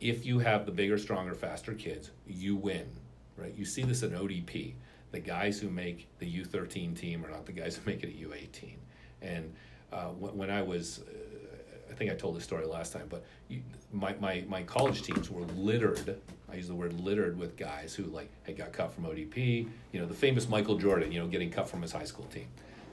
If 0.00 0.26
you 0.26 0.40
have 0.40 0.66
the 0.66 0.72
bigger, 0.72 0.98
stronger, 0.98 1.34
faster 1.34 1.74
kids, 1.74 2.10
you 2.26 2.56
win, 2.56 2.88
right? 3.36 3.54
You 3.56 3.64
see 3.64 3.82
this 3.84 4.02
in 4.02 4.10
ODP. 4.10 4.74
The 5.12 5.20
guys 5.20 5.60
who 5.60 5.68
make 5.68 6.08
the 6.18 6.26
U13 6.42 6.96
team 6.96 7.24
are 7.24 7.30
not 7.30 7.46
the 7.46 7.52
guys 7.52 7.76
who 7.76 7.88
make 7.88 8.02
it 8.02 8.08
at 8.08 8.16
U18. 8.16 8.76
And 9.22 9.52
uh, 9.92 10.08
when, 10.08 10.36
when 10.36 10.50
I 10.50 10.62
was, 10.62 11.00
uh, 11.00 11.90
I 11.90 11.94
think 11.94 12.10
I 12.10 12.14
told 12.14 12.36
this 12.36 12.44
story 12.44 12.64
last 12.66 12.92
time, 12.92 13.06
but 13.08 13.24
you, 13.48 13.62
my, 13.92 14.14
my, 14.20 14.44
my 14.48 14.62
college 14.62 15.02
teams 15.02 15.30
were 15.30 15.44
littered. 15.56 16.18
I 16.50 16.56
use 16.56 16.68
the 16.68 16.74
word 16.74 16.98
littered 17.00 17.38
with 17.38 17.56
guys 17.56 17.94
who 17.94 18.04
like 18.04 18.28
had 18.44 18.56
got 18.56 18.72
cut 18.72 18.92
from 18.92 19.04
ODP. 19.04 19.68
You 19.92 20.00
know, 20.00 20.06
the 20.06 20.14
famous 20.14 20.48
Michael 20.48 20.76
Jordan, 20.76 21.12
you 21.12 21.20
know, 21.20 21.26
getting 21.26 21.50
cut 21.50 21.68
from 21.68 21.82
his 21.82 21.92
high 21.92 22.04
school 22.04 22.26
team. 22.26 22.46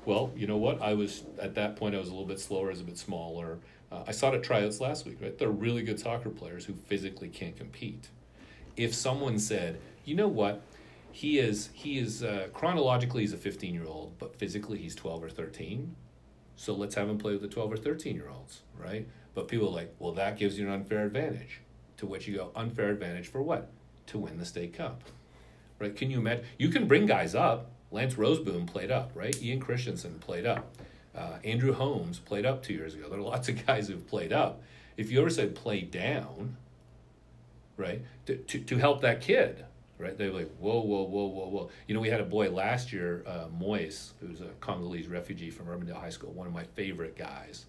Well, 0.06 0.32
you 0.36 0.48
know 0.48 0.58
what? 0.58 0.82
I 0.82 0.94
was 0.94 1.24
at 1.40 1.56
that 1.56 1.76
point. 1.76 1.96
I 1.96 2.00
was 2.00 2.08
a 2.08 2.12
little 2.12 2.28
bit 2.28 2.40
slower. 2.40 2.68
I 2.68 2.72
was 2.72 2.82
a 2.82 2.86
bit 2.86 2.98
smaller. 2.98 3.58
Uh, 3.92 4.04
I 4.08 4.12
saw 4.12 4.32
it 4.32 4.36
at 4.36 4.44
tryouts 4.44 4.80
last 4.80 5.06
week. 5.06 5.18
Right, 5.22 5.38
they're 5.38 5.50
really 5.50 5.84
good 5.84 6.00
soccer 6.00 6.30
players 6.30 6.66
who 6.66 6.74
physically 6.74 7.30
can't 7.30 7.56
compete. 7.58 8.10
If 8.78 8.94
someone 8.94 9.40
said, 9.40 9.80
you 10.06 10.16
know 10.16 10.28
what, 10.28 10.62
he 11.12 11.40
is 11.40 11.70
he 11.74 11.98
is 11.98 12.24
uh, 12.24 12.48
chronologically 12.54 13.22
he's 13.22 13.34
a 13.34 13.38
15 13.38 13.74
year 13.74 13.86
old, 13.86 14.18
but 14.20 14.36
physically 14.36 14.78
he's 14.78 14.96
12 14.96 15.24
or 15.24 15.30
13. 15.30 15.96
So 16.60 16.74
let's 16.74 16.95
have 16.95 17.07
him 17.07 17.18
play 17.18 17.32
with 17.32 17.41
the 17.41 17.47
12 17.47 17.72
or 17.72 17.78
13 17.78 18.16
year 18.18 18.28
olds, 18.30 18.64
right? 18.78 19.07
But 19.34 19.47
people 19.47 19.70
are 19.70 19.76
like, 19.76 19.95
well, 19.97 20.12
that 20.12 20.38
gives 20.38 20.60
you 20.60 20.68
an 20.68 20.74
unfair 20.74 21.05
advantage. 21.05 21.62
To 21.97 22.05
which 22.05 22.28
you 22.28 22.36
go, 22.36 22.51
unfair 22.53 22.89
advantage 22.89 23.30
for 23.30 23.41
what? 23.41 23.72
To 24.07 24.18
win 24.18 24.38
the 24.38 24.43
state 24.43 24.74
cup, 24.74 25.03
right? 25.80 25.95
Can 25.95 26.12
you 26.12 26.20
imagine? 26.20 26.43
You 26.57 26.68
can 26.68 26.86
bring 26.86 27.05
guys 27.05 27.34
up. 27.34 27.72
Lance 27.91 28.16
Roseboom 28.16 28.68
played 28.68 28.91
up, 28.91 29.12
right? 29.16 29.41
Ian 29.41 29.62
Christensen 29.62 30.20
played 30.20 30.45
up. 30.45 30.76
Uh, 31.16 31.38
Andrew 31.45 31.72
Holmes 31.72 32.20
played 32.20 32.45
up 32.45 32.62
two 32.62 32.74
years 32.74 32.93
ago. 32.93 33.07
There 33.07 33.20
are 33.20 33.24
lots 33.24 33.47
of 33.47 33.66
guys 33.66 33.88
who've 33.88 34.05
played 34.05 34.34
up. 34.34 34.62
If 34.97 35.12
you 35.12 35.22
ever 35.22 35.30
said 35.30 35.55
play 35.55 35.80
down, 35.80 36.57
right, 37.78 38.01
to, 38.26 38.36
to, 38.36 38.60
to 38.60 38.78
help 38.78 38.99
that 38.99 39.22
kid, 39.22 39.64
right? 40.00 40.18
They're 40.18 40.32
like, 40.32 40.50
whoa, 40.58 40.80
whoa, 40.80 41.04
whoa, 41.04 41.26
whoa, 41.28 41.47
whoa. 41.47 41.70
You 41.88 41.93
know, 41.93 42.02
we 42.02 42.10
had 42.10 42.22
a 42.22 42.26
boy 42.26 42.50
last 42.50 42.91
year, 42.91 43.24
uh, 43.28 43.47
Moise, 43.52 44.14
who's 44.20 44.41
a 44.41 44.47
Congolese 44.62 45.08
refugee 45.08 45.52
from 45.52 45.68
Urbandale 45.68 46.00
High 46.00 46.10
School, 46.10 46.32
one 46.32 46.47
of 46.47 46.54
my 46.54 46.64
favorite 46.64 47.18
guys. 47.18 47.66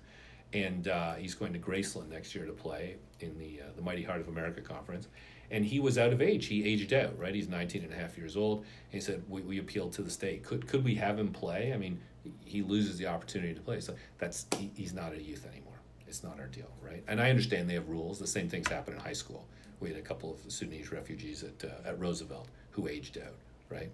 And 0.52 0.88
uh, 0.88 1.14
he's 1.14 1.34
going 1.34 1.52
to 1.52 1.58
Graceland 1.58 2.08
next 2.08 2.34
year 2.34 2.46
to 2.46 2.52
play 2.52 2.96
in 3.18 3.36
the, 3.36 3.60
uh, 3.60 3.72
the 3.76 3.82
Mighty 3.82 4.02
Heart 4.02 4.20
of 4.20 4.28
America 4.28 4.60
conference. 4.60 5.08
And 5.50 5.64
he 5.64 5.80
was 5.80 5.98
out 5.98 6.12
of 6.12 6.22
age. 6.22 6.46
He 6.46 6.64
aged 6.64 6.92
out, 6.92 7.18
right? 7.18 7.34
He's 7.34 7.48
19 7.48 7.82
and 7.82 7.92
a 7.92 7.96
half 7.96 8.16
years 8.16 8.36
old. 8.36 8.64
He 8.90 9.00
said, 9.00 9.22
we, 9.28 9.42
we 9.42 9.58
appealed 9.58 9.92
to 9.94 10.02
the 10.02 10.10
state. 10.10 10.44
Could, 10.44 10.68
could 10.68 10.84
we 10.84 10.94
have 10.94 11.18
him 11.18 11.32
play? 11.32 11.72
I 11.72 11.76
mean, 11.76 12.00
he 12.44 12.62
loses 12.62 12.96
the 12.98 13.06
opportunity 13.06 13.54
to 13.54 13.60
play. 13.60 13.80
So 13.80 13.94
that's 14.18 14.46
he, 14.56 14.70
he's 14.76 14.92
not 14.92 15.12
a 15.12 15.20
youth 15.20 15.46
anymore. 15.46 15.80
It's 16.06 16.22
not 16.22 16.38
our 16.38 16.46
deal, 16.46 16.70
right? 16.80 17.02
And 17.08 17.20
I 17.20 17.30
understand 17.30 17.68
they 17.68 17.74
have 17.74 17.88
rules. 17.88 18.18
The 18.18 18.26
same 18.26 18.48
things 18.48 18.68
happen 18.68 18.94
in 18.94 19.00
high 19.00 19.12
school. 19.12 19.46
We 19.80 19.88
had 19.88 19.98
a 19.98 20.02
couple 20.02 20.30
of 20.30 20.52
Sudanese 20.52 20.92
refugees 20.92 21.42
at 21.42 21.64
uh, 21.68 21.88
at 21.88 21.98
Roosevelt 21.98 22.48
who 22.72 22.86
aged 22.88 23.18
out, 23.18 23.34
right? 23.70 23.90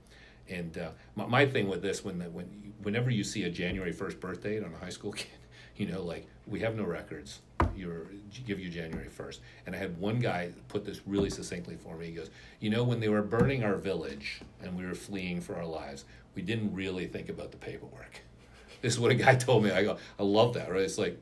And 0.48 0.76
uh, 0.78 0.90
my, 1.14 1.26
my 1.26 1.46
thing 1.46 1.68
with 1.68 1.82
this, 1.82 2.04
when 2.04 2.20
when 2.32 2.72
whenever 2.82 3.10
you 3.10 3.24
see 3.24 3.44
a 3.44 3.50
January 3.50 3.92
first 3.92 4.20
birthday 4.20 4.62
on 4.62 4.72
a 4.74 4.78
high 4.78 4.90
school 4.90 5.12
kid, 5.22 5.28
you 5.76 5.86
know, 5.86 6.02
like 6.02 6.26
we 6.46 6.60
have 6.60 6.76
no 6.76 6.84
records. 6.84 7.40
You're 7.76 8.06
give 8.46 8.58
you 8.60 8.68
January 8.70 9.08
first. 9.08 9.40
And 9.66 9.74
I 9.74 9.78
had 9.78 9.98
one 9.98 10.18
guy 10.18 10.50
put 10.68 10.84
this 10.84 11.00
really 11.06 11.30
succinctly 11.30 11.76
for 11.76 11.96
me. 11.96 12.06
He 12.06 12.12
goes, 12.12 12.30
you 12.60 12.70
know, 12.70 12.84
when 12.84 13.00
they 13.00 13.08
were 13.08 13.22
burning 13.22 13.64
our 13.64 13.76
village 13.76 14.40
and 14.62 14.76
we 14.76 14.84
were 14.86 14.94
fleeing 14.94 15.40
for 15.40 15.56
our 15.56 15.64
lives, 15.66 16.04
we 16.34 16.42
didn't 16.42 16.74
really 16.74 17.06
think 17.06 17.28
about 17.28 17.50
the 17.52 17.58
paperwork. 17.58 18.20
This 18.82 18.92
is 18.92 19.00
what 19.00 19.10
a 19.10 19.14
guy 19.14 19.34
told 19.34 19.64
me. 19.64 19.70
I 19.70 19.82
go, 19.82 19.96
I 20.18 20.22
love 20.22 20.52
that. 20.54 20.70
Right? 20.70 20.82
It's 20.82 20.98
like, 20.98 21.18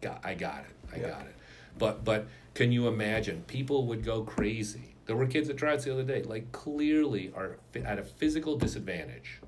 got, 0.00 0.20
I 0.24 0.34
got 0.34 0.60
it. 0.60 0.94
I 0.96 1.00
Yeah. 1.00 1.10
got 1.10 1.22
it. 1.22 1.34
But 1.78 2.04
but 2.04 2.26
can 2.56 2.72
you 2.72 2.88
imagine? 2.88 3.42
People 3.46 3.84
would 3.84 4.02
go 4.02 4.22
crazy. 4.22 4.94
There 5.04 5.14
were 5.14 5.26
kids 5.26 5.46
that 5.48 5.58
tried 5.58 5.80
the 5.80 5.92
other 5.92 6.02
day, 6.02 6.22
like 6.22 6.52
clearly 6.52 7.30
are 7.36 7.58
at 7.84 7.98
a 7.98 8.02
physical 8.02 8.56
disadvantage. 8.56 9.40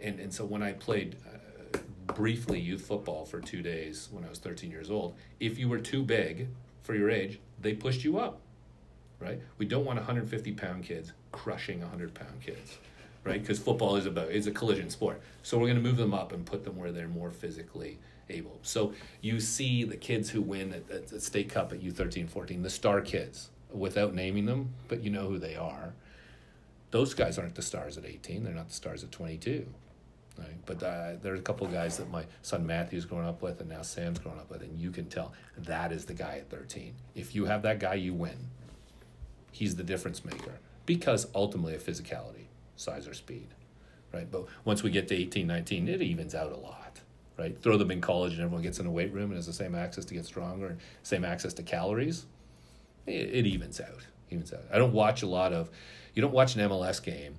And 0.00 0.18
and 0.18 0.32
so 0.32 0.46
when 0.46 0.62
I 0.62 0.72
played 0.72 1.16
uh, 1.26 1.78
briefly 2.14 2.58
youth 2.58 2.80
football 2.80 3.26
for 3.26 3.40
two 3.40 3.60
days 3.60 4.08
when 4.10 4.24
I 4.24 4.30
was 4.30 4.38
13 4.38 4.70
years 4.70 4.90
old, 4.90 5.16
if 5.38 5.58
you 5.58 5.68
were 5.68 5.78
too 5.78 6.02
big 6.02 6.48
for 6.80 6.94
your 6.94 7.10
age, 7.10 7.38
they 7.60 7.74
pushed 7.74 8.04
you 8.04 8.18
up. 8.18 8.40
Right? 9.18 9.38
We 9.58 9.66
don't 9.66 9.84
want 9.84 9.98
150 9.98 10.52
pound 10.52 10.84
kids 10.84 11.12
crushing 11.32 11.80
100 11.80 12.14
pound 12.14 12.40
kids. 12.40 12.78
Right? 13.22 13.42
Because 13.42 13.58
football 13.58 13.96
is 13.96 14.06
about 14.06 14.30
it's 14.30 14.46
a 14.46 14.50
collision 14.50 14.88
sport. 14.88 15.20
So 15.42 15.58
we're 15.58 15.66
going 15.66 15.82
to 15.82 15.82
move 15.82 15.98
them 15.98 16.14
up 16.14 16.32
and 16.32 16.46
put 16.46 16.64
them 16.64 16.78
where 16.78 16.90
they're 16.90 17.06
more 17.06 17.30
physically 17.30 17.98
able. 18.30 18.58
So 18.62 18.94
you 19.20 19.40
see 19.40 19.84
the 19.84 19.96
kids 19.96 20.30
who 20.30 20.40
win 20.40 20.72
at, 20.72 21.08
the 21.08 21.20
state 21.20 21.48
cup 21.48 21.72
at 21.72 21.80
U13, 21.80 22.28
14, 22.28 22.62
the 22.62 22.70
star 22.70 23.00
kids, 23.00 23.50
without 23.72 24.14
naming 24.14 24.46
them, 24.46 24.70
but 24.88 25.02
you 25.02 25.10
know 25.10 25.28
who 25.28 25.38
they 25.38 25.56
are. 25.56 25.94
Those 26.90 27.14
guys 27.14 27.38
aren't 27.38 27.54
the 27.54 27.62
stars 27.62 27.96
at 27.96 28.04
18. 28.04 28.42
They're 28.42 28.52
not 28.52 28.68
the 28.68 28.74
stars 28.74 29.04
at 29.04 29.12
22. 29.12 29.66
Right? 30.38 30.48
But 30.64 30.82
uh, 30.82 31.12
there's 31.22 31.38
a 31.38 31.42
couple 31.42 31.66
of 31.66 31.72
guys 31.72 31.98
that 31.98 32.10
my 32.10 32.24
son 32.42 32.66
Matthew's 32.66 33.04
grown 33.04 33.24
up 33.24 33.42
with, 33.42 33.60
and 33.60 33.68
now 33.68 33.82
Sam's 33.82 34.18
grown 34.18 34.38
up 34.38 34.50
with, 34.50 34.62
and 34.62 34.78
you 34.78 34.90
can 34.90 35.06
tell 35.06 35.32
that 35.58 35.92
is 35.92 36.06
the 36.06 36.14
guy 36.14 36.38
at 36.38 36.48
13. 36.50 36.94
If 37.14 37.34
you 37.34 37.44
have 37.44 37.62
that 37.62 37.78
guy, 37.78 37.94
you 37.94 38.14
win. 38.14 38.48
He's 39.52 39.76
the 39.76 39.82
difference 39.82 40.24
maker 40.24 40.58
because 40.86 41.26
ultimately 41.34 41.74
of 41.74 41.84
physicality, 41.84 42.46
size 42.76 43.06
or 43.06 43.14
speed, 43.14 43.48
right? 44.12 44.30
But 44.30 44.46
once 44.64 44.82
we 44.82 44.90
get 44.90 45.08
to 45.08 45.14
18, 45.14 45.46
19, 45.46 45.88
it 45.88 46.00
evens 46.00 46.34
out 46.34 46.52
a 46.52 46.56
lot, 46.56 46.79
right? 47.40 47.60
Throw 47.60 47.76
them 47.76 47.90
in 47.90 48.00
college, 48.00 48.34
and 48.34 48.42
everyone 48.42 48.62
gets 48.62 48.78
in 48.78 48.86
a 48.86 48.90
weight 48.90 49.12
room 49.12 49.30
and 49.30 49.34
has 49.34 49.46
the 49.46 49.52
same 49.52 49.74
access 49.74 50.04
to 50.04 50.14
get 50.14 50.24
stronger 50.24 50.68
and 50.68 50.78
same 51.02 51.24
access 51.24 51.52
to 51.54 51.64
calories. 51.64 52.26
It, 53.06 53.30
it 53.32 53.46
evens 53.46 53.80
out. 53.80 54.06
Evens 54.30 54.52
out. 54.52 54.62
I 54.72 54.78
don't 54.78 54.92
watch 54.92 55.22
a 55.22 55.26
lot 55.26 55.52
of. 55.52 55.70
You 56.14 56.22
don't 56.22 56.32
watch 56.32 56.54
an 56.54 56.68
MLS 56.68 57.02
game 57.02 57.36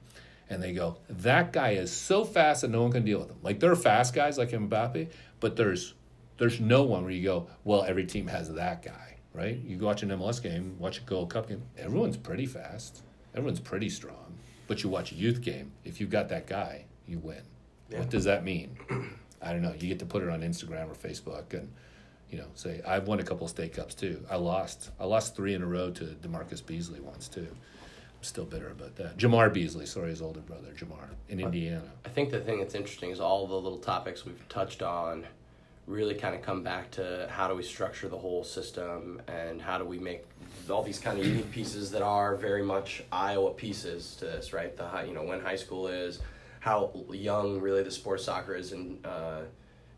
and 0.51 0.61
they 0.61 0.73
go, 0.73 0.97
that 1.09 1.53
guy 1.53 1.71
is 1.71 1.91
so 1.91 2.25
fast 2.25 2.61
that 2.61 2.69
no 2.69 2.81
one 2.81 2.91
can 2.91 3.05
deal 3.05 3.19
with 3.19 3.29
him. 3.29 3.37
Like 3.41 3.61
there 3.61 3.71
are 3.71 3.75
fast 3.75 4.13
guys 4.13 4.37
like 4.37 4.51
Mbappe, 4.51 5.07
but 5.39 5.55
there's 5.55 5.93
there's 6.37 6.59
no 6.59 6.83
one 6.83 7.03
where 7.03 7.11
you 7.11 7.23
go, 7.23 7.47
well, 7.63 7.83
every 7.83 8.05
team 8.05 8.27
has 8.27 8.51
that 8.53 8.83
guy, 8.83 9.15
right? 9.33 9.57
You 9.59 9.77
go 9.77 9.85
watch 9.85 10.03
an 10.03 10.09
MLS 10.09 10.43
game, 10.43 10.75
watch 10.77 10.97
a 10.97 11.01
Gold 11.01 11.29
Cup 11.29 11.47
game, 11.47 11.63
everyone's 11.77 12.17
pretty 12.17 12.45
fast, 12.45 13.01
everyone's 13.33 13.61
pretty 13.61 13.89
strong. 13.89 14.37
But 14.67 14.83
you 14.83 14.89
watch 14.89 15.13
a 15.13 15.15
youth 15.15 15.41
game, 15.41 15.71
if 15.85 16.01
you've 16.01 16.09
got 16.09 16.27
that 16.29 16.47
guy, 16.47 16.85
you 17.07 17.19
win. 17.19 17.43
Yeah. 17.89 17.99
What 17.99 18.09
does 18.09 18.25
that 18.25 18.43
mean? 18.43 18.77
I 19.41 19.51
don't 19.51 19.61
know. 19.61 19.73
You 19.73 19.87
get 19.87 19.99
to 19.99 20.05
put 20.05 20.23
it 20.23 20.29
on 20.29 20.41
Instagram 20.41 20.89
or 20.89 20.95
Facebook 20.95 21.53
and 21.53 21.71
you 22.29 22.37
know 22.37 22.47
say 22.53 22.81
I've 22.87 23.07
won 23.07 23.19
a 23.19 23.23
couple 23.23 23.45
of 23.45 23.49
state 23.49 23.73
cups 23.73 23.95
too. 23.95 24.23
I 24.29 24.35
lost 24.35 24.91
I 24.99 25.05
lost 25.05 25.35
three 25.35 25.53
in 25.53 25.61
a 25.61 25.67
row 25.67 25.91
to 25.91 26.03
DaMarcus 26.03 26.65
Beasley 26.65 26.99
once 26.99 27.27
too 27.27 27.47
I'm 28.21 28.25
still 28.25 28.45
bitter 28.45 28.69
about 28.69 28.97
that. 28.97 29.17
Jamar 29.17 29.51
Beasley, 29.51 29.87
sorry, 29.87 30.11
his 30.11 30.21
older 30.21 30.41
brother, 30.41 30.67
Jamar, 30.77 31.07
in 31.29 31.39
Indiana. 31.39 31.81
I 32.05 32.09
think 32.09 32.29
the 32.29 32.39
thing 32.39 32.59
that's 32.59 32.75
interesting 32.75 33.09
is 33.09 33.19
all 33.19 33.47
the 33.47 33.55
little 33.55 33.79
topics 33.79 34.27
we've 34.27 34.47
touched 34.47 34.83
on 34.83 35.25
really 35.87 36.13
kind 36.13 36.35
of 36.35 36.43
come 36.43 36.61
back 36.61 36.91
to 36.91 37.27
how 37.31 37.47
do 37.47 37.55
we 37.55 37.63
structure 37.63 38.07
the 38.07 38.17
whole 38.17 38.43
system 38.43 39.19
and 39.27 39.59
how 39.59 39.79
do 39.79 39.85
we 39.85 39.97
make 39.97 40.23
all 40.69 40.83
these 40.83 40.99
kind 40.99 41.19
of 41.19 41.25
unique 41.25 41.49
pieces 41.51 41.89
that 41.89 42.03
are 42.03 42.35
very 42.35 42.61
much 42.61 43.03
Iowa 43.11 43.53
pieces 43.53 44.13
to 44.19 44.25
this, 44.25 44.53
right? 44.53 44.77
The 44.77 44.85
high, 44.85 45.05
you 45.05 45.15
know, 45.15 45.23
when 45.23 45.41
high 45.41 45.55
school 45.55 45.87
is, 45.87 46.19
how 46.61 46.91
young 47.11 47.59
really 47.59 47.83
the 47.83 47.91
sports 47.91 48.23
soccer 48.23 48.55
is 48.55 48.71
in 48.71 48.97
uh, 49.03 49.41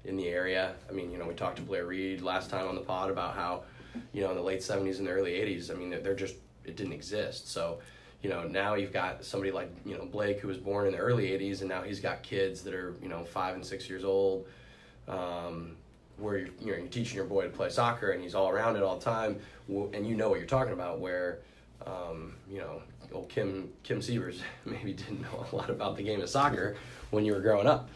in 0.05 0.17
the 0.17 0.27
area. 0.27 0.73
I 0.89 0.91
mean, 0.91 1.11
you 1.11 1.19
know, 1.19 1.25
we 1.25 1.35
talked 1.35 1.57
to 1.57 1.61
Blair 1.61 1.85
Reed 1.85 2.21
last 2.21 2.49
time 2.49 2.67
on 2.67 2.75
the 2.75 2.81
pod 2.81 3.11
about 3.11 3.35
how, 3.35 3.63
you 4.11 4.21
know, 4.21 4.31
in 4.31 4.35
the 4.35 4.41
late 4.41 4.61
'70s 4.61 4.97
and 4.97 5.05
the 5.07 5.11
early 5.11 5.33
'80s, 5.33 5.69
I 5.69 5.75
mean, 5.75 5.91
they're, 5.91 5.99
they're 5.99 6.15
just 6.15 6.35
it 6.65 6.75
didn't 6.75 6.93
exist. 6.93 7.51
So 7.51 7.79
you 8.23 8.29
know, 8.29 8.43
now 8.45 8.75
you've 8.75 8.93
got 8.93 9.23
somebody 9.25 9.51
like, 9.51 9.69
you 9.85 9.97
know, 9.97 10.05
Blake 10.05 10.39
who 10.39 10.47
was 10.47 10.57
born 10.57 10.87
in 10.87 10.93
the 10.93 10.97
early 10.97 11.25
80s 11.27 11.59
and 11.59 11.69
now 11.69 11.81
he's 11.81 11.99
got 11.99 12.23
kids 12.23 12.61
that 12.61 12.73
are, 12.73 12.95
you 13.01 13.09
know, 13.09 13.25
five 13.25 13.53
and 13.53 13.65
six 13.65 13.89
years 13.89 14.05
old, 14.05 14.47
um, 15.09 15.75
where 16.17 16.37
you're, 16.37 16.47
you 16.61 16.71
know, 16.71 16.77
you're 16.77 16.87
teaching 16.87 17.17
your 17.17 17.25
boy 17.25 17.43
to 17.43 17.49
play 17.49 17.69
soccer 17.69 18.11
and 18.11 18.23
he's 18.23 18.33
all 18.33 18.49
around 18.49 18.77
it 18.77 18.81
all 18.81 18.97
the 18.97 19.03
time. 19.03 19.37
And 19.67 20.07
you 20.07 20.15
know 20.15 20.29
what 20.29 20.39
you're 20.39 20.47
talking 20.47 20.71
about, 20.71 20.99
where, 20.99 21.39
um, 21.85 22.35
you 22.49 22.59
know, 22.59 22.81
old 23.13 23.29
Kim, 23.29 23.69
Kim 23.83 24.01
Sievers 24.01 24.41
maybe 24.65 24.93
didn't 24.93 25.21
know 25.21 25.45
a 25.51 25.55
lot 25.55 25.69
about 25.69 25.95
the 25.95 26.03
game 26.03 26.21
of 26.21 26.29
soccer 26.29 26.75
when 27.11 27.25
you 27.25 27.33
were 27.33 27.41
growing 27.41 27.67
up. 27.67 27.89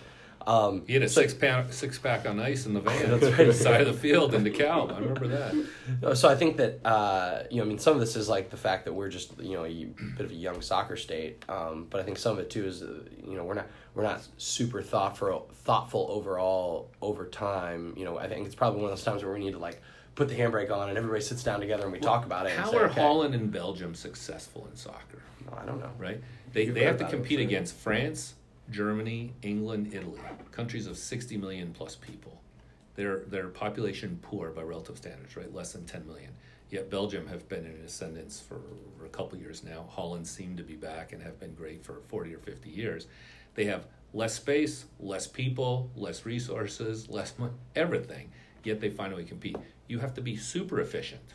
Um, 0.47 0.83
he 0.87 0.93
had 0.93 1.03
a 1.03 1.09
six 1.09 1.33
pack, 1.33 1.73
six 1.73 1.99
pack 1.99 2.25
on 2.25 2.39
ice 2.39 2.65
in 2.65 2.73
the 2.73 2.79
van 2.79 3.19
that's 3.19 3.25
right. 3.37 3.47
the 3.47 3.53
side 3.53 3.81
of 3.81 3.87
the 3.87 3.93
field 3.93 4.33
in 4.33 4.45
the 4.45 4.49
DeKalb. 4.49 4.93
I 4.95 4.99
remember 4.99 5.27
that. 5.27 6.15
So 6.15 6.29
I 6.29 6.35
think 6.35 6.55
that 6.55 6.79
uh, 6.85 7.43
you 7.51 7.57
know, 7.57 7.63
I 7.63 7.65
mean, 7.65 7.79
some 7.79 7.93
of 7.93 7.99
this 7.99 8.15
is 8.15 8.29
like 8.29 8.49
the 8.49 8.55
fact 8.55 8.85
that 8.85 8.93
we're 8.93 9.09
just 9.09 9.37
you 9.41 9.57
know 9.57 9.65
a 9.65 9.83
bit 10.15 10.25
of 10.25 10.31
a 10.31 10.35
young 10.35 10.61
soccer 10.61 10.95
state, 10.95 11.43
um, 11.49 11.87
but 11.89 11.99
I 11.99 12.03
think 12.03 12.17
some 12.17 12.31
of 12.31 12.39
it 12.39 12.49
too 12.49 12.65
is 12.65 12.81
uh, 12.81 13.01
you 13.25 13.35
know 13.35 13.43
we're 13.43 13.55
not 13.55 13.67
we're 13.93 14.03
not 14.03 14.25
super 14.37 14.81
thoughtful 14.81 15.49
thoughtful 15.65 16.07
overall 16.09 16.91
over 17.01 17.25
time. 17.25 17.93
You 17.97 18.05
know, 18.05 18.17
I 18.17 18.29
think 18.29 18.45
it's 18.45 18.55
probably 18.55 18.79
one 18.81 18.89
of 18.89 18.97
those 18.97 19.03
times 19.03 19.25
where 19.25 19.33
we 19.33 19.39
need 19.39 19.51
to 19.51 19.59
like 19.59 19.81
put 20.17 20.27
the 20.27 20.35
handbrake 20.35 20.71
on 20.71 20.89
and 20.89 20.97
everybody 20.97 21.21
sits 21.21 21.43
down 21.43 21.59
together 21.59 21.83
and 21.83 21.91
we 21.93 21.99
well, 21.99 22.15
talk 22.15 22.25
about 22.25 22.47
it. 22.47 22.57
How 22.57 22.71
say, 22.71 22.77
are 22.77 22.85
okay. 22.85 22.99
Holland 22.99 23.35
and 23.35 23.51
Belgium 23.51 23.93
successful 23.93 24.67
in 24.69 24.75
soccer? 24.75 25.21
I 25.55 25.63
don't 25.63 25.79
know. 25.79 25.91
Right? 25.97 26.21
They, 26.51 26.65
they 26.65 26.83
have 26.83 26.97
to 26.97 27.07
compete 27.07 27.39
against 27.39 27.75
France, 27.75 28.33
Germany, 28.71 29.33
England, 29.43 29.93
Italy, 29.93 30.19
countries 30.51 30.87
of 30.87 30.97
60 30.97 31.37
million 31.37 31.71
plus 31.71 31.95
people. 31.95 32.41
Their, 32.95 33.19
their 33.19 33.49
population 33.49 34.17
poor 34.23 34.49
by 34.49 34.63
relative 34.63 34.97
standards, 34.97 35.37
right? 35.37 35.53
Less 35.53 35.73
than 35.73 35.85
10 35.85 36.07
million. 36.07 36.31
Yet 36.71 36.89
Belgium 36.89 37.27
have 37.27 37.47
been 37.47 37.65
in 37.65 37.79
ascendance 37.85 38.41
for, 38.41 38.59
a 39.05 39.09
couple 39.09 39.37
years 39.37 39.63
now. 39.63 39.85
Holland 39.87 40.27
seem 40.27 40.57
to 40.57 40.63
be 40.63 40.75
back 40.75 41.13
and 41.13 41.21
have 41.21 41.39
been 41.39 41.53
great 41.53 41.81
for 41.81 42.01
40 42.07 42.35
or 42.35 42.39
50 42.39 42.69
years. 42.69 43.07
They 43.55 43.65
have 43.65 43.85
less 44.13 44.33
space, 44.33 44.85
less 44.99 45.27
people, 45.27 45.89
less 45.95 46.25
resources, 46.25 47.07
less 47.07 47.33
money, 47.37 47.53
everything. 47.75 48.31
Yet 48.65 48.81
they 48.81 48.89
finally 48.89 49.23
compete. 49.23 49.55
You 49.87 49.99
have 49.99 50.13
to 50.15 50.21
be 50.21 50.35
super 50.35 50.79
efficient, 50.79 51.33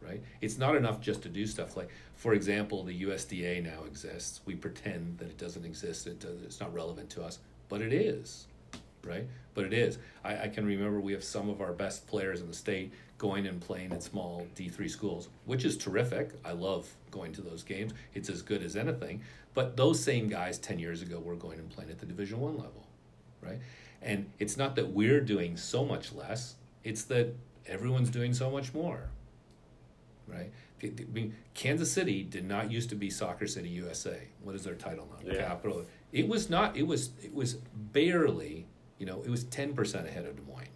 right? 0.00 0.22
It's 0.40 0.58
not 0.58 0.76
enough 0.76 1.00
just 1.00 1.22
to 1.22 1.28
do 1.28 1.46
stuff 1.46 1.76
like 1.76 1.90
for 2.18 2.34
example, 2.34 2.82
the 2.82 3.02
USDA 3.04 3.62
now 3.62 3.84
exists. 3.84 4.40
We 4.44 4.56
pretend 4.56 5.18
that 5.18 5.28
it 5.28 5.38
doesn't 5.38 5.64
exist, 5.64 6.08
it 6.08 6.18
does, 6.18 6.42
it's 6.42 6.58
not 6.58 6.74
relevant 6.74 7.10
to 7.10 7.22
us, 7.22 7.38
but 7.68 7.80
it 7.80 7.92
is, 7.92 8.48
right? 9.04 9.24
But 9.54 9.66
it 9.66 9.72
is. 9.72 9.98
I, 10.24 10.42
I 10.42 10.48
can 10.48 10.66
remember 10.66 11.00
we 11.00 11.12
have 11.12 11.22
some 11.22 11.48
of 11.48 11.60
our 11.60 11.72
best 11.72 12.08
players 12.08 12.40
in 12.40 12.48
the 12.48 12.54
state 12.54 12.92
going 13.18 13.46
and 13.46 13.60
playing 13.60 13.92
at 13.92 14.02
small 14.02 14.48
D3 14.56 14.90
schools, 14.90 15.28
which 15.44 15.64
is 15.64 15.78
terrific. 15.78 16.32
I 16.44 16.52
love 16.52 16.88
going 17.12 17.32
to 17.34 17.40
those 17.40 17.62
games. 17.62 17.92
It's 18.14 18.28
as 18.28 18.42
good 18.42 18.64
as 18.64 18.74
anything. 18.74 19.22
But 19.54 19.76
those 19.76 20.02
same 20.02 20.28
guys 20.28 20.58
10 20.58 20.80
years 20.80 21.02
ago 21.02 21.20
were 21.20 21.36
going 21.36 21.60
and 21.60 21.70
playing 21.70 21.90
at 21.90 22.00
the 22.00 22.06
Division 22.06 22.40
1 22.40 22.56
level, 22.56 22.84
right? 23.40 23.60
And 24.02 24.28
it's 24.40 24.56
not 24.56 24.74
that 24.74 24.88
we're 24.88 25.20
doing 25.20 25.56
so 25.56 25.84
much 25.84 26.12
less, 26.12 26.56
it's 26.82 27.04
that 27.04 27.32
everyone's 27.68 28.10
doing 28.10 28.34
so 28.34 28.50
much 28.50 28.74
more, 28.74 29.10
right? 30.26 30.50
I 30.82 30.92
mean, 31.12 31.34
Kansas 31.54 31.90
City 31.90 32.22
did 32.22 32.44
not 32.44 32.70
used 32.70 32.88
to 32.90 32.94
be 32.94 33.10
Soccer 33.10 33.46
City 33.46 33.68
USA. 33.70 34.28
What 34.42 34.54
is 34.54 34.62
their 34.64 34.74
title 34.74 35.08
now? 35.10 35.32
Yeah. 35.32 35.40
Capital. 35.40 35.84
It 36.12 36.28
was 36.28 36.48
not. 36.48 36.76
It 36.76 36.86
was. 36.86 37.10
It 37.22 37.34
was 37.34 37.54
barely. 37.74 38.66
You 38.98 39.06
know, 39.06 39.22
it 39.22 39.30
was 39.30 39.44
ten 39.44 39.74
percent 39.74 40.06
ahead 40.06 40.24
of 40.24 40.36
Des 40.36 40.42
Moines. 40.42 40.68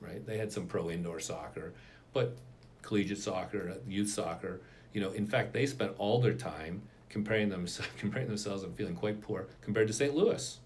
Right. 0.00 0.24
They 0.26 0.38
had 0.38 0.52
some 0.52 0.66
pro 0.66 0.90
indoor 0.90 1.20
soccer, 1.20 1.72
but 2.12 2.36
collegiate 2.82 3.18
soccer, 3.18 3.76
youth 3.86 4.10
soccer. 4.10 4.60
You 4.92 5.00
know, 5.00 5.10
in 5.12 5.26
fact, 5.26 5.52
they 5.52 5.66
spent 5.66 5.92
all 5.98 6.20
their 6.20 6.34
time 6.34 6.82
comparing 7.08 7.48
them, 7.48 7.66
comparing 7.98 8.26
themselves 8.26 8.64
and 8.64 8.76
feeling 8.76 8.96
quite 8.96 9.20
poor 9.20 9.46
compared 9.60 9.86
to 9.86 9.92
St. 9.94 10.14
Louis, 10.14 10.58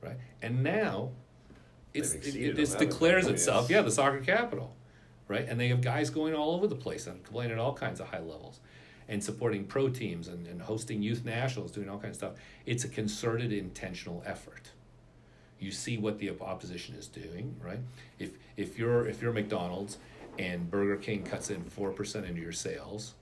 right? 0.00 0.16
And 0.40 0.62
now, 0.62 1.10
it's 1.92 2.14
it, 2.14 2.34
it, 2.34 2.58
it 2.58 2.78
declares 2.78 3.26
itself, 3.26 3.68
yeah, 3.68 3.82
the 3.82 3.90
soccer 3.90 4.20
capital 4.20 4.74
right? 5.28 5.46
And 5.46 5.60
they 5.60 5.68
have 5.68 5.82
guys 5.82 6.10
going 6.10 6.34
all 6.34 6.54
over 6.54 6.66
the 6.66 6.74
place 6.74 7.06
and 7.06 7.22
playing 7.22 7.52
at 7.52 7.58
all 7.58 7.74
kinds 7.74 8.00
of 8.00 8.08
high 8.08 8.18
levels 8.18 8.60
and 9.08 9.22
supporting 9.22 9.64
pro 9.64 9.88
teams 9.88 10.28
and, 10.28 10.46
and 10.46 10.62
hosting 10.62 11.02
youth 11.02 11.24
nationals, 11.24 11.70
doing 11.70 11.88
all 11.88 11.98
kinds 11.98 12.16
of 12.16 12.16
stuff. 12.16 12.32
It's 12.66 12.84
a 12.84 12.88
concerted, 12.88 13.52
intentional 13.52 14.22
effort. 14.26 14.70
You 15.58 15.70
see 15.70 15.98
what 15.98 16.18
the 16.18 16.30
opposition 16.40 16.94
is 16.94 17.08
doing, 17.08 17.56
right? 17.62 17.80
If 18.18 18.30
if 18.56 18.78
you're 18.78 19.06
if 19.08 19.20
you're 19.20 19.32
McDonald's 19.32 19.98
and 20.38 20.70
Burger 20.70 20.96
King 20.96 21.24
cuts 21.24 21.50
in 21.50 21.64
four 21.64 21.90
percent 21.90 22.26
into 22.26 22.40
your 22.40 22.52
sales, 22.52 23.14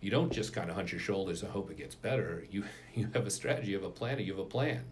you 0.00 0.10
don't 0.10 0.32
just 0.32 0.52
kind 0.52 0.70
of 0.70 0.76
hunch 0.76 0.90
your 0.90 1.00
shoulders 1.00 1.42
and 1.42 1.52
hope 1.52 1.70
it 1.70 1.78
gets 1.78 1.94
better. 1.94 2.44
You 2.50 2.64
you 2.94 3.08
have 3.14 3.26
a 3.26 3.30
strategy, 3.30 3.70
you 3.70 3.76
have 3.76 3.84
a 3.84 3.90
plan, 3.90 4.18
you 4.18 4.32
have 4.32 4.40
a 4.40 4.44
plan. 4.44 4.82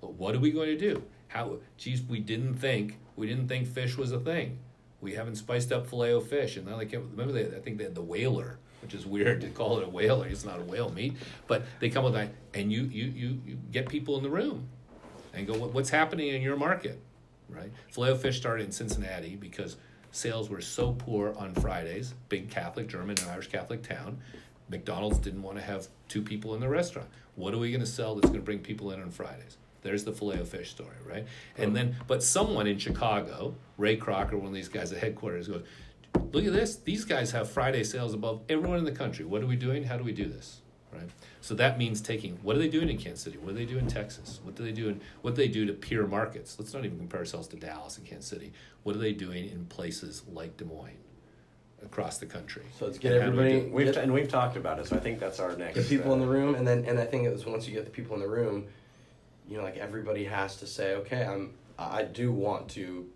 But 0.00 0.14
what 0.14 0.34
are 0.34 0.40
we 0.40 0.50
going 0.52 0.68
to 0.68 0.78
do? 0.78 1.02
How? 1.28 1.58
Geez, 1.76 2.02
we 2.02 2.18
didn't 2.18 2.54
think 2.54 2.98
we 3.14 3.26
didn't 3.26 3.48
think 3.48 3.68
fish 3.68 3.98
was 3.98 4.10
a 4.10 4.20
thing 4.20 4.58
we 5.02 5.12
haven't 5.14 5.36
spiced 5.36 5.72
up 5.72 5.86
filet 5.86 6.12
o 6.12 6.20
fish. 6.20 6.56
And 6.56 6.66
then 6.66 6.76
like 6.78 6.92
remember 6.92 7.32
they 7.32 7.44
I 7.54 7.60
think 7.60 7.76
they 7.76 7.84
had 7.84 7.94
the 7.94 8.02
whaler, 8.02 8.58
which 8.80 8.94
is 8.94 9.04
weird 9.04 9.42
to 9.42 9.48
call 9.48 9.78
it 9.78 9.84
a 9.84 9.90
whaler. 9.90 10.26
It's 10.26 10.44
not 10.44 10.60
a 10.60 10.62
whale 10.62 10.90
meat, 10.90 11.14
but 11.46 11.64
they 11.80 11.90
come 11.90 12.04
with 12.04 12.14
that, 12.14 12.30
and 12.54 12.72
you 12.72 12.84
you 12.84 13.04
you, 13.04 13.40
you 13.44 13.58
get 13.70 13.88
people 13.88 14.16
in 14.16 14.22
the 14.22 14.30
room, 14.30 14.68
and 15.34 15.46
go 15.46 15.54
what's 15.54 15.90
happening 15.90 16.28
in 16.28 16.40
your 16.40 16.56
market, 16.56 17.02
right? 17.50 17.70
Filet 17.90 18.10
o 18.10 18.16
fish 18.16 18.38
started 18.38 18.64
in 18.64 18.72
Cincinnati 18.72 19.36
because 19.36 19.76
sales 20.12 20.48
were 20.48 20.60
so 20.60 20.92
poor 20.92 21.34
on 21.36 21.54
Fridays. 21.54 22.14
Big 22.28 22.48
Catholic, 22.48 22.88
German, 22.88 23.18
and 23.20 23.28
Irish 23.30 23.48
Catholic 23.48 23.82
town. 23.82 24.18
McDonald's 24.68 25.18
didn't 25.18 25.42
want 25.42 25.58
to 25.58 25.64
have 25.64 25.88
two 26.08 26.22
people 26.22 26.54
in 26.54 26.60
the 26.60 26.68
restaurant. 26.68 27.08
What 27.34 27.52
are 27.52 27.58
we 27.58 27.70
going 27.70 27.80
to 27.80 27.86
sell 27.86 28.14
that's 28.14 28.28
going 28.28 28.40
to 28.40 28.44
bring 28.44 28.60
people 28.60 28.90
in 28.92 29.02
on 29.02 29.10
Fridays? 29.10 29.58
There's 29.82 30.04
the 30.04 30.12
filet 30.12 30.40
o 30.40 30.44
fish 30.44 30.70
story, 30.70 30.96
right? 31.08 31.26
And 31.56 31.74
then, 31.76 31.96
but 32.06 32.22
someone 32.22 32.66
in 32.66 32.78
Chicago, 32.78 33.54
Ray 33.78 33.96
Crocker, 33.96 34.36
one 34.36 34.48
of 34.48 34.54
these 34.54 34.68
guys 34.68 34.92
at 34.92 34.98
headquarters, 34.98 35.48
goes, 35.48 35.64
"Look 36.32 36.44
at 36.44 36.52
this! 36.52 36.76
These 36.76 37.04
guys 37.04 37.32
have 37.32 37.50
Friday 37.50 37.82
sales 37.84 38.14
above 38.14 38.42
everyone 38.48 38.78
in 38.78 38.84
the 38.84 38.92
country. 38.92 39.24
What 39.24 39.42
are 39.42 39.46
we 39.46 39.56
doing? 39.56 39.84
How 39.84 39.96
do 39.96 40.04
we 40.04 40.12
do 40.12 40.26
this?" 40.26 40.60
Right. 40.92 41.08
So 41.40 41.54
that 41.54 41.78
means 41.78 42.00
taking 42.02 42.36
what 42.42 42.54
are 42.54 42.58
they 42.58 42.68
doing 42.68 42.90
in 42.90 42.98
Kansas 42.98 43.22
City? 43.22 43.38
What 43.38 43.54
do 43.54 43.54
they 43.54 43.64
do 43.64 43.78
in 43.78 43.86
Texas? 43.86 44.40
What 44.44 44.54
do 44.56 44.62
they 44.62 44.72
do 44.72 44.88
in 44.90 45.00
what 45.22 45.34
do 45.34 45.42
they 45.42 45.48
do 45.48 45.64
to 45.66 45.72
peer 45.72 46.06
markets? 46.06 46.56
Let's 46.58 46.74
not 46.74 46.84
even 46.84 46.98
compare 46.98 47.20
ourselves 47.20 47.48
to 47.48 47.56
Dallas 47.56 47.96
and 47.96 48.06
Kansas 48.06 48.26
City. 48.28 48.52
What 48.82 48.94
are 48.94 48.98
they 48.98 49.14
doing 49.14 49.48
in 49.48 49.64
places 49.66 50.22
like 50.32 50.56
Des 50.58 50.64
Moines? 50.66 50.98
across 51.84 52.18
the 52.18 52.26
country. 52.26 52.62
So 52.78 52.86
let's 52.86 52.96
get 52.96 53.12
And 53.14 53.22
how 53.22 53.30
we 53.30 53.38
everybody- 53.38 53.70
We've 53.72 53.86
Get- 53.92 53.96
and 54.04 54.12
we've 54.12 54.28
talked 54.28 54.56
about 54.56 54.78
it, 54.78 54.86
so 54.86 54.94
I 54.94 55.00
think 55.00 55.18
that's 55.18 55.40
our 55.40 55.56
next. 55.56 55.74
get 55.74 55.88
people 55.88 56.12
uh, 56.12 56.14
in 56.14 56.20
the 56.20 56.28
room 56.28 56.54
and 56.54 56.64
then 56.64 56.84
and 56.84 56.96
i 57.00 57.04
think 57.04 57.24
it 57.26 57.32
was 57.32 57.44
once 57.44 57.66
you 57.66 57.74
get 57.74 57.84
the 57.84 57.90
people 57.90 58.14
in 58.14 58.22
the 58.22 58.28
room 58.28 58.66
you 59.52 59.58
know 59.58 59.64
like 59.64 59.76
everybody 59.76 60.24
has 60.24 60.56
to 60.56 60.66
say 60.66 60.94
okay 60.94 61.24
i'm 61.26 61.52
i 61.78 62.02
do 62.02 62.32
want 62.32 62.68
to 62.70 63.06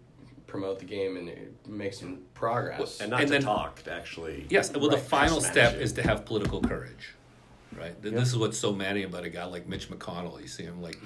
promote 0.47 0.79
the 0.79 0.85
game 0.85 1.17
and 1.17 1.31
make 1.67 1.95
some 1.95 2.19
progress 2.35 3.01
and 3.01 3.11
not 3.11 3.21
And 3.23 3.29
to 3.29 3.33
then- 3.33 3.43
talk, 3.43 3.83
to 3.85 3.93
actually. 3.93 4.47
Yes, 4.49 4.71
well, 4.73 4.89
the 4.91 4.97
final 4.99 5.41
step 5.41 5.75
it. 5.75 5.83
is 5.83 5.93
to 5.95 6.03
have 6.03 6.25
political 6.25 6.61
courage, 6.61 7.15
right? 7.77 8.01
Th- 8.01 8.13
Yep. 8.13 8.21
This 8.21 8.29
is 8.29 8.37
what's 8.39 8.57
so 8.57 8.73
maddening 8.73 9.05
about 9.07 9.25
a 9.25 9.29
guy 9.29 9.45
like 9.45 9.67
Mitch 9.67 9.91
McConnell. 9.91 10.41
You 10.41 10.47
see 10.47 10.63
him 10.63 10.81
like 10.81 10.99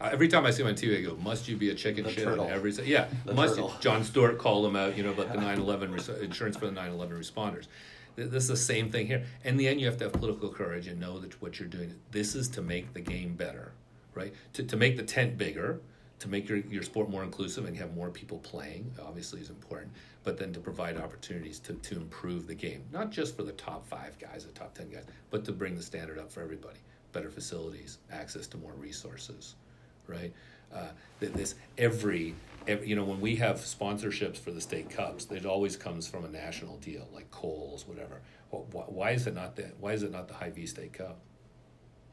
every 0.00 0.28
time 0.28 0.46
I 0.46 0.50
see 0.50 0.62
him 0.62 0.68
on 0.68 0.74
TV, 0.76 0.98
I 0.98 1.02
go, 1.02 1.14
"Must 1.16 1.46
you 1.46 1.56
be 1.58 1.68
a 1.70 1.74
chicken 1.74 2.04
The 2.04 2.10
shit?" 2.12 2.24
turtle. 2.24 2.46
On 2.46 2.50
every 2.50 2.72
se- 2.72 2.86
yeah, 2.86 3.08
The 3.26 3.34
must 3.34 3.54
turtle. 3.56 3.70
you? 3.74 3.80
Jon 3.82 4.02
Stewart 4.02 4.38
called 4.38 4.64
him 4.64 4.76
out, 4.76 4.96
you 4.96 5.02
know, 5.02 5.10
about 5.10 5.30
the 5.30 5.38
9/11 5.38 5.92
res- 5.92 6.08
insurance 6.08 6.56
for 6.56 6.64
the 6.66 6.72
9/11 6.72 7.10
responders. 7.18 7.66
This 8.16 8.44
is 8.44 8.48
the 8.48 8.56
same 8.56 8.90
thing 8.90 9.06
here. 9.08 9.24
In 9.44 9.58
the 9.58 9.68
end, 9.68 9.78
you 9.78 9.86
have 9.86 9.98
to 9.98 10.04
have 10.04 10.14
political 10.14 10.48
courage 10.48 10.86
and 10.86 10.98
know 10.98 11.18
that 11.20 11.40
what 11.42 11.58
you're 11.60 11.68
doing. 11.68 11.94
This 12.12 12.34
is 12.34 12.48
to 12.56 12.62
make 12.62 12.94
the 12.94 13.00
game 13.02 13.34
better, 13.34 13.72
right? 14.16 14.34
To 14.54 14.64
to 14.64 14.76
make 14.76 14.96
the 14.96 15.04
tent 15.04 15.38
bigger. 15.38 15.80
To 16.20 16.28
make 16.28 16.48
your, 16.48 16.56
your 16.60 16.82
sport 16.82 17.10
more 17.10 17.22
inclusive 17.22 17.66
and 17.66 17.76
have 17.76 17.94
more 17.94 18.08
people 18.08 18.38
playing, 18.38 18.90
obviously, 19.06 19.42
is 19.42 19.50
important. 19.50 19.92
But 20.24 20.38
then 20.38 20.50
to 20.54 20.60
provide 20.60 20.96
opportunities 20.96 21.58
to, 21.60 21.74
to 21.74 21.96
improve 21.96 22.46
the 22.46 22.54
game, 22.54 22.84
not 22.90 23.10
just 23.10 23.36
for 23.36 23.42
the 23.42 23.52
top 23.52 23.86
five 23.86 24.18
guys, 24.18 24.46
the 24.46 24.52
top 24.52 24.72
10 24.74 24.88
guys, 24.88 25.04
but 25.30 25.44
to 25.44 25.52
bring 25.52 25.74
the 25.76 25.82
standard 25.82 26.18
up 26.18 26.32
for 26.32 26.40
everybody. 26.40 26.78
Better 27.12 27.28
facilities, 27.30 27.98
access 28.10 28.46
to 28.48 28.56
more 28.56 28.72
resources, 28.72 29.56
right? 30.06 30.32
Uh, 30.74 30.88
this 31.20 31.54
every, 31.76 32.34
every, 32.66 32.88
you 32.88 32.96
know, 32.96 33.04
when 33.04 33.20
we 33.20 33.36
have 33.36 33.56
sponsorships 33.58 34.38
for 34.38 34.52
the 34.52 34.60
state 34.60 34.88
cups, 34.88 35.30
it 35.30 35.44
always 35.44 35.76
comes 35.76 36.08
from 36.08 36.24
a 36.24 36.28
national 36.28 36.78
deal, 36.78 37.06
like 37.12 37.30
Kohl's, 37.30 37.86
whatever. 37.86 38.22
Wh- 38.50 38.64
wh- 38.74 38.90
Why 38.90 39.10
is 39.10 39.26
it 39.26 39.34
not 39.34 39.54
the 39.56 39.64
Why 39.80 39.92
is 39.92 40.02
it 40.02 40.12
not 40.12 40.28
the 40.28 40.34
Hy-Vee 40.34 40.66
State 40.66 40.94
Cup? 40.94 41.18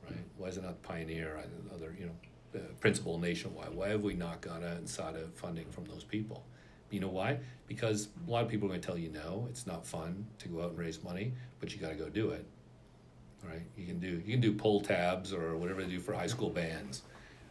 Right? 0.09 0.19
Why 0.37 0.47
is 0.47 0.57
it 0.57 0.63
not 0.63 0.81
Pioneer, 0.81 1.35
or 1.35 1.73
other, 1.73 1.95
you 1.99 2.05
know, 2.05 2.59
uh, 2.59 2.63
Principal 2.79 3.17
Nationwide? 3.17 3.73
Why 3.73 3.89
have 3.89 4.03
we 4.03 4.13
not 4.13 4.41
gone 4.41 4.63
out 4.63 4.77
and 4.77 4.87
sought 4.87 5.15
out 5.15 5.33
funding 5.35 5.69
from 5.71 5.85
those 5.85 6.03
people? 6.03 6.43
You 6.89 6.99
know 6.99 7.09
why? 7.09 7.39
Because 7.67 8.09
a 8.27 8.29
lot 8.29 8.43
of 8.43 8.49
people 8.49 8.67
are 8.67 8.69
going 8.69 8.81
to 8.81 8.85
tell 8.85 8.97
you 8.97 9.09
no, 9.09 9.47
it's 9.49 9.65
not 9.65 9.85
fun 9.85 10.27
to 10.39 10.47
go 10.47 10.61
out 10.61 10.69
and 10.69 10.77
raise 10.77 11.03
money, 11.03 11.33
but 11.59 11.73
you 11.73 11.79
got 11.79 11.89
to 11.89 11.95
go 11.95 12.07
do 12.07 12.29
it. 12.29 12.45
Right? 13.43 13.63
You 13.75 13.85
can 13.87 13.99
do 13.99 14.21
you 14.25 14.33
can 14.33 14.41
do 14.41 14.53
pull 14.53 14.79
tabs 14.79 15.33
or 15.33 15.57
whatever 15.57 15.83
they 15.83 15.89
do 15.89 15.99
for 15.99 16.13
high 16.13 16.27
school 16.27 16.49
bands. 16.49 17.01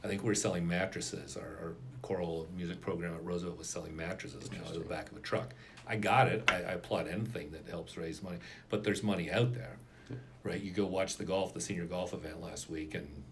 I 0.04 0.08
think 0.08 0.22
we're 0.22 0.34
selling 0.34 0.66
mattresses. 0.66 1.36
Our, 1.36 1.42
our 1.42 1.72
choral 2.02 2.48
music 2.56 2.80
program 2.80 3.14
at 3.14 3.24
Roosevelt 3.24 3.58
was 3.58 3.68
selling 3.68 3.94
mattresses 3.96 4.50
now 4.50 4.58
out 4.66 4.76
of 4.76 4.82
the 4.82 4.88
back 4.88 5.10
of 5.10 5.16
a 5.16 5.20
truck. 5.20 5.54
I 5.86 5.96
got 5.96 6.28
it. 6.28 6.48
I, 6.48 6.56
I 6.56 6.72
applaud 6.72 7.08
anything 7.08 7.50
that 7.50 7.68
helps 7.68 7.96
raise 7.96 8.22
money, 8.22 8.38
but 8.68 8.84
there's 8.84 9.02
money 9.02 9.30
out 9.30 9.54
there, 9.54 9.76
right? 10.44 10.60
You 10.60 10.70
go 10.70 10.86
watch 10.86 11.16
the 11.16 11.24
golf, 11.24 11.54
the 11.54 11.60
senior 11.60 11.84
golf 11.84 12.12
event 12.12 12.42
last 12.42 12.68
week, 12.70 12.94
and 12.94 13.22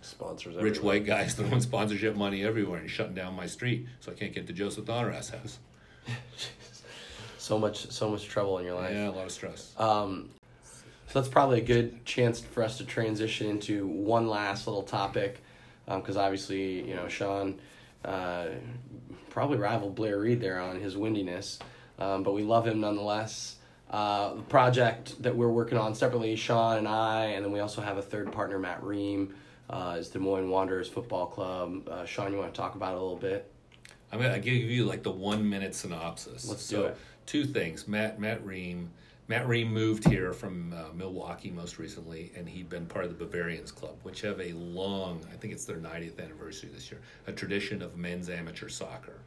sponsors. 0.00 0.56
rich 0.56 0.76
everywhere. 0.76 0.84
white 0.84 1.06
guys 1.06 1.34
throwing 1.34 1.60
sponsorship 1.60 2.16
money 2.16 2.44
everywhere 2.44 2.80
and 2.80 2.90
shutting 2.90 3.14
down 3.14 3.34
my 3.34 3.46
street, 3.46 3.86
so 4.00 4.12
I 4.12 4.14
can't 4.14 4.32
get 4.32 4.46
to 4.46 4.52
Joseph 4.52 4.84
Donera's 4.84 5.30
house. 5.30 5.58
so 7.38 7.58
much 7.58 7.90
so 7.90 8.08
much 8.10 8.26
trouble 8.26 8.58
in 8.58 8.64
your 8.64 8.74
life 8.74 8.92
Yeah, 8.92 9.08
a 9.08 9.10
lot 9.10 9.26
of 9.26 9.32
stress. 9.32 9.74
Um, 9.78 10.30
so 11.08 11.18
that's 11.18 11.28
probably 11.28 11.58
a 11.58 11.64
good 11.64 12.04
chance 12.06 12.40
for 12.40 12.62
us 12.62 12.78
to 12.78 12.84
transition 12.84 13.48
into 13.48 13.86
one 13.86 14.28
last 14.28 14.66
little 14.66 14.82
topic, 14.82 15.42
because 15.86 16.16
obviously, 16.16 16.88
you 16.88 16.94
know, 16.94 17.08
Sean 17.08 17.60
uh, 18.04 18.46
probably 19.28 19.58
rival 19.58 19.90
Blair 19.90 20.18
Reed 20.18 20.40
there 20.40 20.58
on 20.58 20.80
his 20.80 20.96
windiness, 20.96 21.58
um, 21.98 22.22
but 22.22 22.32
we 22.32 22.42
love 22.42 22.66
him 22.66 22.80
nonetheless. 22.80 23.56
Uh, 23.92 24.34
the 24.34 24.42
project 24.42 25.22
that 25.22 25.36
we're 25.36 25.50
working 25.50 25.76
on 25.76 25.94
separately, 25.94 26.34
Sean 26.34 26.78
and 26.78 26.88
I, 26.88 27.26
and 27.26 27.44
then 27.44 27.52
we 27.52 27.60
also 27.60 27.82
have 27.82 27.98
a 27.98 28.02
third 28.02 28.32
partner, 28.32 28.58
Matt 28.58 28.82
Ream, 28.82 29.34
uh, 29.68 29.96
is 29.98 30.08
Des 30.08 30.18
Moines 30.18 30.48
Wanderers 30.48 30.88
Football 30.88 31.26
Club. 31.26 31.86
Uh, 31.86 32.06
Sean, 32.06 32.32
you 32.32 32.38
want 32.38 32.54
to 32.54 32.58
talk 32.58 32.74
about 32.74 32.94
it 32.94 32.98
a 32.98 33.00
little 33.02 33.16
bit? 33.16 33.52
I'm 34.10 34.20
gonna 34.20 34.38
give 34.38 34.54
you 34.54 34.84
like 34.84 35.02
the 35.02 35.10
one 35.10 35.48
minute 35.48 35.74
synopsis. 35.74 36.48
Let's 36.48 36.62
so, 36.62 36.76
do 36.76 36.86
it. 36.88 36.96
Two 37.26 37.44
things. 37.44 37.86
Matt 37.86 38.18
Matt 38.18 38.44
Ream. 38.44 38.90
Matt 39.28 39.46
Ream 39.46 39.72
moved 39.72 40.06
here 40.08 40.32
from 40.32 40.74
uh, 40.74 40.92
Milwaukee 40.94 41.50
most 41.50 41.78
recently, 41.78 42.32
and 42.36 42.46
he'd 42.46 42.68
been 42.68 42.86
part 42.86 43.04
of 43.04 43.16
the 43.16 43.24
Bavarians 43.24 43.70
Club, 43.70 43.94
which 44.02 44.20
have 44.22 44.40
a 44.40 44.52
long, 44.52 45.24
I 45.32 45.36
think 45.36 45.54
it's 45.54 45.64
their 45.64 45.76
90th 45.76 46.18
anniversary 46.22 46.70
this 46.74 46.90
year, 46.90 47.00
a 47.26 47.32
tradition 47.32 47.80
of 47.80 47.96
men's 47.96 48.28
amateur 48.28 48.68
soccer. 48.68 49.20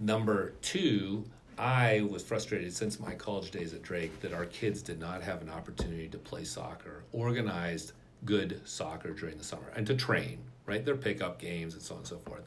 Number 0.00 0.52
two, 0.62 1.24
I 1.58 2.06
was 2.08 2.22
frustrated 2.22 2.72
since 2.72 3.00
my 3.00 3.14
college 3.14 3.50
days 3.50 3.74
at 3.74 3.82
Drake 3.82 4.20
that 4.20 4.32
our 4.32 4.46
kids 4.46 4.80
did 4.80 5.00
not 5.00 5.22
have 5.22 5.42
an 5.42 5.50
opportunity 5.50 6.06
to 6.08 6.18
play 6.18 6.44
soccer, 6.44 7.02
organized 7.12 7.92
good 8.24 8.60
soccer 8.64 9.10
during 9.10 9.38
the 9.38 9.44
summer, 9.44 9.72
and 9.74 9.84
to 9.88 9.96
train, 9.96 10.38
right? 10.66 10.84
Their 10.84 10.96
pickup 10.96 11.40
games 11.40 11.74
and 11.74 11.82
so 11.82 11.94
on 11.94 12.00
and 12.00 12.06
so 12.06 12.18
forth. 12.18 12.42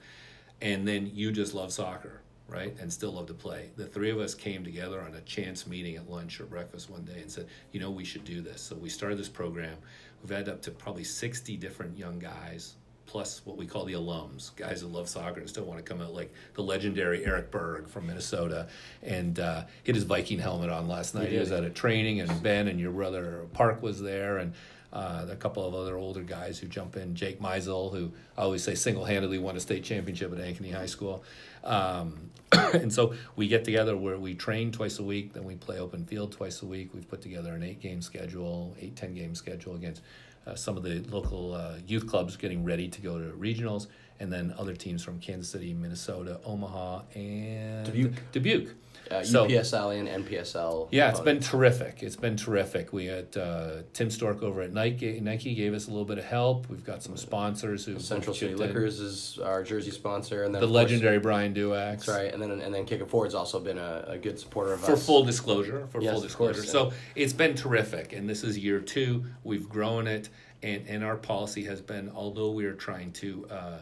And 0.62 0.88
then 0.88 1.12
you 1.14 1.34
just 1.34 1.54
love 1.54 1.74
soccer, 1.74 2.22
right? 2.48 2.74
And 2.80 2.92
still 2.92 3.12
love 3.12 3.28
to 3.28 3.34
play. 3.34 3.72
The 3.76 3.86
three 3.86 4.12
of 4.12 4.20
us 4.20 4.34
came 4.34 4.64
together 4.64 5.02
on 5.02 5.16
a 5.16 5.22
chance 5.22 5.68
meeting 5.68 5.98
at 5.98 6.10
lunch 6.10 6.40
or 6.40 6.46
breakfast 6.46 6.90
one 6.90 7.04
day 7.04 7.20
and 7.20 7.30
said, 7.30 7.48
you 7.74 7.82
know, 7.82 7.92
we 7.92 8.06
should 8.06 8.24
do 8.24 8.40
this. 8.40 8.62
So 8.62 8.78
we 8.78 8.88
started 8.88 9.18
this 9.18 9.28
program. 9.28 9.76
We've 10.22 10.38
had 10.38 10.48
up 10.48 10.62
to 10.62 10.72
probably 10.72 11.04
60 11.04 11.58
different 11.58 11.98
young 11.98 12.18
guys 12.18 12.76
plus 13.12 13.42
what 13.44 13.58
we 13.58 13.66
call 13.68 13.84
the 13.84 13.92
alums, 13.92 14.56
guys 14.56 14.80
who 14.80 14.88
love 14.88 15.10
soccer 15.10 15.42
and 15.42 15.50
still 15.50 15.66
want 15.66 15.78
to 15.78 15.84
come 15.84 16.02
out, 16.02 16.14
like 16.14 16.32
the 16.54 16.62
legendary 16.62 17.26
Eric 17.26 17.52
Berg 17.52 17.90
from 17.90 18.08
Minnesota, 18.08 18.70
and 19.04 19.38
uh, 19.38 19.66
hit 19.84 19.96
his 19.96 20.06
Viking 20.06 20.40
helmet 20.40 20.70
on 20.70 20.88
last 20.88 21.14
night. 21.14 21.28
He, 21.28 21.38
was 21.38 21.52
at 21.52 21.66
a 21.66 21.70
training, 21.70 22.22
and 22.22 22.42
Ben 22.42 22.70
and 22.70 22.80
your 22.80 22.92
brother 22.92 23.48
Park 23.52 23.82
was 23.82 24.02
there, 24.02 24.38
and 24.38 24.54
uh, 24.94 25.26
a 25.30 25.36
couple 25.36 25.68
of 25.68 25.76
other 25.76 25.98
older 25.98 26.22
guys 26.22 26.58
who 26.58 26.68
jump 26.68 26.96
in. 26.96 27.14
Jake 27.14 27.42
Meisel, 27.42 27.92
who 27.92 28.14
I 28.38 28.44
always 28.44 28.64
say 28.64 28.76
single-handedly 28.76 29.40
won 29.40 29.58
a 29.58 29.60
state 29.60 29.84
championship 29.84 30.32
at 30.32 30.38
Ankeny 30.38 30.74
High 30.74 30.86
School. 30.86 31.22
Um, 31.66 32.32
and 32.52 32.94
so 32.94 33.14
we 33.36 33.50
get 33.50 33.66
together 33.66 33.98
where 33.98 34.18
we 34.18 34.36
train 34.36 34.72
twice 34.72 35.00
a 35.00 35.04
week, 35.04 35.34
then 35.34 35.44
we 35.44 35.56
play 35.56 35.80
open 35.80 36.06
field 36.06 36.32
twice 36.32 36.62
a 36.62 36.66
week. 36.66 36.94
We've 36.94 37.10
put 37.10 37.22
together 37.22 37.54
an 37.56 37.64
eight-game 37.64 38.02
schedule, 38.02 38.74
eight 38.80 38.96
ten 38.96 39.14
game 39.14 39.36
schedule 39.36 39.76
against 39.76 40.02
uh, 40.48 40.56
some 40.56 40.78
of 40.78 40.84
the 40.84 41.00
local 41.10 41.54
uh, 41.54 41.76
youth 41.86 42.08
clubs 42.08 42.36
getting 42.38 42.64
ready 42.64 42.88
to 42.88 43.02
go 43.02 43.20
to 43.20 43.32
regionals, 43.36 43.88
and 44.20 44.32
then 44.32 44.54
other 44.58 44.76
teams 44.76 45.04
from 45.04 45.20
Kansas 45.20 45.50
City, 45.50 45.74
Minnesota, 45.74 46.40
Omaha, 46.46 47.02
and 47.16 47.86
Dubuque. 47.86 48.32
Dubuque. 48.32 48.76
Uh, 49.12 49.24
So- 49.24 49.46
UPSL 49.48 49.92
and 49.98 50.08
NPSL. 50.26 50.88
Yeah, 50.92 51.10
it's 51.10 51.20
been 51.20 51.40
terrific. 51.40 52.02
It's 52.02 52.16
been 52.16 52.38
terrific. 52.38 52.94
We 52.94 53.06
had 53.06 53.36
uh, 53.36 53.84
Tim 53.94 54.10
Stork 54.10 54.42
over 54.42 54.62
at 54.62 54.74
Nike. 54.74 55.20
Nike 55.20 55.54
gave 55.54 55.74
us 55.74 55.88
a 55.88 55.90
little 55.90 56.06
bit 56.06 56.18
of 56.18 56.24
help. 56.24 56.70
We've 56.70 56.86
got 56.86 57.04
some 57.04 57.18
sponsors 57.18 57.86
who 57.86 58.00
Central 58.00 58.34
City 58.34 58.52
chipped 58.52 58.62
in. 58.62 58.68
Liquors 58.68 59.00
is 59.00 59.40
our 59.40 59.64
jersey 59.64 59.92
sponsor, 59.92 60.44
and 60.44 60.54
then 60.56 60.62
the 60.62 60.68
of 60.68 60.72
course- 60.72 60.84
legendary 60.84 61.20
Brian 61.20 61.54
Duax. 61.54 61.72
That's 61.72 62.08
right, 62.08 62.34
and 62.34 62.42
then 62.42 62.52
and 62.52 62.74
then 62.74 62.86
Kick 62.86 63.02
It 63.02 63.10
Forward's 63.10 63.36
also 63.36 63.60
been 63.60 63.78
a, 63.78 64.06
a 64.08 64.18
good 64.18 64.40
supporter 64.40 64.74
of 64.74 64.80
us. 64.82 64.86
For 64.88 64.94
us. 64.94 65.06
full 65.06 65.24
disclosure, 65.24 65.88
for 65.92 66.02
Yes, 66.02 66.14
full 66.14 66.24
of 66.24 66.36
course, 66.38 66.56
disclosure. 66.58 66.88
yeah. 66.88 66.92
So 66.92 66.98
it's 67.16 67.34
been 67.34 67.56
terrific, 67.56 68.14
and 68.14 68.30
this 68.30 68.44
is 68.44 68.58
year 68.58 68.80
two. 68.80 69.26
We've 69.44 69.68
grown 69.68 70.08
it, 70.08 70.30
and, 70.64 70.88
and 70.88 71.04
our 71.04 71.18
policy 71.18 71.64
has 71.66 71.82
been, 71.82 72.10
although 72.16 72.52
we 72.52 72.66
are 72.66 72.74
trying 72.74 73.12
to 73.14 73.48
uh, 73.50 73.78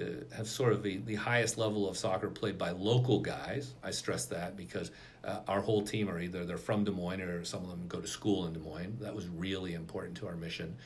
uh, 0.00 0.04
have 0.36 0.48
sort 0.48 0.72
of 0.72 0.82
the, 0.82 0.98
the 0.98 1.14
highest 1.14 1.58
level 1.58 1.88
of 1.88 1.96
soccer 1.96 2.28
played 2.28 2.56
by 2.56 2.70
local 2.70 3.20
guys. 3.20 3.74
I 3.82 3.90
stress 3.90 4.26
that 4.26 4.56
because 4.56 4.90
uh, 5.24 5.40
our 5.48 5.60
whole 5.60 5.82
team 5.82 6.08
are 6.08 6.18
either 6.18 6.44
they're 6.44 6.58
from 6.58 6.84
Des 6.84 6.90
Moines 6.90 7.20
or 7.20 7.44
some 7.44 7.62
of 7.62 7.70
them 7.70 7.84
go 7.88 8.00
to 8.00 8.08
school 8.08 8.46
in 8.46 8.52
Des 8.52 8.58
Moines. 8.58 8.96
That 9.00 9.14
was 9.14 9.28
really 9.28 9.74
important 9.74 10.16
to 10.18 10.26
our 10.26 10.34
mission. 10.34 10.76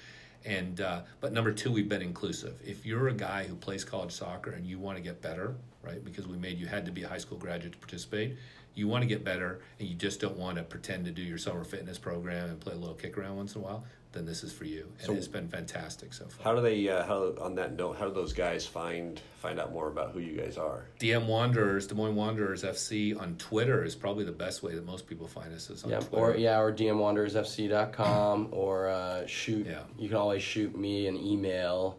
And 0.44 0.80
uh, 0.80 1.02
but 1.20 1.32
number 1.32 1.52
two, 1.52 1.72
we've 1.72 1.88
been 1.88 2.02
inclusive. 2.02 2.60
If 2.64 2.86
you're 2.86 3.08
a 3.08 3.14
guy 3.14 3.44
who 3.44 3.56
plays 3.56 3.84
college 3.84 4.12
soccer 4.12 4.52
and 4.52 4.66
you 4.66 4.78
want 4.78 4.96
to 4.96 5.02
get 5.02 5.20
better, 5.20 5.56
right? 5.82 6.04
Because 6.04 6.26
we 6.26 6.36
made 6.36 6.58
you 6.58 6.66
had 6.66 6.84
to 6.86 6.92
be 6.92 7.02
a 7.02 7.08
high 7.08 7.18
school 7.18 7.38
graduate 7.38 7.72
to 7.72 7.78
participate. 7.78 8.36
You 8.74 8.88
want 8.88 9.02
to 9.02 9.08
get 9.08 9.24
better, 9.24 9.60
and 9.78 9.88
you 9.88 9.94
just 9.94 10.20
don't 10.20 10.36
want 10.36 10.58
to 10.58 10.62
pretend 10.62 11.06
to 11.06 11.10
do 11.10 11.22
your 11.22 11.38
summer 11.38 11.64
fitness 11.64 11.96
program 11.96 12.50
and 12.50 12.60
play 12.60 12.74
a 12.74 12.76
little 12.76 12.94
kick 12.94 13.16
around 13.16 13.36
once 13.36 13.54
in 13.54 13.62
a 13.62 13.64
while. 13.64 13.84
Then 14.16 14.24
this 14.24 14.42
is 14.42 14.50
for 14.50 14.64
you, 14.64 14.88
and 14.98 15.06
So- 15.08 15.12
it's 15.12 15.28
been 15.28 15.46
fantastic 15.46 16.14
so 16.14 16.24
far. 16.24 16.42
How 16.42 16.54
do 16.58 16.62
they? 16.62 16.88
Uh, 16.88 17.04
how 17.04 17.34
on 17.38 17.54
that 17.56 17.74
note? 17.76 17.98
How 17.98 18.08
do 18.08 18.14
those 18.14 18.32
guys 18.32 18.66
find 18.66 19.20
find 19.42 19.60
out 19.60 19.74
more 19.74 19.88
about 19.88 20.12
who 20.12 20.20
you 20.20 20.40
guys 20.40 20.56
are? 20.56 20.86
DM 20.98 21.26
Wanderers, 21.26 21.86
Des 21.86 21.94
Moines 21.94 22.16
Wanderers 22.16 22.64
FC 22.64 23.12
on 23.14 23.36
Twitter 23.36 23.84
is 23.84 23.94
probably 23.94 24.24
the 24.24 24.32
best 24.32 24.62
way 24.62 24.74
that 24.74 24.86
most 24.86 25.06
people 25.06 25.26
find 25.28 25.52
us 25.52 25.68
is 25.68 25.84
on 25.84 25.90
Yeah, 25.90 25.98
Twitter. 26.00 26.16
or 26.16 26.34
yeah, 26.36 26.58
or 26.58 26.72
dmwanderersfc.com, 26.72 28.48
or 28.52 28.88
uh, 28.88 29.26
shoot. 29.26 29.66
Yeah. 29.66 29.80
You 29.98 30.08
can 30.08 30.16
always 30.16 30.42
shoot 30.42 30.74
me 30.76 31.06
an 31.08 31.16
email. 31.18 31.98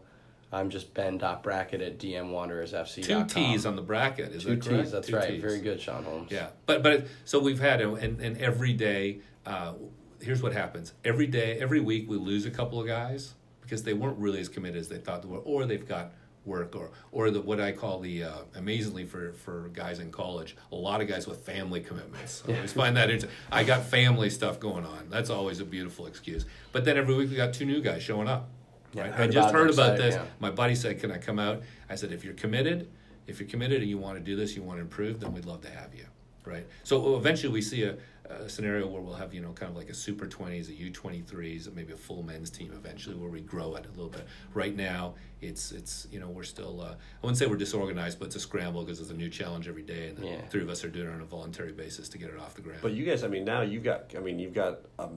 I'm 0.50 0.70
just 0.70 0.92
ben.brackett 0.94 1.80
at 1.82 1.98
Two 2.00 2.08
dmwanderersfc.com. 2.08 3.26
T's 3.28 3.64
on 3.64 3.76
the 3.76 3.82
bracket, 3.82 4.32
is 4.32 4.42
Two 4.42 4.56
that 4.56 4.64
correct? 4.64 4.82
T's, 4.84 4.92
that's 4.92 5.06
Two 5.08 5.16
right. 5.16 5.28
Ts. 5.28 5.40
Very 5.42 5.60
good, 5.60 5.80
Sean 5.80 6.02
Holmes. 6.02 6.32
Yeah, 6.32 6.48
but 6.66 6.82
but 6.82 7.06
so 7.24 7.38
we've 7.38 7.60
had 7.60 7.80
and 7.80 8.20
and 8.20 8.36
every 8.38 8.72
day. 8.72 9.20
Uh, 9.46 9.74
here's 10.20 10.42
what 10.42 10.52
happens: 10.52 10.94
every 11.04 11.26
day, 11.26 11.58
every 11.60 11.80
week, 11.80 12.08
we 12.08 12.16
lose 12.16 12.46
a 12.46 12.50
couple 12.50 12.80
of 12.80 12.86
guys 12.86 13.34
because 13.62 13.82
they 13.82 13.92
weren't 13.92 14.18
really 14.18 14.40
as 14.40 14.48
committed 14.48 14.80
as 14.80 14.88
they 14.88 14.98
thought 14.98 15.22
they 15.22 15.28
were, 15.28 15.38
or 15.38 15.66
they've 15.66 15.86
got 15.86 16.12
work 16.44 16.74
or 16.74 16.90
or 17.12 17.30
the 17.30 17.40
what 17.40 17.60
I 17.60 17.72
call 17.72 18.00
the 18.00 18.24
uh, 18.24 18.38
amazingly 18.56 19.04
for 19.04 19.32
for 19.32 19.68
guys 19.74 19.98
in 19.98 20.10
college 20.10 20.56
a 20.72 20.74
lot 20.74 21.00
of 21.02 21.08
guys 21.08 21.26
with 21.26 21.44
family 21.44 21.80
commitments. 21.80 22.42
I 22.48 22.54
always 22.54 22.72
find 22.72 22.96
that 22.96 23.10
interesting 23.10 23.36
I 23.52 23.64
got 23.64 23.84
family 23.84 24.30
stuff 24.30 24.58
going 24.58 24.86
on. 24.86 25.08
That's 25.10 25.30
always 25.30 25.60
a 25.60 25.64
beautiful 25.64 26.06
excuse. 26.06 26.46
But 26.72 26.84
then 26.84 26.96
every 26.96 27.14
week 27.14 27.30
we 27.30 27.36
got 27.36 27.52
two 27.52 27.66
new 27.66 27.82
guys 27.82 28.02
showing 28.02 28.28
up. 28.28 28.48
Right? 28.94 29.12
I 29.18 29.26
just 29.26 29.52
heard 29.52 29.70
about 29.70 29.98
this. 29.98 30.14
yeah. 30.14 30.24
my 30.40 30.50
buddy 30.50 30.74
said 30.74 30.98
can 30.98 31.12
I 31.12 31.18
come 31.18 31.38
out? 31.38 31.62
I 31.90 31.94
said 31.94 32.10
if 32.10 32.24
you're 32.24 32.34
committed 32.34 32.88
if 33.28 33.38
you're 33.38 33.48
committed 33.48 33.82
and 33.82 33.88
you 33.88 33.98
want 33.98 34.18
to 34.18 34.24
do 34.24 34.34
this 34.34 34.56
you 34.56 34.62
want 34.62 34.78
to 34.78 34.82
improve 34.82 35.20
then 35.20 35.32
we'd 35.32 35.44
love 35.44 35.60
to 35.60 35.70
have 35.70 35.94
you 35.94 36.06
right 36.44 36.66
so 36.84 37.16
eventually 37.16 37.52
we 37.52 37.60
see 37.62 37.82
a, 37.84 37.96
a 38.30 38.48
scenario 38.48 38.86
where 38.86 39.00
we'll 39.02 39.14
have 39.14 39.34
you 39.34 39.40
know 39.40 39.52
kind 39.52 39.70
of 39.70 39.76
like 39.76 39.88
a 39.90 39.94
super 39.94 40.26
20s 40.26 40.68
a 40.68 40.90
u23s 40.90 41.72
maybe 41.74 41.92
a 41.92 41.96
full 41.96 42.22
men's 42.22 42.50
team 42.50 42.72
eventually 42.74 43.16
where 43.16 43.30
we 43.30 43.40
grow 43.40 43.74
it 43.74 43.84
a 43.86 43.90
little 43.90 44.08
bit 44.08 44.26
right 44.54 44.76
now 44.76 45.14
it's 45.40 45.72
it's 45.72 46.06
you 46.10 46.20
know 46.20 46.28
we're 46.28 46.42
still 46.42 46.80
uh, 46.80 46.86
i 46.90 46.96
wouldn't 47.22 47.38
say 47.38 47.46
we're 47.46 47.56
disorganized 47.56 48.18
but 48.18 48.26
it's 48.26 48.36
a 48.36 48.40
scramble 48.40 48.82
because 48.82 49.00
it's 49.00 49.10
a 49.10 49.14
new 49.14 49.28
challenge 49.28 49.68
every 49.68 49.82
day 49.82 50.08
and 50.08 50.18
the 50.18 50.26
Yeah. 50.26 50.40
three 50.48 50.62
of 50.62 50.68
us 50.68 50.84
are 50.84 50.88
doing 50.90 51.08
it 51.08 51.12
on 51.12 51.20
a 51.20 51.24
voluntary 51.24 51.72
basis 51.72 52.08
to 52.10 52.18
get 52.18 52.30
it 52.30 52.38
off 52.38 52.54
the 52.54 52.62
ground 52.62 52.80
But 52.82 52.92
you 52.92 53.04
guys, 53.04 53.24
I 53.24 53.28
mean, 53.28 53.44
now 53.44 53.62
you've 53.62 53.84
got, 53.84 54.12
I 54.16 54.20
mean, 54.20 54.38
you've 54.38 54.54
got 54.54 54.80
a 54.98 55.08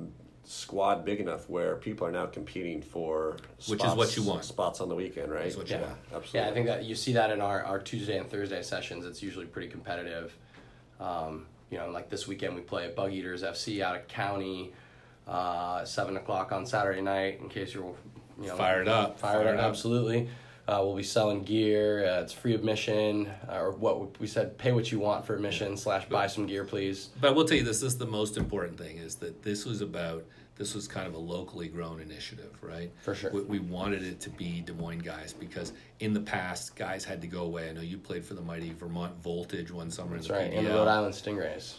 squad 0.44 1.06
big 1.06 1.20
enough 1.20 1.50
where 1.50 1.76
people 1.76 2.06
are 2.08 2.12
now 2.12 2.26
competing 2.26 2.82
for 2.82 3.38
Which 3.68 3.84
is 3.84 3.94
what 3.94 4.16
you 4.16 4.24
want. 4.24 4.44
spots 4.44 4.82
on 4.82 4.90
the 4.90 4.96
weekend, 4.96 5.32
right? 5.32 5.46
Is 5.46 5.58
what 5.58 5.70
you 5.70 5.76
Yeah. 5.76 5.82
want. 5.82 5.98
absolutely. 6.14 6.40
Yeah, 6.40 6.50
I 6.50 6.54
think 6.54 6.66
that 6.68 6.84
you 6.86 6.96
see 6.96 7.14
that 7.14 7.30
in 7.32 7.42
our, 7.42 7.64
our 7.64 7.80
Tuesday 7.80 8.18
and 8.18 8.30
Thursday 8.30 8.62
sessions. 8.64 9.06
It's 9.06 9.22
usually 9.22 9.46
pretty 9.46 9.68
competitive. 9.68 10.36
Um, 11.02 11.46
you 11.70 11.78
know, 11.78 11.90
like 11.90 12.10
this 12.10 12.28
weekend 12.28 12.56
we 12.56 12.62
play 12.62 12.86
at 12.86 12.96
Bug 12.96 13.12
Eaters 13.12 13.44
FC 13.44 13.82
out 13.82 13.96
of 13.96 14.08
Cownie, 14.08 14.72
uh, 15.28 15.84
seven 15.86 16.18
o'clock 16.18 16.52
on 16.52 16.66
Saturday 16.66 17.02
night. 17.02 17.40
In 17.42 17.50
case 17.50 17.74
you're, 17.74 17.96
you 18.40 18.48
know, 18.48 18.56
Fired 18.56 18.88
up, 18.88 19.20
fired, 19.20 19.44
fired 19.44 19.58
up, 19.58 19.64
up. 19.66 19.70
absolutely. 19.70 20.30
Uh, 20.68 20.80
we'll 20.84 20.96
be 20.96 21.04
selling 21.04 21.44
gear. 21.44 22.06
Uh, 22.08 22.22
it's 22.22 22.32
free 22.34 22.54
admission, 22.54 23.28
uh, 23.50 23.60
or 23.60 23.72
what 23.72 24.18
we 24.20 24.28
said: 24.28 24.58
pay 24.58 24.72
what 24.72 24.92
you 24.92 25.00
want 25.00 25.26
for 25.26 25.36
admission 25.36 25.76
slash 25.76 26.06
buy 26.08 26.28
some 26.28 26.46
gear, 26.46 26.64
please. 26.64 27.10
But 27.20 27.30
I 27.30 27.32
will 27.32 27.46
tell 27.46 27.58
you 27.58 27.64
this: 27.64 27.80
this 27.82 27.94
is 27.94 27.98
the 27.98 28.06
most 28.06 28.38
important 28.38 28.78
thing 28.78 28.98
is 28.98 29.16
that 29.16 29.42
this 29.44 29.66
was 29.66 29.82
about 29.82 30.24
this 30.62 30.76
was 30.76 30.88
kind 30.88 31.08
of 31.08 31.16
a 31.16 31.18
locally 31.18 31.68
grown 31.68 32.00
initiative, 32.00 32.56
right? 32.62 32.92
For 33.02 33.16
sure. 33.16 33.32
We, 33.32 33.42
we 33.42 33.60
wanted 33.60 34.04
it 34.04 34.20
to 34.20 34.30
be 34.30 34.62
Des 34.62 34.74
Moines 34.74 35.02
guys 35.02 35.34
because 35.34 35.74
in 36.00 36.14
the 36.14 36.20
past, 36.20 36.76
guys 36.76 37.04
had 37.04 37.20
to 37.22 37.28
go 37.28 37.42
away. 37.42 37.72
I 37.72 37.74
know 37.74 37.82
you 37.82 37.98
played 37.98 38.24
for 38.24 38.36
the 38.36 38.44
mighty 38.44 38.72
Vermont 38.72 39.20
Voltage 39.24 39.72
one 39.72 39.90
summer 39.90 40.18
That's 40.18 40.28
in 40.28 40.36
the 40.36 40.40
right, 40.40 40.52
PDL. 40.52 40.58
and 40.60 40.68
the 40.68 40.72
Rhode 40.72 40.88
Island 40.88 41.16
Stingrays. 41.16 41.78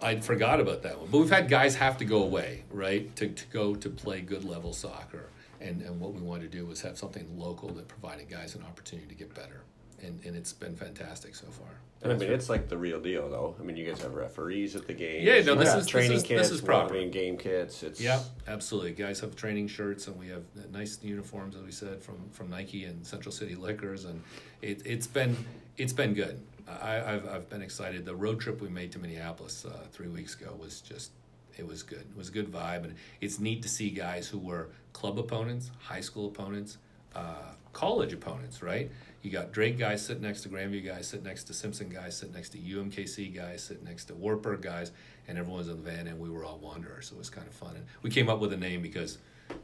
I 0.00 0.20
forgot 0.20 0.60
about 0.60 0.82
that 0.84 1.00
one. 1.00 1.08
But 1.10 1.18
we've 1.18 1.30
had 1.30 1.48
guys 1.48 1.74
have 1.74 1.98
to 1.98 2.04
go 2.04 2.22
away, 2.22 2.62
right, 2.70 3.14
to, 3.16 3.28
to 3.28 3.46
go 3.48 3.74
to 3.74 3.90
play 3.90 4.20
good 4.20 4.44
level 4.44 4.72
soccer. 4.72 5.26
And, 5.60 5.82
and 5.82 5.98
what 5.98 6.14
we 6.14 6.20
wanted 6.20 6.52
to 6.52 6.58
do 6.58 6.64
was 6.64 6.80
have 6.82 6.96
something 6.96 7.26
local 7.36 7.70
that 7.70 7.88
provided 7.88 8.30
guys 8.30 8.54
an 8.54 8.62
opportunity 8.62 9.08
to 9.08 9.14
get 9.16 9.34
better. 9.34 9.62
And, 10.02 10.20
and 10.24 10.34
it's 10.36 10.52
been 10.52 10.74
fantastic 10.74 11.34
so 11.34 11.46
far. 11.46 11.68
And 12.02 12.12
I 12.12 12.16
mean, 12.16 12.32
it's 12.32 12.48
like 12.48 12.68
the 12.68 12.76
real 12.76 13.00
deal, 13.00 13.30
though. 13.30 13.54
I 13.60 13.62
mean, 13.62 13.76
you 13.76 13.86
guys 13.88 14.02
have 14.02 14.14
referees 14.14 14.74
at 14.74 14.88
the 14.88 14.92
games. 14.94 15.24
Yeah, 15.24 15.40
no, 15.42 15.54
this 15.54 15.68
got 15.68 15.78
is- 15.78 15.84
this 15.84 15.86
training 15.86 16.12
is- 16.16 16.22
this 16.24 16.28
kits. 16.40 16.50
is 16.50 16.60
proper. 16.60 17.00
Game 17.06 17.36
kits. 17.36 17.84
It's 17.84 18.00
Yeah, 18.00 18.20
absolutely. 18.48 18.92
Guys 18.92 19.20
have 19.20 19.36
training 19.36 19.68
shirts, 19.68 20.08
and 20.08 20.18
we 20.18 20.26
have 20.28 20.42
nice 20.72 20.98
uniforms, 21.02 21.54
as 21.54 21.62
we 21.62 21.70
said, 21.70 22.02
from, 22.02 22.16
from 22.32 22.50
Nike 22.50 22.84
and 22.86 23.06
Central 23.06 23.30
City 23.30 23.54
Liquors, 23.54 24.04
and 24.04 24.20
it, 24.62 24.82
it's 24.84 25.06
been 25.06 25.36
it's 25.78 25.92
been 25.92 26.12
good. 26.14 26.40
I, 26.68 27.14
I've 27.14 27.28
I've 27.28 27.48
been 27.48 27.62
excited. 27.62 28.04
The 28.04 28.14
road 28.16 28.40
trip 28.40 28.60
we 28.60 28.68
made 28.68 28.90
to 28.92 28.98
Minneapolis 28.98 29.64
uh, 29.64 29.70
three 29.92 30.08
weeks 30.08 30.34
ago 30.34 30.56
was 30.58 30.80
just 30.80 31.12
it 31.56 31.66
was 31.66 31.84
good. 31.84 32.00
It 32.10 32.16
was 32.16 32.28
a 32.28 32.32
good 32.32 32.50
vibe, 32.50 32.82
and 32.84 32.94
it's 33.20 33.38
neat 33.38 33.62
to 33.62 33.68
see 33.68 33.90
guys 33.90 34.26
who 34.26 34.38
were 34.38 34.70
club 34.92 35.18
opponents, 35.20 35.70
high 35.78 36.00
school 36.00 36.26
opponents, 36.28 36.78
uh, 37.14 37.52
college 37.72 38.12
opponents. 38.12 38.60
Right? 38.62 38.90
You 39.22 39.30
got 39.30 39.52
Drake 39.52 39.78
guys 39.78 40.04
sitting 40.04 40.22
next 40.22 40.40
to 40.42 40.48
Grandview 40.48 40.84
guys, 40.84 41.06
sitting 41.06 41.24
next 41.24 41.44
to 41.44 41.54
Simpson 41.54 41.88
guys, 41.88 42.16
sitting 42.16 42.34
next 42.34 42.48
to 42.50 42.58
UMKC 42.58 43.32
guys, 43.34 43.62
sitting 43.62 43.84
next 43.84 44.06
to 44.06 44.14
Wartburg 44.14 44.62
guys, 44.62 44.90
and 45.28 45.38
everyone's 45.38 45.68
in 45.68 45.82
the 45.82 45.90
van, 45.90 46.08
and 46.08 46.18
we 46.18 46.28
were 46.28 46.44
all 46.44 46.58
wanderers. 46.58 47.08
So 47.08 47.14
it 47.14 47.18
was 47.18 47.30
kind 47.30 47.46
of 47.46 47.54
fun, 47.54 47.76
and 47.76 47.84
we 48.02 48.10
came 48.10 48.28
up 48.28 48.40
with 48.40 48.52
a 48.52 48.56
name 48.56 48.82
because, 48.82 49.18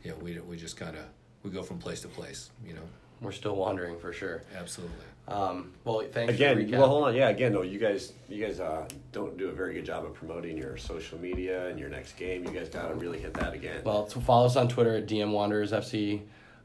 you 0.04 0.10
know, 0.12 0.16
we 0.18 0.38
we 0.40 0.56
just 0.56 0.76
kind 0.76 0.96
of 0.96 1.02
we 1.42 1.50
go 1.50 1.62
from 1.64 1.78
place 1.78 2.00
to 2.02 2.08
place. 2.08 2.50
You 2.64 2.74
know, 2.74 2.82
We're 3.20 3.32
still 3.32 3.56
wandering 3.56 3.98
for 3.98 4.12
sure. 4.12 4.42
absolutely. 4.56 4.94
Um, 5.26 5.72
well, 5.84 6.02
thanks 6.10 6.32
Again, 6.32 6.56
for 6.56 6.62
the 6.62 6.72
recap. 6.72 6.78
well, 6.78 6.88
hold 6.88 7.04
on. 7.08 7.14
Yeah, 7.14 7.28
again, 7.28 7.52
though, 7.52 7.60
you 7.62 7.78
guys, 7.78 8.14
you 8.30 8.42
guys 8.42 8.60
uh, 8.60 8.88
don't 9.12 9.36
do 9.36 9.48
a 9.48 9.52
very 9.52 9.74
good 9.74 9.84
job 9.84 10.06
of 10.06 10.14
promoting 10.14 10.56
your 10.56 10.78
social 10.78 11.18
media 11.18 11.68
and 11.68 11.78
your 11.78 11.90
next 11.90 12.16
game. 12.16 12.44
You 12.44 12.50
guys 12.50 12.70
got 12.70 12.88
to 12.88 12.94
really 12.94 13.18
hit 13.18 13.34
that 13.34 13.52
again. 13.52 13.82
Well, 13.84 14.08
so 14.08 14.20
follow 14.20 14.46
us 14.46 14.56
on 14.56 14.68
Twitter 14.68 14.96
at 14.96 15.06
DM 15.06 15.32
Wanderers 15.32 15.72
FC. 15.72 16.22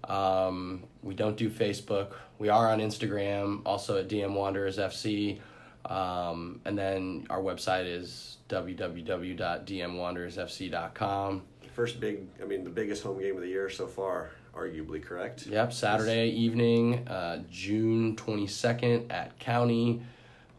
Um, 0.10 0.84
we 1.02 1.14
don't 1.14 1.38
do 1.38 1.50
Facebook. 1.50 2.12
We 2.40 2.50
are 2.50 2.70
on 2.70 2.80
Instagram, 2.80 3.62
also 3.66 3.98
at 3.98 4.10
DM 4.10 4.34
Wanderers 4.34 4.78
FC. 4.78 5.40
Um, 5.86 6.60
and 6.66 6.78
then 6.78 7.26
our 7.30 7.40
website 7.40 7.86
is 7.86 8.36
www.dmwanderersfc.com. 8.50 11.42
First 11.74 12.00
big, 12.00 12.20
I 12.42 12.46
mean, 12.46 12.64
the 12.64 12.70
biggest 12.70 13.04
home 13.04 13.20
game 13.20 13.36
of 13.36 13.42
the 13.42 13.48
year 13.48 13.70
so 13.70 13.88
far, 13.88 14.30
arguably 14.56 15.04
correct. 15.04 15.48
Yep, 15.48 15.74
Saturday 15.74 16.30
evening, 16.30 17.06
uh, 17.08 17.42
June 17.50 18.16
22nd 18.16 19.12
at 19.12 19.40
Cownie. 19.40 20.04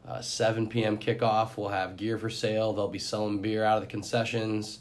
Uh, 0.07 0.21
7 0.21 0.69
p.m. 0.69 0.99
kickoff. 0.99 1.57
We'll 1.57 1.71
have 1.71 1.97
gear 1.97 2.19
for 2.19 2.29
sale. 2.29 2.75
They'll 2.75 2.89
be 2.89 2.99
selling 2.99 3.41
beer 3.41 3.65
out 3.65 3.79
of 3.79 3.85
the 3.85 3.89
concessions. 3.89 4.81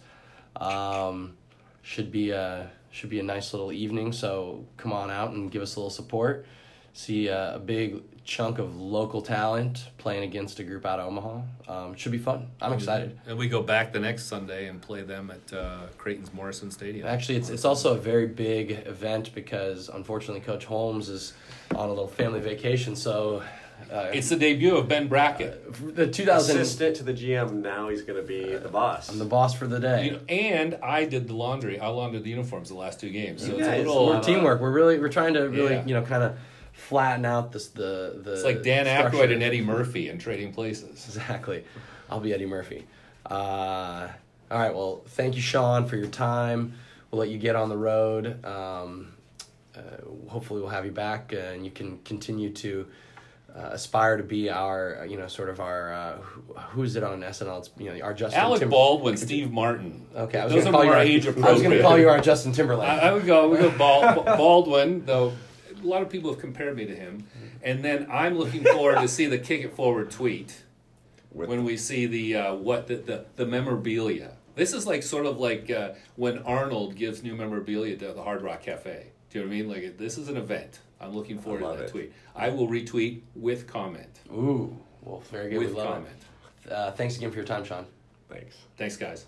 Um, 0.58 1.38
should 1.82 2.12
be 2.12 2.32
a 2.32 2.70
should 2.94 3.10
be 3.10 3.20
a 3.20 3.24
nice 3.24 3.54
little 3.54 3.72
evening. 3.72 4.14
So 4.14 4.66
come 4.78 4.94
on 4.94 5.10
out 5.10 5.32
and 5.32 5.52
give 5.52 5.64
us 5.64 5.76
a 5.76 5.80
little 5.80 5.90
support. 5.90 6.46
See 6.94 7.28
uh, 7.28 7.56
a 7.56 7.60
big 7.60 8.04
chunk 8.24 8.60
of 8.60 8.80
local 8.80 9.22
talent 9.22 9.90
playing 9.98 10.24
against 10.24 10.60
a 10.60 10.64
group 10.64 10.86
out 10.86 11.00
of 11.00 11.08
Omaha. 11.08 11.42
Um, 11.68 11.96
should 11.96 12.12
be 12.12 12.20
fun. 12.20 12.52
I'm 12.62 12.72
excited. 12.72 13.20
And 13.26 13.36
we 13.38 13.50
go 13.50 13.64
back 13.64 13.92
the 13.92 14.00
next 14.00 14.26
Sunday 14.26 14.68
and 14.68 14.80
play 14.80 15.02
them 15.02 15.32
at 15.32 15.58
uh, 15.58 15.88
Creighton's 15.98 16.32
Morrison 16.34 16.70
Stadium. 16.70 17.08
Actually, 17.08 17.38
it's 17.40 17.50
it's 17.50 17.66
also 17.66 17.96
a 17.96 17.98
very 17.98 18.28
big 18.28 18.72
event 18.86 19.34
because 19.34 19.90
unfortunately 19.90 20.42
Coach 20.42 20.66
Holmes 20.66 21.10
is 21.10 21.34
on 21.76 21.88
a 21.88 21.90
little 21.90 22.08
family 22.08 22.40
vacation. 22.40 22.96
So 22.96 23.42
uh, 23.92 24.10
It's 24.14 24.30
the 24.30 24.36
debut 24.36 24.76
of 24.76 24.88
Ben 24.88 25.08
Brackett. 25.08 25.96
the 25.96 26.08
2000. 26.08 26.58
Assistant 26.60 26.96
to 26.98 27.04
the 27.04 27.14
GM. 27.14 27.62
Now 27.62 27.90
he's 27.90 28.02
going 28.02 28.20
to 28.22 28.28
be 28.28 28.56
the 28.56 28.70
boss. 28.70 29.10
I'm 29.10 29.20
the 29.20 29.26
boss 29.26 29.54
for 29.54 29.68
the 29.68 29.80
day. 29.80 30.06
You 30.06 30.12
know, 30.12 30.20
and 30.30 30.76
I 30.82 31.06
did 31.06 31.28
the 31.28 31.36
laundry. 31.36 31.80
I 31.80 31.88
laundered 31.88 32.24
the 32.24 32.30
uniforms 32.30 32.70
the 32.70 32.76
last 32.76 33.00
two 33.00 33.10
games. 33.10 33.42
So 33.42 33.50
You 33.50 33.58
it's 33.60 33.68
a 33.68 33.72
guys- 33.72 33.86
little. 33.88 34.08
we're 34.08 34.22
teamwork. 34.22 34.62
We're 34.62 34.72
really 34.72 35.00
we're 35.00 35.10
trying 35.10 35.34
to 35.36 35.42
really 35.50 35.74
Yeah. 35.76 35.86
you 35.86 35.94
know 35.94 36.02
kind 36.04 36.24
of 36.24 36.38
flatten 36.74 37.24
out 37.26 37.52
this 37.52 37.68
the 37.68 38.20
the. 38.24 38.34
It's 38.34 38.44
like 38.44 38.64
Dan 38.64 38.86
structure. 38.86 39.18
Aykroyd 39.18 39.34
and 39.34 39.44
Eddie 39.44 39.62
Murphy 39.62 40.10
in 40.10 40.18
Trading 40.18 40.54
Places. 40.54 41.06
Exactly. 41.08 41.64
I'll 42.10 42.20
be 42.20 42.34
Eddie 42.34 42.46
Murphy. 42.48 42.86
Uh, 43.30 44.08
all 44.52 44.60
right. 44.60 44.74
Well, 44.74 45.04
thank 45.08 45.36
you, 45.36 45.42
Sean, 45.42 45.88
for 45.88 45.96
your 45.96 46.08
time. 46.08 46.74
We'll 47.12 47.20
let 47.20 47.30
you 47.30 47.38
get 47.38 47.56
on 47.56 47.70
the 47.70 47.78
road. 47.78 48.44
Um, 48.46 49.14
uh, 49.76 49.80
hopefully, 50.30 50.62
we'll 50.62 50.70
have 50.70 50.86
you 50.86 50.92
back, 50.92 51.32
uh, 51.34 51.38
and 51.38 51.64
you 51.66 51.72
can 51.72 52.00
continue 52.06 52.50
to 52.52 52.86
uh, 53.56 53.70
aspire 53.72 54.18
to 54.18 54.24
be 54.24 54.50
our, 54.50 55.02
uh, 55.02 55.04
you 55.04 55.18
know, 55.18 55.28
sort 55.28 55.50
of 55.50 55.60
our. 55.60 55.94
Uh, 55.94 56.18
who, 56.18 56.54
who's 56.54 56.96
it 56.96 57.04
on 57.04 57.22
SNL? 57.22 57.60
It's 57.60 57.70
you 57.78 57.94
know 57.94 58.04
our 58.04 58.14
Justin. 58.14 58.40
Alec 58.40 58.60
Timber- 58.62 58.72
Baldwin, 58.72 59.18
Steve 59.18 59.52
Martin. 59.52 60.06
Okay, 60.16 60.40
I 60.40 60.46
was 60.46 60.54
Those 60.54 60.64
going 60.64 60.76
are 60.76 60.78
to 60.78 60.78
call 60.78 60.84
you 60.84 60.90
more 60.90 60.98
our, 60.98 61.04
age 61.04 61.28
I 61.28 61.52
was 61.52 61.62
going 61.62 61.78
to 61.78 61.82
call 61.82 61.98
you 62.00 62.10
our 62.10 62.20
Justin 62.20 62.52
Timberlake. 62.52 62.90
I, 62.90 63.10
I 63.10 63.12
would 63.14 63.26
go. 63.26 63.50
We 63.50 63.58
go 63.58 63.70
Bal- 63.78 64.24
Baldwin, 64.24 65.06
though. 65.06 65.34
A 65.82 65.86
lot 65.86 66.02
of 66.02 66.10
people 66.10 66.32
have 66.32 66.40
compared 66.40 66.76
me 66.78 66.86
to 66.86 66.96
him, 66.96 67.28
and 67.62 67.84
then 67.84 68.08
I'm 68.10 68.38
looking 68.38 68.64
forward 68.64 69.00
to 69.02 69.08
see 69.08 69.26
the 69.28 69.38
kick 69.38 69.62
it 69.64 69.74
forward 69.76 70.10
tweet 70.12 70.64
With- 71.32 71.50
when 71.50 71.64
we 71.64 71.78
see 71.78 72.06
the 72.08 72.36
uh, 72.36 72.54
what 72.56 72.88
the, 72.88 72.96
the 72.96 73.26
the 73.36 73.46
memorabilia. 73.46 74.32
This 74.56 74.72
is 74.74 74.86
like 74.88 75.04
sort 75.04 75.26
of 75.26 75.40
like 75.40 75.70
uh, 75.70 75.94
when 76.16 76.40
Arnold 76.40 76.96
gives 76.96 77.22
new 77.24 77.36
memorabilia 77.36 77.98
to 77.98 78.14
the 78.14 78.22
Hard 78.24 78.42
Rock 78.44 78.62
Cafe. 78.64 79.08
Do 79.30 79.40
you 79.40 79.46
know 79.46 79.50
what 79.50 79.56
I 79.56 79.60
mean? 79.62 79.70
Like 79.70 79.98
this 79.98 80.18
is 80.18 80.28
an 80.30 80.38
event. 80.38 80.80
I'm 81.04 81.14
looking 81.14 81.38
forward 81.38 81.60
to 81.60 81.78
that 81.78 81.86
it. 81.86 81.92
tweet. 81.92 82.14
I 82.36 82.50
will 82.50 82.68
retweet 82.68 83.22
with 83.36 83.68
comment. 83.68 84.20
Ooh, 84.32 84.76
well, 85.02 85.22
very 85.32 85.50
good. 85.50 85.60
With 85.60 85.70
we 85.70 85.76
love 85.76 85.88
comment. 85.88 86.16
it. 86.66 86.72
Uh, 86.72 86.92
thanks 86.94 87.18
again 87.18 87.30
for 87.30 87.36
your 87.38 87.46
time, 87.46 87.66
Sean. 87.66 87.86
Thanks. 88.30 88.56
Thanks, 88.78 88.96
guys. 88.96 89.26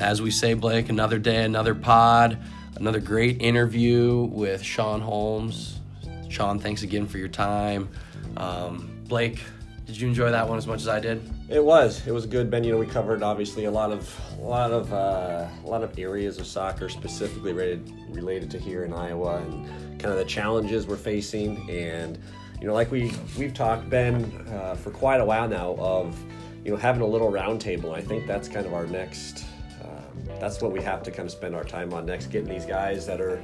As 0.00 0.22
we 0.22 0.30
say, 0.30 0.54
Blake, 0.54 0.88
another 0.88 1.18
day, 1.18 1.44
another 1.44 1.74
pod, 1.74 2.38
another 2.76 3.00
great 3.00 3.42
interview 3.42 4.28
with 4.32 4.62
Sean 4.62 5.00
Holmes. 5.00 5.80
Sean, 6.28 6.58
thanks 6.58 6.82
again 6.82 7.06
for 7.06 7.18
your 7.18 7.28
time. 7.28 7.88
Um, 8.36 8.90
Blake, 9.04 9.40
did 9.86 10.00
you 10.00 10.08
enjoy 10.08 10.30
that 10.30 10.48
one 10.48 10.58
as 10.58 10.66
much 10.66 10.80
as 10.80 10.88
I 10.88 11.00
did? 11.00 11.22
It 11.48 11.64
was. 11.64 12.06
It 12.06 12.12
was 12.12 12.26
good, 12.26 12.50
Ben. 12.50 12.62
You 12.62 12.72
know, 12.72 12.78
we 12.78 12.86
covered 12.86 13.22
obviously 13.22 13.64
a 13.64 13.70
lot 13.70 13.90
of, 13.90 14.20
a 14.38 14.42
lot 14.42 14.70
of, 14.70 14.92
uh, 14.92 15.48
a 15.64 15.66
lot 15.66 15.82
of 15.82 15.98
areas 15.98 16.38
of 16.38 16.46
soccer 16.46 16.88
specifically 16.88 17.52
related 17.52 17.92
related 18.10 18.50
to 18.52 18.58
here 18.58 18.84
in 18.84 18.92
Iowa 18.92 19.38
and 19.38 19.66
kind 20.00 20.12
of 20.12 20.18
the 20.18 20.24
challenges 20.24 20.86
we're 20.86 20.96
facing. 20.96 21.68
And 21.68 22.18
you 22.60 22.66
know, 22.68 22.74
like 22.74 22.90
we 22.90 23.12
we've 23.36 23.54
talked, 23.54 23.90
Ben, 23.90 24.24
uh, 24.52 24.76
for 24.76 24.90
quite 24.90 25.20
a 25.20 25.24
while 25.24 25.48
now 25.48 25.74
of 25.78 26.16
you 26.64 26.70
know 26.70 26.76
having 26.76 27.02
a 27.02 27.06
little 27.06 27.32
roundtable. 27.32 27.92
I 27.92 28.00
think 28.00 28.26
that's 28.26 28.48
kind 28.48 28.66
of 28.66 28.74
our 28.74 28.86
next 28.86 29.44
um, 29.82 30.28
that's 30.38 30.62
what 30.62 30.72
we 30.72 30.80
have 30.82 31.02
to 31.02 31.10
kind 31.10 31.26
of 31.26 31.32
spend 31.32 31.56
our 31.56 31.64
time 31.64 31.92
on 31.92 32.06
next, 32.06 32.26
getting 32.26 32.48
these 32.48 32.66
guys 32.66 33.04
that 33.06 33.20
are 33.20 33.42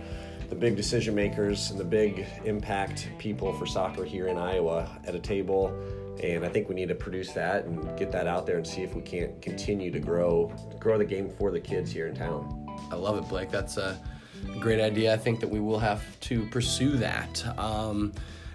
the 0.49 0.55
big 0.55 0.77
decision 0.77 1.15
makers 1.15 1.71
and 1.71 1.79
the 1.79 1.85
big 1.85 2.27
impact 2.45 3.09
people 3.19 3.53
for 3.53 3.67
soccer 3.67 4.05
here 4.05 4.29
in 4.29 4.39
Iowa 4.39 4.89
at 5.07 5.15
a 5.15 5.19
table. 5.19 5.75
And 6.23 6.45
I 6.45 6.49
think 6.49 6.69
we 6.69 6.75
need 6.75 6.89
to 6.89 6.95
produce 6.95 7.33
that 7.33 7.65
and 7.65 7.97
get 7.99 8.11
that 8.13 8.27
out 8.27 8.47
there 8.47 8.57
and 8.57 8.67
see 8.67 8.83
if 8.83 8.95
we 8.95 9.03
can't 9.03 9.41
continue 9.41 9.91
to 9.91 10.01
grow 10.01 10.53
grow 10.79 10.99
the 10.99 11.05
game 11.05 11.29
for 11.29 11.51
the 11.51 11.61
kids 11.61 11.93
here 11.93 12.07
in 12.07 12.15
town. 12.15 12.67
I 12.91 12.97
love 12.97 13.19
it, 13.19 13.29
Blake. 13.29 13.51
That's 13.51 13.77
a 13.77 14.01
great 14.61 14.81
idea. 14.81 15.13
I 15.15 15.17
think 15.17 15.41
that 15.41 15.49
we 15.49 15.61
will 15.61 15.79
have 15.79 16.03
to 16.21 16.47
pursue 16.47 16.97
that. 16.99 17.45
Um, 17.59 18.13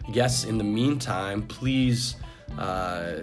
yes, 0.09 0.45
in 0.45 0.57
the 0.57 0.63
meantime, 0.63 1.43
please, 1.43 2.15
uh, 2.57 3.15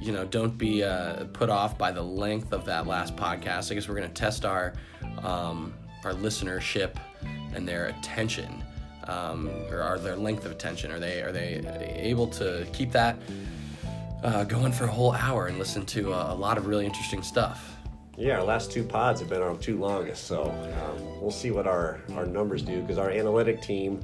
you 0.00 0.12
know, 0.12 0.24
don't 0.24 0.56
be 0.58 0.82
uh, 0.82 1.24
put 1.32 1.48
off 1.48 1.78
by 1.78 1.92
the 1.92 2.02
length 2.02 2.52
of 2.52 2.64
that 2.66 2.86
last 2.86 3.16
podcast. 3.16 3.70
I 3.70 3.74
guess 3.74 3.88
we're 3.88 3.96
going 3.96 4.08
to 4.08 4.14
test 4.14 4.44
our 4.44 4.74
um, 5.22 5.74
our 6.04 6.12
listenership 6.12 6.96
and 7.54 7.66
their 7.66 7.86
attention, 7.86 8.62
um, 9.08 9.48
or 9.70 9.82
are 9.82 9.98
their 9.98 10.16
length 10.16 10.44
of 10.44 10.52
attention. 10.52 10.90
Are 10.90 11.00
they 11.00 11.22
are 11.22 11.32
they 11.32 11.62
able 11.96 12.26
to 12.28 12.66
keep 12.72 12.92
that 12.92 13.16
uh, 14.22 14.44
going 14.44 14.72
for 14.72 14.84
a 14.84 14.90
whole 14.90 15.12
hour 15.12 15.46
and 15.46 15.58
listen 15.58 15.86
to 15.86 16.12
a, 16.12 16.32
a 16.32 16.34
lot 16.34 16.58
of 16.58 16.66
really 16.66 16.86
interesting 16.86 17.22
stuff? 17.22 17.76
Yeah, 18.18 18.38
our 18.38 18.44
last 18.44 18.72
two 18.72 18.82
pods 18.82 19.20
have 19.20 19.28
been 19.28 19.42
our 19.42 19.54
two 19.56 19.78
longest, 19.78 20.24
so 20.24 20.44
um, 20.44 21.20
we'll 21.20 21.30
see 21.30 21.50
what 21.50 21.66
our, 21.66 22.00
our 22.14 22.24
numbers 22.24 22.62
do 22.62 22.80
because 22.80 22.96
our 22.96 23.10
analytic 23.10 23.60
team, 23.60 24.00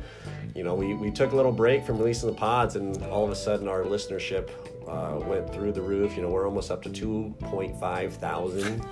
you 0.55 0.65
know, 0.65 0.75
we, 0.75 0.93
we 0.93 1.11
took 1.11 1.33
a 1.33 1.37
little 1.37 1.51
break 1.51 1.87
from 1.87 1.97
releasing 1.97 2.29
the 2.29 2.35
pods, 2.35 2.77
and 2.77 3.03
all 3.05 3.25
of 3.25 3.31
a 3.31 3.35
sudden 3.35 3.69
our 3.69 3.85
listenership 3.85 4.51
uh, 4.87 5.19
went 5.25 5.51
through 5.51 5.73
the 5.73 5.81
roof. 5.81 6.15
You 6.15 6.23
know, 6.23 6.29
we're 6.29 6.47
almost 6.47 6.71
up 6.71 6.83
to 6.83 6.91
2.5 6.91 8.13
thousand 8.13 8.85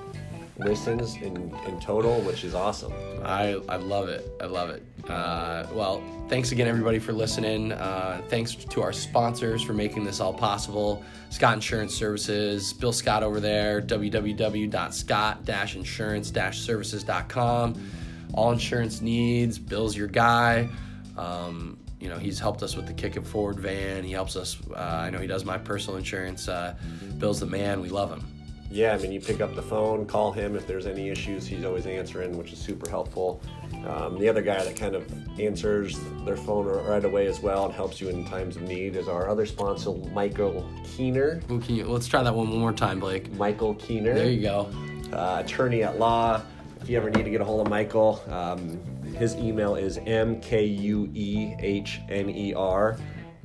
listens 0.60 1.16
in, 1.16 1.54
in 1.66 1.80
total, 1.80 2.20
which 2.20 2.44
is 2.44 2.54
awesome. 2.54 2.92
I, 3.24 3.60
I 3.68 3.76
love 3.76 4.08
it. 4.08 4.30
I 4.40 4.46
love 4.46 4.70
it. 4.70 4.82
Uh, 5.08 5.66
well, 5.72 6.02
thanks 6.28 6.52
again, 6.52 6.68
everybody, 6.68 6.98
for 6.98 7.12
listening. 7.12 7.72
Uh, 7.72 8.22
thanks 8.28 8.54
to 8.54 8.82
our 8.82 8.92
sponsors 8.92 9.62
for 9.62 9.72
making 9.72 10.04
this 10.04 10.20
all 10.20 10.32
possible 10.32 11.02
Scott 11.30 11.54
Insurance 11.54 11.94
Services, 11.94 12.72
Bill 12.72 12.92
Scott 12.92 13.22
over 13.22 13.40
there, 13.40 13.80
www.scott 13.80 15.48
insurance 15.74 16.32
services.com. 16.52 17.90
All 18.34 18.52
insurance 18.52 19.00
needs, 19.00 19.58
Bill's 19.58 19.96
your 19.96 20.08
guy. 20.08 20.68
Um, 21.16 21.78
you 21.98 22.08
know, 22.08 22.18
he's 22.18 22.38
helped 22.38 22.62
us 22.62 22.76
with 22.76 22.86
the 22.86 22.94
Kick 22.94 23.16
It 23.16 23.26
Forward 23.26 23.58
van. 23.58 24.04
He 24.04 24.12
helps 24.12 24.36
us. 24.36 24.56
Uh, 24.70 24.78
I 24.78 25.10
know 25.10 25.18
he 25.18 25.26
does 25.26 25.44
my 25.44 25.58
personal 25.58 25.98
insurance. 25.98 26.48
Uh, 26.48 26.74
Bill's 27.18 27.40
the 27.40 27.46
man. 27.46 27.80
We 27.80 27.90
love 27.90 28.10
him 28.10 28.39
yeah, 28.70 28.94
I 28.94 28.98
mean, 28.98 29.10
you 29.10 29.20
pick 29.20 29.40
up 29.40 29.56
the 29.56 29.62
phone, 29.62 30.06
call 30.06 30.30
him 30.30 30.54
if 30.54 30.64
there's 30.64 30.86
any 30.86 31.08
issues. 31.08 31.44
He's 31.44 31.64
always 31.64 31.86
answering, 31.86 32.38
which 32.38 32.52
is 32.52 32.58
super 32.58 32.88
helpful. 32.88 33.42
Um, 33.84 34.16
the 34.18 34.28
other 34.28 34.42
guy 34.42 34.62
that 34.62 34.76
kind 34.76 34.94
of 34.94 35.10
answers 35.40 35.98
their 36.24 36.36
phone 36.36 36.66
right 36.66 37.04
away 37.04 37.26
as 37.26 37.40
well 37.40 37.64
and 37.64 37.74
helps 37.74 38.00
you 38.00 38.08
in 38.08 38.24
times 38.24 38.54
of 38.56 38.62
need 38.62 38.94
is 38.94 39.08
our 39.08 39.28
other 39.28 39.44
sponsor, 39.44 39.90
Michael 40.12 40.64
Kuehner. 40.84 41.42
Let's 41.88 42.06
try 42.06 42.22
that 42.22 42.32
one 42.32 42.48
one 42.48 42.60
more 42.60 42.72
time, 42.72 43.00
Blake. 43.00 43.32
Michael 43.32 43.74
Kuehner. 43.74 44.14
There 44.14 44.30
you 44.30 44.42
go. 44.42 44.70
Uh, 45.12 45.42
attorney 45.44 45.82
at 45.82 45.98
law. 45.98 46.40
If 46.80 46.88
you 46.88 46.96
ever 46.96 47.10
need 47.10 47.24
to 47.24 47.30
get 47.30 47.40
a 47.40 47.44
hold 47.44 47.66
of 47.66 47.70
Michael, 47.70 48.22
um, 48.28 48.78
his 49.16 49.34
email 49.34 49.74
is 49.74 49.98
mkuehner 49.98 51.10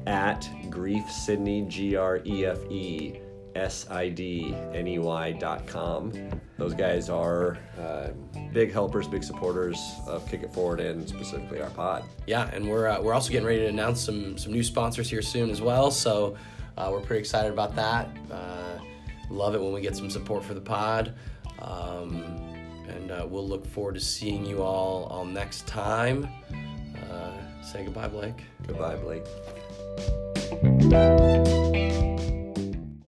at 0.07 0.49
Grefe 0.69 1.09
Sidney, 1.09 1.63
G 1.63 1.95
R 1.95 2.21
E 2.25 2.45
F 2.45 2.59
E 2.69 3.19
sidney.com. 3.55 5.11
Those 6.57 6.73
guys 6.73 7.09
are 7.09 7.57
uh, 7.79 8.09
big 8.53 8.71
helpers, 8.71 9.07
big 9.07 9.23
supporters 9.23 9.77
of 10.07 10.27
Kick 10.29 10.43
It 10.43 10.53
Forward 10.53 10.79
and 10.79 11.07
specifically 11.07 11.61
our 11.61 11.69
pod. 11.71 12.03
Yeah, 12.27 12.49
and 12.53 12.69
we're 12.69 12.87
uh, 12.87 13.01
we're 13.01 13.13
also 13.13 13.31
getting 13.31 13.47
ready 13.47 13.59
to 13.59 13.67
announce 13.67 14.01
some 14.01 14.37
some 14.37 14.51
new 14.53 14.63
sponsors 14.63 15.09
here 15.09 15.21
soon 15.21 15.49
as 15.49 15.61
well. 15.61 15.91
So 15.91 16.37
uh, 16.77 16.89
we're 16.91 17.01
pretty 17.01 17.19
excited 17.19 17.51
about 17.51 17.75
that. 17.75 18.09
Uh, 18.31 18.79
love 19.29 19.55
it 19.55 19.61
when 19.61 19.73
we 19.73 19.81
get 19.81 19.95
some 19.95 20.09
support 20.09 20.43
for 20.43 20.53
the 20.53 20.61
pod. 20.61 21.13
Um, 21.59 22.23
and 22.87 23.11
uh, 23.11 23.25
we'll 23.29 23.47
look 23.47 23.65
forward 23.65 23.95
to 23.95 24.01
seeing 24.01 24.45
you 24.45 24.61
all 24.61 25.05
all 25.05 25.25
next 25.25 25.65
time. 25.67 26.27
Uh, 27.11 27.31
say 27.63 27.83
goodbye, 27.83 28.07
Blake. 28.07 28.43
Goodbye, 28.67 28.95
Blake. 28.95 29.25